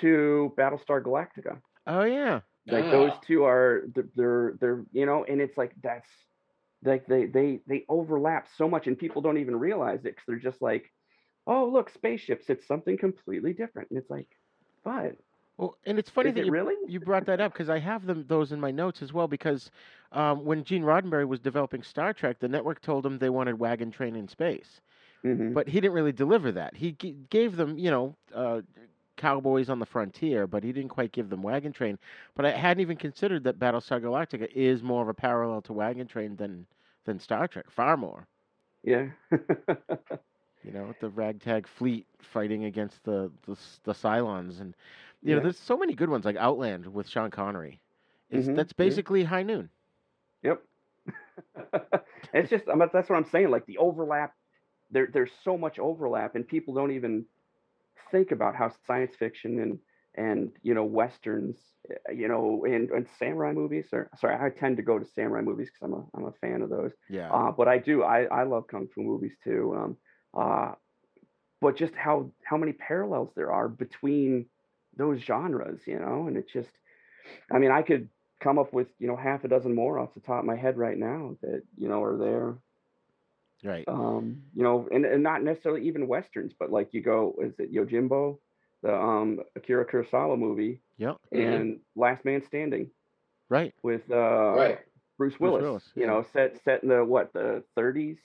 to 0.00 0.52
Battlestar 0.56 1.02
Galactica. 1.02 1.60
Oh 1.86 2.04
yeah. 2.04 2.40
Like 2.70 2.90
those 2.90 3.12
Ah. 3.12 3.20
two 3.20 3.44
are 3.44 3.82
they're, 3.94 4.08
they're 4.14 4.54
they're 4.60 4.84
you 4.92 5.06
know, 5.06 5.24
and 5.24 5.40
it's 5.40 5.56
like 5.56 5.72
that's 5.82 6.08
like 6.84 7.06
they 7.06 7.26
they 7.26 7.60
they 7.66 7.84
overlap 7.88 8.48
so 8.56 8.68
much, 8.68 8.86
and 8.86 8.98
people 8.98 9.22
don't 9.22 9.38
even 9.38 9.56
realize 9.58 10.00
it 10.00 10.14
because 10.14 10.24
they're 10.26 10.36
just 10.38 10.62
like, 10.62 10.90
oh 11.46 11.66
look, 11.68 11.90
spaceships. 11.90 12.48
It's 12.48 12.66
something 12.66 12.96
completely 12.98 13.52
different, 13.52 13.90
and 13.90 13.98
it's 13.98 14.10
like, 14.10 14.28
but 14.84 15.16
Well, 15.56 15.76
and 15.84 15.98
it's 15.98 16.10
funny 16.10 16.30
Is 16.30 16.34
that 16.34 16.40
it 16.40 16.46
you, 16.46 16.52
really? 16.52 16.76
you 16.86 17.00
brought 17.00 17.26
that 17.26 17.40
up 17.40 17.52
because 17.52 17.68
I 17.70 17.78
have 17.78 18.06
them 18.06 18.24
those 18.26 18.52
in 18.52 18.60
my 18.60 18.70
notes 18.70 19.02
as 19.02 19.12
well. 19.12 19.28
Because 19.28 19.70
um, 20.12 20.44
when 20.44 20.64
Gene 20.64 20.82
Roddenberry 20.82 21.26
was 21.26 21.40
developing 21.40 21.82
Star 21.82 22.12
Trek, 22.12 22.38
the 22.38 22.48
network 22.48 22.80
told 22.80 23.04
him 23.06 23.18
they 23.18 23.30
wanted 23.30 23.58
Wagon 23.58 23.90
Train 23.90 24.16
in 24.16 24.28
space, 24.28 24.80
Mhm. 25.24 25.54
but 25.54 25.68
he 25.68 25.80
didn't 25.80 25.94
really 25.94 26.12
deliver 26.12 26.52
that. 26.52 26.76
He 26.76 26.92
g- 26.92 27.16
gave 27.30 27.56
them, 27.56 27.78
you 27.78 27.90
know, 27.90 28.16
uh, 28.34 28.62
cowboys 29.16 29.68
on 29.70 29.78
the 29.78 29.86
frontier, 29.86 30.46
but 30.46 30.62
he 30.64 30.72
didn't 30.72 30.90
quite 30.90 31.12
give 31.12 31.28
them 31.30 31.42
Wagon 31.42 31.72
Train. 31.72 31.98
But 32.34 32.46
I 32.46 32.50
hadn't 32.52 32.80
even 32.80 32.96
considered 32.96 33.44
that 33.44 33.58
Battlestar 33.58 34.00
Galactica 34.00 34.50
is 34.54 34.82
more 34.82 35.02
of 35.02 35.08
a 35.08 35.14
parallel 35.14 35.62
to 35.62 35.72
Wagon 35.72 36.06
Train 36.06 36.36
than 36.36 36.66
than 37.04 37.18
Star 37.18 37.46
Trek, 37.48 37.70
far 37.70 37.96
more. 37.96 38.26
yeah, 38.82 39.08
You 40.62 40.72
know, 40.72 40.94
the 40.98 41.08
ragtag 41.10 41.66
fleet 41.66 42.06
fighting 42.20 42.64
against 42.64 43.02
the 43.04 43.30
the, 43.42 43.56
the 43.84 43.92
Cylons, 43.92 44.60
and 44.60 44.74
you 45.22 45.34
know, 45.34 45.40
there's 45.40 45.58
so 45.58 45.76
many 45.76 45.94
good 45.94 46.08
ones 46.10 46.24
like 46.24 46.36
Outland 46.36 46.86
with 46.86 47.08
Sean 47.08 47.30
Connery. 47.30 47.80
It's, 48.30 48.48
Mhm, 48.48 48.54
That's 48.54 48.72
yeah. 48.80 49.00
basically 49.00 49.24
High 49.24 49.42
Noon. 49.42 49.70
Yep. 50.42 50.62
it's 52.32 52.50
just 52.50 52.64
I'm, 52.68 52.78
that's 52.92 53.08
what 53.08 53.16
I'm 53.16 53.24
saying. 53.24 53.50
Like 53.50 53.66
the 53.66 53.78
overlap, 53.78 54.34
there 54.90 55.08
there's 55.12 55.30
so 55.44 55.56
much 55.56 55.78
overlap, 55.78 56.34
and 56.34 56.46
people 56.46 56.74
don't 56.74 56.92
even 56.92 57.26
think 58.10 58.32
about 58.32 58.56
how 58.56 58.70
science 58.86 59.12
fiction 59.18 59.60
and 59.60 59.78
and 60.14 60.52
you 60.62 60.74
know 60.74 60.84
westerns, 60.84 61.56
uh, 61.90 62.12
you 62.12 62.28
know, 62.28 62.64
and, 62.66 62.90
and 62.90 63.06
samurai 63.18 63.52
movies. 63.52 63.86
Or 63.92 64.10
sorry, 64.18 64.36
I 64.36 64.50
tend 64.50 64.76
to 64.76 64.82
go 64.82 64.98
to 64.98 65.06
samurai 65.06 65.40
movies 65.40 65.68
because 65.68 65.82
I'm 65.82 65.94
a 65.94 66.04
I'm 66.14 66.26
a 66.26 66.32
fan 66.40 66.62
of 66.62 66.70
those. 66.70 66.92
Yeah. 67.08 67.32
Uh, 67.32 67.50
but 67.50 67.68
I 67.68 67.78
do 67.78 68.02
I 68.02 68.24
I 68.24 68.42
love 68.44 68.66
kung 68.68 68.88
fu 68.94 69.02
movies 69.02 69.32
too. 69.42 69.74
Um, 69.76 69.96
uh, 70.36 70.72
but 71.60 71.76
just 71.76 71.94
how 71.94 72.30
how 72.44 72.56
many 72.56 72.72
parallels 72.72 73.32
there 73.34 73.52
are 73.52 73.68
between 73.68 74.46
those 74.96 75.20
genres, 75.20 75.80
you 75.86 75.98
know, 75.98 76.26
and 76.26 76.36
it's 76.36 76.52
just, 76.52 76.68
I 77.50 77.58
mean, 77.58 77.70
I 77.70 77.82
could 77.82 78.08
come 78.40 78.58
up 78.58 78.72
with 78.72 78.88
you 78.98 79.06
know 79.06 79.16
half 79.16 79.44
a 79.44 79.48
dozen 79.48 79.74
more 79.74 79.98
off 79.98 80.14
the 80.14 80.20
top 80.20 80.40
of 80.40 80.44
my 80.44 80.56
head 80.56 80.76
right 80.76 80.98
now 80.98 81.36
that 81.42 81.62
you 81.76 81.88
know 81.88 82.02
are 82.02 82.18
there. 82.18 82.58
Right. 83.64 83.84
Um, 83.86 84.42
you 84.54 84.62
know, 84.62 84.88
and, 84.92 85.04
and 85.04 85.22
not 85.22 85.42
necessarily 85.42 85.86
even 85.86 86.08
westerns, 86.08 86.52
but 86.58 86.70
like 86.72 86.88
you 86.92 87.00
go, 87.00 87.34
is 87.40 87.52
it 87.58 87.72
Yojimbo, 87.72 88.38
the 88.82 88.94
um 88.94 89.40
Akira 89.56 89.84
Kurosawa 89.86 90.36
movie, 90.38 90.80
Yep. 90.98 91.16
and 91.30 91.78
Last 91.94 92.24
Man 92.24 92.42
Standing 92.46 92.90
Right. 93.48 93.72
with 93.82 94.02
uh 94.10 94.14
Right. 94.56 94.78
Bruce 95.18 95.38
willis, 95.38 95.60
Bruce 95.60 95.62
Willis. 95.62 95.62
Willis, 95.62 95.92
You 95.94 96.02
yeah. 96.02 96.08
know, 96.08 96.24
set 96.32 96.60
set 96.64 96.82
in 96.82 96.88
the 96.88 97.04
what 97.04 97.32
the 97.32 97.62
30s, 97.76 98.16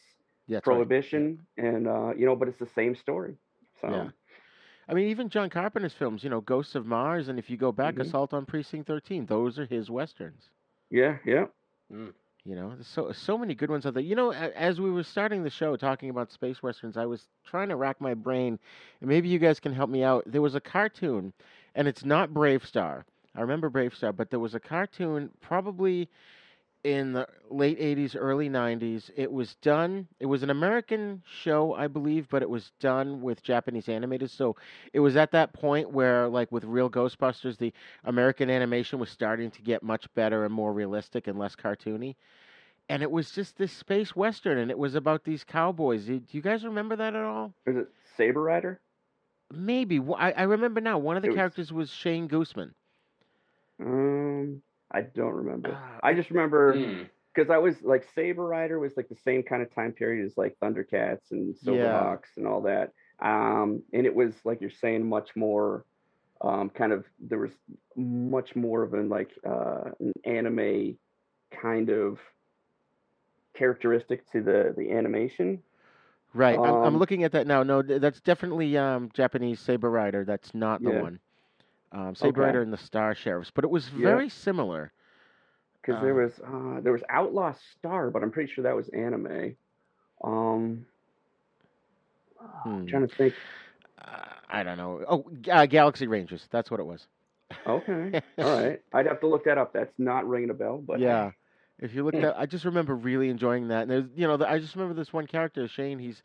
Yeah. 0.48 0.58
that's 0.58 0.66
right. 0.68 0.74
Prohibition, 0.74 1.46
and 1.58 1.88
uh, 1.88 2.14
you 2.18 2.26
know, 2.26 2.36
but 2.36 2.48
it's 2.48 2.58
the 2.58 2.66
same 2.76 2.96
story. 2.96 3.36
So 3.82 3.90
Yeah. 3.90 4.10
I 4.90 4.94
mean, 4.94 5.10
even 5.10 5.30
John 5.30 5.50
Carpenter's 5.50 5.94
films, 5.94 6.24
you 6.24 6.30
know, 6.30 6.40
Ghosts 6.42 6.74
of 6.74 6.86
Mars, 6.86 7.28
and 7.28 7.38
if 7.38 7.50
you 7.50 7.58
go 7.58 7.72
back, 7.74 7.96
Mhm. 7.96 8.02
Assault 8.04 8.34
on 8.34 8.46
Precinct 8.46 8.88
13, 8.88 9.26
those 9.26 9.60
are 9.60 9.66
his 9.66 9.92
westerns. 9.92 10.50
yeah, 10.90 11.18
yeah. 11.26 11.46
You 12.48 12.56
know, 12.56 12.76
so 12.82 13.12
so 13.12 13.38
many 13.38 13.54
good 13.56 13.70
ones 13.70 13.86
out 13.86 13.93
there. 13.93 14.02
You 14.02 14.16
know, 14.16 14.32
as 14.32 14.80
we 14.80 14.89
were 14.89 15.04
starting 15.04 15.43
the 15.43 15.50
show 15.50 15.76
talking 15.76 16.10
about 16.10 16.32
space 16.32 16.64
westerns, 16.64 16.95
I 16.95 17.06
was 17.06 17.28
trying 17.45 17.68
to 17.68 17.76
rack 17.76 18.00
my 18.00 18.14
brain, 18.14 18.58
and 19.02 19.10
maybe 19.10 19.28
you 19.28 19.38
guys 19.38 19.60
can 19.60 19.74
help 19.74 19.89
me 19.89 20.02
out. 20.02 20.24
There 20.26 20.41
was 20.41 20.56
a 20.56 20.62
cartoon, 20.62 21.34
and 21.76 21.89
it's 21.89 22.06
not 22.06 22.30
BraveStarr. 22.30 23.04
I 23.36 23.41
remember 23.41 23.70
BraveStarr, 23.70 24.16
but 24.16 24.30
there 24.30 24.39
was 24.39 24.56
a 24.56 24.62
cartoon 24.62 25.30
probably 25.41 26.08
in 26.88 27.12
the 27.12 27.28
late 27.50 27.78
80s, 27.82 28.16
early 28.18 28.50
90s. 28.50 29.10
It 29.18 29.30
was 29.30 29.56
done, 29.56 30.08
it 30.22 30.26
was 30.26 30.42
an 30.42 30.50
American 30.50 31.22
show, 31.26 31.74
I 31.74 31.88
believe, 31.88 32.30
but 32.30 32.42
it 32.42 32.50
was 32.50 32.72
done 32.80 33.22
with 33.22 33.44
Japanese 33.44 33.88
animators. 33.88 34.30
So 34.30 34.56
it 34.94 35.02
was 35.02 35.18
at 35.18 35.32
that 35.32 35.52
point 35.52 35.92
where, 35.92 36.30
like 36.30 36.50
with 36.50 36.64
real 36.64 36.90
Ghostbusters, 36.90 37.58
the 37.58 37.74
American 38.06 38.50
animation 38.50 39.00
was 39.00 39.10
starting 39.10 39.52
to 39.52 39.62
get 39.62 39.84
much 39.84 40.08
better 40.14 40.46
and 40.46 40.54
more 40.54 40.72
realistic 40.72 41.28
and 41.28 41.38
less 41.38 41.58
cartoony. 41.58 42.16
And 42.88 43.04
it 43.04 43.12
was 43.12 43.32
just 43.32 43.58
this 43.58 43.74
space 43.74 44.16
western, 44.16 44.58
and 44.58 44.72
it 44.72 44.78
was 44.78 44.96
about 44.96 45.26
these 45.26 45.44
cowboys. 45.44 46.06
Do 46.06 46.22
you 46.32 46.42
guys 46.42 46.64
remember 46.64 46.96
that 46.96 47.16
at 47.16 47.24
all? 47.24 47.54
Is 47.66 47.76
it 47.76 47.90
Saber 48.16 48.42
Rider? 48.42 48.80
Maybe. 49.54 50.00
I, 50.18 50.32
I 50.32 50.44
remember 50.44 50.80
now. 50.80 50.98
One 50.98 51.18
of 51.18 51.22
the 51.22 51.28
was- 51.28 51.36
characters 51.36 51.74
was 51.74 51.90
Shane 51.90 52.30
Gooseman. 52.30 52.72
Um, 53.80 54.62
I 54.92 55.02
don't 55.02 55.34
remember. 55.34 55.72
Ah, 55.74 56.00
I 56.04 56.14
just 56.14 56.30
remember 56.30 56.74
Hmm. 56.74 57.04
because 57.34 57.50
I 57.50 57.58
was 57.58 57.82
like 57.84 58.06
Saber 58.16 58.46
Rider 58.46 58.80
was 58.80 58.96
like 58.98 59.10
the 59.10 59.16
same 59.16 59.44
kind 59.44 59.62
of 59.62 59.74
time 59.74 59.92
period 59.92 60.26
as 60.26 60.38
like 60.38 60.56
Thundercats 60.62 61.32
and 61.32 61.56
Silverhawks 61.56 62.38
and 62.38 62.48
all 62.48 62.62
that. 62.62 62.92
Um, 63.22 63.82
and 63.94 64.06
it 64.06 64.16
was 64.16 64.34
like 64.46 64.62
you're 64.62 64.70
saying 64.70 65.08
much 65.08 65.36
more, 65.36 65.86
um, 66.42 66.70
kind 66.70 66.92
of 66.92 67.06
there 67.20 67.40
was 67.40 67.52
much 67.96 68.56
more 68.56 68.84
of 68.84 68.94
an 68.94 69.10
like 69.10 69.32
uh, 69.48 69.92
an 70.00 70.14
anime 70.26 70.98
kind 71.52 71.90
of 71.90 72.20
characteristic 73.54 74.30
to 74.32 74.42
the 74.42 74.74
the 74.78 74.92
animation. 74.92 75.62
Right. 76.34 76.60
I'm, 76.64 76.78
I'm 76.84 76.98
Um, 76.98 76.98
looking 76.98 77.24
at 77.24 77.32
that 77.34 77.48
now. 77.48 77.64
No, 77.64 77.82
that's 77.82 78.22
definitely 78.22 78.78
um, 78.78 79.10
Japanese 79.14 79.60
Saber 79.60 79.90
Rider. 79.90 80.24
That's 80.26 80.54
not 80.54 80.84
the 80.84 80.92
Yeah. 80.92 81.02
one. 81.02 81.20
Um, 81.92 82.16
Saber 82.16 82.42
Okay. 82.42 82.42
Rider 82.42 82.62
and 82.62 82.74
the 82.74 82.78
Star 82.78 83.14
Sheriffs, 83.16 83.52
but 83.52 83.64
it 83.64 83.70
was 83.70 83.88
Yeah. 83.96 84.20
very 84.20 84.30
similar. 84.30 84.92
because 85.82 86.00
there 86.00 86.14
Uh, 86.14 86.16
was 86.16 86.40
uh, 86.40 86.80
there 86.82 86.92
was 86.92 87.04
Outlaw 87.10 87.54
Star, 87.78 88.10
but 88.10 88.24
I'm 88.24 88.32
pretty 88.32 88.52
sure 88.52 88.64
that 88.64 88.76
was 88.76 88.90
anime. 88.90 89.56
Um, 90.24 90.86
Hmm. 92.64 92.88
trying 92.88 93.08
to 93.08 93.14
think. 93.16 93.36
Uh, 93.98 94.26
I 94.50 94.64
don't 94.64 94.78
know. 94.78 95.04
Oh, 95.08 95.26
uh, 95.52 95.66
Galaxy 95.66 96.08
Rangers. 96.08 96.48
That's 96.52 96.70
what 96.72 96.80
it 96.80 96.86
was. 96.86 97.08
Okay, 97.68 98.16
all 98.42 98.50
right. 98.50 98.80
I'd 98.94 99.06
have 99.08 99.20
to 99.22 99.28
look 99.28 99.46
that 99.46 99.58
up. 99.58 99.74
That's 99.74 99.94
not 99.98 100.28
ringing 100.28 100.50
a 100.50 100.54
bell, 100.54 100.78
but 100.86 101.02
yeah. 101.02 101.32
If 101.80 101.94
you 101.94 102.04
look 102.04 102.20
at, 102.24 102.38
I 102.38 102.46
just 102.46 102.66
remember 102.66 102.96
really 102.96 103.30
enjoying 103.30 103.68
that. 103.70 103.84
And 103.84 103.92
there's, 103.92 104.06
you 104.16 104.28
know, 104.28 104.38
the, 104.38 104.50
I 104.50 104.60
just 104.60 104.76
remember 104.76 104.94
this 104.96 105.14
one 105.14 105.28
character, 105.28 105.68
Shane. 105.68 106.00
He's, 106.00 106.24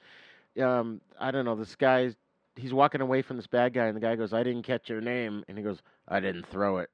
um, 0.60 1.00
I 1.18 1.30
don't 1.30 1.44
know, 1.44 1.54
this 1.56 1.74
guy's, 1.76 2.14
he's 2.56 2.72
walking 2.72 3.00
away 3.00 3.22
from 3.22 3.36
this 3.36 3.46
bad 3.46 3.72
guy, 3.74 3.86
and 3.86 3.96
the 3.96 4.00
guy 4.00 4.16
goes, 4.16 4.32
"I 4.32 4.42
didn't 4.42 4.62
catch 4.62 4.88
your 4.88 5.00
name," 5.00 5.44
and 5.48 5.56
he 5.56 5.64
goes, 5.64 5.82
"I 6.08 6.20
didn't 6.20 6.46
throw 6.46 6.78
it." 6.78 6.90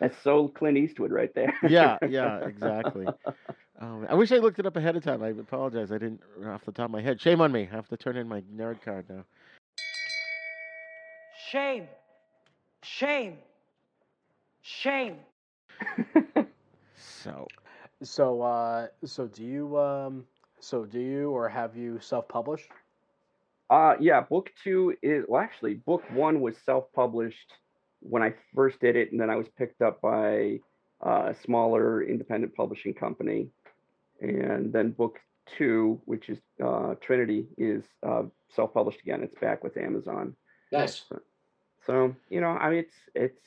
That's 0.00 0.18
so 0.22 0.48
Clint 0.48 0.76
Eastwood 0.76 1.12
right 1.12 1.32
there. 1.34 1.54
yeah, 1.68 1.98
yeah, 2.08 2.38
exactly. 2.38 3.06
Um, 3.80 4.06
I 4.08 4.14
wish 4.14 4.32
I 4.32 4.38
looked 4.38 4.58
it 4.58 4.66
up 4.66 4.76
ahead 4.76 4.96
of 4.96 5.04
time. 5.04 5.22
I 5.22 5.28
apologize. 5.28 5.90
I 5.92 5.98
didn't 5.98 6.20
off 6.46 6.64
the 6.64 6.72
top 6.72 6.86
of 6.86 6.90
my 6.90 7.00
head. 7.00 7.20
Shame 7.20 7.40
on 7.40 7.52
me. 7.52 7.68
I 7.70 7.74
have 7.74 7.88
to 7.88 7.96
turn 7.96 8.16
in 8.16 8.28
my 8.28 8.42
nerd 8.54 8.82
card 8.82 9.06
now. 9.08 9.24
Shame. 11.50 11.88
Shame. 12.82 13.38
Shame. 14.62 15.16
So, 16.96 17.46
So, 18.02 18.42
uh, 18.42 18.88
so 19.04 19.26
do 19.26 19.44
you, 19.44 19.78
um, 19.78 20.24
so 20.64 20.84
do 20.84 20.98
you, 20.98 21.30
or 21.30 21.48
have 21.48 21.76
you 21.76 21.98
self-published? 22.00 22.70
Uh, 23.70 23.94
yeah, 24.00 24.20
book 24.20 24.50
two 24.62 24.94
is 25.02 25.24
well, 25.28 25.40
actually, 25.40 25.74
book 25.74 26.02
one 26.12 26.40
was 26.40 26.56
self-published 26.64 27.52
when 28.00 28.22
I 28.22 28.34
first 28.54 28.80
did 28.80 28.96
it, 28.96 29.12
and 29.12 29.20
then 29.20 29.30
I 29.30 29.36
was 29.36 29.46
picked 29.56 29.82
up 29.82 30.00
by 30.00 30.60
uh, 31.04 31.28
a 31.30 31.34
smaller 31.44 32.02
independent 32.02 32.54
publishing 32.54 32.94
company, 32.94 33.48
and 34.20 34.72
then 34.72 34.90
book 34.90 35.18
two, 35.56 36.00
which 36.04 36.28
is 36.28 36.38
uh, 36.62 36.94
Trinity, 37.00 37.46
is 37.56 37.84
uh, 38.06 38.24
self-published 38.54 39.00
again. 39.00 39.22
It's 39.22 39.38
back 39.40 39.64
with 39.64 39.76
Amazon. 39.76 40.36
Nice. 40.70 41.04
So 41.86 42.14
you 42.28 42.40
know, 42.40 42.48
I 42.48 42.70
mean, 42.70 42.78
it's 42.80 42.94
it's. 43.14 43.46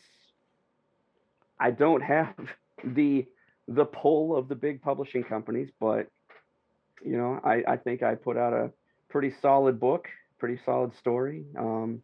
I 1.60 1.72
don't 1.72 2.02
have 2.02 2.34
the 2.84 3.26
the 3.68 3.86
pull 3.86 4.36
of 4.36 4.48
the 4.48 4.56
big 4.56 4.82
publishing 4.82 5.24
companies, 5.24 5.70
but 5.80 6.08
you 7.04 7.18
know, 7.18 7.40
I 7.44 7.64
I 7.68 7.78
think 7.78 8.04
I 8.04 8.16
put 8.16 8.38
out 8.38 8.54
a 8.54 8.72
pretty 9.10 9.34
solid 9.42 9.80
book, 9.80 10.08
pretty 10.40 10.60
solid 10.66 10.96
story. 10.96 11.46
Um, 11.58 12.02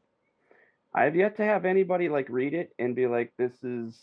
I 0.93 1.03
have 1.03 1.15
yet 1.15 1.37
to 1.37 1.43
have 1.43 1.65
anybody 1.65 2.09
like 2.09 2.27
read 2.29 2.53
it 2.53 2.73
and 2.77 2.95
be 2.95 3.07
like, 3.07 3.33
"This 3.37 3.53
is 3.63 3.99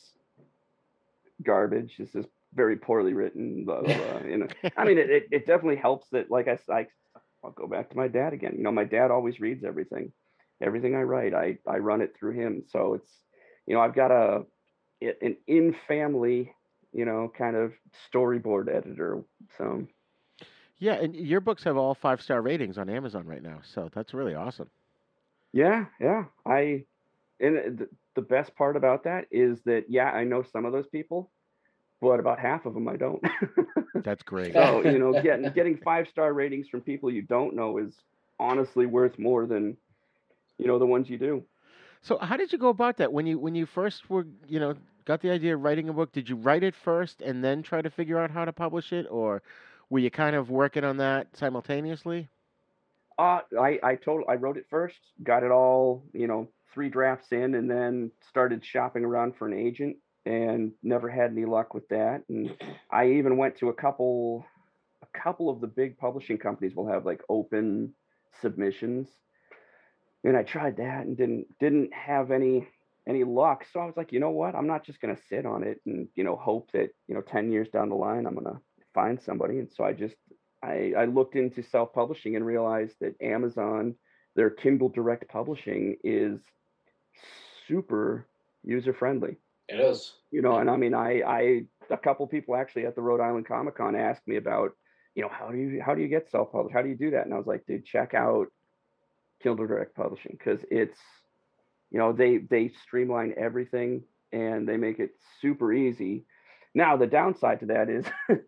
garbage. 1.43 1.97
This 1.99 2.15
is 2.15 2.27
very 2.55 2.77
poorly 2.77 3.15
written." 3.15 3.65
Blah, 3.65 3.83
blah, 3.83 3.95
blah. 3.95 4.29
you 4.29 4.39
know, 4.39 4.49
I 4.77 4.85
mean, 4.85 4.99
it, 4.99 5.11
it 5.11 5.29
it 5.31 5.47
definitely 5.47 5.77
helps 5.77 6.09
that, 6.11 6.31
like 6.31 6.49
I 6.49 6.59
I 6.73 6.87
I'll 7.45 7.53
go 7.53 7.67
back 7.67 7.91
to 7.91 7.97
my 7.97 8.09
dad 8.09 8.33
again. 8.33 8.55
You 8.57 8.63
know, 8.63 8.73
my 8.73 8.85
dad 8.85 9.11
always 9.11 9.41
reads 9.41 9.65
everything, 9.65 10.13
everything 10.61 10.95
I 10.95 11.03
write. 11.03 11.35
I 11.35 11.59
I 11.67 11.79
run 11.79 12.01
it 12.01 12.17
through 12.19 12.33
him, 12.33 12.65
so 12.69 12.95
it's 12.95 13.11
you 13.67 13.75
know 13.75 13.81
I've 13.81 13.95
got 13.95 14.11
a 14.11 14.45
an 15.01 15.37
in 15.47 15.75
family 15.89 16.53
you 16.93 17.05
know 17.05 17.31
kind 17.37 17.57
of 17.57 17.73
storyboard 18.13 18.69
editor. 18.69 19.23
So 19.57 19.87
yeah, 20.81 20.95
and 20.95 21.15
your 21.15 21.41
books 21.41 21.63
have 21.65 21.77
all 21.77 21.95
five 21.95 22.21
star 22.21 22.43
ratings 22.43 22.79
on 22.79 22.89
Amazon 22.89 23.27
right 23.27 23.43
now, 23.43 23.61
so 23.63 23.91
that's 23.95 24.15
really 24.15 24.35
awesome. 24.35 24.69
Yeah, 25.53 25.87
yeah. 26.01 26.25
I 26.47 26.85
and 27.39 27.59
uh, 27.59 27.63
the, 27.77 27.89
the 28.15 28.23
best 28.23 28.55
part 28.57 28.77
about 28.77 29.05
that 29.05 29.27
is 29.31 29.61
that 29.67 29.85
yeah, 29.89 30.11
I 30.11 30.25
know 30.25 30.43
some 30.43 30.65
of 30.65 30.73
those 30.73 30.87
people, 30.89 31.31
but 32.01 32.19
about 32.19 32.41
half 32.41 32.67
of 32.67 32.75
them 32.75 32.89
I 32.89 32.97
don't. 32.97 33.23
That's 34.03 34.23
great. 34.23 34.55
so 34.55 34.83
you 34.85 34.99
know, 34.99 35.13
getting 35.23 35.51
getting 35.53 35.77
five 35.77 36.09
star 36.09 36.33
ratings 36.33 36.69
from 36.69 36.81
people 36.81 37.11
you 37.11 37.23
don't 37.23 37.55
know 37.55 37.79
is 37.79 37.95
honestly 38.39 38.87
worth 38.87 39.19
more 39.19 39.47
than 39.47 39.77
you 40.59 40.67
know 40.67 40.79
the 40.79 40.87
ones 40.87 41.11
you 41.11 41.19
do. 41.19 41.45
So 42.01 42.19
how 42.19 42.37
did 42.37 42.53
you 42.53 42.59
go 42.59 42.69
about 42.69 42.97
that 42.97 43.13
when 43.13 43.27
you 43.27 43.39
when 43.39 43.55
you 43.55 43.67
first 43.67 44.09
were 44.09 44.27
you 44.49 44.59
know 44.59 44.75
got 45.05 45.21
the 45.21 45.31
idea 45.31 45.55
of 45.55 45.63
writing 45.63 45.89
a 45.91 45.93
book? 45.93 46.13
Did 46.13 46.29
you 46.29 46.37
write 46.37 46.63
it 46.63 46.75
first 46.75 47.21
and 47.21 47.45
then 47.45 47.63
try 47.63 47.83
to 47.83 47.91
figure 47.91 48.19
out 48.19 48.31
how 48.31 48.45
to 48.47 48.53
publish 48.53 48.93
it, 48.93 49.07
or 49.11 49.43
were 49.91 49.99
you 49.99 50.11
kind 50.11 50.37
of 50.37 50.51
working 50.51 50.85
on 50.85 50.97
that 50.99 51.27
simultaneously? 51.37 52.29
Uh, 53.19 53.41
I 53.61 53.79
I 53.83 53.97
told 53.97 54.25
I 54.29 54.37
wrote 54.37 54.57
it 54.57 54.67
first, 54.71 54.99
got 55.23 55.43
it 55.43 55.51
all 55.51 56.05
you 56.15 56.27
know 56.27 56.49
three 56.73 56.89
drafts 56.89 57.33
in, 57.33 57.55
and 57.55 57.71
then 57.71 58.11
started 58.27 58.65
shopping 58.65 59.05
around 59.05 59.37
for 59.37 59.47
an 59.47 59.53
agent, 59.53 59.97
and 60.25 60.73
never 60.83 61.09
had 61.11 61.33
any 61.33 61.45
luck 61.45 61.75
with 61.75 61.87
that. 61.89 62.23
And 62.29 62.57
I 62.91 63.11
even 63.11 63.37
went 63.37 63.57
to 63.57 63.69
a 63.69 63.75
couple, 63.75 64.47
a 65.03 65.19
couple 65.19 65.51
of 65.51 65.61
the 65.61 65.67
big 65.67 65.99
publishing 65.99 66.39
companies 66.39 66.75
will 66.75 66.89
have 66.89 67.05
like 67.05 67.21
open 67.29 67.93
submissions, 68.41 69.09
and 70.25 70.37
I 70.37 70.45
tried 70.45 70.77
that 70.79 71.05
and 71.05 71.17
didn't 71.17 71.47
didn't 71.59 71.93
have 71.93 72.31
any 72.31 72.69
any 73.07 73.25
luck. 73.25 73.67
So 73.73 73.81
I 73.81 73.87
was 73.87 73.97
like, 73.97 74.13
you 74.13 74.21
know 74.21 74.31
what? 74.31 74.55
I'm 74.55 74.69
not 74.69 74.85
just 74.85 75.01
gonna 75.01 75.19
sit 75.29 75.45
on 75.45 75.65
it 75.65 75.81
and 75.85 76.09
you 76.15 76.25
know 76.25 76.37
hope 76.37 76.71
that 76.73 76.91
you 77.09 77.15
know 77.15 77.23
ten 77.23 77.51
years 77.51 77.69
down 77.69 77.89
the 77.89 77.97
line 77.97 78.25
I'm 78.25 78.35
gonna 78.35 78.61
find 78.95 79.21
somebody. 79.21 79.59
And 79.59 79.71
so 79.73 79.85
I 79.85 79.93
just 79.93 80.17
I, 80.63 80.93
I 80.97 81.05
looked 81.07 81.37
into 81.37 81.63
self-publishing 81.63 82.37
and 82.37 82.45
realized 82.45 82.97
that 83.01 83.21
Amazon, 83.23 83.95
their 84.37 84.51
Kindle 84.51 84.91
Direct 84.91 85.29
Publishing, 85.29 85.97
is 86.05 86.41
super 87.67 88.27
user-friendly. 88.63 89.37
It 89.69 89.81
is. 89.81 90.13
You 90.31 90.43
know, 90.43 90.57
and 90.57 90.69
I 90.69 90.77
mean, 90.77 90.95
I, 90.95 91.23
I, 91.23 91.63
a 91.89 91.97
couple 91.97 92.27
people 92.27 92.57
actually 92.57 92.87
at 92.87 92.95
the 92.95 93.03
Rhode 93.03 93.21
Island 93.21 93.47
Comic 93.47 93.77
Con 93.77 93.97
asked 93.97 94.27
me 94.27 94.37
about, 94.37 94.73
you 95.15 95.23
know, 95.23 95.31
how 95.31 95.51
do 95.51 95.59
you, 95.59 95.83
how 95.83 95.95
do 95.95 96.03
you 96.03 96.09
get 96.09 96.31
self-published? 96.31 96.75
How 96.75 96.83
do 96.83 96.89
you 96.89 96.97
do 96.97 97.13
that? 97.13 97.25
And 97.25 97.35
I 97.35 97.39
was 97.39 97.47
like, 97.47 97.65
dude, 97.67 97.87
check 97.87 98.15
out 98.15 98.49
Kindle 99.43 99.67
Direct 99.67 99.95
Publishing 99.95 100.37
because 100.39 100.61
it's, 100.71 100.99
you 101.91 101.99
know, 101.99 102.13
they 102.13 102.39
they 102.39 102.71
streamline 102.83 103.35
everything 103.37 104.05
and 104.33 104.69
they 104.69 104.77
make 104.77 105.01
it 105.01 105.11
super 105.41 105.73
easy. 105.73 106.25
Now 106.75 106.97
the 106.97 107.07
downside 107.07 107.61
to 107.61 107.67
that 107.67 107.89
is 107.89 108.05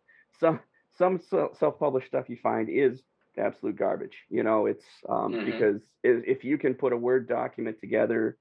some 0.43 0.61
some 0.99 1.21
self-published 1.59 2.07
stuff 2.07 2.29
you 2.29 2.37
find 2.43 2.69
is 2.69 3.03
absolute 3.39 3.77
garbage. 3.77 4.17
You 4.29 4.43
know, 4.43 4.67
it's 4.67 4.85
um, 5.09 5.33
mm-hmm. 5.33 5.47
because 5.47 5.83
if 6.03 6.45
you 6.45 6.59
can 6.59 6.75
put 6.75 6.93
a 6.93 6.97
Word 6.97 7.29
document 7.29 7.81
together, 7.81 8.37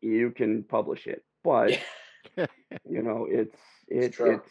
you 0.00 0.30
can 0.30 0.64
publish 0.64 1.06
it. 1.06 1.24
But 1.42 1.78
you 2.36 3.02
know, 3.02 3.26
it's 3.30 3.56
it, 3.88 4.14
it's 4.18 4.50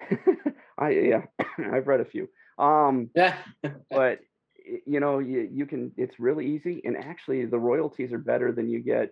I 0.78 0.90
yeah, 0.90 1.22
I've 1.72 1.86
read 1.86 2.00
a 2.00 2.04
few. 2.04 2.28
Um, 2.58 3.10
yeah, 3.14 3.36
but 3.90 4.20
you 4.86 5.00
know, 5.00 5.18
you 5.18 5.48
you 5.52 5.66
can. 5.66 5.92
It's 5.96 6.18
really 6.18 6.46
easy, 6.46 6.82
and 6.84 6.96
actually, 6.96 7.44
the 7.46 7.58
royalties 7.58 8.12
are 8.12 8.18
better 8.18 8.52
than 8.52 8.68
you 8.68 8.80
get 8.80 9.10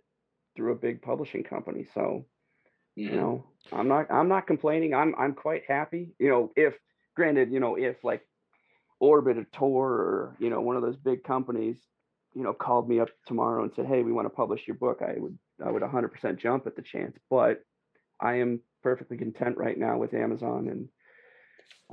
through 0.54 0.72
a 0.72 0.76
big 0.76 1.02
publishing 1.02 1.44
company. 1.44 1.86
So, 1.94 2.26
you 3.04 3.16
know, 3.16 3.44
I'm 3.72 3.88
not 3.88 4.10
I'm 4.10 4.28
not 4.28 4.46
complaining. 4.46 4.94
I'm 4.94 5.14
I'm 5.16 5.34
quite 5.34 5.62
happy. 5.68 6.14
You 6.18 6.28
know, 6.30 6.52
if 6.56 6.74
granted, 7.14 7.52
you 7.52 7.60
know, 7.60 7.76
if 7.76 8.02
like 8.02 8.22
Orbit 9.00 9.38
or 9.38 9.44
Tor 9.52 9.90
or 9.92 10.36
you 10.40 10.50
know 10.50 10.60
one 10.60 10.76
of 10.76 10.82
those 10.82 10.96
big 10.96 11.22
companies, 11.24 11.76
you 12.34 12.42
know, 12.42 12.52
called 12.52 12.88
me 12.88 13.00
up 13.00 13.08
tomorrow 13.26 13.62
and 13.62 13.72
said, 13.74 13.86
"Hey, 13.86 14.02
we 14.02 14.12
want 14.12 14.26
to 14.26 14.30
publish 14.34 14.66
your 14.66 14.76
book," 14.76 15.00
I 15.02 15.18
would 15.18 15.38
I 15.64 15.70
would 15.70 15.82
100% 15.82 16.38
jump 16.38 16.66
at 16.66 16.76
the 16.76 16.82
chance. 16.82 17.16
But 17.30 17.62
I 18.20 18.34
am 18.34 18.60
perfectly 18.82 19.16
content 19.16 19.56
right 19.58 19.78
now 19.78 19.98
with 19.98 20.14
Amazon 20.14 20.68
and 20.68 20.88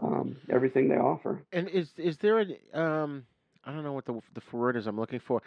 um, 0.02 0.38
everything 0.50 0.90
they 0.90 0.96
offer. 0.96 1.44
And 1.52 1.68
is 1.70 1.94
is 1.98 2.18
there 2.18 2.40
a 2.40 2.80
um 2.80 3.26
I 3.66 3.72
don't 3.72 3.84
know 3.84 3.94
what 3.94 4.06
the 4.06 4.20
the 4.34 4.42
word 4.56 4.76
is 4.76 4.88
I'm 4.88 5.00
looking 5.00 5.20
for. 5.20 5.42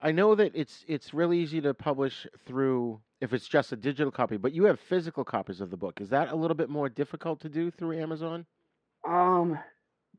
I 0.00 0.12
know 0.12 0.34
that 0.34 0.52
it's 0.54 0.84
it's 0.88 1.14
really 1.14 1.38
easy 1.38 1.60
to 1.62 1.74
publish 1.74 2.26
through 2.46 3.00
if 3.20 3.32
it's 3.32 3.48
just 3.48 3.72
a 3.72 3.76
digital 3.76 4.10
copy, 4.10 4.36
but 4.36 4.52
you 4.52 4.64
have 4.64 4.78
physical 4.78 5.24
copies 5.24 5.60
of 5.60 5.70
the 5.70 5.76
book. 5.76 6.00
Is 6.00 6.10
that 6.10 6.32
a 6.32 6.36
little 6.36 6.54
bit 6.54 6.68
more 6.68 6.88
difficult 6.88 7.40
to 7.40 7.48
do 7.48 7.70
through 7.70 7.98
Amazon? 7.98 8.46
Um, 9.06 9.58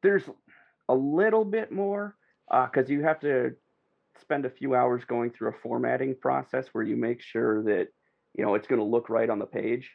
there's 0.01 0.23
a 0.89 0.95
little 0.95 1.45
bit 1.45 1.71
more 1.71 2.15
because 2.49 2.89
uh, 2.89 2.93
you 2.93 3.03
have 3.03 3.19
to 3.19 3.55
spend 4.19 4.45
a 4.45 4.49
few 4.49 4.73
hours 4.73 5.03
going 5.05 5.31
through 5.31 5.49
a 5.49 5.59
formatting 5.63 6.15
process 6.15 6.67
where 6.71 6.83
you 6.83 6.95
make 6.95 7.21
sure 7.21 7.63
that 7.63 7.89
you 8.33 8.45
know 8.45 8.55
it's 8.55 8.67
going 8.67 8.79
to 8.79 8.85
look 8.85 9.09
right 9.09 9.29
on 9.29 9.39
the 9.39 9.45
page. 9.45 9.91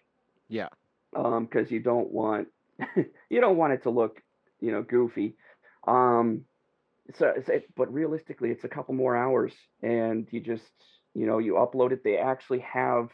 Yeah. 0.49 0.69
Um, 1.17 1.45
because 1.45 1.71
you 1.71 1.81
don't 1.81 2.11
want 2.11 2.49
you 3.31 3.41
don't 3.41 3.57
want 3.57 3.73
it 3.73 3.83
to 3.85 3.91
look 3.91 4.23
you 4.61 4.71
know 4.71 4.83
goofy. 4.83 5.37
Um, 5.87 6.43
so 7.15 7.33
it, 7.37 7.69
but 7.75 7.93
realistically, 7.93 8.51
it's 8.51 8.65
a 8.65 8.69
couple 8.69 8.95
more 8.95 9.17
hours, 9.17 9.53
and 9.83 10.27
you 10.31 10.41
just 10.41 10.71
you 11.15 11.27
know 11.27 11.39
you 11.39 11.55
upload 11.55 11.93
it. 11.93 12.05
They 12.05 12.19
actually 12.19 12.61
have 12.61 13.09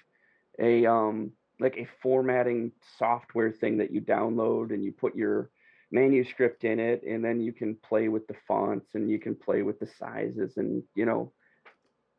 a 0.58 0.86
um 0.86 1.32
like 1.60 1.76
a 1.76 1.88
formatting 2.02 2.72
software 2.98 3.50
thing 3.52 3.78
that 3.78 3.90
you 3.90 4.00
download 4.00 4.72
and 4.72 4.84
you 4.84 4.92
put 4.92 5.16
your 5.16 5.50
manuscript 5.90 6.64
in 6.64 6.78
it 6.78 7.02
and 7.02 7.24
then 7.24 7.40
you 7.40 7.52
can 7.52 7.74
play 7.76 8.08
with 8.08 8.26
the 8.26 8.34
fonts 8.46 8.94
and 8.94 9.10
you 9.10 9.18
can 9.18 9.34
play 9.34 9.62
with 9.62 9.78
the 9.80 9.88
sizes 9.98 10.56
and 10.56 10.82
you 10.94 11.06
know 11.06 11.32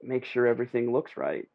make 0.02 0.26
sure 0.26 0.48
everything 0.48 0.92
looks 0.92 1.12
right 1.18 1.48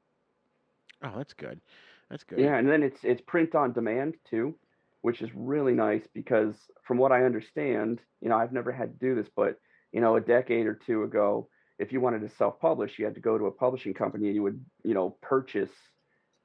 oh 1.02 1.12
that's 1.16 1.32
good 1.32 1.60
that's 2.08 2.22
good 2.22 2.38
yeah 2.38 2.56
and 2.56 2.68
then 2.68 2.82
it's 2.82 3.00
it's 3.02 3.20
print 3.22 3.54
on 3.54 3.72
demand 3.72 4.14
too 4.30 4.54
which 5.02 5.22
is 5.22 5.30
really 5.34 5.74
nice 5.74 6.06
because 6.14 6.54
from 6.86 6.98
what 6.98 7.10
i 7.10 7.24
understand 7.24 8.00
you 8.20 8.28
know 8.28 8.36
i've 8.36 8.52
never 8.52 8.70
had 8.70 8.92
to 8.92 9.06
do 9.06 9.14
this 9.16 9.30
but 9.34 9.58
you 9.92 10.00
know 10.00 10.14
a 10.14 10.20
decade 10.20 10.66
or 10.66 10.74
two 10.86 11.02
ago 11.02 11.48
if 11.78 11.92
you 11.92 12.00
wanted 12.00 12.20
to 12.20 12.36
self-publish 12.36 12.98
you 12.98 13.04
had 13.04 13.14
to 13.14 13.20
go 13.20 13.38
to 13.38 13.46
a 13.46 13.50
publishing 13.50 13.94
company 13.94 14.26
and 14.26 14.34
you 14.34 14.42
would 14.42 14.64
you 14.84 14.94
know 14.94 15.16
purchase 15.22 15.70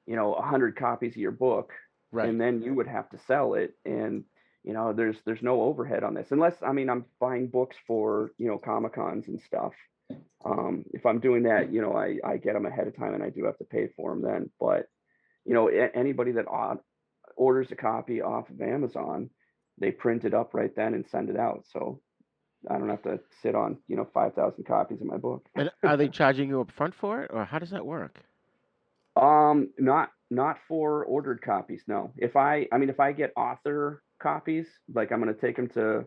you 0.06 0.15
know 0.15 0.34
a 0.34 0.39
100 0.39 0.76
copies 0.76 1.14
of 1.14 1.18
your 1.18 1.31
book 1.31 1.72
right. 2.11 2.27
and 2.27 2.39
then 2.39 2.61
you 2.61 2.73
would 2.73 2.88
have 2.88 3.10
to 3.10 3.19
sell 3.27 3.53
it. 3.53 3.73
And 3.85 4.23
you 4.64 4.73
know 4.73 4.91
there's 4.91 5.18
there's 5.26 5.41
no 5.41 5.61
overhead 5.61 6.03
on 6.03 6.14
this 6.14 6.27
unless 6.31 6.53
i 6.61 6.73
mean 6.73 6.89
i'm 6.89 7.06
buying 7.22 7.47
books 7.47 7.77
for 7.88 8.31
you 8.38 8.47
know 8.47 8.57
comic 8.57 8.93
cons 8.93 9.27
and 9.27 9.39
stuff. 9.41 9.73
Um, 10.43 10.84
if 10.91 11.06
i'm 11.06 11.19
doing 11.19 11.43
that 11.43 11.72
you 11.72 11.81
know 11.81 11.93
i 11.93 12.18
i 12.26 12.38
get 12.38 12.53
them 12.53 12.65
ahead 12.65 12.88
of 12.88 12.97
time 12.97 13.14
and 13.14 13.23
i 13.23 13.30
do 13.30 13.45
have 13.45 13.57
to 13.60 13.64
pay 13.64 13.88
for 13.95 14.11
them 14.11 14.22
then. 14.22 14.49
But 14.60 14.88
you 15.45 15.53
know 15.53 15.68
anybody 15.68 16.34
that 16.34 16.45
orders 17.38 17.72
a 17.72 17.76
copy 17.76 18.22
off 18.22 18.49
of 18.49 18.61
amazon 18.61 19.30
they 19.80 19.91
print 19.91 20.26
it 20.26 20.34
up 20.34 20.53
right 20.53 20.76
then 20.76 20.93
and 20.93 21.07
send 21.07 21.30
it 21.30 21.38
out. 21.38 21.64
So 21.72 22.01
i 22.69 22.77
don't 22.77 22.90
have 22.90 23.03
to 23.03 23.19
sit 23.41 23.56
on 23.56 23.77
you 23.88 23.95
know 23.95 24.07
5000 24.14 24.64
copies 24.65 25.02
of 25.02 25.07
my 25.07 25.18
book 25.18 25.45
and 25.56 25.72
are 25.84 25.98
they 25.98 26.07
charging 26.19 26.49
you 26.49 26.61
up 26.61 26.72
front 26.72 26.94
for 26.95 27.22
it 27.23 27.31
or 27.34 27.45
how 27.45 27.60
does 27.60 27.72
that 27.72 27.86
work 27.86 28.19
Um, 29.15 29.69
not 29.77 30.10
not 30.31 30.57
for 30.68 31.03
ordered 31.06 31.41
copies. 31.41 31.81
No. 31.88 32.11
If 32.18 32.36
I, 32.36 32.68
I 32.72 32.77
mean, 32.77 32.90
if 32.90 32.99
I 32.99 33.11
get 33.11 33.34
author 33.36 34.03
copies, 34.22 34.68
like 34.94 35.11
I'm 35.11 35.22
going 35.22 35.34
to 35.34 35.41
take 35.41 35.56
them 35.56 35.69
to 35.69 36.06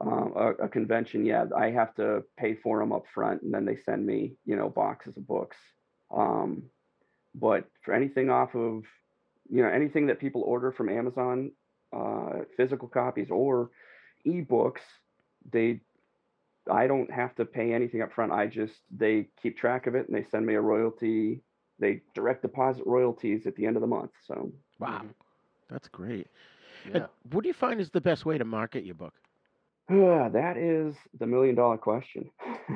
um, 0.00 0.32
a, 0.36 0.64
a 0.64 0.68
convention, 0.68 1.24
yeah, 1.24 1.44
I 1.56 1.70
have 1.70 1.94
to 1.96 2.24
pay 2.36 2.56
for 2.56 2.78
them 2.80 2.92
up 2.92 3.04
front, 3.14 3.42
and 3.42 3.52
then 3.52 3.64
they 3.64 3.76
send 3.84 4.04
me, 4.04 4.34
you 4.44 4.56
know, 4.56 4.68
boxes 4.68 5.16
of 5.16 5.26
books. 5.26 5.56
Um, 6.10 6.64
but 7.34 7.66
for 7.84 7.94
anything 7.94 8.30
off 8.30 8.54
of, 8.54 8.82
you 9.48 9.62
know, 9.62 9.68
anything 9.68 10.06
that 10.08 10.18
people 10.18 10.42
order 10.42 10.72
from 10.72 10.88
Amazon, 10.88 11.52
uh, 11.96 12.40
physical 12.56 12.88
copies 12.88 13.28
or 13.30 13.70
ebooks, 14.26 14.80
they, 15.52 15.80
I 16.70 16.86
don't 16.86 17.10
have 17.10 17.34
to 17.36 17.44
pay 17.44 17.72
anything 17.72 18.02
up 18.02 18.12
front. 18.12 18.32
I 18.32 18.46
just 18.46 18.80
they 18.90 19.28
keep 19.40 19.56
track 19.56 19.86
of 19.86 19.94
it 19.94 20.08
and 20.08 20.16
they 20.16 20.24
send 20.24 20.46
me 20.46 20.54
a 20.54 20.60
royalty. 20.60 21.42
They 21.78 22.02
direct 22.14 22.42
deposit 22.42 22.84
royalties 22.86 23.46
at 23.46 23.54
the 23.54 23.66
end 23.66 23.76
of 23.76 23.80
the 23.80 23.86
month. 23.86 24.12
So 24.26 24.52
wow, 24.78 25.02
that's 25.68 25.88
great. 25.88 26.28
Yeah. 26.84 27.06
What 27.30 27.42
do 27.42 27.48
you 27.48 27.54
find 27.54 27.80
is 27.80 27.90
the 27.90 28.00
best 28.00 28.24
way 28.24 28.38
to 28.38 28.44
market 28.44 28.84
your 28.84 28.94
book? 28.94 29.14
that 29.88 30.56
is 30.56 30.96
the 31.18 31.26
million 31.26 31.54
dollar 31.54 31.78
question. 31.78 32.30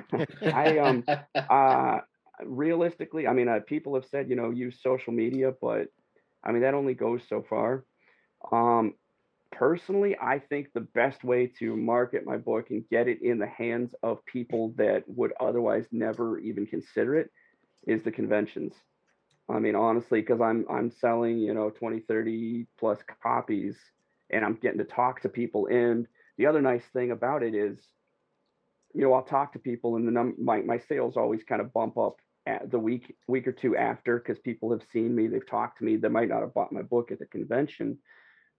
I 0.51 0.78
um 0.78 1.05
uh 1.48 1.98
realistically, 2.44 3.27
I 3.27 3.32
mean, 3.32 3.48
uh, 3.48 3.61
people 3.66 3.94
have 3.94 4.06
said 4.06 4.28
you 4.28 4.36
know 4.36 4.51
use 4.51 4.81
social 4.82 5.12
media, 5.12 5.52
but 5.61 5.89
I 6.44 6.52
mean 6.52 6.62
that 6.62 6.74
only 6.74 6.94
goes 6.94 7.23
so 7.28 7.43
far. 7.48 7.85
Um, 8.52 8.94
personally, 9.59 10.16
I 10.20 10.39
think 10.39 10.68
the 10.72 10.81
best 10.81 11.24
way 11.24 11.47
to 11.59 11.76
market 11.76 12.26
my 12.26 12.36
book 12.36 12.70
and 12.70 12.85
get 12.90 13.09
it 13.09 13.22
in 13.22 13.39
the 13.39 13.47
hands 13.47 13.94
of 14.02 14.24
people 14.26 14.74
that 14.76 15.05
would 15.06 15.32
otherwise 15.40 15.86
never 15.93 16.39
even 16.39 16.66
consider 16.66 17.16
it 17.16 17.31
is 17.86 18.02
the 18.02 18.10
conventions. 18.10 18.74
I 19.48 19.59
mean, 19.59 19.74
honestly, 19.74 20.20
because 20.20 20.40
I'm 20.40 20.64
I'm 20.70 20.90
selling, 20.90 21.39
you 21.39 21.55
know, 21.55 21.70
20, 21.70 22.01
30 22.01 22.66
plus 22.78 22.98
copies 23.22 23.76
and 24.31 24.44
I'm 24.44 24.55
getting 24.55 24.78
to 24.78 24.85
talk 24.85 25.20
to 25.22 25.28
people. 25.28 25.66
And 25.66 26.06
the 26.39 26.47
other 26.47 26.62
nice 26.62 26.85
thing 26.93 27.10
about 27.10 27.43
it 27.43 27.55
is, 27.55 27.78
you 28.94 29.02
know, 29.02 29.12
I'll 29.12 29.22
talk 29.22 29.52
to 29.52 29.59
people 29.59 29.97
and 29.97 30.06
the 30.06 30.12
num- 30.12 30.36
my, 30.39 30.62
my 30.62 30.78
sales 30.78 31.16
always 31.16 31.43
kind 31.44 31.60
of 31.60 31.72
bump 31.72 31.98
up 31.98 32.16
at 32.47 32.70
the 32.70 32.78
week 32.78 33.16
week 33.28 33.47
or 33.47 33.52
two 33.52 33.76
after 33.76 34.18
because 34.18 34.39
people 34.39 34.70
have 34.72 34.82
seen 34.93 35.14
me, 35.14 35.26
they've 35.26 35.48
talked 35.48 35.78
to 35.78 35.85
me, 35.85 35.97
they 35.97 36.09
might 36.09 36.28
not 36.28 36.40
have 36.40 36.55
bought 36.55 36.72
my 36.72 36.82
book 36.82 37.10
at 37.12 37.18
the 37.18 37.26
convention, 37.26 37.98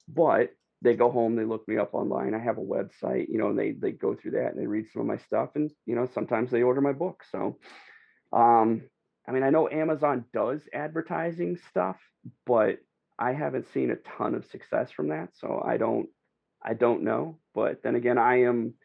but 0.08 0.52
they 0.86 0.96
go 0.96 1.12
home, 1.12 1.36
they 1.36 1.44
look 1.44 1.68
me 1.68 1.78
up 1.78 1.94
online. 1.94 2.34
I 2.34 2.40
have 2.40 2.58
a 2.58 2.62
website, 2.62 3.28
you 3.28 3.38
know, 3.38 3.50
and 3.50 3.60
they 3.60 3.72
they 3.72 3.92
go 3.92 4.16
through 4.16 4.32
that 4.32 4.52
and 4.52 4.60
they 4.60 4.68
read 4.68 4.88
some 4.92 5.02
of 5.02 5.08
my 5.08 5.18
stuff, 5.18 5.50
and 5.56 5.72
you 5.86 5.96
know, 5.96 6.08
sometimes 6.14 6.52
they 6.52 6.64
order 6.64 6.82
my 6.82 6.94
book. 6.94 7.24
So, 7.32 7.58
um, 8.32 8.84
I 9.28 9.32
mean, 9.32 9.44
I 9.44 9.50
know 9.50 9.70
Amazon 9.70 10.26
does 10.34 10.62
advertising 10.74 11.58
stuff, 11.70 11.98
but 12.46 12.80
I 13.20 13.34
haven't 13.34 13.68
seen 13.74 13.92
a 13.92 13.96
ton 13.96 14.36
of 14.36 14.46
success 14.46 14.92
from 14.92 15.10
that, 15.10 15.30
so 15.34 15.62
I 15.66 15.78
don't 15.78 16.08
I 16.62 16.74
don't 16.74 17.04
know. 17.04 17.40
But 17.54 17.84
then 17.84 17.96
again, 17.96 18.18
I 18.18 18.44
am 18.44 18.76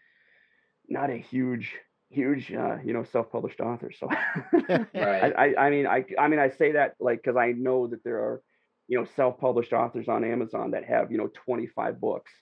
not 0.88 1.10
a 1.10 1.16
huge 1.16 1.76
huge 2.10 2.52
uh, 2.52 2.78
you 2.84 2.92
know 2.92 3.04
self-published 3.04 3.60
author 3.60 3.92
so 3.92 4.08
Right. 4.58 5.32
I, 5.36 5.54
I 5.54 5.66
i 5.66 5.70
mean 5.70 5.86
i 5.86 6.04
i 6.18 6.26
mean 6.26 6.40
i 6.40 6.48
say 6.50 6.72
that 6.72 6.96
like 6.98 7.22
because 7.22 7.36
i 7.36 7.52
know 7.52 7.86
that 7.86 8.02
there 8.02 8.16
are 8.16 8.42
you 8.90 8.98
know 8.98 9.06
self-published 9.16 9.72
authors 9.72 10.08
on 10.08 10.24
amazon 10.24 10.72
that 10.72 10.84
have 10.84 11.10
you 11.12 11.18
know 11.18 11.30
25 11.46 12.00
books. 12.00 12.32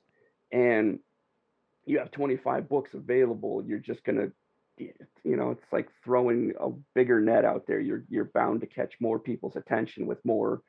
And 0.50 0.98
you 1.84 1.98
have 1.98 2.10
25 2.10 2.68
books 2.68 2.94
available 2.94 3.62
you're 3.66 3.78
just 3.90 4.02
gonna 4.04 4.28
you 4.78 5.36
know 5.36 5.50
it's 5.50 5.72
like 5.72 5.88
throwing 6.04 6.52
a 6.60 6.70
bigger 6.94 7.20
net 7.20 7.44
out 7.44 7.64
there. 7.66 7.80
You're 7.80 8.04
you're 8.08 8.30
bound 8.32 8.60
to 8.62 8.66
catch 8.66 8.94
more 9.00 9.18
people's 9.18 9.56
attention 9.56 10.06
with 10.06 10.24
more 10.24 10.62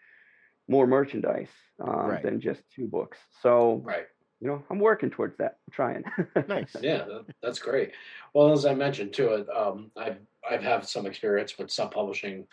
more 0.67 0.85
merchandise 0.87 1.49
um, 1.79 2.07
Right. 2.07 2.23
than 2.23 2.41
just 2.41 2.61
two 2.75 2.87
books. 2.87 3.17
So 3.41 3.81
right. 3.85 4.07
you 4.41 4.47
know 4.47 4.63
i'm 4.69 4.79
working 4.79 5.11
towards 5.11 5.37
that 5.37 5.57
i'm 5.67 5.71
trying. 5.71 6.03
Nice. 6.47 6.75
Yeah, 6.81 7.05
that's 7.41 7.59
great. 7.59 7.91
Well, 8.33 8.51
as 8.51 8.65
I 8.65 8.73
mentioned 8.73 9.13
too, 9.13 9.29
it, 9.35 9.47
um, 9.49 9.91
I've 9.95 10.19
I've 10.49 10.63
had 10.63 10.85
some 10.87 11.05
experience 11.05 11.57
with 11.57 11.69
self-publishing 11.71 12.47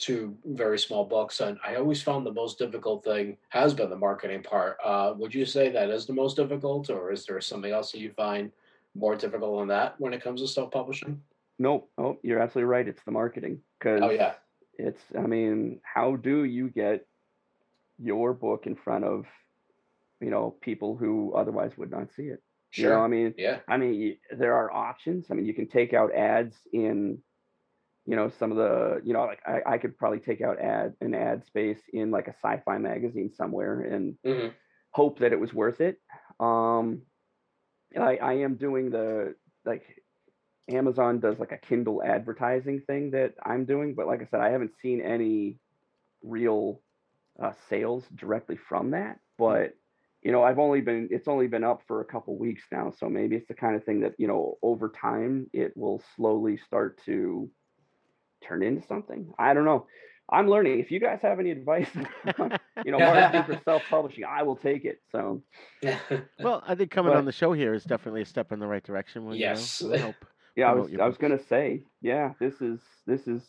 two 0.00 0.36
very 0.44 0.78
small 0.78 1.04
books, 1.04 1.40
and 1.40 1.58
I 1.64 1.76
always 1.76 2.02
found 2.02 2.26
the 2.26 2.32
most 2.32 2.58
difficult 2.58 3.04
thing 3.04 3.36
has 3.50 3.74
been 3.74 3.90
the 3.90 3.96
marketing 3.96 4.42
part. 4.42 4.78
Uh, 4.84 5.14
would 5.16 5.34
you 5.34 5.44
say 5.44 5.68
that 5.70 5.90
is 5.90 6.06
the 6.06 6.12
most 6.12 6.36
difficult, 6.36 6.90
or 6.90 7.12
is 7.12 7.26
there 7.26 7.40
something 7.40 7.70
else 7.72 7.92
that 7.92 8.00
you 8.00 8.10
find 8.10 8.50
more 8.94 9.14
difficult 9.14 9.60
than 9.60 9.68
that 9.68 9.94
when 10.00 10.12
it 10.12 10.22
comes 10.22 10.40
to 10.40 10.48
self-publishing? 10.48 11.20
Nope. 11.58 11.90
Oh, 11.98 12.18
you're 12.22 12.40
absolutely 12.40 12.70
right. 12.70 12.88
It's 12.88 13.02
the 13.04 13.12
marketing. 13.12 13.60
Because 13.78 14.00
Oh 14.02 14.10
yeah, 14.10 14.34
it's, 14.78 15.02
I 15.16 15.26
mean, 15.26 15.80
how 15.82 16.16
do 16.16 16.44
you 16.44 16.70
get 16.70 17.06
your 17.98 18.32
book 18.32 18.66
in 18.66 18.74
front 18.74 19.04
of, 19.04 19.26
you 20.20 20.30
know, 20.30 20.56
people 20.62 20.96
who 20.96 21.34
otherwise 21.34 21.72
would 21.76 21.90
not 21.90 22.08
see 22.16 22.24
it? 22.24 22.42
You 22.74 22.84
know, 22.84 22.90
Sure. 22.90 23.04
I 23.04 23.08
mean, 23.08 23.34
Yeah. 23.36 23.58
I 23.68 23.76
mean, 23.76 24.16
there 24.36 24.54
are 24.54 24.72
options. 24.72 25.26
I 25.30 25.34
mean, 25.34 25.44
you 25.44 25.54
can 25.54 25.68
take 25.68 25.92
out 25.92 26.14
ads 26.14 26.56
in, 26.72 27.18
you 28.06 28.16
know, 28.16 28.30
some 28.30 28.50
of 28.50 28.56
the, 28.56 29.00
you 29.04 29.12
know, 29.12 29.24
like 29.24 29.40
I, 29.46 29.74
I 29.74 29.78
could 29.78 29.96
probably 29.96 30.20
take 30.20 30.40
out 30.40 30.60
ad 30.60 30.94
an 31.00 31.14
ad 31.14 31.44
space 31.46 31.80
in 31.92 32.10
like 32.10 32.28
a 32.28 32.34
sci-fi 32.34 32.78
magazine 32.78 33.32
somewhere 33.32 33.80
and 33.82 34.16
Mhm. 34.24 34.54
hope 34.92 35.20
that 35.20 35.32
it 35.32 35.40
was 35.40 35.54
worth 35.54 35.80
it. 35.80 35.98
Um, 36.40 37.02
I, 37.98 38.16
I 38.16 38.32
am 38.34 38.56
doing 38.56 38.90
the 38.90 39.34
like 39.64 40.02
Amazon 40.70 41.20
does 41.20 41.38
like 41.38 41.52
a 41.52 41.58
Kindle 41.58 42.02
advertising 42.02 42.82
thing 42.82 43.12
that 43.12 43.34
I'm 43.44 43.64
doing, 43.66 43.94
but 43.94 44.06
like 44.06 44.22
I 44.22 44.26
said, 44.26 44.40
I 44.40 44.50
haven't 44.50 44.76
seen 44.80 45.00
any 45.00 45.60
real 46.22 46.82
uh, 47.42 47.54
sales 47.68 48.06
directly 48.14 48.56
from 48.56 48.92
that. 48.92 49.20
But 49.38 49.74
you 50.22 50.32
know, 50.32 50.42
I've 50.44 50.58
only 50.58 50.80
been 50.82 51.08
it's 51.10 51.28
only 51.28 51.48
been 51.48 51.64
up 51.64 51.82
for 51.86 52.00
a 52.00 52.06
couple 52.06 52.38
weeks 52.38 52.64
now, 52.72 52.90
so 52.90 53.08
maybe 53.08 53.36
it's 53.36 53.48
the 53.48 53.54
kind 53.54 53.76
of 53.76 53.84
thing 53.84 54.00
that 54.00 54.14
you 54.18 54.28
know 54.28 54.58
over 54.62 54.90
time 54.90 55.48
it 55.52 55.76
will 55.76 56.02
slowly 56.16 56.58
start 56.58 57.00
to 57.06 57.50
turn 58.46 58.62
into 58.62 58.86
something. 58.86 59.32
I 59.38 59.54
don't 59.54 59.64
know. 59.64 59.86
I'm 60.32 60.48
learning. 60.48 60.78
If 60.78 60.92
you 60.92 61.00
guys 61.00 61.18
have 61.22 61.40
any 61.40 61.50
advice, 61.50 61.88
you 62.84 62.92
know, 62.92 62.98
marketing 62.98 63.44
for 63.56 63.60
self-publishing, 63.64 64.24
I 64.24 64.42
will 64.44 64.56
take 64.56 64.84
it. 64.84 65.00
So, 65.10 65.42
Well, 66.38 66.62
I 66.66 66.74
think 66.74 66.90
coming 66.90 67.12
But- 67.12 67.18
on 67.18 67.24
the 67.24 67.32
show 67.32 67.52
here 67.52 67.74
is 67.74 67.84
definitely 67.84 68.22
a 68.22 68.26
step 68.26 68.52
in 68.52 68.60
the 68.60 68.66
right 68.66 68.82
direction. 68.82 69.24
We'll, 69.24 69.34
you 69.34 69.46
know, 69.46 69.50
Yes. 69.52 69.82
we'll 69.82 69.98
help 69.98 70.16
yeah, 70.56 70.70
I 70.70 70.74
was 70.74 70.90
I 71.00 71.06
was 71.06 71.16
gonna 71.16 71.42
say, 71.48 71.82
yeah, 72.02 72.32
this 72.40 72.60
is 72.60 72.80
this 73.06 73.26
is 73.26 73.42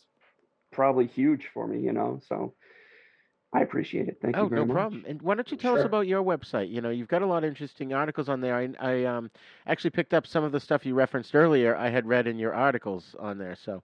probably 0.71 1.07
huge 1.07 1.49
for 1.53 1.67
me, 1.67 1.79
you 1.81 1.91
know. 1.91 2.21
So, 2.27 2.53
I 3.53 3.61
appreciate 3.61 4.07
it. 4.07 4.19
Thank 4.21 4.37
oh, 4.37 4.43
you 4.43 4.49
very 4.49 4.61
no 4.61 4.65
much. 4.67 4.75
problem. 4.75 5.03
And 5.07 5.21
why 5.21 5.35
don't 5.35 5.51
you 5.51 5.57
tell 5.57 5.77
us 5.77 5.83
about 5.83 6.07
your 6.07 6.23
website? 6.23 6.69
You 6.69 6.79
know, 6.81 6.89
you've 6.89 7.09
got 7.09 7.21
a 7.21 7.25
lot 7.25 7.43
of 7.43 7.49
interesting 7.49 7.93
articles 7.93 8.29
on 8.29 8.39
there. 8.39 8.55
I, 8.55 8.69
I 8.79 9.03
um, 9.05 9.29
actually 9.67 9.89
picked 9.89 10.13
up 10.13 10.25
some 10.25 10.43
of 10.43 10.51
the 10.51 10.59
stuff 10.59 10.85
you 10.85 10.93
referenced 10.93 11.35
earlier. 11.35 11.75
I 11.75 11.89
had 11.89 12.07
read 12.07 12.27
in 12.27 12.39
your 12.39 12.53
articles 12.53 13.15
on 13.19 13.37
there. 13.37 13.55
So, 13.55 13.83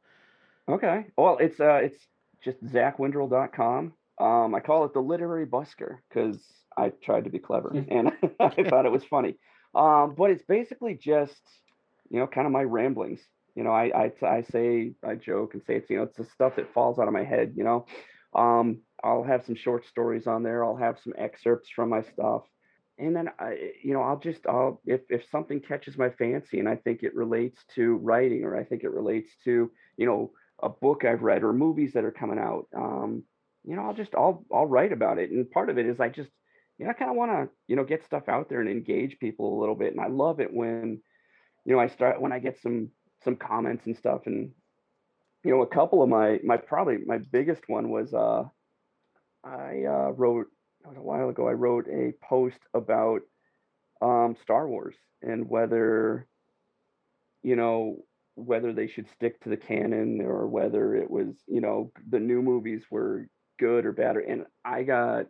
Okay. 0.69 1.06
Well, 1.18 1.38
it's 1.39 1.60
uh, 1.60 1.80
it's 1.84 1.98
just 2.44 2.64
zachwindrell.com. 2.64 3.94
Um, 4.19 4.56
I 4.56 4.60
call 4.60 4.85
it 4.85 4.94
the 4.94 4.99
literary 4.99 5.45
busker 5.45 5.98
because 6.10 6.38
I 6.76 6.89
tried 7.03 7.26
to 7.26 7.30
be 7.30 7.39
clever 7.39 7.69
and 7.89 8.11
I 8.39 8.64
thought 8.64 8.85
it 8.85 8.91
was 8.91 9.03
funny. 9.06 9.38
Um, 9.76 10.15
but 10.18 10.31
it's 10.31 10.44
basically 10.44 10.95
just, 10.95 11.41
you 12.10 12.19
know, 12.19 12.27
kind 12.27 12.48
of 12.48 12.53
my 12.53 12.64
ramblings. 12.64 13.22
You 13.56 13.64
know, 13.64 13.72
I, 13.72 14.11
I 14.22 14.26
I 14.26 14.41
say 14.44 14.94
I 15.03 15.15
joke 15.15 15.53
and 15.53 15.64
say 15.65 15.77
it's 15.77 15.89
you 15.89 15.98
know 15.98 16.03
it's 16.03 16.18
the 16.18 16.26
stuff 16.26 16.57
that 16.57 16.73
falls 16.73 16.99
out 16.99 17.07
of 17.07 17.14
my 17.14 17.23
head. 17.23 17.53
You 17.56 17.64
know, 17.64 17.85
um, 18.35 18.81
I'll 19.03 19.23
have 19.23 19.45
some 19.45 19.56
short 19.56 19.85
stories 19.88 20.27
on 20.27 20.44
there. 20.44 20.64
I'll 20.64 20.76
have 20.76 20.99
some 21.03 21.14
excerpts 21.18 21.69
from 21.76 21.89
my 21.89 22.03
stuff, 22.03 22.44
and 22.99 23.15
then 23.15 23.30
I, 23.39 23.72
you 23.84 23.94
know, 23.94 24.02
I'll 24.03 24.19
just 24.19 24.45
I'll 24.48 24.80
if 24.85 25.02
if 25.10 25.23
something 25.31 25.60
catches 25.60 25.98
my 25.98 26.11
fancy 26.11 26.60
and 26.60 26.69
I 26.69 26.76
think 26.76 27.02
it 27.02 27.15
relates 27.15 27.60
to 27.76 27.95
writing 27.95 28.44
or 28.44 28.56
I 28.56 28.64
think 28.64 28.84
it 28.84 28.91
relates 28.91 29.31
to 29.45 29.72
you 29.98 30.06
know 30.06 30.31
a 30.61 30.69
book 30.69 31.05
I've 31.05 31.21
read 31.21 31.43
or 31.43 31.53
movies 31.53 31.93
that 31.93 32.05
are 32.05 32.11
coming 32.11 32.39
out, 32.39 32.67
um, 32.75 33.23
you 33.63 33.75
know, 33.75 33.84
I'll 33.84 33.93
just 33.93 34.15
I'll 34.15 34.45
I'll 34.51 34.65
write 34.65 34.91
about 34.91 35.19
it. 35.19 35.31
And 35.31 35.49
part 35.49 35.69
of 35.69 35.77
it 35.77 35.85
is 35.85 35.99
I 35.99 36.09
just 36.09 36.29
you 36.77 36.85
know 36.85 36.91
I 36.91 36.93
kind 36.93 37.11
of 37.11 37.17
want 37.17 37.31
to 37.31 37.49
you 37.67 37.75
know 37.75 37.84
get 37.84 38.05
stuff 38.05 38.29
out 38.29 38.49
there 38.49 38.61
and 38.61 38.69
engage 38.69 39.19
people 39.19 39.57
a 39.57 39.59
little 39.59 39.75
bit. 39.75 39.93
And 39.93 40.01
I 40.01 40.07
love 40.07 40.39
it 40.39 40.53
when 40.53 41.01
you 41.65 41.73
know 41.73 41.79
I 41.79 41.88
start 41.88 42.21
when 42.21 42.31
I 42.31 42.39
get 42.39 42.59
some 42.61 42.89
some 43.23 43.35
comments 43.35 43.85
and 43.85 43.97
stuff. 43.97 44.21
And 44.25 44.51
you 45.43 45.51
know, 45.51 45.61
a 45.61 45.67
couple 45.67 46.01
of 46.01 46.09
my 46.09 46.39
my 46.43 46.57
probably 46.57 46.99
my 47.05 47.17
biggest 47.17 47.63
one 47.67 47.89
was 47.89 48.13
uh 48.13 48.43
I 49.43 49.84
uh, 49.84 50.11
wrote 50.11 50.47
it 50.84 50.88
was 50.88 50.97
a 50.97 51.01
while 51.01 51.29
ago. 51.29 51.47
I 51.47 51.53
wrote 51.53 51.88
a 51.88 52.13
post 52.23 52.59
about 52.73 53.21
um, 54.01 54.35
Star 54.41 54.67
Wars 54.67 54.95
and 55.21 55.49
whether 55.49 56.27
you 57.43 57.55
know 57.55 58.03
whether 58.38 58.72
they 58.72 58.88
should 58.88 59.09
stick 59.09 59.41
to 59.41 59.49
the 59.49 59.57
canon 59.57 60.22
or 60.22 60.47
whether 60.47 60.95
it 60.95 61.09
was 61.09 61.35
you 61.47 61.61
know 61.61 61.91
the 62.09 62.19
new 62.19 62.41
movies 62.41 62.84
were 62.89 63.27
good 63.59 63.85
or 63.85 63.91
bad. 63.91 64.18
And 64.18 64.45
I 64.64 64.84
got 64.84 65.26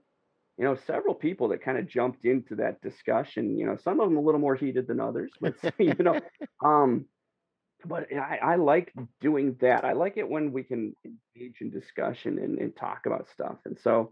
you 0.57 0.65
know 0.65 0.75
several 0.85 1.15
people 1.15 1.49
that 1.49 1.63
kind 1.63 1.77
of 1.77 1.88
jumped 1.88 2.25
into 2.25 2.55
that 2.55 2.81
discussion. 2.81 3.57
You 3.57 3.65
know, 3.65 3.77
some 3.77 3.99
of 3.99 4.09
them 4.09 4.17
a 4.17 4.21
little 4.21 4.41
more 4.41 4.55
heated 4.55 4.88
than 4.88 4.99
others, 4.99 5.31
but 5.39 5.55
you 5.79 5.95
know, 5.99 6.19
um, 6.65 7.05
but 7.85 8.07
I, 8.13 8.39
I 8.41 8.55
like 8.55 8.93
doing 9.21 9.55
that. 9.61 9.85
I 9.85 9.93
like 9.93 10.17
it 10.17 10.27
when 10.27 10.51
we 10.51 10.63
can 10.63 10.93
engage 11.05 11.61
in 11.61 11.69
discussion 11.69 12.39
and, 12.39 12.57
and 12.57 12.75
talk 12.75 13.05
about 13.05 13.27
stuff. 13.29 13.57
And 13.65 13.77
so, 13.79 14.11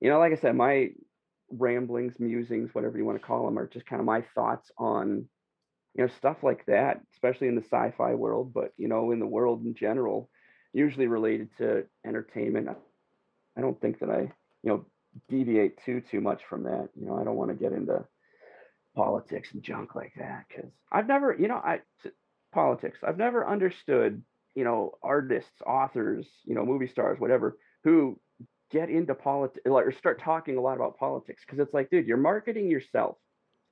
you 0.00 0.08
know, 0.08 0.18
like 0.18 0.32
I 0.32 0.36
said, 0.36 0.54
my 0.56 0.90
ramblings, 1.50 2.14
musings, 2.18 2.74
whatever 2.74 2.96
you 2.96 3.04
want 3.04 3.20
to 3.20 3.26
call 3.26 3.44
them, 3.44 3.58
are 3.58 3.66
just 3.66 3.86
kind 3.86 4.00
of 4.00 4.06
my 4.06 4.24
thoughts 4.34 4.70
on, 4.78 5.28
you 5.94 6.04
know, 6.04 6.10
stuff 6.16 6.38
like 6.42 6.64
that, 6.66 7.00
especially 7.12 7.48
in 7.48 7.56
the 7.56 7.64
sci-fi 7.64 8.14
world, 8.14 8.52
but 8.54 8.72
you 8.76 8.88
know, 8.88 9.10
in 9.10 9.18
the 9.18 9.26
world 9.26 9.64
in 9.64 9.74
general, 9.74 10.30
usually 10.72 11.06
related 11.06 11.48
to 11.58 11.84
entertainment. 12.06 12.68
I 13.56 13.60
don't 13.60 13.80
think 13.80 13.98
that 14.00 14.10
I, 14.10 14.32
you 14.62 14.70
know, 14.70 14.86
deviate 15.28 15.82
too 15.84 16.00
too 16.00 16.20
much 16.20 16.42
from 16.48 16.64
that. 16.64 16.88
You 16.94 17.06
know, 17.06 17.18
I 17.18 17.24
don't 17.24 17.36
want 17.36 17.50
to 17.50 17.56
get 17.56 17.72
into 17.72 18.04
politics 18.94 19.50
and 19.52 19.62
junk 19.62 19.94
like 19.94 20.12
that 20.18 20.44
because 20.48 20.70
I've 20.92 21.08
never, 21.08 21.36
you 21.38 21.48
know, 21.48 21.56
I 21.56 21.80
politics. 22.52 22.98
I've 23.06 23.18
never 23.18 23.48
understood, 23.48 24.22
you 24.54 24.64
know, 24.64 24.92
artists, 25.02 25.62
authors, 25.66 26.26
you 26.44 26.54
know, 26.54 26.64
movie 26.64 26.88
stars, 26.88 27.18
whatever, 27.18 27.56
who 27.84 28.18
get 28.70 28.90
into 28.90 29.14
politics 29.14 29.62
or 29.66 29.92
start 29.92 30.20
talking 30.22 30.56
a 30.56 30.60
lot 30.60 30.76
about 30.76 30.96
politics 30.96 31.42
because 31.44 31.58
it's 31.58 31.74
like, 31.74 31.90
dude, 31.90 32.06
you're 32.06 32.16
marketing 32.16 32.70
yourself. 32.70 33.16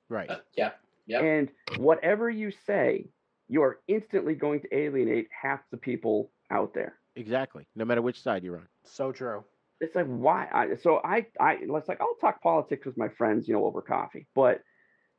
Right. 0.09 0.29
Uh, 0.29 0.39
yeah. 0.55 0.71
Yeah. 1.09 1.21
And 1.21 1.49
whatever 1.77 2.29
you 2.29 2.51
say, 2.51 3.09
you 3.47 3.63
are 3.63 3.79
instantly 3.87 4.35
going 4.35 4.61
to 4.61 4.75
alienate 4.75 5.27
half 5.31 5.59
the 5.71 5.77
people 5.77 6.31
out 6.51 6.73
there. 6.73 6.99
Exactly. 7.15 7.65
No 7.75 7.83
matter 7.83 8.01
which 8.01 8.21
side 8.21 8.43
you're 8.43 8.57
on. 8.57 8.67
So 8.85 9.11
true. 9.11 9.43
It's 9.81 9.95
like 9.95 10.05
why? 10.05 10.47
I, 10.53 10.75
so 10.75 11.01
I, 11.03 11.25
I, 11.39 11.57
it's 11.61 11.87
like 11.87 12.01
I'll 12.01 12.15
talk 12.21 12.41
politics 12.41 12.85
with 12.85 12.97
my 12.97 13.09
friends, 13.09 13.47
you 13.47 13.53
know, 13.53 13.65
over 13.65 13.81
coffee. 13.81 14.27
But 14.35 14.61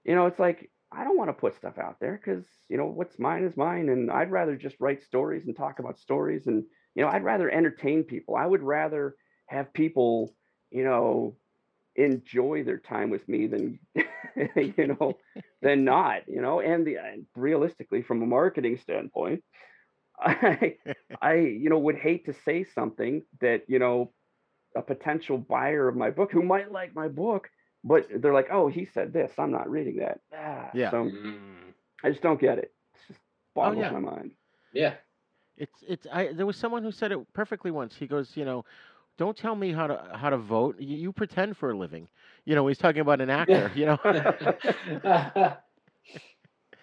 you 0.05 0.15
know, 0.15 0.27
it's 0.27 0.39
like 0.39 0.71
I 0.93 1.05
don't 1.05 1.17
want 1.17 1.29
to 1.29 1.35
put 1.35 1.57
stuff 1.57 1.79
out 1.79 1.97
there 2.01 2.21
because 2.23 2.47
you 2.69 2.77
know 2.77 2.87
what's 2.87 3.19
mine 3.19 3.45
is 3.45 3.57
mine, 3.57 3.89
and 3.89 4.11
I'd 4.11 4.31
rather 4.31 4.57
just 4.57 4.77
write 4.81 5.03
stories 5.03 5.47
and 5.47 5.57
talk 5.57 5.79
about 5.79 5.99
stories, 5.99 6.47
and 6.47 6.65
you 6.95 7.03
know, 7.03 7.09
I'd 7.09 7.25
rather 7.25 7.51
entertain 7.51 8.05
people. 8.05 8.37
I 8.37 8.47
would 8.47 8.63
rather 8.63 9.15
have 9.47 9.73
people, 9.73 10.35
you 10.71 10.85
know, 10.85 11.37
enjoy 11.97 12.63
their 12.63 12.79
time 12.79 13.11
with 13.11 13.27
me 13.29 13.47
than 13.47 13.79
you 14.57 14.87
know 14.89 15.19
than 15.63 15.85
not 15.85 16.23
you 16.29 16.41
know 16.41 16.61
and 16.61 16.87
the 16.87 16.97
and 16.97 17.27
realistically 17.37 18.03
from 18.03 18.23
a 18.23 18.27
marketing 18.27 18.77
standpoint 18.77 19.43
i 20.21 20.77
i 21.21 21.35
you 21.35 21.69
know 21.69 21.79
would 21.79 21.97
hate 21.97 22.25
to 22.27 22.33
say 22.33 22.65
something 22.65 23.23
that 23.41 23.63
you 23.69 23.79
know 23.79 24.13
a 24.77 24.83
potential 24.83 25.39
buyer 25.39 25.89
of 25.89 25.97
my 25.97 26.11
book 26.11 26.31
who 26.33 26.43
might 26.43 26.71
like 26.73 26.95
my 26.95 27.09
book 27.09 27.49
but 27.85 28.07
they're 28.21 28.33
like 28.35 28.49
oh 28.51 28.69
he 28.69 28.85
said 28.85 29.13
this 29.13 29.33
i'm 29.39 29.53
not 29.53 29.71
reading 29.71 29.97
that 29.99 30.21
ah, 30.33 30.73
yeah 30.73 30.91
so 30.91 31.13
Mm. 31.13 31.75
i 32.05 32.11
just 32.11 32.23
don't 32.23 32.41
get 32.41 32.59
it 32.59 32.73
it 32.95 32.99
just 33.09 33.21
boggles 33.55 33.89
Oh, 33.89 33.91
yeah. 33.91 33.93
my 33.93 34.01
mind 34.01 34.33
Yeah. 34.73 34.95
It's 35.57 35.83
it's 35.87 36.07
I 36.13 36.33
there 36.33 36.47
was 36.47 36.57
someone 36.57 36.83
who 36.83 36.91
said 36.91 37.13
it 37.13 37.33
perfectly 37.33 37.71
once. 37.71 37.97
He 37.97 38.07
goes, 38.07 38.37
you 38.37 38.45
know, 38.45 38.65
don't 39.21 39.39
tell 39.39 39.57
me 39.57 39.73
how 39.73 39.89
to 39.89 40.11
how 40.17 40.31
to 40.31 40.39
vote. 40.39 40.81
You, 40.81 40.97
you 40.97 41.13
pretend 41.13 41.57
for 41.59 41.73
a 41.73 41.79
living. 41.79 42.09
You 42.47 42.57
know, 42.57 42.67
he's 42.69 42.79
talking 42.79 43.03
about 43.03 43.21
an 43.23 43.31
actor. 43.31 43.73
You 43.75 43.87
know. 43.87 43.99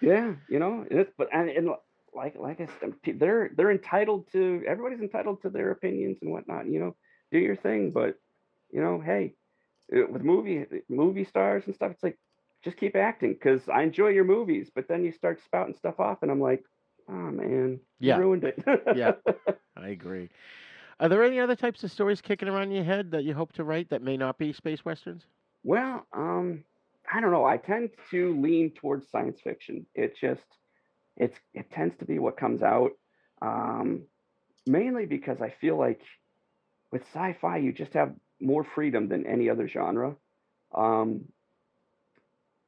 Yeah, 0.00 0.34
you 0.48 0.58
know, 0.60 0.86
it's 0.90 1.12
but 1.18 1.28
and, 1.32 1.50
and 1.50 1.70
like 2.14 2.36
like 2.36 2.60
I 2.60 2.66
said, 2.80 2.94
they're 3.18 3.50
they're 3.56 3.70
entitled 3.70 4.28
to 4.32 4.62
everybody's 4.66 5.00
entitled 5.00 5.42
to 5.42 5.50
their 5.50 5.70
opinions 5.72 6.18
and 6.22 6.32
whatnot. 6.32 6.66
You 6.68 6.80
know, 6.80 6.96
do 7.32 7.38
your 7.38 7.56
thing, 7.56 7.92
but 7.92 8.16
you 8.70 8.80
know, 8.80 9.00
hey, 9.00 9.34
uh, 9.94 10.06
with 10.10 10.22
movie 10.22 10.66
movie 10.88 11.24
stars 11.24 11.66
and 11.66 11.74
stuff, 11.74 11.92
it's 11.92 12.02
like 12.02 12.18
just 12.64 12.76
keep 12.78 12.96
acting 12.96 13.34
because 13.34 13.68
I 13.68 13.82
enjoy 13.82 14.08
your 14.08 14.24
movies. 14.24 14.70
But 14.74 14.88
then 14.88 15.04
you 15.04 15.12
start 15.12 15.40
spouting 15.42 15.74
stuff 15.74 16.00
off, 16.00 16.22
and 16.22 16.30
I'm 16.30 16.40
like, 16.40 16.64
oh 17.08 17.12
man, 17.30 17.80
you 18.02 18.12
Yeah. 18.12 18.22
ruined 18.22 18.44
it. 18.44 18.62
yeah, 18.90 19.12
I 19.76 19.88
agree. 19.88 20.30
Are 21.00 21.08
there 21.08 21.22
any 21.22 21.38
other 21.38 21.54
types 21.54 21.84
of 21.84 21.92
stories 21.92 22.20
kicking 22.20 22.48
around 22.48 22.72
your 22.72 22.84
head 22.84 23.12
that 23.12 23.24
you 23.24 23.34
hope 23.34 23.52
to 23.52 23.64
write 23.64 23.90
that 23.90 24.02
may 24.02 24.16
not 24.16 24.36
be 24.36 24.52
space 24.52 24.84
westerns? 24.84 25.22
Well, 25.62 26.06
um, 26.12 26.64
I 27.12 27.20
don't 27.20 27.30
know. 27.30 27.44
I 27.44 27.56
tend 27.56 27.90
to 28.10 28.40
lean 28.40 28.70
towards 28.72 29.10
science 29.10 29.40
fiction. 29.42 29.86
It 29.94 30.16
just 30.20 30.42
it's 31.16 31.38
it 31.54 31.70
tends 31.70 31.96
to 31.98 32.04
be 32.04 32.18
what 32.18 32.36
comes 32.36 32.62
out. 32.62 32.92
Um, 33.40 34.02
mainly 34.66 35.06
because 35.06 35.40
I 35.40 35.50
feel 35.60 35.78
like 35.78 36.00
with 36.90 37.02
sci-fi 37.02 37.58
you 37.58 37.72
just 37.72 37.92
have 37.94 38.14
more 38.40 38.64
freedom 38.64 39.08
than 39.08 39.26
any 39.26 39.48
other 39.50 39.68
genre. 39.68 40.16
Um, 40.74 41.26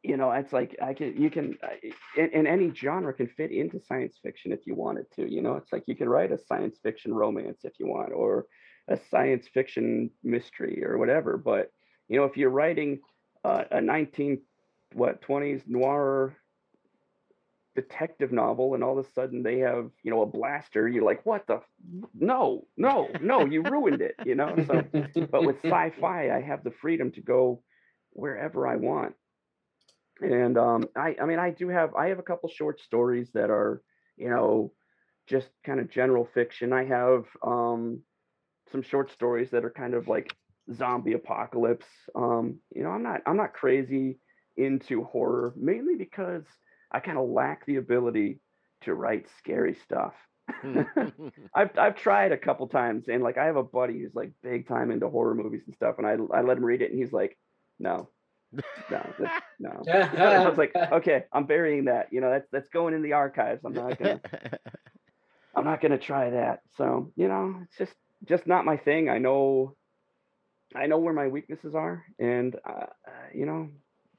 you 0.02 0.16
know, 0.16 0.30
it's 0.32 0.52
like 0.52 0.76
I 0.82 0.94
can 0.94 1.20
you 1.20 1.30
can 1.30 1.58
and, 2.16 2.30
and 2.32 2.46
any 2.46 2.72
genre 2.74 3.12
can 3.12 3.28
fit 3.28 3.52
into 3.52 3.80
science 3.80 4.18
fiction 4.22 4.52
if 4.52 4.60
you 4.66 4.74
wanted 4.74 5.06
to. 5.16 5.30
You 5.30 5.42
know, 5.42 5.56
it's 5.56 5.72
like 5.72 5.84
you 5.86 5.96
can 5.96 6.08
write 6.08 6.32
a 6.32 6.38
science 6.38 6.78
fiction 6.82 7.12
romance 7.12 7.60
if 7.64 7.74
you 7.78 7.86
want, 7.86 8.12
or 8.12 8.46
a 8.88 8.98
science 9.10 9.46
fiction 9.52 10.10
mystery 10.22 10.84
or 10.84 10.96
whatever. 10.98 11.36
But 11.36 11.70
you 12.08 12.18
know, 12.18 12.24
if 12.24 12.36
you're 12.36 12.50
writing 12.50 13.00
uh, 13.44 13.64
a 13.70 13.80
19 13.80 14.40
what 14.94 15.22
20s 15.22 15.62
noir 15.68 16.36
detective 17.76 18.32
novel 18.32 18.74
and 18.74 18.82
all 18.82 18.98
of 18.98 19.06
a 19.06 19.10
sudden 19.12 19.42
they 19.42 19.58
have 19.60 19.90
you 20.02 20.10
know 20.10 20.22
a 20.22 20.26
blaster 20.26 20.88
you're 20.88 21.04
like 21.04 21.24
what 21.24 21.46
the 21.46 21.60
no 22.18 22.66
no 22.76 23.08
no 23.20 23.46
you 23.46 23.62
ruined 23.62 24.00
it 24.02 24.16
you 24.26 24.34
know 24.34 24.52
so 24.66 24.82
but 25.30 25.44
with 25.44 25.56
sci-fi 25.64 26.34
i 26.34 26.40
have 26.40 26.64
the 26.64 26.72
freedom 26.72 27.12
to 27.12 27.20
go 27.20 27.62
wherever 28.10 28.66
i 28.66 28.74
want 28.74 29.14
and 30.22 30.58
um 30.58 30.84
i 30.96 31.16
i 31.20 31.24
mean 31.24 31.38
i 31.38 31.50
do 31.50 31.68
have 31.68 31.94
i 31.94 32.08
have 32.08 32.18
a 32.18 32.22
couple 32.22 32.48
short 32.48 32.80
stories 32.80 33.30
that 33.32 33.50
are 33.50 33.82
you 34.16 34.28
know 34.28 34.72
just 35.26 35.48
kind 35.64 35.78
of 35.78 35.88
general 35.88 36.28
fiction. 36.34 36.72
I 36.72 36.84
have 36.84 37.24
um 37.42 38.02
some 38.72 38.82
short 38.82 39.12
stories 39.12 39.50
that 39.50 39.64
are 39.64 39.70
kind 39.70 39.94
of 39.94 40.08
like 40.08 40.34
zombie 40.74 41.12
apocalypse. 41.12 41.86
Um 42.14 42.60
you 42.74 42.82
know 42.82 42.90
i'm 42.90 43.02
not 43.02 43.22
i'm 43.26 43.36
not 43.36 43.54
crazy 43.54 44.18
into 44.56 45.04
horror 45.04 45.54
mainly 45.56 45.94
because 45.96 46.44
i 46.90 47.00
kind 47.00 47.16
of 47.16 47.28
lack 47.28 47.64
the 47.64 47.76
ability 47.76 48.40
to 48.82 48.94
write 48.94 49.26
scary 49.38 49.74
stuff. 49.74 50.14
I've 51.54 51.78
I've 51.78 51.96
tried 51.96 52.32
a 52.32 52.38
couple 52.38 52.66
times, 52.66 53.08
and 53.08 53.22
like 53.22 53.38
I 53.38 53.44
have 53.44 53.56
a 53.56 53.62
buddy 53.62 54.00
who's 54.00 54.14
like 54.14 54.32
big 54.42 54.66
time 54.66 54.90
into 54.90 55.08
horror 55.08 55.34
movies 55.34 55.62
and 55.66 55.74
stuff, 55.74 55.96
and 55.98 56.06
I 56.06 56.12
I 56.36 56.42
let 56.42 56.56
him 56.56 56.64
read 56.64 56.82
it, 56.82 56.90
and 56.90 56.98
he's 56.98 57.12
like, 57.12 57.38
no, 57.78 58.10
no, 58.52 58.62
that's- 58.90 59.42
no. 59.58 59.82
I 59.92 60.48
was 60.48 60.58
like, 60.58 60.74
okay, 60.74 61.24
I'm 61.32 61.46
burying 61.46 61.84
that. 61.86 62.12
You 62.12 62.20
know, 62.20 62.30
that's 62.30 62.48
that's 62.50 62.68
going 62.70 62.94
in 62.94 63.02
the 63.02 63.12
archives. 63.12 63.62
I'm 63.64 63.74
not 63.74 63.98
gonna 63.98 64.20
I'm 65.54 65.64
not 65.64 65.80
gonna 65.80 65.98
try 65.98 66.30
that. 66.30 66.60
So 66.76 67.12
you 67.16 67.28
know, 67.28 67.60
it's 67.62 67.76
just 67.76 67.94
just 68.26 68.46
not 68.46 68.64
my 68.64 68.76
thing. 68.76 69.08
I 69.08 69.18
know 69.18 69.76
I 70.74 70.86
know 70.86 70.98
where 70.98 71.12
my 71.12 71.28
weaknesses 71.28 71.74
are, 71.74 72.04
and 72.18 72.54
uh, 72.68 72.86
uh, 73.06 73.10
you 73.34 73.46
know, 73.46 73.68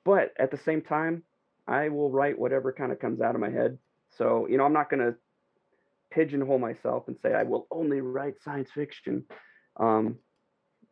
but 0.04 0.34
at 0.38 0.52
the 0.52 0.58
same 0.58 0.82
time, 0.82 1.24
I 1.68 1.90
will 1.90 2.12
write 2.12 2.38
whatever 2.38 2.74
kind 2.74 2.92
of 2.92 3.00
comes 3.00 3.22
out 3.22 3.36
of 3.36 3.42
my 3.42 3.50
head. 3.50 3.78
So 4.18 4.48
you 4.48 4.58
know, 4.58 4.66
I'm 4.66 4.74
not 4.74 4.90
gonna 4.90 5.16
pigeonhole 6.12 6.60
myself 6.60 7.08
and 7.08 7.18
say 7.22 7.34
I 7.34 7.44
will 7.44 7.68
only 7.72 8.02
write 8.02 8.36
science 8.44 8.70
fiction. 8.74 9.24
Um, 9.78 10.18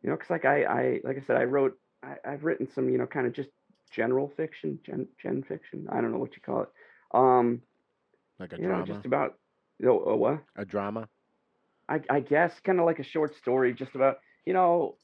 you 0.02 0.08
know, 0.08 0.16
because 0.16 0.30
like 0.30 0.46
I, 0.46 0.64
I 0.64 1.00
like 1.04 1.18
I 1.18 1.26
said, 1.26 1.36
I 1.36 1.44
wrote 1.44 1.74
I, 2.02 2.16
I've 2.24 2.44
written 2.44 2.66
some 2.66 2.88
you 2.88 2.98
know 2.98 3.06
kind 3.06 3.26
of 3.26 3.32
just 3.32 3.50
general 3.90 4.28
fiction, 4.28 4.78
gen 4.84 5.08
gen 5.20 5.42
fiction. 5.42 5.86
I 5.90 6.00
don't 6.00 6.12
know 6.12 6.18
what 6.18 6.36
you 6.36 6.42
call 6.42 6.62
it. 6.62 6.68
Um, 7.12 7.62
like 8.38 8.52
a 8.52 8.58
you 8.58 8.68
know, 8.68 8.82
just 8.82 9.04
about 9.04 9.34
you 9.78 9.86
know, 9.86 10.00
a 10.04 10.16
what? 10.16 10.42
A 10.56 10.64
drama. 10.64 11.08
I, 11.88 12.00
I 12.08 12.20
guess 12.20 12.60
kind 12.60 12.78
of 12.80 12.86
like 12.86 12.98
a 12.98 13.04
short 13.04 13.34
story, 13.34 13.74
just 13.74 13.94
about 13.94 14.18
you 14.46 14.52
know, 14.52 14.98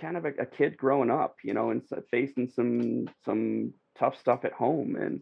kind 0.00 0.16
of 0.16 0.24
a, 0.24 0.30
a 0.40 0.46
kid 0.46 0.76
growing 0.76 1.10
up, 1.10 1.36
you 1.44 1.54
know, 1.54 1.70
and 1.70 1.82
facing 2.10 2.48
some 2.48 3.08
some 3.24 3.72
tough 3.98 4.16
stuff 4.18 4.44
at 4.44 4.52
home, 4.52 4.96
and 4.96 5.20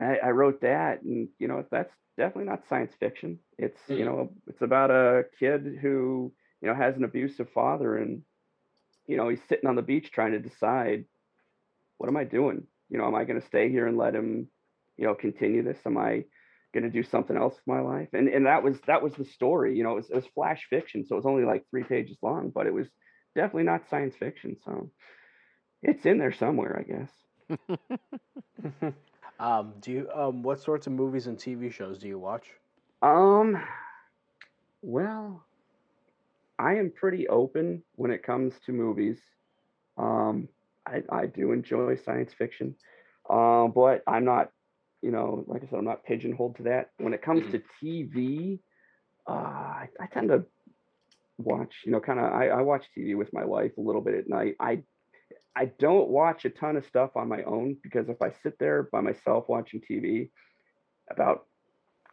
I, 0.00 0.18
I 0.18 0.30
wrote 0.30 0.60
that, 0.62 1.02
and 1.02 1.28
you 1.38 1.48
know, 1.48 1.64
that's 1.70 1.94
definitely 2.16 2.50
not 2.50 2.66
science 2.66 2.94
fiction. 2.98 3.38
It's 3.58 3.80
you 3.94 4.04
Mhm. 4.04 4.06
know, 4.06 4.30
it's 4.46 4.62
about 4.62 4.90
a 4.90 5.24
kid 5.38 5.78
who 5.80 6.32
you 6.60 6.68
know 6.68 6.74
has 6.74 6.96
an 6.96 7.04
abusive 7.04 7.50
father, 7.50 7.96
and 7.96 8.22
you 9.06 9.16
know, 9.16 9.28
he's 9.28 9.42
sitting 9.48 9.68
on 9.68 9.76
the 9.76 9.82
beach 9.82 10.10
trying 10.10 10.32
to 10.32 10.38
decide, 10.38 11.04
what 11.98 12.08
am 12.08 12.16
I 12.16 12.24
doing? 12.24 12.66
You 12.90 12.98
know, 12.98 13.06
am 13.06 13.14
I 13.14 13.24
going 13.24 13.40
to 13.40 13.46
stay 13.46 13.70
here 13.70 13.86
and 13.86 13.96
let 13.96 14.14
him, 14.14 14.48
you 14.96 15.06
know, 15.06 15.14
continue 15.14 15.62
this? 15.62 15.78
Am 15.86 15.98
I 15.98 16.24
going 16.72 16.84
to 16.84 16.90
do 16.90 17.02
something 17.02 17.36
else 17.36 17.54
with 17.54 17.66
my 17.66 17.80
life? 17.80 18.08
And 18.12 18.28
and 18.28 18.46
that 18.46 18.62
was 18.62 18.78
that 18.86 19.02
was 19.02 19.14
the 19.14 19.24
story. 19.24 19.76
You 19.76 19.84
know, 19.84 19.92
it 19.92 19.96
was, 19.96 20.10
it 20.10 20.16
was 20.16 20.26
flash 20.34 20.66
fiction, 20.68 21.04
so 21.04 21.14
it 21.14 21.18
was 21.18 21.26
only 21.26 21.44
like 21.44 21.64
three 21.70 21.84
pages 21.84 22.18
long, 22.22 22.50
but 22.54 22.66
it 22.66 22.74
was 22.74 22.88
definitely 23.34 23.64
not 23.64 23.88
science 23.88 24.14
fiction. 24.16 24.56
So 24.64 24.90
it's 25.82 26.06
in 26.06 26.18
there 26.18 26.32
somewhere, 26.32 26.78
I 26.78 26.82
guess. 26.82 27.10
Um, 29.38 29.74
do 29.80 29.90
you 29.90 30.10
um, 30.14 30.42
what 30.42 30.60
sorts 30.60 30.86
of 30.86 30.92
movies 30.92 31.26
and 31.26 31.36
TV 31.36 31.72
shows 31.72 31.98
do 31.98 32.08
you 32.08 32.18
watch? 32.18 32.50
Um, 33.02 33.60
well, 34.82 35.44
I 36.64 36.76
am 36.76 36.90
pretty 36.90 37.28
open 37.28 37.82
when 37.96 38.10
it 38.10 38.22
comes 38.22 38.54
to 38.64 38.72
movies. 38.72 39.20
Um, 39.98 40.48
I, 40.86 41.02
I 41.10 41.26
do 41.26 41.52
enjoy 41.52 41.96
science 41.96 42.32
fiction, 42.32 42.74
um, 43.28 43.72
but 43.74 44.02
I'm 44.06 44.24
not, 44.24 44.48
you 45.02 45.10
know, 45.10 45.44
like 45.46 45.62
I 45.62 45.66
said, 45.66 45.78
I'm 45.78 45.84
not 45.84 46.04
pigeonholed 46.04 46.56
to 46.56 46.62
that. 46.64 46.88
When 46.96 47.12
it 47.12 47.20
comes 47.20 47.44
to 47.52 47.62
TV, 47.82 48.60
uh, 49.28 49.32
I, 49.32 49.88
I 50.00 50.06
tend 50.06 50.30
to 50.30 50.46
watch, 51.36 51.74
you 51.84 51.92
know, 51.92 52.00
kind 52.00 52.18
of. 52.18 52.32
I, 52.32 52.48
I 52.48 52.62
watch 52.62 52.86
TV 52.96 53.14
with 53.14 53.30
my 53.34 53.44
wife 53.44 53.72
a 53.76 53.82
little 53.82 54.00
bit 54.00 54.14
at 54.14 54.28
night. 54.30 54.54
I 54.58 54.84
I 55.54 55.66
don't 55.66 56.08
watch 56.08 56.46
a 56.46 56.50
ton 56.50 56.76
of 56.76 56.86
stuff 56.86 57.10
on 57.14 57.28
my 57.28 57.42
own 57.42 57.76
because 57.82 58.08
if 58.08 58.22
I 58.22 58.32
sit 58.42 58.58
there 58.58 58.88
by 58.90 59.02
myself 59.02 59.44
watching 59.48 59.82
TV, 59.82 60.30
about 61.10 61.44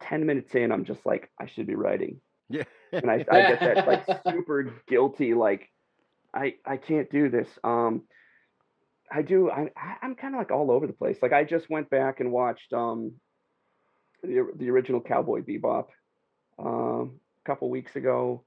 ten 0.02 0.26
minutes 0.26 0.54
in, 0.54 0.72
I'm 0.72 0.84
just 0.84 1.06
like, 1.06 1.30
I 1.40 1.46
should 1.46 1.66
be 1.66 1.74
writing, 1.74 2.20
Yeah. 2.52 2.64
and 2.92 3.10
I, 3.10 3.24
I 3.30 3.42
get 3.42 3.60
that 3.60 3.86
like 3.86 4.04
super 4.28 4.72
guilty, 4.86 5.34
like 5.34 5.68
I 6.34 6.54
I 6.64 6.76
can't 6.76 7.10
do 7.10 7.28
this. 7.28 7.48
Um, 7.64 8.02
I 9.10 9.22
do. 9.22 9.50
I 9.50 9.70
I'm 10.02 10.14
kind 10.14 10.34
of 10.34 10.38
like 10.38 10.50
all 10.50 10.70
over 10.70 10.86
the 10.86 10.92
place. 10.92 11.18
Like 11.22 11.32
I 11.32 11.44
just 11.44 11.68
went 11.70 11.90
back 11.90 12.20
and 12.20 12.32
watched 12.32 12.72
um 12.72 13.12
the 14.22 14.50
the 14.56 14.70
original 14.70 15.00
Cowboy 15.00 15.42
Bebop 15.42 15.88
um 16.58 17.20
a 17.44 17.48
couple 17.48 17.70
weeks 17.70 17.96
ago. 17.96 18.44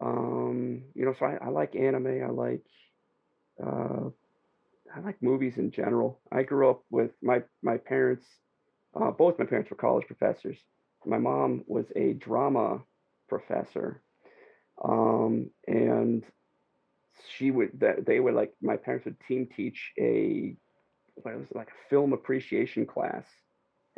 Um, 0.00 0.84
you 0.94 1.04
know, 1.04 1.14
so 1.18 1.26
I, 1.26 1.38
I 1.46 1.48
like 1.48 1.76
anime. 1.76 2.22
I 2.24 2.30
like 2.30 2.64
uh 3.64 4.10
I 4.94 5.00
like 5.00 5.22
movies 5.22 5.58
in 5.58 5.70
general. 5.70 6.20
I 6.30 6.42
grew 6.42 6.70
up 6.70 6.82
with 6.90 7.12
my 7.22 7.42
my 7.62 7.78
parents. 7.78 8.26
Uh, 8.94 9.10
both 9.10 9.38
my 9.38 9.44
parents 9.44 9.70
were 9.70 9.76
college 9.76 10.06
professors. 10.06 10.58
My 11.04 11.18
mom 11.18 11.64
was 11.66 11.86
a 11.96 12.14
drama 12.14 12.82
professor, 13.28 14.02
um, 14.82 15.50
and 15.66 16.24
she 17.36 17.50
would 17.50 17.70
that 17.80 18.06
they 18.06 18.20
would 18.20 18.34
like 18.34 18.52
my 18.60 18.76
parents 18.76 19.04
would 19.04 19.20
team 19.20 19.46
teach 19.54 19.92
a 19.98 20.56
what 21.16 21.36
was 21.36 21.50
it, 21.50 21.56
like 21.56 21.68
a 21.68 21.88
film 21.88 22.12
appreciation 22.12 22.86
class 22.86 23.24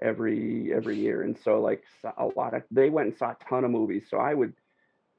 every 0.01 0.73
every 0.74 0.97
year, 0.97 1.23
and 1.23 1.36
so 1.39 1.61
like 1.61 1.82
a 2.19 2.27
lot 2.36 2.55
of 2.55 2.62
they 2.70 2.90
went 2.90 3.09
and 3.09 3.16
saw 3.16 3.31
a 3.31 3.36
ton 3.48 3.65
of 3.65 3.70
movies. 3.70 4.05
So 4.11 4.19
I 4.19 4.35
would 4.35 4.55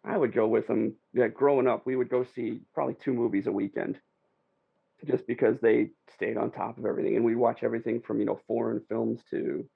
I 0.04 0.18
would 0.18 0.34
go 0.34 0.48
with 0.48 0.68
them. 0.68 0.96
Yeah, 1.14 1.28
growing 1.28 1.68
up, 1.68 1.86
we 1.86 1.96
would 1.96 2.10
go 2.10 2.24
see 2.24 2.62
probably 2.74 2.96
two 2.96 3.14
movies 3.14 3.48
a 3.48 3.52
weekend 3.52 4.00
just 5.06 5.28
because 5.28 5.60
they 5.62 5.92
stayed 6.16 6.38
on 6.38 6.52
top 6.52 6.78
of 6.78 6.86
everything 6.86 7.16
and 7.16 7.26
we 7.26 7.36
watch 7.36 7.64
everything 7.64 8.02
from 8.02 8.20
you 8.20 8.26
know 8.26 8.40
foreign 8.48 8.82
films 8.90 9.22
to 9.30 9.68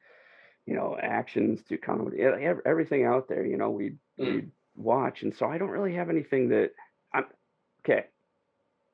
you 0.66 0.76
know 0.76 0.98
actions 1.02 1.62
to 1.68 1.78
comedy 1.78 2.22
everything 2.22 3.04
out 3.06 3.28
there 3.28 3.46
you 3.46 3.58
know 3.58 3.70
we 3.70 3.94
we 4.18 4.46
watch 4.76 5.24
and 5.24 5.36
so 5.36 5.46
i 5.48 5.58
don't 5.58 5.70
really 5.70 5.94
have 5.94 6.10
anything 6.10 6.50
that 6.50 6.72
i'm 7.14 7.26
okay 7.84 8.06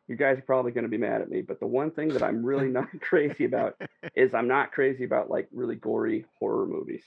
you 0.07 0.15
guys 0.15 0.37
are 0.37 0.41
probably 0.43 0.71
going 0.71 0.85
to 0.85 0.89
be 0.89 0.97
mad 0.97 1.21
at 1.21 1.29
me 1.29 1.41
but 1.41 1.59
the 1.59 1.67
one 1.67 1.91
thing 1.91 2.07
that 2.09 2.23
i'm 2.23 2.43
really 2.45 2.69
not 2.69 2.87
crazy 3.01 3.45
about 3.45 3.75
is 4.15 4.33
i'm 4.33 4.47
not 4.47 4.71
crazy 4.71 5.03
about 5.03 5.29
like 5.29 5.47
really 5.51 5.75
gory 5.75 6.25
horror 6.39 6.65
movies 6.65 7.03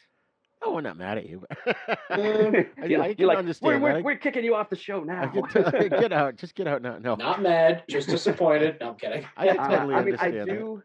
Oh, 0.62 0.74
we're 0.74 0.82
not 0.82 0.98
mad 0.98 1.16
at 1.16 1.26
you. 1.26 1.42
I, 2.10 2.66
you're, 2.84 3.02
I 3.02 3.06
like- 3.06 3.16
can 3.16 3.26
like, 3.28 3.38
understand. 3.38 3.82
we're, 3.82 3.94
we're, 3.94 4.02
we're 4.02 4.16
kicking 4.16 4.44
you 4.44 4.54
off 4.54 4.68
the 4.68 4.76
show 4.76 5.00
I 5.00 5.04
now 5.04 5.26
can 5.28 5.44
t- 5.48 5.88
get 5.88 6.12
out. 6.12 6.36
Just 6.36 6.54
get 6.54 6.66
out 6.66 6.82
now. 6.82 6.98
No. 6.98 7.14
Not 7.14 7.40
mad, 7.40 7.84
just 7.88 8.10
disappointed. 8.10 8.76
No, 8.78 8.90
I'm 8.90 8.94
kidding. 8.96 9.24
I 9.38 9.46
can 9.46 9.58
Uh, 9.58 9.68
totally 9.68 9.94
I 9.94 10.04
mean, 10.04 10.16
I 10.16 10.24
understand 10.26 10.34
that. 10.36 10.46
do, 10.58 10.82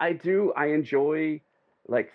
I 0.00 0.12
do, 0.12 0.52
I 0.56 0.66
enjoy 0.66 1.40
like, 1.86 2.10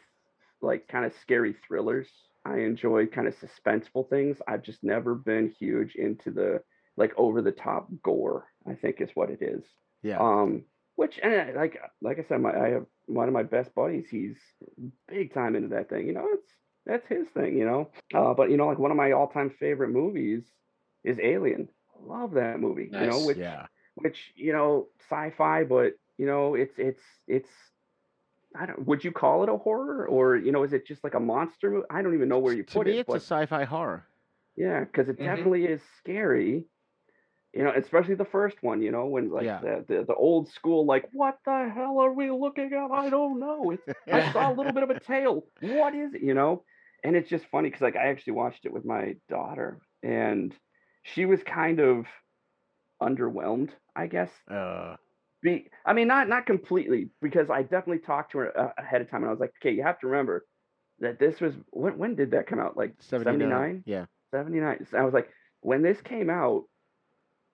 like 0.61 0.88
kind 0.88 1.05
of 1.05 1.13
scary 1.21 1.55
thrillers. 1.67 2.07
I 2.45 2.59
enjoy 2.59 3.07
kind 3.07 3.27
of 3.27 3.35
suspenseful 3.38 4.09
things. 4.09 4.38
I've 4.47 4.63
just 4.63 4.84
never 4.84 5.15
been 5.15 5.53
huge 5.59 5.95
into 5.95 6.31
the 6.31 6.61
like 6.95 7.13
over 7.17 7.41
the 7.41 7.51
top 7.51 7.89
gore. 8.03 8.47
I 8.67 8.73
think 8.75 9.01
is 9.01 9.09
what 9.15 9.29
it 9.29 9.41
is. 9.41 9.63
Yeah. 10.03 10.17
Um, 10.19 10.63
which 10.95 11.19
and 11.21 11.34
I- 11.34 11.51
like 11.53 11.79
like 12.01 12.19
I 12.19 12.23
said, 12.27 12.41
my 12.41 12.51
I 12.57 12.69
have 12.69 12.85
one 13.07 13.27
of 13.27 13.34
my 13.34 13.43
best 13.43 13.73
buddies. 13.75 14.07
He's 14.09 14.38
big 15.07 15.34
time 15.34 15.55
into 15.55 15.69
that 15.69 15.89
thing. 15.89 16.07
You 16.07 16.13
know, 16.13 16.27
it's 16.34 16.51
that's 16.85 17.07
his 17.07 17.27
thing. 17.29 17.57
You 17.57 17.65
know, 17.65 17.91
uh, 18.13 18.34
but 18.34 18.49
you 18.49 18.57
know, 18.57 18.67
like 18.67 18.79
one 18.79 18.91
of 18.91 18.97
my 18.97 19.11
all 19.11 19.27
time 19.27 19.49
favorite 19.59 19.89
movies 19.89 20.43
is 21.03 21.19
Alien. 21.21 21.69
Love 21.99 22.34
that 22.34 22.59
movie. 22.59 22.89
You 22.91 23.05
know, 23.07 23.19
which 23.19 23.38
Yeah. 23.38 23.65
which 23.95 24.31
you 24.35 24.53
know 24.53 24.88
sci-fi 25.09 25.63
but 25.63 25.93
you 26.17 26.25
know 26.27 26.55
it's 26.55 26.75
it's 26.77 27.01
it's 27.27 27.49
i 28.59 28.65
don't 28.65 28.85
would 28.88 29.03
you 29.03 29.11
call 29.11 29.43
it 29.43 29.49
a 29.49 29.57
horror? 29.57 30.07
Or 30.07 30.35
you 30.38 30.51
know 30.51 30.63
is 30.63 30.73
it 30.73 30.85
just 30.88 31.03
like 31.03 31.13
a 31.15 31.19
monster 31.19 31.69
movie 31.71 31.85
i 31.89 32.01
don't 32.01 32.13
even 32.15 32.29
know 32.29 32.39
where 32.39 32.53
you 32.53 32.63
To 32.67 32.79
put 32.79 32.88
me, 32.88 32.99
it 32.99 32.99
it's 32.99 33.13
a 33.15 33.19
sci-fi 33.19 33.63
horror. 33.65 34.07
yeah 34.55 34.84
because 34.84 35.09
it 35.09 35.21
Mhm. 35.21 35.21
definitely 35.21 35.65
is 35.65 35.81
scary 35.97 36.65
you 37.53 37.63
know 37.63 37.71
especially 37.75 38.15
the 38.15 38.25
first 38.25 38.61
one 38.61 38.81
you 38.81 38.91
know 38.91 39.05
when 39.05 39.29
like 39.29 39.49
Yeah. 39.49 39.61
the, 39.61 39.84
the 39.88 40.05
the 40.07 40.15
old 40.15 40.49
school 40.49 40.85
like 40.85 41.07
what 41.13 41.38
the 41.45 41.71
hell 41.73 41.99
are 41.99 42.13
we 42.13 42.29
looking 42.31 42.71
at? 42.73 42.91
I 42.91 43.09
don't 43.09 43.39
know. 43.39 43.71
It's 43.71 43.88
i 44.11 44.21
saw 44.21 44.51
a 44.51 44.55
little 44.55 44.71
bit 44.73 44.84
of 44.84 44.89
a 44.89 44.95
tail. 44.95 45.43
What 45.59 45.95
is 45.95 46.13
it? 46.13 46.21
You 46.21 46.34
know? 46.34 46.63
And 47.03 47.15
it's 47.15 47.29
just 47.29 47.45
funny 47.51 47.69
because 47.69 47.81
like 47.81 47.95
i 47.95 48.07
actually 48.09 48.34
watched 48.34 48.65
it 48.65 48.73
with 48.73 48.85
my 48.85 49.15
daughter 49.29 49.79
and 50.03 50.53
she 51.03 51.25
was 51.25 51.41
kind 51.43 51.79
of 51.79 52.05
underwhelmed 53.01 53.71
i 53.95 54.07
guess. 54.07 54.31
Uh, 54.49 54.95
be 55.41 55.69
I 55.85 55.93
mean 55.93 56.07
not 56.07 56.27
not 56.27 56.45
completely 56.45 57.09
because 57.22 57.49
I 57.49 57.61
definitely 57.61 57.99
talked 57.99 58.31
to 58.31 58.39
her 58.39 58.59
uh, 58.59 58.72
ahead 58.77 59.01
of 59.01 59.09
time 59.09 59.22
and 59.22 59.30
I 59.30 59.31
was 59.31 59.39
like, 59.39 59.53
okay, 59.61 59.76
you 59.76 59.84
have 59.84 59.99
to 59.99 60.07
remember 60.07 60.45
that 60.99 61.19
this 61.19 61.39
was 61.39 61.53
when 61.72 61.97
when 61.97 62.15
did 62.15 62.31
that 62.31 62.47
come 62.47 62.59
out? 62.59 62.77
Like 62.77 62.93
79. 62.99 63.39
79? 63.39 63.84
Yeah. 63.85 64.05
79. 64.31 64.88
So 64.91 64.97
I 64.97 65.03
was 65.03 65.14
like, 65.14 65.30
when 65.61 65.81
this 65.81 66.01
came 66.01 66.30
out, 66.30 66.64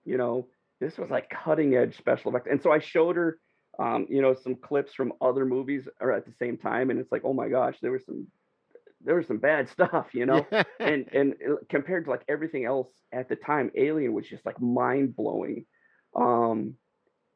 you 0.04 0.16
know, 0.16 0.48
this 0.80 0.98
was 0.98 1.10
like 1.10 1.30
cutting 1.30 1.74
edge 1.74 1.96
special 1.96 2.30
effects. 2.30 2.48
And 2.50 2.62
so 2.62 2.72
I 2.72 2.78
showed 2.78 3.16
her 3.16 3.38
um, 3.78 4.06
you 4.08 4.22
know, 4.22 4.34
some 4.34 4.54
clips 4.54 4.94
from 4.94 5.12
other 5.20 5.44
movies 5.44 5.88
or 6.00 6.12
at 6.12 6.26
the 6.26 6.32
same 6.38 6.56
time 6.56 6.90
and 6.90 7.00
it's 7.00 7.10
like, 7.10 7.22
oh 7.24 7.32
my 7.32 7.48
gosh, 7.48 7.76
there 7.82 7.90
was 7.92 8.04
some 8.06 8.26
there 9.04 9.16
was 9.16 9.26
some 9.26 9.38
bad 9.38 9.68
stuff, 9.72 10.06
you 10.12 10.26
know. 10.26 10.46
and 10.80 11.06
and 11.12 11.34
compared 11.68 12.04
to 12.04 12.10
like 12.10 12.24
everything 12.28 12.64
else 12.64 12.88
at 13.12 13.28
the 13.28 13.36
time, 13.36 13.70
Alien 13.76 14.12
was 14.12 14.26
just 14.26 14.44
like 14.46 14.60
mind 14.60 15.14
blowing. 15.14 15.66
Um, 16.16 16.74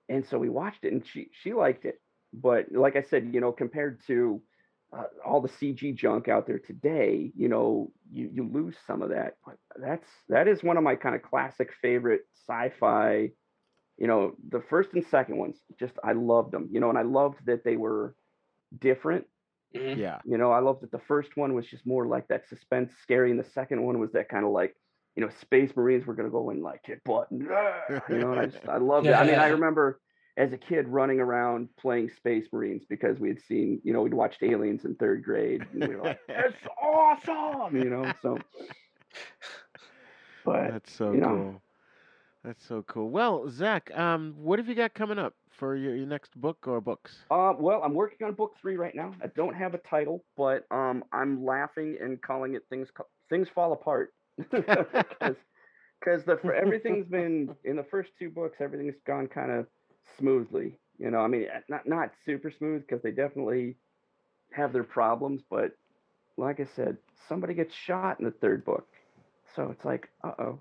and 0.08 0.26
so 0.26 0.38
we 0.38 0.48
watched 0.48 0.84
it, 0.84 0.92
and 0.92 1.06
she 1.06 1.30
she 1.32 1.52
liked 1.52 1.84
it. 1.84 2.00
But 2.32 2.72
like 2.72 2.96
I 2.96 3.02
said, 3.02 3.32
you 3.32 3.40
know, 3.40 3.52
compared 3.52 4.02
to 4.06 4.42
uh, 4.92 5.04
all 5.24 5.40
the 5.40 5.48
CG 5.48 5.94
junk 5.94 6.28
out 6.28 6.46
there 6.46 6.58
today, 6.58 7.32
you 7.34 7.48
know, 7.48 7.92
you 8.10 8.30
you 8.32 8.48
lose 8.48 8.76
some 8.86 9.02
of 9.02 9.10
that. 9.10 9.36
But 9.44 9.58
that's 9.76 10.08
that 10.28 10.48
is 10.48 10.62
one 10.62 10.76
of 10.76 10.82
my 10.84 10.96
kind 10.96 11.14
of 11.14 11.22
classic 11.22 11.72
favorite 11.80 12.22
sci-fi. 12.48 13.32
You 13.98 14.06
know, 14.06 14.36
the 14.48 14.60
first 14.60 14.90
and 14.94 15.04
second 15.06 15.38
ones, 15.38 15.58
just 15.78 15.94
I 16.04 16.12
loved 16.12 16.52
them. 16.52 16.68
You 16.70 16.80
know, 16.80 16.88
and 16.90 16.98
I 16.98 17.02
loved 17.02 17.46
that 17.46 17.64
they 17.64 17.76
were 17.76 18.16
different 18.78 19.26
Mhm. 19.74 19.96
Yeah. 19.98 20.20
you 20.24 20.38
know, 20.38 20.50
I 20.50 20.60
loved 20.60 20.82
that 20.82 20.90
the 20.90 20.98
first 20.98 21.36
one 21.36 21.54
was 21.54 21.66
just 21.66 21.86
more 21.86 22.06
like 22.06 22.28
that 22.28 22.48
suspense, 22.48 22.92
scary, 23.02 23.30
and 23.30 23.38
the 23.38 23.44
second 23.44 23.82
one 23.82 23.98
was 23.98 24.12
that 24.12 24.28
kind 24.28 24.44
of 24.46 24.50
like, 24.52 24.76
you 25.18 25.24
know, 25.24 25.32
Space 25.40 25.74
Marines 25.74 26.06
were 26.06 26.14
gonna 26.14 26.30
go 26.30 26.50
and 26.50 26.62
like 26.62 26.84
kick 26.84 27.02
butt, 27.02 27.28
and, 27.32 27.48
"Ah," 27.50 27.82
you 28.08 28.20
know, 28.20 28.30
and 28.30 28.40
I 28.40 28.46
just 28.46 28.68
I 28.68 28.76
loved 28.78 29.08
it. 29.08 29.14
I 29.14 29.24
mean, 29.24 29.40
I 29.40 29.48
remember 29.48 30.00
as 30.36 30.52
a 30.52 30.56
kid 30.56 30.86
running 30.86 31.18
around 31.18 31.70
playing 31.76 32.10
Space 32.10 32.46
Marines 32.52 32.84
because 32.88 33.18
we 33.18 33.26
had 33.26 33.40
seen, 33.40 33.80
you 33.82 33.92
know, 33.92 34.02
we'd 34.02 34.14
watched 34.14 34.44
Aliens 34.44 34.84
in 34.84 34.94
third 34.94 35.24
grade, 35.24 35.66
and 35.74 35.88
we 35.88 35.96
were 35.96 36.04
like, 36.04 36.20
"It's 36.28 36.56
awesome," 36.80 37.74
you 37.74 37.90
know. 37.90 38.12
So, 38.22 38.38
but 40.44 40.70
That's 40.70 40.92
so 40.92 41.14
you 41.14 41.20
know. 41.20 41.30
cool. 41.30 41.62
That's 42.44 42.64
so 42.64 42.82
cool. 42.84 43.10
Well, 43.10 43.48
Zach, 43.50 43.90
um, 43.98 44.34
what 44.38 44.60
have 44.60 44.68
you 44.68 44.76
got 44.76 44.94
coming 44.94 45.18
up 45.18 45.34
for 45.50 45.74
your, 45.74 45.96
your 45.96 46.06
next 46.06 46.40
book 46.40 46.68
or 46.68 46.80
books? 46.80 47.24
Uh, 47.28 47.54
well, 47.58 47.82
I'm 47.82 47.92
working 47.92 48.24
on 48.24 48.34
book 48.34 48.52
three 48.62 48.76
right 48.76 48.94
now. 48.94 49.16
I 49.20 49.26
don't 49.34 49.54
have 49.54 49.74
a 49.74 49.78
title, 49.78 50.24
but 50.36 50.62
um, 50.70 51.02
I'm 51.12 51.44
laughing 51.44 51.98
and 52.00 52.22
calling 52.22 52.54
it 52.54 52.62
things 52.70 52.88
things 53.28 53.48
fall 53.52 53.72
apart 53.72 54.12
because 54.38 55.36
the 56.26 56.38
for 56.42 56.54
everything's 56.54 57.06
been 57.06 57.54
in 57.64 57.76
the 57.76 57.84
first 57.84 58.10
two 58.18 58.30
books, 58.30 58.58
everything's 58.60 59.00
gone 59.06 59.28
kind 59.28 59.50
of 59.50 59.66
smoothly. 60.18 60.78
You 60.98 61.10
know, 61.10 61.18
I 61.20 61.28
mean, 61.28 61.44
eh, 61.52 61.60
not 61.68 61.86
not 61.86 62.10
super 62.24 62.50
smooth 62.50 62.82
because 62.82 63.02
they 63.02 63.10
definitely 63.12 63.76
have 64.52 64.72
their 64.72 64.84
problems, 64.84 65.42
but 65.50 65.72
like 66.36 66.60
I 66.60 66.66
said, 66.76 66.98
somebody 67.28 67.54
gets 67.54 67.74
shot 67.74 68.20
in 68.20 68.24
the 68.24 68.30
third 68.32 68.64
book, 68.64 68.86
so 69.54 69.70
it's 69.70 69.84
like, 69.84 70.08
uh 70.24 70.32
oh. 70.38 70.60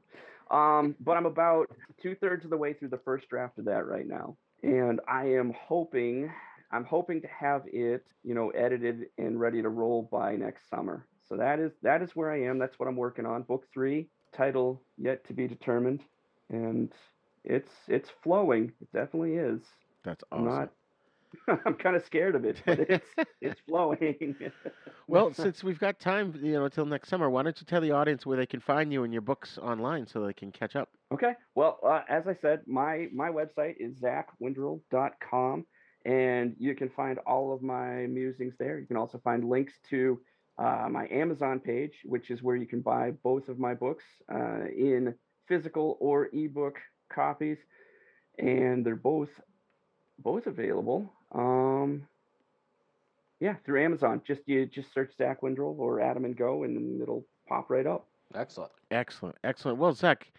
Um, 0.55 0.95
but 1.01 1.17
I'm 1.17 1.25
about 1.25 1.67
two 2.01 2.15
thirds 2.15 2.45
of 2.45 2.51
the 2.51 2.57
way 2.57 2.73
through 2.73 2.89
the 2.89 2.99
first 2.99 3.29
draft 3.29 3.59
of 3.59 3.65
that 3.65 3.85
right 3.85 4.07
now, 4.07 4.37
and 4.63 5.01
I 5.07 5.25
am 5.33 5.53
hoping, 5.67 6.31
I'm 6.71 6.85
hoping 6.85 7.21
to 7.21 7.27
have 7.27 7.63
it, 7.67 8.05
you 8.23 8.33
know, 8.33 8.49
edited 8.51 9.07
and 9.17 9.39
ready 9.39 9.61
to 9.61 9.69
roll 9.69 10.07
by 10.11 10.35
next 10.35 10.69
summer. 10.69 11.05
So 11.29 11.37
that 11.37 11.59
is 11.59 11.71
that 11.81 12.01
is 12.01 12.15
where 12.15 12.31
I 12.31 12.43
am. 12.43 12.57
That's 12.57 12.79
what 12.79 12.87
I'm 12.87 12.95
working 12.95 13.25
on. 13.25 13.43
Book 13.43 13.65
three, 13.73 14.09
title 14.33 14.81
yet 14.97 15.25
to 15.27 15.33
be 15.33 15.47
determined, 15.47 16.03
and 16.49 16.91
it's 17.43 17.71
it's 17.87 18.09
flowing. 18.23 18.71
It 18.81 18.91
definitely 18.93 19.35
is. 19.35 19.61
That's 20.03 20.23
I'm 20.31 20.47
awesome. 20.47 20.69
not. 21.49 21.59
I'm 21.65 21.73
kind 21.75 21.95
of 21.95 22.05
scared 22.05 22.35
of 22.35 22.45
it, 22.45 22.61
but 22.65 22.79
it's 22.79 23.05
it's 23.41 23.59
flowing. 23.67 24.35
Well, 25.09 25.33
since 25.33 25.63
we've 25.63 25.79
got 25.79 26.01
time, 26.01 26.37
you 26.43 26.51
know, 26.51 26.65
until 26.65 26.85
next 26.85 27.07
summer, 27.07 27.29
why 27.29 27.41
don't 27.41 27.57
you 27.61 27.65
tell 27.65 27.79
the 27.79 27.91
audience 27.91 28.25
where 28.25 28.35
they 28.35 28.45
can 28.45 28.59
find 28.59 28.91
you 28.91 29.05
and 29.05 29.13
your 29.13 29.21
books 29.21 29.57
online 29.57 30.05
so 30.05 30.25
they 30.25 30.33
can 30.33 30.51
catch 30.51 30.75
up? 30.75 30.89
Okay. 31.13 31.31
Well, 31.55 31.79
uh, 31.81 32.01
as 32.09 32.27
I 32.27 32.35
said, 32.41 32.63
my 32.67 33.07
my 33.13 33.29
website 33.29 33.75
is 33.79 33.95
zachwindrell.com, 34.01 35.65
and 36.03 36.55
you 36.59 36.75
can 36.75 36.89
find 36.89 37.19
all 37.19 37.53
of 37.53 37.61
my 37.61 38.05
musings 38.07 38.55
there. 38.59 38.79
You 38.79 38.85
can 38.85 38.97
also 38.97 39.17
find 39.23 39.47
links 39.47 39.75
to 39.91 40.19
uh, 40.57 40.87
my 40.89 41.07
Amazon 41.11 41.59
page, 41.59 41.93
which 42.03 42.29
is 42.31 42.41
where 42.41 42.55
you 42.55 42.65
can 42.65 42.81
buy 42.81 43.11
both 43.23 43.47
of 43.49 43.59
my 43.59 43.73
books 43.73 44.03
uh, 44.33 44.65
in 44.65 45.13
physical 45.47 45.97
or 45.99 46.29
ebook 46.33 46.79
copies, 47.13 47.57
and 48.39 48.85
they're 48.85 48.95
both 48.95 49.29
both 50.19 50.47
available. 50.47 51.13
Um, 51.31 52.07
yeah, 53.39 53.55
through 53.65 53.83
Amazon. 53.83 54.21
Just 54.25 54.41
you 54.45 54.65
just 54.65 54.93
search 54.93 55.15
Zach 55.17 55.41
Windrell 55.41 55.77
or 55.77 56.01
Adam 56.01 56.25
and 56.25 56.35
Go, 56.35 56.63
and 56.63 57.01
it'll 57.01 57.25
pop 57.47 57.69
right 57.69 57.85
up. 57.85 58.07
Excellent. 58.33 58.71
Excellent. 58.91 59.35
Excellent. 59.43 59.77
Well, 59.77 59.93
Zach, 59.93 60.31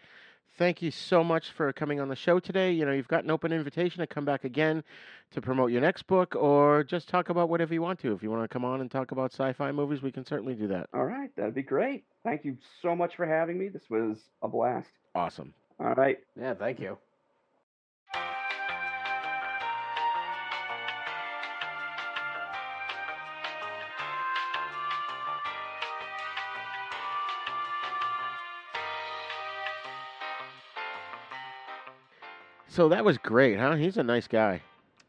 thank 0.57 0.81
you 0.81 0.91
so 0.91 1.23
much 1.23 1.51
for 1.51 1.71
coming 1.73 1.99
on 1.99 2.09
the 2.09 2.15
show 2.15 2.39
today. 2.39 2.71
You 2.71 2.85
know, 2.85 2.91
you've 2.91 3.07
got 3.07 3.23
an 3.23 3.31
open 3.31 3.51
invitation 3.51 3.99
to 3.99 4.07
come 4.07 4.25
back 4.25 4.43
again 4.43 4.83
to 5.31 5.41
promote 5.41 5.71
your 5.71 5.81
next 5.81 6.07
book 6.07 6.35
or 6.35 6.83
just 6.83 7.07
talk 7.07 7.29
about 7.29 7.49
whatever 7.49 7.73
you 7.73 7.81
want 7.81 7.99
to. 7.99 8.13
If 8.13 8.23
you 8.23 8.31
want 8.31 8.43
to 8.43 8.47
come 8.47 8.65
on 8.65 8.81
and 8.81 8.89
talk 8.89 9.11
about 9.11 9.33
sci 9.33 9.53
fi 9.53 9.71
movies, 9.71 10.01
we 10.01 10.11
can 10.11 10.25
certainly 10.25 10.55
do 10.55 10.67
that. 10.67 10.89
All 10.93 11.05
right, 11.05 11.29
that'd 11.35 11.55
be 11.55 11.63
great. 11.63 12.03
Thank 12.23 12.45
you 12.45 12.57
so 12.81 12.95
much 12.95 13.15
for 13.15 13.25
having 13.25 13.57
me. 13.57 13.69
This 13.69 13.89
was 13.89 14.17
a 14.41 14.47
blast. 14.47 14.89
Awesome. 15.15 15.53
All 15.79 15.93
right. 15.93 16.19
Yeah, 16.39 16.53
thank 16.53 16.79
you. 16.79 16.97
So 32.79 32.87
that 32.87 33.03
was 33.03 33.17
great, 33.17 33.59
huh? 33.59 33.75
He's 33.75 33.97
a 33.97 34.03
nice 34.03 34.25
guy. 34.25 34.61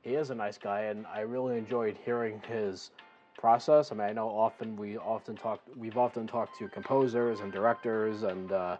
He 0.02 0.16
is 0.16 0.30
a 0.30 0.34
nice 0.34 0.58
guy, 0.58 0.86
and 0.86 1.06
I 1.06 1.20
really 1.20 1.56
enjoyed 1.56 1.96
hearing 2.04 2.42
his 2.48 2.90
process. 3.38 3.92
I 3.92 3.94
mean, 3.94 4.08
I 4.08 4.12
know 4.12 4.28
often 4.28 4.76
we 4.76 4.98
often 4.98 5.36
talk, 5.36 5.60
we've 5.78 5.96
often 5.96 6.26
talked 6.26 6.58
to 6.58 6.66
composers 6.66 7.38
and 7.38 7.52
directors 7.52 8.24
and 8.24 8.50
uh, 8.50 8.76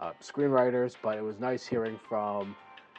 uh, 0.00 0.10
screenwriters, 0.20 0.96
but 1.00 1.16
it 1.16 1.22
was 1.22 1.38
nice 1.38 1.64
hearing 1.64 1.96
from 2.08 2.56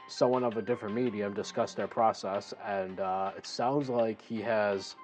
someone 0.07 0.45
of 0.45 0.56
a 0.56 0.62
different 0.62 0.95
medium 0.95 1.34
discuss 1.34 1.74
their 1.74 1.88
process. 1.88 2.53
And 2.66 3.02
uh, 3.02 3.32
it 3.38 3.45
sounds 3.45 3.90
like 3.90 4.22
he 4.22 4.40
has 4.40 4.95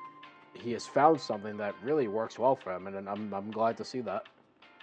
he 0.53 0.71
has 0.71 0.85
found 0.85 1.19
something 1.19 1.57
that 1.57 1.75
really 1.83 2.07
works 2.07 2.39
well 2.39 2.55
for 2.55 2.73
him, 2.73 2.87
and 2.87 3.09
I'm 3.09 3.33
I'm 3.33 3.51
glad 3.51 3.75
to 3.75 3.83
see 3.83 3.99
that. 3.99 4.23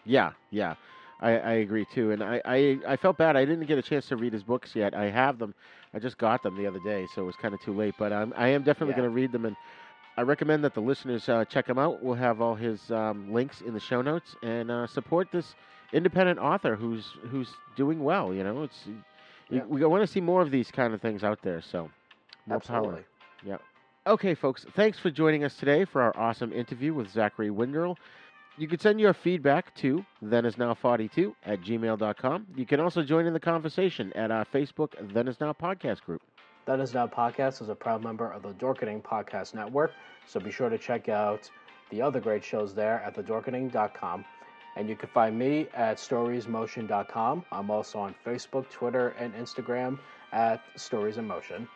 Yeah, 0.04 0.32
yeah. 0.50 0.74
I, 1.20 1.30
I 1.38 1.52
agree 1.54 1.84
too, 1.84 2.12
and 2.12 2.22
I, 2.22 2.40
I, 2.44 2.78
I 2.86 2.96
felt 2.96 3.16
bad. 3.16 3.36
I 3.36 3.44
didn't 3.44 3.66
get 3.66 3.78
a 3.78 3.82
chance 3.82 4.06
to 4.08 4.16
read 4.16 4.32
his 4.32 4.42
books 4.44 4.74
yet. 4.76 4.94
I 4.94 5.10
have 5.10 5.38
them. 5.38 5.54
I 5.92 5.98
just 5.98 6.16
got 6.18 6.42
them 6.42 6.56
the 6.56 6.66
other 6.66 6.78
day, 6.84 7.06
so 7.14 7.22
it 7.22 7.26
was 7.26 7.36
kind 7.36 7.54
of 7.54 7.60
too 7.60 7.72
late. 7.72 7.94
But 7.98 8.12
I'm, 8.12 8.32
I 8.36 8.48
am 8.48 8.62
definitely 8.62 8.92
Yeah. 8.92 8.98
going 8.98 9.10
to 9.10 9.14
read 9.14 9.32
them, 9.32 9.44
and 9.44 9.56
I 10.16 10.22
recommend 10.22 10.62
that 10.64 10.74
the 10.74 10.80
listeners 10.80 11.28
uh, 11.28 11.44
check 11.44 11.66
him 11.68 11.78
out. 11.78 12.02
We'll 12.02 12.14
have 12.14 12.40
all 12.40 12.54
his 12.54 12.90
um, 12.90 13.32
links 13.32 13.62
in 13.62 13.74
the 13.74 13.80
show 13.80 14.00
notes, 14.02 14.36
and 14.42 14.70
uh, 14.70 14.86
support 14.86 15.30
this 15.32 15.54
independent 15.92 16.38
author 16.38 16.76
who's 16.76 17.06
who's 17.30 17.48
doing 17.76 18.02
well. 18.04 18.32
You 18.32 18.44
know, 18.44 18.62
it's 18.62 18.86
Yeah. 19.50 19.64
we 19.64 19.84
want 19.84 20.02
to 20.02 20.06
see 20.06 20.20
more 20.20 20.42
of 20.42 20.50
these 20.50 20.70
kind 20.70 20.94
of 20.94 21.00
things 21.00 21.24
out 21.24 21.40
there. 21.42 21.60
So, 21.62 21.90
more 22.46 22.60
power. 22.60 22.78
Absolutely. 22.78 23.04
Yeah. 23.44 23.56
Okay, 24.06 24.34
folks, 24.34 24.64
thanks 24.74 24.98
for 24.98 25.10
joining 25.10 25.44
us 25.44 25.56
today 25.56 25.84
for 25.84 26.00
our 26.00 26.16
awesome 26.16 26.52
interview 26.52 26.94
with 26.94 27.10
Zachary 27.10 27.50
Windrell. 27.50 27.96
You 28.58 28.66
can 28.66 28.80
send 28.80 28.98
your 29.00 29.14
feedback 29.14 29.72
to 29.76 30.04
thenisnow42 30.24 31.32
at 31.46 31.60
gmail.com. 31.60 32.46
You 32.56 32.66
can 32.66 32.80
also 32.80 33.04
join 33.04 33.24
in 33.24 33.32
the 33.32 33.38
conversation 33.38 34.12
at 34.14 34.32
our 34.32 34.44
Facebook 34.44 34.94
Then 35.12 35.28
Is 35.28 35.38
Now 35.38 35.52
podcast 35.52 36.02
group. 36.02 36.22
That 36.66 36.80
Is 36.80 36.92
Now 36.92 37.06
Podcast 37.06 37.62
is 37.62 37.68
a 37.68 37.74
proud 37.76 38.02
member 38.02 38.28
of 38.32 38.42
the 38.42 38.52
Dorkening 38.54 39.00
Podcast 39.00 39.54
Network, 39.54 39.92
so 40.26 40.40
be 40.40 40.50
sure 40.50 40.68
to 40.68 40.76
check 40.76 41.08
out 41.08 41.48
the 41.90 42.02
other 42.02 42.18
great 42.18 42.42
shows 42.42 42.74
there 42.74 43.00
at 43.06 43.14
thedorkening.com. 43.14 44.24
And 44.76 44.88
you 44.88 44.96
can 44.96 45.08
find 45.08 45.38
me 45.38 45.68
at 45.72 45.98
storiesmotion.com. 45.98 47.44
I'm 47.52 47.70
also 47.70 48.00
on 48.00 48.14
Facebook, 48.26 48.68
Twitter, 48.70 49.10
and 49.20 49.32
Instagram 49.34 50.00
at 50.32 50.62
Stories 50.74 51.16
in 51.16 51.28
Motion. 51.28 51.68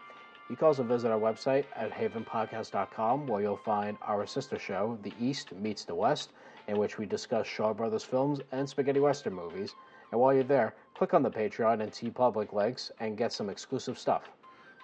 You 0.51 0.57
can 0.57 0.67
also 0.67 0.83
visit 0.83 1.13
our 1.13 1.21
website 1.21 1.65
at 1.77 1.93
havenpodcast.com 1.93 3.29
where 3.29 3.41
you'll 3.41 3.57
find 3.57 3.97
our 4.03 4.27
sister 4.27 4.59
show, 4.59 4.99
The 5.03 5.13
East 5.21 5.53
Meets 5.55 5.85
the 5.85 5.95
West, 5.95 6.33
in 6.69 6.79
which 6.79 6.99
we 6.99 7.07
discuss 7.07 7.47
Shaw 7.47 7.73
Brothers 7.73 8.05
films 8.05 8.41
and 8.53 8.69
spaghetti 8.69 9.01
western 9.01 9.35
movies. 9.35 9.75
And 10.11 10.21
while 10.21 10.35
you're 10.35 10.45
there, 10.45 10.75
click 10.95 11.15
on 11.15 11.23
the 11.23 11.31
Patreon 11.31 11.81
and 11.81 11.91
TeePublic 11.91 12.53
links 12.53 12.91
and 13.01 13.17
get 13.17 13.33
some 13.33 13.49
exclusive 13.49 13.99
stuff. 13.99 14.31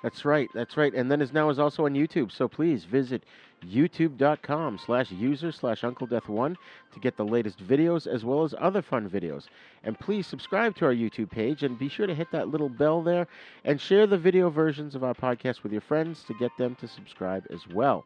That's 0.03 0.25
right. 0.25 0.49
That's 0.55 0.77
right. 0.77 0.95
And 0.95 1.11
Then 1.11 1.21
Is 1.21 1.33
Now 1.33 1.51
is 1.51 1.59
also 1.59 1.85
on 1.85 1.95
YouTube. 1.95 2.31
So 2.31 2.47
please 2.47 2.85
visit 2.85 3.25
youtube.com 3.67 4.79
slash 4.79 5.11
user 5.11 5.51
slash 5.51 5.83
Uncle 5.83 6.07
Death 6.07 6.29
One 6.29 6.57
to 6.93 7.01
get 7.01 7.17
the 7.17 7.25
latest 7.25 7.67
videos 7.67 8.07
as 8.07 8.25
well 8.25 8.45
as 8.45 8.55
other 8.61 8.81
fun 8.81 9.11
videos. 9.11 9.47
And 9.83 9.99
please 9.99 10.29
subscribe 10.29 10.77
to 10.77 10.85
our 10.85 10.95
YouTube 10.95 11.31
page 11.31 11.65
and 11.65 11.77
be 11.77 11.89
sure 11.89 12.07
to 12.07 12.15
hit 12.15 12.31
that 12.31 12.49
little 12.49 12.69
bell 12.69 13.03
there 13.03 13.27
and 13.65 13.81
share 13.81 14.07
the 14.07 14.17
video 14.17 14.51
versions 14.51 14.95
of 14.95 15.03
our 15.03 15.15
podcast 15.15 15.65
with 15.65 15.73
your 15.73 15.81
friends 15.81 16.23
to 16.29 16.35
get 16.35 16.53
them 16.57 16.77
to 16.77 16.87
subscribe 16.87 17.45
as 17.51 17.67
well. 17.67 18.05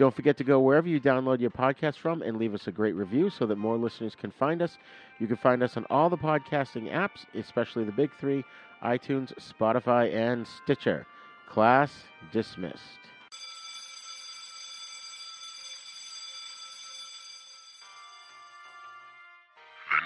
Don't 0.00 0.16
forget 0.16 0.38
to 0.38 0.44
go 0.44 0.60
wherever 0.60 0.88
you 0.88 0.98
download 0.98 1.40
your 1.40 1.50
podcast 1.50 1.96
from 1.98 2.22
and 2.22 2.38
leave 2.38 2.54
us 2.54 2.66
a 2.66 2.72
great 2.72 2.94
review 2.94 3.28
so 3.28 3.44
that 3.44 3.56
more 3.56 3.76
listeners 3.76 4.14
can 4.14 4.30
find 4.30 4.62
us. 4.62 4.78
You 5.18 5.26
can 5.26 5.36
find 5.36 5.62
us 5.62 5.76
on 5.76 5.84
all 5.90 6.08
the 6.08 6.16
podcasting 6.16 6.90
apps, 6.90 7.26
especially 7.34 7.84
the 7.84 7.92
big 7.92 8.10
three 8.18 8.42
iTunes, 8.82 9.34
Spotify, 9.34 10.10
and 10.14 10.46
Stitcher. 10.46 11.06
Class 11.50 12.04
dismissed. 12.32 12.80